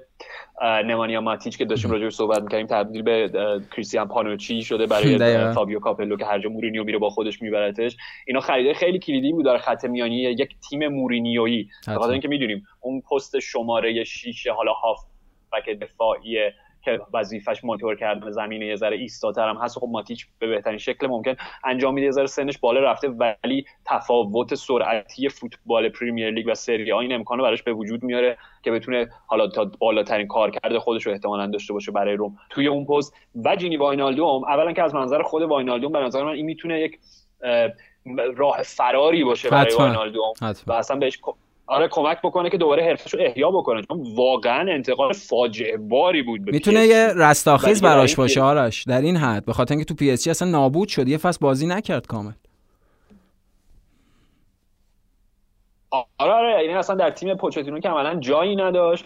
نمانیا 0.62 1.20
ماتیچ 1.20 1.58
که 1.58 1.64
داشتیم 1.64 1.90
راجعش 1.90 2.12
صحبت 2.12 2.42
می‌کردیم 2.42 2.66
تبدیل 2.66 3.02
به 3.02 3.30
کریستیان 3.76 4.08
پانوچی 4.08 4.62
شده 4.62 4.86
برای 4.86 5.18
فابیو 5.54 5.80
کاپلو 5.80 6.16
که 6.16 6.24
هر 6.24 6.38
جا 6.38 6.50
مورینیو 6.50 6.84
میره 6.84 6.98
با 6.98 7.10
خودش 7.10 7.42
میبرتش. 7.42 7.96
اینا 8.26 8.40
خریده 8.40 8.74
خیلی 8.74 8.98
کلیدی 8.98 9.32
بود 9.32 9.44
در 9.44 9.58
خط 9.58 9.84
میانی 9.84 10.16
یک 10.16 10.50
تیم 10.70 10.88
مورینیویی. 10.88 11.68
بخاطر 11.88 12.12
اینکه 12.12 12.28
می‌دونیم 12.28 12.66
اون 12.80 13.00
پست 13.00 13.38
شماره 13.38 14.04
6 14.04 14.46
حالا 14.46 14.72
هاف 14.72 14.98
بک 15.52 15.78
دفاعی 15.80 16.38
که 16.82 17.00
وظیفش 17.14 17.64
مونیتور 17.64 17.96
کردن 17.96 18.30
زمین 18.30 18.62
یه 18.62 18.76
ذره 18.76 18.96
ایستاتر 18.96 19.48
هم 19.48 19.56
هست. 19.56 19.78
خب 19.78 19.88
ماتیچ 19.90 20.26
به 20.38 20.46
بهترین 20.46 20.78
شکل 20.78 21.06
ممکن 21.06 21.34
انجام 21.64 21.94
میده. 21.94 22.04
یه 22.04 22.10
ذره 22.10 22.26
سنش 22.26 22.58
بالا 22.58 22.80
رفته 22.80 23.08
ولی 23.08 23.64
تفاوت 23.84 24.54
سرعتی 24.54 25.28
فوتبال 25.28 25.88
پریمیر 25.88 26.30
لیگ 26.30 26.46
و 26.48 26.54
سری 26.54 26.92
آ 26.92 26.98
این 26.98 27.12
امکانو 27.12 27.42
براش 27.42 27.62
به 27.62 27.72
وجود 27.72 28.02
میاره 28.02 28.38
که 28.62 28.70
بتونه 28.70 29.08
حالا 29.26 29.48
تا 29.48 29.70
بالاترین 29.78 30.26
کار 30.26 30.50
کرده 30.50 30.78
خودش 30.78 31.06
رو 31.06 31.12
احتمالا 31.12 31.46
داشته 31.46 31.72
باشه 31.72 31.92
برای 31.92 32.16
روم. 32.16 32.38
توی 32.50 32.66
اون 32.66 32.84
پست 32.84 33.14
و 33.44 33.56
جینی 33.56 33.76
واینالدوم 33.76 34.44
اولا 34.44 34.72
که 34.72 34.82
از 34.82 34.94
منظر 34.94 35.22
خود 35.22 35.42
واینالدوم 35.42 35.92
به 35.92 35.98
نظر 35.98 36.22
من 36.22 36.32
این 36.32 36.46
می‌تونه 36.46 36.80
یک 36.80 36.98
راه 38.36 38.62
فراری 38.62 39.24
باشه 39.24 39.50
برای 39.50 39.74
واینالدوم. 39.74 40.32
و 40.66 40.72
اصلا 40.72 40.96
بهش 40.96 41.18
آره 41.70 41.88
کمک 41.88 42.18
بکنه 42.22 42.50
که 42.50 42.58
دوباره 42.58 42.84
حرفه‌ش 42.84 43.14
رو 43.14 43.20
احیا 43.22 43.50
بکنه. 43.50 43.82
چون 43.82 44.14
واقعا 44.14 44.72
انتقال 44.72 45.12
فاجعه 45.12 45.76
باری 45.76 46.22
بود 46.22 46.40
می‌تونه 46.40 46.86
یه 46.86 47.12
رستاخیز 47.16 47.82
براش 47.82 48.16
باشه 48.16 48.42
آرش 48.42 48.84
در 48.84 49.00
این 49.00 49.16
حد. 49.16 49.44
به 49.44 49.52
خاطر 49.52 49.74
اینکه 49.74 49.84
تو 49.84 49.94
پی 49.94 50.10
اس 50.10 50.28
اصلا 50.28 50.48
نابود 50.48 50.88
شد. 50.88 51.08
یه 51.08 51.18
فصل 51.18 51.38
بازی 51.40 51.66
نکرد 51.66 52.06
کامل. 52.06 52.32
آره 56.18 56.32
آره. 56.32 56.64
یعنی 56.64 56.74
اصلا 56.74 56.96
در 56.96 57.10
تیم 57.10 57.34
پوچتینو 57.34 57.80
که 57.80 57.88
عملا 57.88 58.20
جایی 58.20 58.56
نداشت. 58.56 59.04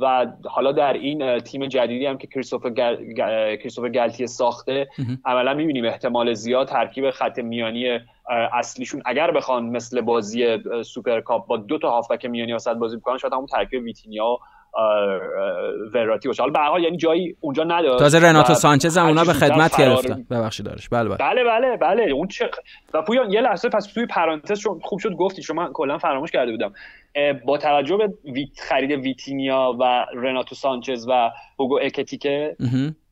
و 0.00 0.26
حالا 0.44 0.72
در 0.72 0.92
این 0.92 1.38
تیم 1.38 1.66
جدیدی 1.66 2.06
هم 2.06 2.18
که 2.18 2.26
کریستوفر, 2.26 2.70
گل... 2.70 3.88
گالتیه 3.88 4.26
ساخته 4.26 4.88
عملا 5.24 5.54
می‌بینیم 5.54 5.84
احتمال 5.84 6.34
زیاد 6.34 6.68
ترکیب 6.68 7.10
خط 7.10 7.38
میانی 7.38 7.98
اصلیشون 8.52 9.02
اگر 9.04 9.30
بخوان 9.30 9.66
مثل 9.66 10.00
بازی 10.00 10.58
سوپرکاپ 10.84 11.46
با 11.46 11.56
دو 11.56 11.78
تا 11.78 11.90
هافبک 11.90 12.26
میانی 12.26 12.52
وسط 12.52 12.76
بازی 12.76 12.96
بکنن 12.96 13.18
شاید 13.18 13.32
همون 13.32 13.46
ترکیب 13.46 13.82
ویتینیا 13.82 14.38
وراتی 15.94 16.28
باشه. 16.28 16.42
حالا 16.42 16.52
به 16.52 16.58
حال 16.58 16.82
یعنی 16.82 16.96
جایی 16.96 17.36
اونجا 17.40 17.64
نداره. 17.64 17.98
تازه 17.98 18.18
رناتو 18.18 18.54
سانچز 18.54 18.98
هم 18.98 19.06
اونا 19.06 19.24
به 19.24 19.32
خدمت 19.32 19.76
گرفتن 19.80 20.26
ببخشید 20.30 20.66
آرش 20.66 20.88
بله 20.88 21.08
بله. 21.08 21.16
بله 21.16 21.44
بله 21.44 21.76
بله. 21.76 22.12
اون 22.12 22.28
چه 22.28 22.50
و 22.94 23.02
پویان 23.02 23.30
یه 23.30 23.40
لحظه 23.40 23.68
پس 23.68 23.86
توی 23.86 24.06
پرانتز 24.06 24.58
شما 24.58 24.78
خوب 24.82 24.98
شد 24.98 25.12
گفتی 25.12 25.42
شما 25.42 25.70
کلا 25.72 25.98
فراموش 25.98 26.30
کرده 26.30 26.50
بودم. 26.50 26.72
با 27.44 27.58
توجه 27.58 27.96
به 27.96 28.08
خرید 28.58 28.90
ویتینیا 28.90 29.76
و 29.80 30.06
رناتو 30.14 30.54
سانچز 30.54 31.06
و 31.08 31.30
هوگو 31.58 31.78
اکتیکه 31.82 32.56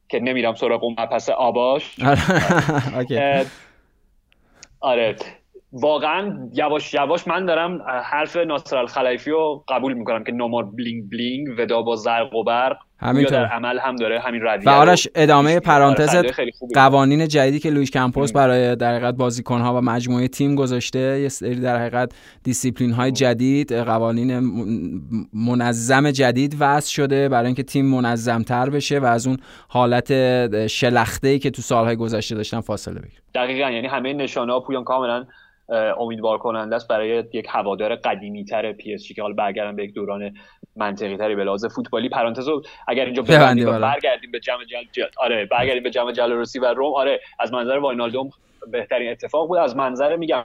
که 0.08 0.20
نمیرم 0.20 0.54
سراغ 0.54 0.84
اون 0.84 0.94
پس 0.94 1.28
آباش. 1.30 1.96
آره. 4.80 5.16
واقعا 5.82 6.48
یواش 6.52 6.94
یواش 6.94 7.28
من 7.28 7.46
دارم 7.46 7.82
حرف 8.04 8.36
ناصر 8.36 8.76
الخلایفی 8.76 9.30
رو 9.30 9.64
قبول 9.68 9.92
می‌کنم 9.92 10.24
که 10.24 10.32
نمار 10.32 10.64
بلینگ 10.64 11.10
بلینگ 11.10 11.48
ودا 11.58 11.82
با 11.82 11.96
زرق 11.96 12.34
و 12.34 12.44
برق 12.44 12.76
همین 13.00 13.24
در 13.24 13.44
عمل 13.46 13.78
هم 13.78 13.96
داره 13.96 14.20
همین 14.20 14.40
رویه 14.40 14.66
و 14.66 14.70
آرش 14.70 15.08
ادامه 15.14 15.60
پرانتز 15.60 16.16
قوانین 16.74 17.28
جدیدی 17.28 17.58
که 17.58 17.70
لویش 17.70 17.90
کمپوس 17.90 18.32
برای 18.32 18.76
در 18.76 18.94
حقیقت 18.94 19.14
بازیکن 19.14 19.60
ها 19.60 19.78
و 19.78 19.80
مجموعه 19.80 20.28
تیم 20.28 20.54
گذاشته 20.54 21.20
یه 21.20 21.28
سری 21.28 21.60
در 21.60 21.78
حقیقت 21.78 22.12
دیسیپلین 22.42 22.92
های 22.92 23.12
جدید 23.12 23.72
قوانین 23.72 24.40
منظم 25.32 26.10
جدید 26.10 26.56
وضع 26.60 26.90
شده 26.90 27.28
برای 27.28 27.46
اینکه 27.46 27.62
تیم 27.62 27.86
منظم 27.86 28.42
تر 28.42 28.70
بشه 28.70 28.98
و 28.98 29.04
از 29.04 29.26
اون 29.26 29.36
حالت 29.68 30.66
شلخته 30.66 31.28
ای 31.28 31.38
که 31.38 31.50
تو 31.50 31.62
سالهای 31.62 31.96
گذشته 31.96 32.34
داشتن 32.34 32.60
فاصله 32.60 33.00
بگیره. 33.00 33.22
دقیقا 33.34 33.70
یعنی 33.70 33.86
همه 33.86 34.12
نشانه 34.12 34.52
ها 34.52 34.60
پویان 34.60 34.84
کاملا 34.84 35.24
امیدوار 35.68 36.38
کننده 36.38 36.76
است 36.76 36.88
برای 36.88 37.24
یک 37.32 37.46
هوادار 37.48 37.96
قدیمی 37.96 38.44
تر 38.44 38.72
پی 38.72 38.94
اس 38.94 39.08
که 39.12 39.22
حالا 39.22 39.34
برگردن 39.34 39.76
به 39.76 39.84
یک 39.84 39.94
دوران 39.94 40.34
منطقی 40.76 41.16
تری 41.16 41.34
به 41.34 41.44
لحاظ 41.44 41.66
فوتبالی. 41.66 42.08
پرانتزو 42.08 42.62
اگر 42.88 43.04
اینجا 43.04 43.22
ببندیم 43.22 43.80
برگردیم 43.80 44.30
به 44.30 44.40
جمع 44.40 44.64
جل 44.64 45.04
آره 45.16 45.46
برگردیم 45.46 45.82
به 45.82 45.90
جمع 45.90 46.12
جالوروسی 46.12 46.58
و 46.58 46.64
روم 46.64 46.94
آره 46.94 47.20
از 47.40 47.52
منظر 47.52 47.78
واینالدوم 47.78 48.30
بهترین 48.70 49.10
اتفاق 49.10 49.48
بود. 49.48 49.58
از 49.58 49.76
منظر 49.76 50.16
میگم 50.16 50.44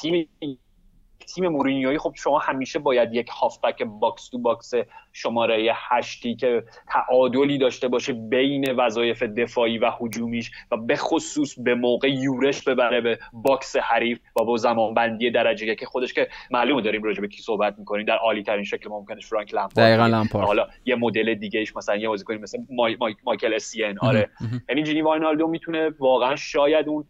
تیم 0.00 0.28
تیم 1.34 1.48
مورینیوی 1.48 1.98
خب 1.98 2.12
شما 2.14 2.38
همیشه 2.38 2.78
باید 2.78 3.14
یک 3.14 3.28
هافبک 3.28 3.82
box 3.82 4.28
to 4.28 4.38
box 4.38 4.72
شماره 5.12 5.72
هشتی 5.74 6.36
که 6.36 6.64
تعادلی 6.88 7.58
داشته 7.58 7.88
باشه 7.88 8.12
بین 8.12 8.72
وظایف 8.72 9.22
دفاعی 9.22 9.78
و 9.78 9.90
هجومیش 10.00 10.50
و 10.70 10.76
به 10.76 10.96
خصوص 10.96 11.58
به 11.58 11.74
موقع 11.74 12.08
یورش 12.08 12.62
ببره 12.62 13.00
به 13.00 13.18
box 13.32 13.76
حریف 13.76 14.20
و 14.40 14.44
با 14.44 14.56
زمان 14.56 14.94
بندی 14.94 15.30
درجه 15.30 15.55
یک 15.55 15.74
که 15.74 15.86
خودش 15.86 16.12
که 16.12 16.28
معلومه 16.50 16.82
داریم 16.82 17.02
راجع 17.02 17.20
به 17.20 17.28
کی 17.28 17.42
صحبت 17.42 17.78
می‌کنیم. 17.78 18.06
در 18.06 18.16
عالی 18.16 18.42
ترین 18.42 18.64
شکل 18.64 18.90
ممکنه 18.90 19.20
فرانک 19.20 19.54
لامپارد 19.54 20.46
حالا 20.46 20.68
یه 20.84 20.94
مدل 20.94 21.34
دیگه 21.34 21.60
ایش 21.60 21.76
مثلا 21.76 21.96
یه 21.96 22.08
بازیکن 22.08 22.34
مثل 22.34 22.58
مای... 22.70 22.96
مای... 23.00 23.14
مایکل 23.24 23.54
اسین 23.54 23.98
آره. 23.98 24.30
یعنی 24.68 24.82
جینی 24.82 25.02
واینالدو 25.02 25.48
می‌تونه 25.48 25.90
واقعا 25.98 26.36
شاید 26.36 26.88
اون 26.88 27.04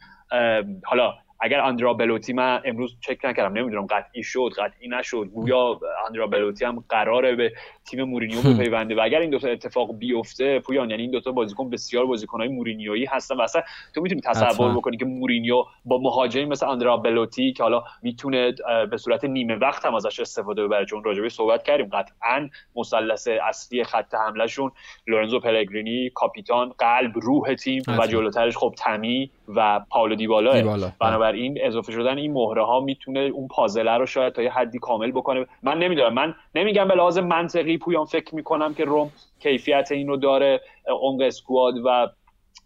حالا 0.84 1.14
اگر 1.46 1.60
اندرا 1.60 1.94
بلوتی 1.94 2.32
من 2.32 2.60
امروز 2.64 2.96
چک 3.00 3.18
نکردم 3.24 3.58
نمی‌دونم 3.58 3.86
قطعی 3.86 4.22
شد 4.22 4.50
قطعی 4.58 4.88
نشد. 4.88 5.24
گویا 5.34 5.80
اندرا 6.06 6.26
بلوتی 6.26 6.64
هم 6.64 6.84
قراره 6.88 7.34
به 7.34 7.52
تیم 7.84 8.02
مورینیو 8.02 8.38
بپیونده 8.42 8.94
و 8.94 9.00
اگر 9.00 9.20
این 9.20 9.30
دو 9.30 9.38
تا 9.38 9.48
اتفاق 9.48 9.98
بیفته 9.98 10.58
پویان 10.60 10.90
یعنی 10.90 11.02
این 11.02 11.10
دو 11.10 11.20
تا 11.20 11.32
بازیکن 11.32 11.70
بسیار 11.70 12.06
بازیکنهای 12.06 12.48
مورینیویی 12.48 13.04
هستن 13.04 13.36
و 13.36 13.40
اصلا 13.40 13.62
تو 13.94 14.00
می‌تونی 14.00 14.20
تصور 14.20 14.74
بکنی 14.76 14.96
که 14.96 15.04
مورینیو 15.04 15.64
با 15.84 15.98
مهاجمی 15.98 16.44
مثل 16.44 16.68
اندرا 16.68 16.96
بلوتی 16.96 17.52
که 17.52 17.62
حالا 17.62 17.84
می‌تونه 18.02 18.54
به 18.90 18.96
صورت 18.96 19.24
نیمه 19.24 19.54
وقت 19.54 19.86
هم 19.86 19.94
ازش 19.94 20.20
استفاده 20.20 20.64
ببره 20.64 20.84
چون 20.84 21.04
راجبه 21.04 21.28
صحبت 21.28 21.62
کردیم. 21.62 21.88
قطعا 21.92 22.48
مثلث 22.76 23.28
اصلی 23.28 23.84
خط 23.84 24.14
حملهشون 24.14 24.70
لورنزو 25.06 25.40
پلگرینی 25.40 26.10
کاپیتان 26.14 26.72
قلب 26.78 27.12
روح 27.18 27.54
تیم 27.54 27.82
و 27.98 28.06
جلوترش 28.06 28.56
خب 28.56 28.74
تمی. 28.78 29.30
و 29.56 29.80
پاولو 29.90 30.14
دیبالا. 30.14 30.92
بنابراین 31.00 31.58
اضافه 31.62 31.92
شدن 31.92 32.18
این 32.18 32.32
مهره 32.32 32.64
ها 32.64 32.80
می‌تونه 32.80 33.20
اون 33.20 33.48
پازله 33.48 33.92
رو 33.92 34.06
شاید 34.06 34.32
تا 34.32 34.42
یه 34.42 34.52
حدی 34.52 34.78
کامل 34.78 35.10
بکنه. 35.10 35.46
من 35.62 35.78
نمی‌دونم. 35.78 36.14
من 36.14 36.34
نمیگم 36.54 36.88
به 36.88 36.94
لحاظ 36.94 37.18
منطقی 37.18 37.78
پویان 37.78 38.04
فکر 38.04 38.34
می‌کنم 38.34 38.74
که 38.74 38.84
روم 38.84 39.10
کیفیت 39.40 39.88
اینو 39.92 40.16
داره 40.16 40.60
عمق 40.88 41.20
اسکواد 41.20 41.74
و 41.84 42.08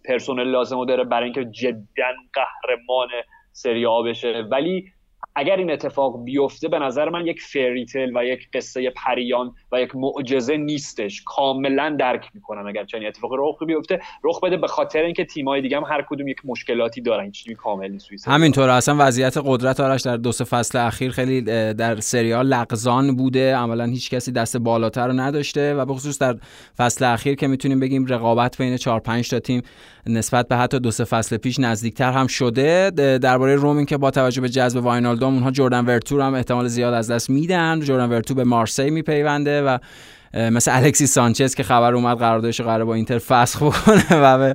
پرسنل 0.04 0.48
لازم 0.48 0.84
داره 0.84 1.04
برای 1.04 1.24
اینکه 1.24 1.44
جدا 1.44 2.12
قهرمان 2.34 3.08
سری 3.52 3.86
آ 3.86 4.02
بشه. 4.02 4.44
ولی 4.50 4.84
اگر 5.34 5.56
این 5.56 5.70
اتفاق 5.70 6.24
بیفته 6.24 6.68
به 6.68 6.78
نظر 6.78 7.08
من 7.08 7.26
یک 7.26 7.40
فریتل 7.40 8.16
و 8.16 8.24
یک 8.24 8.48
قصه 8.54 8.90
پریان 8.90 9.54
و 9.72 9.80
یک 9.80 9.96
معجزه 9.96 10.56
نیستش. 10.56 11.22
کاملا 11.26 11.96
درک 11.98 12.30
می‌کنم 12.34 12.66
اگر 12.66 12.84
چنین 12.84 13.06
اتفاقی 13.06 13.36
رخ 13.38 13.62
بیفته. 13.62 14.00
رخ 14.24 14.40
بده 14.40 14.56
به 14.56 14.66
خاطر 14.66 15.02
اینکه 15.02 15.24
تیمای 15.24 15.62
دیگه 15.62 15.76
هم 15.76 15.84
هر 15.84 16.02
کدوم 16.08 16.28
یک 16.28 16.38
مشکلاتی 16.44 17.00
دارن. 17.00 17.22
این 17.22 17.32
چیزی 17.32 17.54
کامل 17.54 17.90
نیست 17.90 18.28
همینطور 18.28 18.68
اصلا 18.68 18.96
وضعیت 18.98 19.36
قدرت 19.44 19.80
آرش 19.80 20.02
در 20.02 20.16
دو 20.16 20.32
سه 20.32 20.44
فصل 20.44 20.78
اخیر 20.78 21.10
خیلی 21.10 21.42
در 21.72 22.00
سریال 22.00 22.46
لغزان 22.46 23.16
بوده. 23.16 23.56
عملا 23.56 23.84
هیچ 23.84 24.10
کسی 24.10 24.32
دست 24.32 24.56
بالاتر 24.56 25.06
رو 25.06 25.12
نداشته 25.12 25.74
و 25.74 25.84
به 25.84 25.94
خصوص 25.94 26.18
در 26.18 26.36
فصل 26.76 27.04
اخیر 27.04 27.34
که 27.34 27.46
می‌تونیم 27.46 27.80
بگیم 27.80 28.06
رقابت 28.06 28.58
بین 28.58 28.76
4 28.76 29.00
5 29.00 29.30
تا 29.30 29.38
تیم 29.38 29.62
نسبت 30.06 30.48
به 30.48 30.56
حتی 30.56 30.78
دو 30.78 30.90
سه 30.90 31.04
فصل 31.04 31.36
پیش 31.36 31.60
نزدیکتر 31.60 32.12
هم 32.12 32.26
شده. 32.26 32.90
درباره 33.18 33.54
رومین 33.54 33.86
که 33.86 33.96
با 33.96 34.10
توجه 34.10 34.40
به 34.40 34.48
جذب 34.48 34.80
واینالدوم 35.20 35.34
اونها 35.34 35.50
جردن 35.50 35.84
ورتور 35.84 36.20
هم 36.20 36.34
احتمال 36.34 36.68
زیاد 36.68 36.94
از 36.94 37.10
دست 37.10 37.30
میدن. 37.30 37.80
جردن 37.80 38.08
ورتو 38.08 38.34
به 38.34 38.44
مارسی 38.44 38.90
میپیونده 38.90 39.62
و 39.62 39.78
مثل 40.34 40.70
الکسی 40.74 41.06
سانچز 41.06 41.54
که 41.54 41.62
خبر 41.62 41.94
اومد 41.94 42.18
قراردادش 42.18 42.60
قرار 42.60 42.84
با 42.84 42.94
اینتر 42.94 43.18
فسخ 43.18 43.62
بکنه 43.62 44.04
و 44.24 44.38
به 44.38 44.54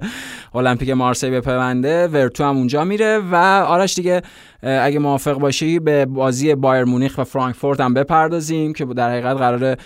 المپیک 0.55 0.89
مارسی 0.89 1.29
بپیونده 1.29 2.07
ورتو 2.07 2.43
هم 2.43 2.57
اونجا 2.57 2.83
میره 2.83 3.19
و 3.31 3.35
آرش 3.67 3.95
دیگه 3.95 4.21
اگه 4.61 4.99
موافق 4.99 5.39
باشی 5.39 5.79
به 5.79 6.05
بازی 6.05 6.55
بایر 6.55 6.83
مونیخ 6.83 7.17
و 7.17 7.23
فرانکفورت 7.23 7.79
هم 7.79 7.93
بپردازیم 7.93 8.73
که 8.73 8.85
در 8.85 9.09
حقیقت 9.09 9.37
قرار 9.37 9.77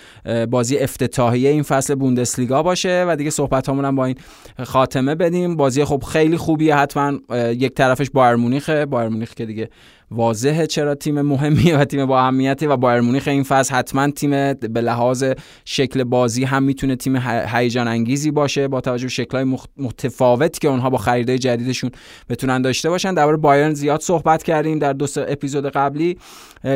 بازی 0.45 0.77
افتتاحیه 0.77 1.49
این 1.49 1.63
فصل 1.63 1.95
بوندسلیگا 1.95 2.63
باشه 2.63 3.05
و 3.07 3.15
دیگه 3.15 3.29
صحبت 3.29 3.69
هم 3.69 3.95
با 3.95 4.05
این 4.05 4.15
خاتمه 4.63 5.15
بدیم. 5.15 5.55
بازی 5.55 5.85
خب 5.85 6.03
خیلی 6.03 6.37
خوبیه 6.37 6.75
حتما 6.75 7.13
یک 7.35 7.73
طرفش 7.73 8.09
بایر 8.09 8.35
مونیخه. 8.35 8.85
بایر 8.85 9.09
مونیخ 9.09 9.33
که 9.33 9.45
دیگه 9.45 9.69
واضحه 10.11 10.67
چرا 10.67 10.95
تیم 10.95 11.21
مهمیه 11.21 11.77
و 11.77 11.85
تیم 11.85 12.05
با 12.05 12.19
اهمیتی 12.19 12.65
و 12.65 12.77
بایر 12.77 13.01
مونیخ 13.01 13.27
این 13.27 13.43
فصل 13.43 13.75
حتما 13.75 14.11
تیم 14.11 14.53
به 14.53 14.81
لحاظ 14.81 15.25
شکل 15.65 16.03
بازی 16.03 16.43
هم 16.43 16.63
می‌تونه 16.63 16.95
تیم 16.95 17.15
هیجان 17.47 17.87
انگیزی 17.87 18.31
باشه 18.31 18.67
با 18.67 18.81
توجه 18.81 19.05
به 19.05 19.09
شکل‌های 19.09 19.57
متفاوتی 19.77 20.59
که 20.59 20.67
اونها 20.67 20.89
با 20.89 20.97
خریدای 20.97 21.39
جدیدشون 21.39 21.91
بتونن 22.29 22.61
داشته 22.61 22.89
باشن. 22.89 23.13
درباره 23.13 23.37
بایرن 23.37 23.73
زیاد 23.73 24.01
صحبت 24.01 24.43
کردیم 24.43 24.79
در 24.79 24.93
دو 24.93 25.07
اپیزود 25.27 25.65
قبلی. 25.65 26.17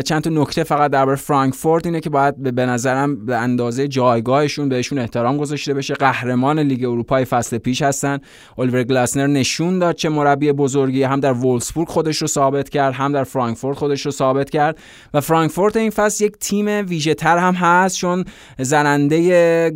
چند 0.05 0.21
تا 0.21 0.29
نکته 0.29 0.63
فقط 0.63 0.91
درباره 0.91 1.17
فرانکفورت 1.17 1.85
اینه 1.85 1.99
که 1.99 2.09
باید 2.09 2.55
به 2.55 2.65
نظرم 2.65 3.25
به 3.25 3.37
اندازه 3.37 3.87
جایگاهشون 3.87 4.69
بهشون 4.69 4.99
احترام 4.99 5.37
گذاشته 5.37 5.73
بشه. 5.73 5.93
قهرمان 5.93 6.59
لیگ 6.59 6.83
اروپا 6.83 7.23
فصل 7.29 7.57
پیش 7.57 7.81
هستن. 7.81 8.19
الیور 8.57 8.83
گلاسنر 8.83 9.27
نشون 9.27 9.79
داد 9.79 9.95
چه 9.95 10.09
مربی 10.09 10.51
بزرگی 10.51 11.03
هم 11.03 11.19
در 11.19 11.33
وولسبورگ 11.33 11.87
خودش 11.87 12.17
رو 12.17 12.27
ثابت 12.27 12.69
کرد 12.69 12.93
هم 12.93 13.11
در 13.11 13.22
فرانکفورت 13.23 13.77
خودش 13.77 14.01
رو 14.01 14.11
ثابت 14.11 14.49
کرد 14.49 14.77
و 15.13 15.21
فرانکفورت 15.21 15.77
این 15.77 15.89
فصل 15.89 16.23
یک 16.23 16.37
تیم 16.37 16.67
ویژه 16.67 17.13
تر 17.13 17.37
هم 17.37 17.53
هست 17.53 17.97
چون 17.97 18.25
زننده 18.59 19.69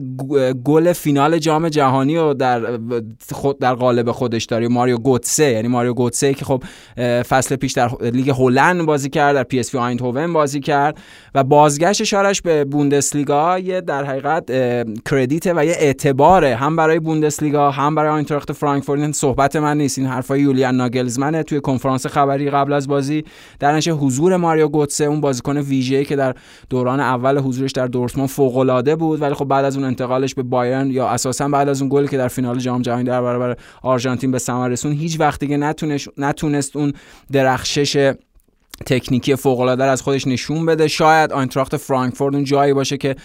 گل 0.66 0.94
فینال 0.94 1.38
جام 1.38 1.70
جهانی 1.70 2.18
رو 2.18 2.34
در 2.34 2.80
خود 3.32 3.60
در 3.60 3.74
قالب 3.74 4.12
خودش 4.12 4.46
داره 4.46 4.68
ماریو 4.68 4.98
گوتسه. 4.98 5.52
یعنی 5.52 5.68
ماریو 5.68 5.94
گوتسه 5.94 6.34
که 6.34 6.46
خب 6.46 6.64
فصل 7.24 7.56
پیش 7.56 7.72
در 7.72 7.90
لیگ 8.02 8.30
هلند 8.30 8.86
بازی 8.86 9.10
کرد 9.10 9.36
در 9.36 9.44
پی 9.44 9.60
اس 9.60 9.74
وی 9.74 9.80
آینتهوون 9.80 10.34
بازی 10.34 10.60
کرد 10.60 10.98
و 11.36 11.44
بازگشت 11.44 12.04
شارش 12.04 12.42
به 12.42 12.66
بوندسلیگا 12.66 13.60
یه 13.60 13.82
در 13.82 14.04
حقیقت 14.04 14.46
کردیت 15.10 15.48
و 15.56 15.66
یه 15.66 15.76
اعتباره 15.80 16.56
هم 16.56 16.76
برای 16.76 17.00
بوندسلیگا 17.00 17.72
هم 17.72 17.96
برای 17.96 18.10
آینتراخت 18.10 18.52
فرانکفورت 18.52 19.12
صحبت 19.12 19.56
من 19.56 19.78
نیست 19.78 19.98
این 19.98 20.08
حرفای 20.08 20.42
یولیان 20.42 20.76
ناگلزمنه. 20.76 21.44
توی 21.44 21.62
کنفرانس 21.62 22.08
خبری 22.08 22.50
قبل 22.50 22.74
از 22.74 22.88
بازی 22.88 23.24
در 23.60 23.76
نشه 23.76 23.92
حضور 23.92 24.38
ماریو 24.38 24.68
گوتسه 24.68 25.04
اون 25.04 25.22
بازیکن 25.22 25.58
ویژه‌ای 25.58 26.06
که 26.06 26.16
در 26.16 26.36
دوران 26.70 27.00
اول 27.00 27.38
حضورش 27.38 27.72
در 27.72 27.88
دورتموند 27.88 28.30
فوق‌العاده 28.30 28.96
بود 28.96 29.22
ولی 29.22 29.34
خب 29.34 29.46
بعد 29.46 29.66
از 29.66 29.76
اون 29.76 29.86
انتقالش 29.86 30.36
به 30.36 30.44
بایرن 30.44 30.92
یا 30.92 31.08
اساسا 31.08 31.48
بعد 31.48 31.70
از 31.70 31.82
اون 31.82 31.90
گلی 31.94 32.08
که 32.08 32.18
در 32.18 32.28
فینال 32.28 32.60
جام 32.60 32.82
جهانی 32.82 33.04
در 33.04 33.22
برابر 33.22 33.58
آرژانتین 33.82 34.32
به 34.32 34.40
ثمر 34.40 34.68
رسون 34.68 34.92
هیچ 34.92 35.20
وقت 35.20 35.40
دیگه 35.40 35.58
نتونست 36.18 36.76
اون 36.76 36.94
درخشش 37.32 38.14
تکنیکی 38.86 39.36
فوق 39.36 39.60
العاده 39.60 39.84
از 39.84 40.02
خودش 40.02 40.28
نشون 40.28 40.66
بده. 40.66 40.88
شاید 40.88 41.32
آینتراخت 41.32 41.78
فرانکفورت 41.78 42.36
اون 42.36 42.44
جایی 42.44 42.74
باشه 42.74 42.98
که 42.98 43.16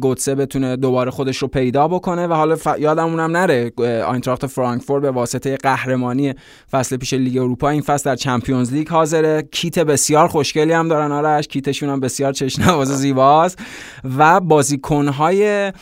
گوتسه 0.00 0.34
بتونه 0.34 0.76
دوباره 0.76 1.10
خودش 1.10 1.36
رو 1.36 1.48
پیدا 1.48 1.88
بکنه 1.88 2.26
و 2.26 2.32
حالا 2.32 2.56
ف... 2.56 2.68
یادمونم 2.78 3.36
نره 3.36 3.72
آینتراخت 4.06 4.46
فرانکفورت 4.46 5.02
به 5.02 5.10
واسطه 5.10 5.56
قهرمانی 5.56 6.34
فصل 6.70 6.96
پیش 6.96 7.12
لیگ 7.12 7.38
اروپا 7.38 7.68
این 7.68 7.82
فصل 7.82 8.10
در 8.10 8.16
چمپیونز 8.16 8.72
لیگ 8.72 8.88
حاضره. 8.88 9.48
کیت 9.52 9.78
بسیار 9.78 10.28
خوشگلی 10.28 10.72
هم 10.72 10.88
دارن 10.88 11.12
آرش. 11.12 11.48
کیتشون 11.48 11.88
هم 11.88 12.00
بسیار 12.00 12.32
چشم‌نواز 12.32 12.88
زیباست. 12.88 13.58
و 14.18 14.40
بازیکنهای 14.40 15.72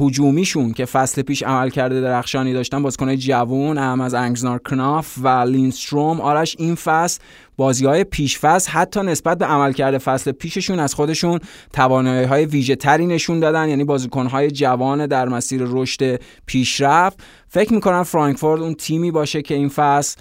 هجومیشون 0.00 0.72
که 0.72 0.84
فصل 0.84 1.22
پیش 1.22 1.42
عملکرد 1.42 2.00
درخشانی 2.00 2.52
داشتن 2.52 2.82
بازیکنهای 2.82 3.16
جوون 3.16 3.78
هم 3.78 4.00
از 4.00 4.14
انسگار 4.14 4.58
کناوف 4.58 5.14
و 5.22 5.28
لیندستروم. 5.28 6.20
آرش 6.20 6.56
این 6.58 6.74
فصل 6.74 7.20
بازی 7.58 7.86
های 7.86 8.04
پیشفصل 8.04 8.70
حتی 8.70 9.00
نسبت 9.00 9.38
به 9.38 9.44
عملکرد 9.44 9.98
فصل 9.98 10.32
پیششون 10.32 10.78
از 10.78 10.94
خودشون 10.94 11.38
توانایی 11.72 12.26
های 12.26 12.46
ویژه 12.46 12.76
تری 12.76 13.06
نشون 13.06 13.40
دادن 13.40 13.68
یعنی 13.68 13.84
بازیکن 13.84 14.26
های 14.26 14.50
جوان 14.50 15.06
در 15.06 15.28
مسیر 15.28 15.62
رشد 15.64 16.20
پیشرفت. 16.46 17.20
فکر 17.48 17.72
می‌کنم 17.72 18.02
فرانکفورت 18.02 18.60
اون 18.60 18.74
تیمی 18.74 19.10
باشه 19.10 19.42
که 19.42 19.54
این 19.54 19.68
فصل 19.68 20.20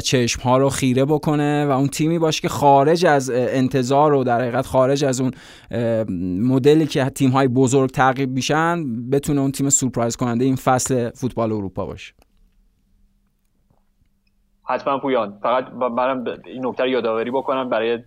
چشم 0.00 0.42
ها 0.42 0.58
رو 0.58 0.68
خیره 0.68 1.04
بکنه 1.04 1.66
و 1.66 1.70
اون 1.70 1.88
تیمی 1.88 2.18
باشه 2.18 2.40
که 2.40 2.48
خارج 2.48 3.06
از 3.06 3.30
انتظار 3.30 4.12
و 4.14 4.24
در 4.24 4.40
حقیقت 4.40 4.66
خارج 4.66 5.04
از 5.04 5.20
اون 5.20 5.30
مدلی 6.40 6.86
که 6.86 7.04
تیم 7.04 7.30
های 7.30 7.48
بزرگ 7.48 7.90
تعقیب 7.90 8.30
میشن 8.30 8.84
بتونه 9.10 9.40
اون 9.40 9.52
تیم 9.52 9.70
سورپرایز 9.70 10.16
کننده 10.16 10.44
این 10.44 10.56
فصل 10.56 11.10
فوتبال 11.10 11.52
اروپا 11.52 11.86
باشه. 11.86 12.14
حتما 14.64 14.98
پویان. 14.98 15.38
فقط 15.42 15.72
منم 15.72 16.24
این 16.44 16.66
نکته 16.66 16.88
یادآوری 16.88 17.30
بکنم 17.30 17.68
برای 17.68 17.98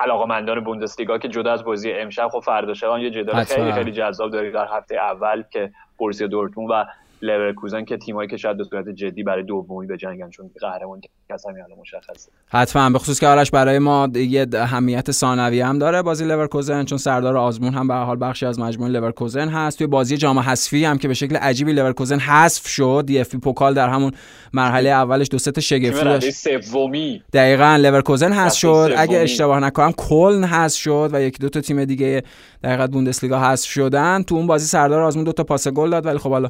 علاقمندان 0.00 0.64
بوندسلیگا 0.64 1.18
که 1.18 1.28
جدا 1.28 1.52
از 1.52 1.64
بازی 1.64 1.92
امشب 1.92 2.28
خب 2.28 2.40
فردا 2.40 2.98
یه 2.98 3.10
جدال 3.10 3.44
خیلی 3.44 3.72
خیلی 3.72 3.92
جذاب 3.92 4.30
دارید 4.30 4.54
در 4.54 4.66
هفته 4.70 4.96
اول 4.96 5.44
که 5.50 5.70
بورسیا 5.98 6.26
دورتموند 6.26 6.70
و 6.70 6.84
لورکوزن 7.22 7.84
که 7.84 7.96
تیمایی 7.96 8.28
که 8.28 8.36
شاید 8.36 8.56
به 8.56 8.64
صورت 8.64 8.88
جدی 8.88 9.22
برای 9.22 9.42
دومی 9.42 9.86
بجنگن 9.86 10.30
چون 10.30 10.50
قهرمان 10.60 11.00
کس 11.30 11.46
همین 11.46 11.62
الان 11.62 11.78
مشخصه. 11.78 12.30
حتما 12.48 12.90
به 12.90 12.98
خصوص 12.98 13.20
که 13.20 13.26
آرش 13.26 13.50
برای 13.50 13.78
ما 13.78 14.08
یه 14.14 14.46
اهمیت 14.54 15.10
ثانوی 15.10 15.60
هم 15.60 15.78
داره 15.78 16.02
بازی 16.02 16.24
لورکوزن 16.24 16.84
چون 16.84 16.98
سردار 16.98 17.36
آزمون 17.36 17.74
هم 17.74 17.88
به 17.88 17.94
حال 17.94 18.16
بخشی 18.20 18.46
از 18.46 18.60
مجموعه 18.60 18.90
لورکوزن 18.90 19.48
هست. 19.48 19.78
توی 19.78 19.86
بازی 19.86 20.16
جام 20.16 20.38
حذفی 20.38 20.84
هم 20.84 20.98
که 20.98 21.08
به 21.08 21.14
شکل 21.14 21.36
عجیبی 21.36 21.72
لورکوزن 21.72 22.18
حذف 22.18 22.68
شد 22.68 23.04
دی 23.06 23.20
اف 23.20 23.25
بی 23.25 23.34
پوکال 23.34 23.74
در 23.74 23.88
همون 23.88 24.12
مرحله 24.52 24.88
اولش 24.88 25.28
دو 25.30 25.38
تا 25.38 25.60
شگفتی 25.60 26.04
داشت. 26.04 26.60
سومی. 26.60 27.22
دقیقاً 27.32 27.76
لورکوزن 27.80 28.32
حذف 28.32 28.58
شد. 28.58 28.94
اگه 28.96 29.18
اشتباه 29.18 29.60
نکنم 29.60 29.92
کلن 29.92 30.44
حذف 30.44 30.78
شد 30.78 31.10
و 31.12 31.22
یکی 31.22 31.38
دو 31.38 31.48
تا 31.48 31.60
تیم 31.60 31.84
دیگه 31.84 32.22
در 32.62 32.86
بوندسلیگا 32.86 33.40
حذف 33.40 33.68
شدن. 33.68 34.22
تو 34.22 34.34
اون 34.34 34.46
بازی 34.46 34.66
سردار 34.66 35.02
آزمون 35.02 35.24
دو 35.24 35.32
تا 35.32 35.44
پاس 35.44 35.68
گل 35.68 35.90
داد 35.90 36.06
ولی 36.06 36.18
خب 36.18 36.30
حالا 36.30 36.48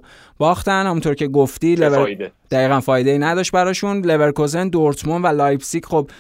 باختن 0.56 0.86
همونطور 0.86 1.14
که 1.14 1.28
گفتی 1.28 1.74
لور... 1.74 2.30
دقیقا 2.50 2.80
فایده 2.80 3.10
ای 3.10 3.18
نداشت 3.18 3.52
براشون. 3.52 4.00
لورکوزن 4.00 4.68
دورتموند 4.68 5.24
و 5.24 5.28
لایپزیگ 5.28 5.84
خب 5.84 6.10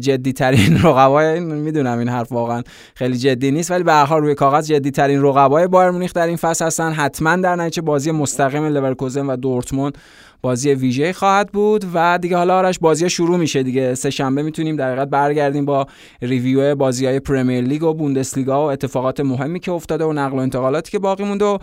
جدی 0.00 0.32
ترین 0.32 0.78
رقبای 0.84 1.40
می‌دونم 1.40 1.98
این 1.98 2.08
حرف 2.08 2.32
واقعا 2.32 2.62
خیلی 2.94 3.16
جدی 3.16 3.50
نیست 3.50 3.70
ولی 3.70 3.82
به 3.82 3.92
هر 3.92 4.04
حال 4.04 4.20
روی 4.20 4.34
کاغذ 4.34 4.66
جدی 4.66 4.90
ترین 4.90 5.22
رقبای 5.22 5.66
بایر 5.66 5.90
مونیخ 5.90 6.12
در 6.12 6.26
این 6.26 6.36
فصل 6.36 6.66
هستن. 6.66 6.92
حتما 6.92 7.36
در 7.36 7.56
نتیجه 7.56 7.82
بازی 7.82 8.10
مستقیم 8.10 8.64
لورکوزن 8.64 9.26
و 9.26 9.36
دورتموند 9.36 9.98
بازی 10.42 10.70
ویژه 10.70 11.12
خواهد 11.12 11.52
بود 11.52 11.84
و 11.94 12.18
دیگه 12.18 12.36
حالا 12.36 12.58
آرش 12.58 12.78
بازی 12.78 13.10
شروع 13.10 13.36
میشه 13.36 13.62
دیگه. 13.62 13.94
سه 13.94 14.10
شنبه 14.10 14.42
می‌تونیم 14.42 14.76
در 14.76 14.88
حقیقت 14.88 15.08
برگردیم 15.08 15.64
با 15.64 15.86
review 16.22 16.74
بازی 16.74 17.06
های 17.06 17.20
پرمیر 17.20 17.64
لیگ 17.64 17.82
و 17.82 17.94
بوندسلیگا 17.94 18.66
و 18.66 18.70
اتفاقات 18.70 19.20
مهمی 19.20 19.60
که 19.60 19.72
افتاده 19.72 20.04
و 20.04 20.12
نقل 20.12 20.36
و 20.36 20.40
انتقالاتی 20.40 20.92
که 20.92 20.98
باقی 20.98 21.24
مونده 21.24 21.44
و 21.44 21.58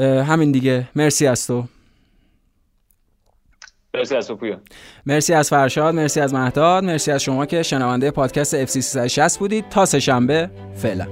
همین 0.00 0.52
دیگه. 0.52 0.88
مرسی 0.96 1.26
از 1.26 1.46
تو 1.46 1.64
مرسی 3.94 4.16
از 4.16 4.28
تو 4.28 4.38
مرسی 5.06 5.34
از 5.34 5.50
فرشاد 5.50 5.94
مرسی 5.94 6.20
از 6.20 6.34
مهداد 6.34 6.84
مرسی 6.84 7.10
از 7.12 7.22
شما 7.22 7.46
که 7.46 7.62
شنونده 7.62 8.10
پادکست 8.10 8.54
FC 8.54 8.82
360 8.82 9.38
بودید. 9.38 9.68
تا 9.68 9.84
سه 9.84 10.00
شنبه 10.00 10.50
فعلا. 10.74 11.06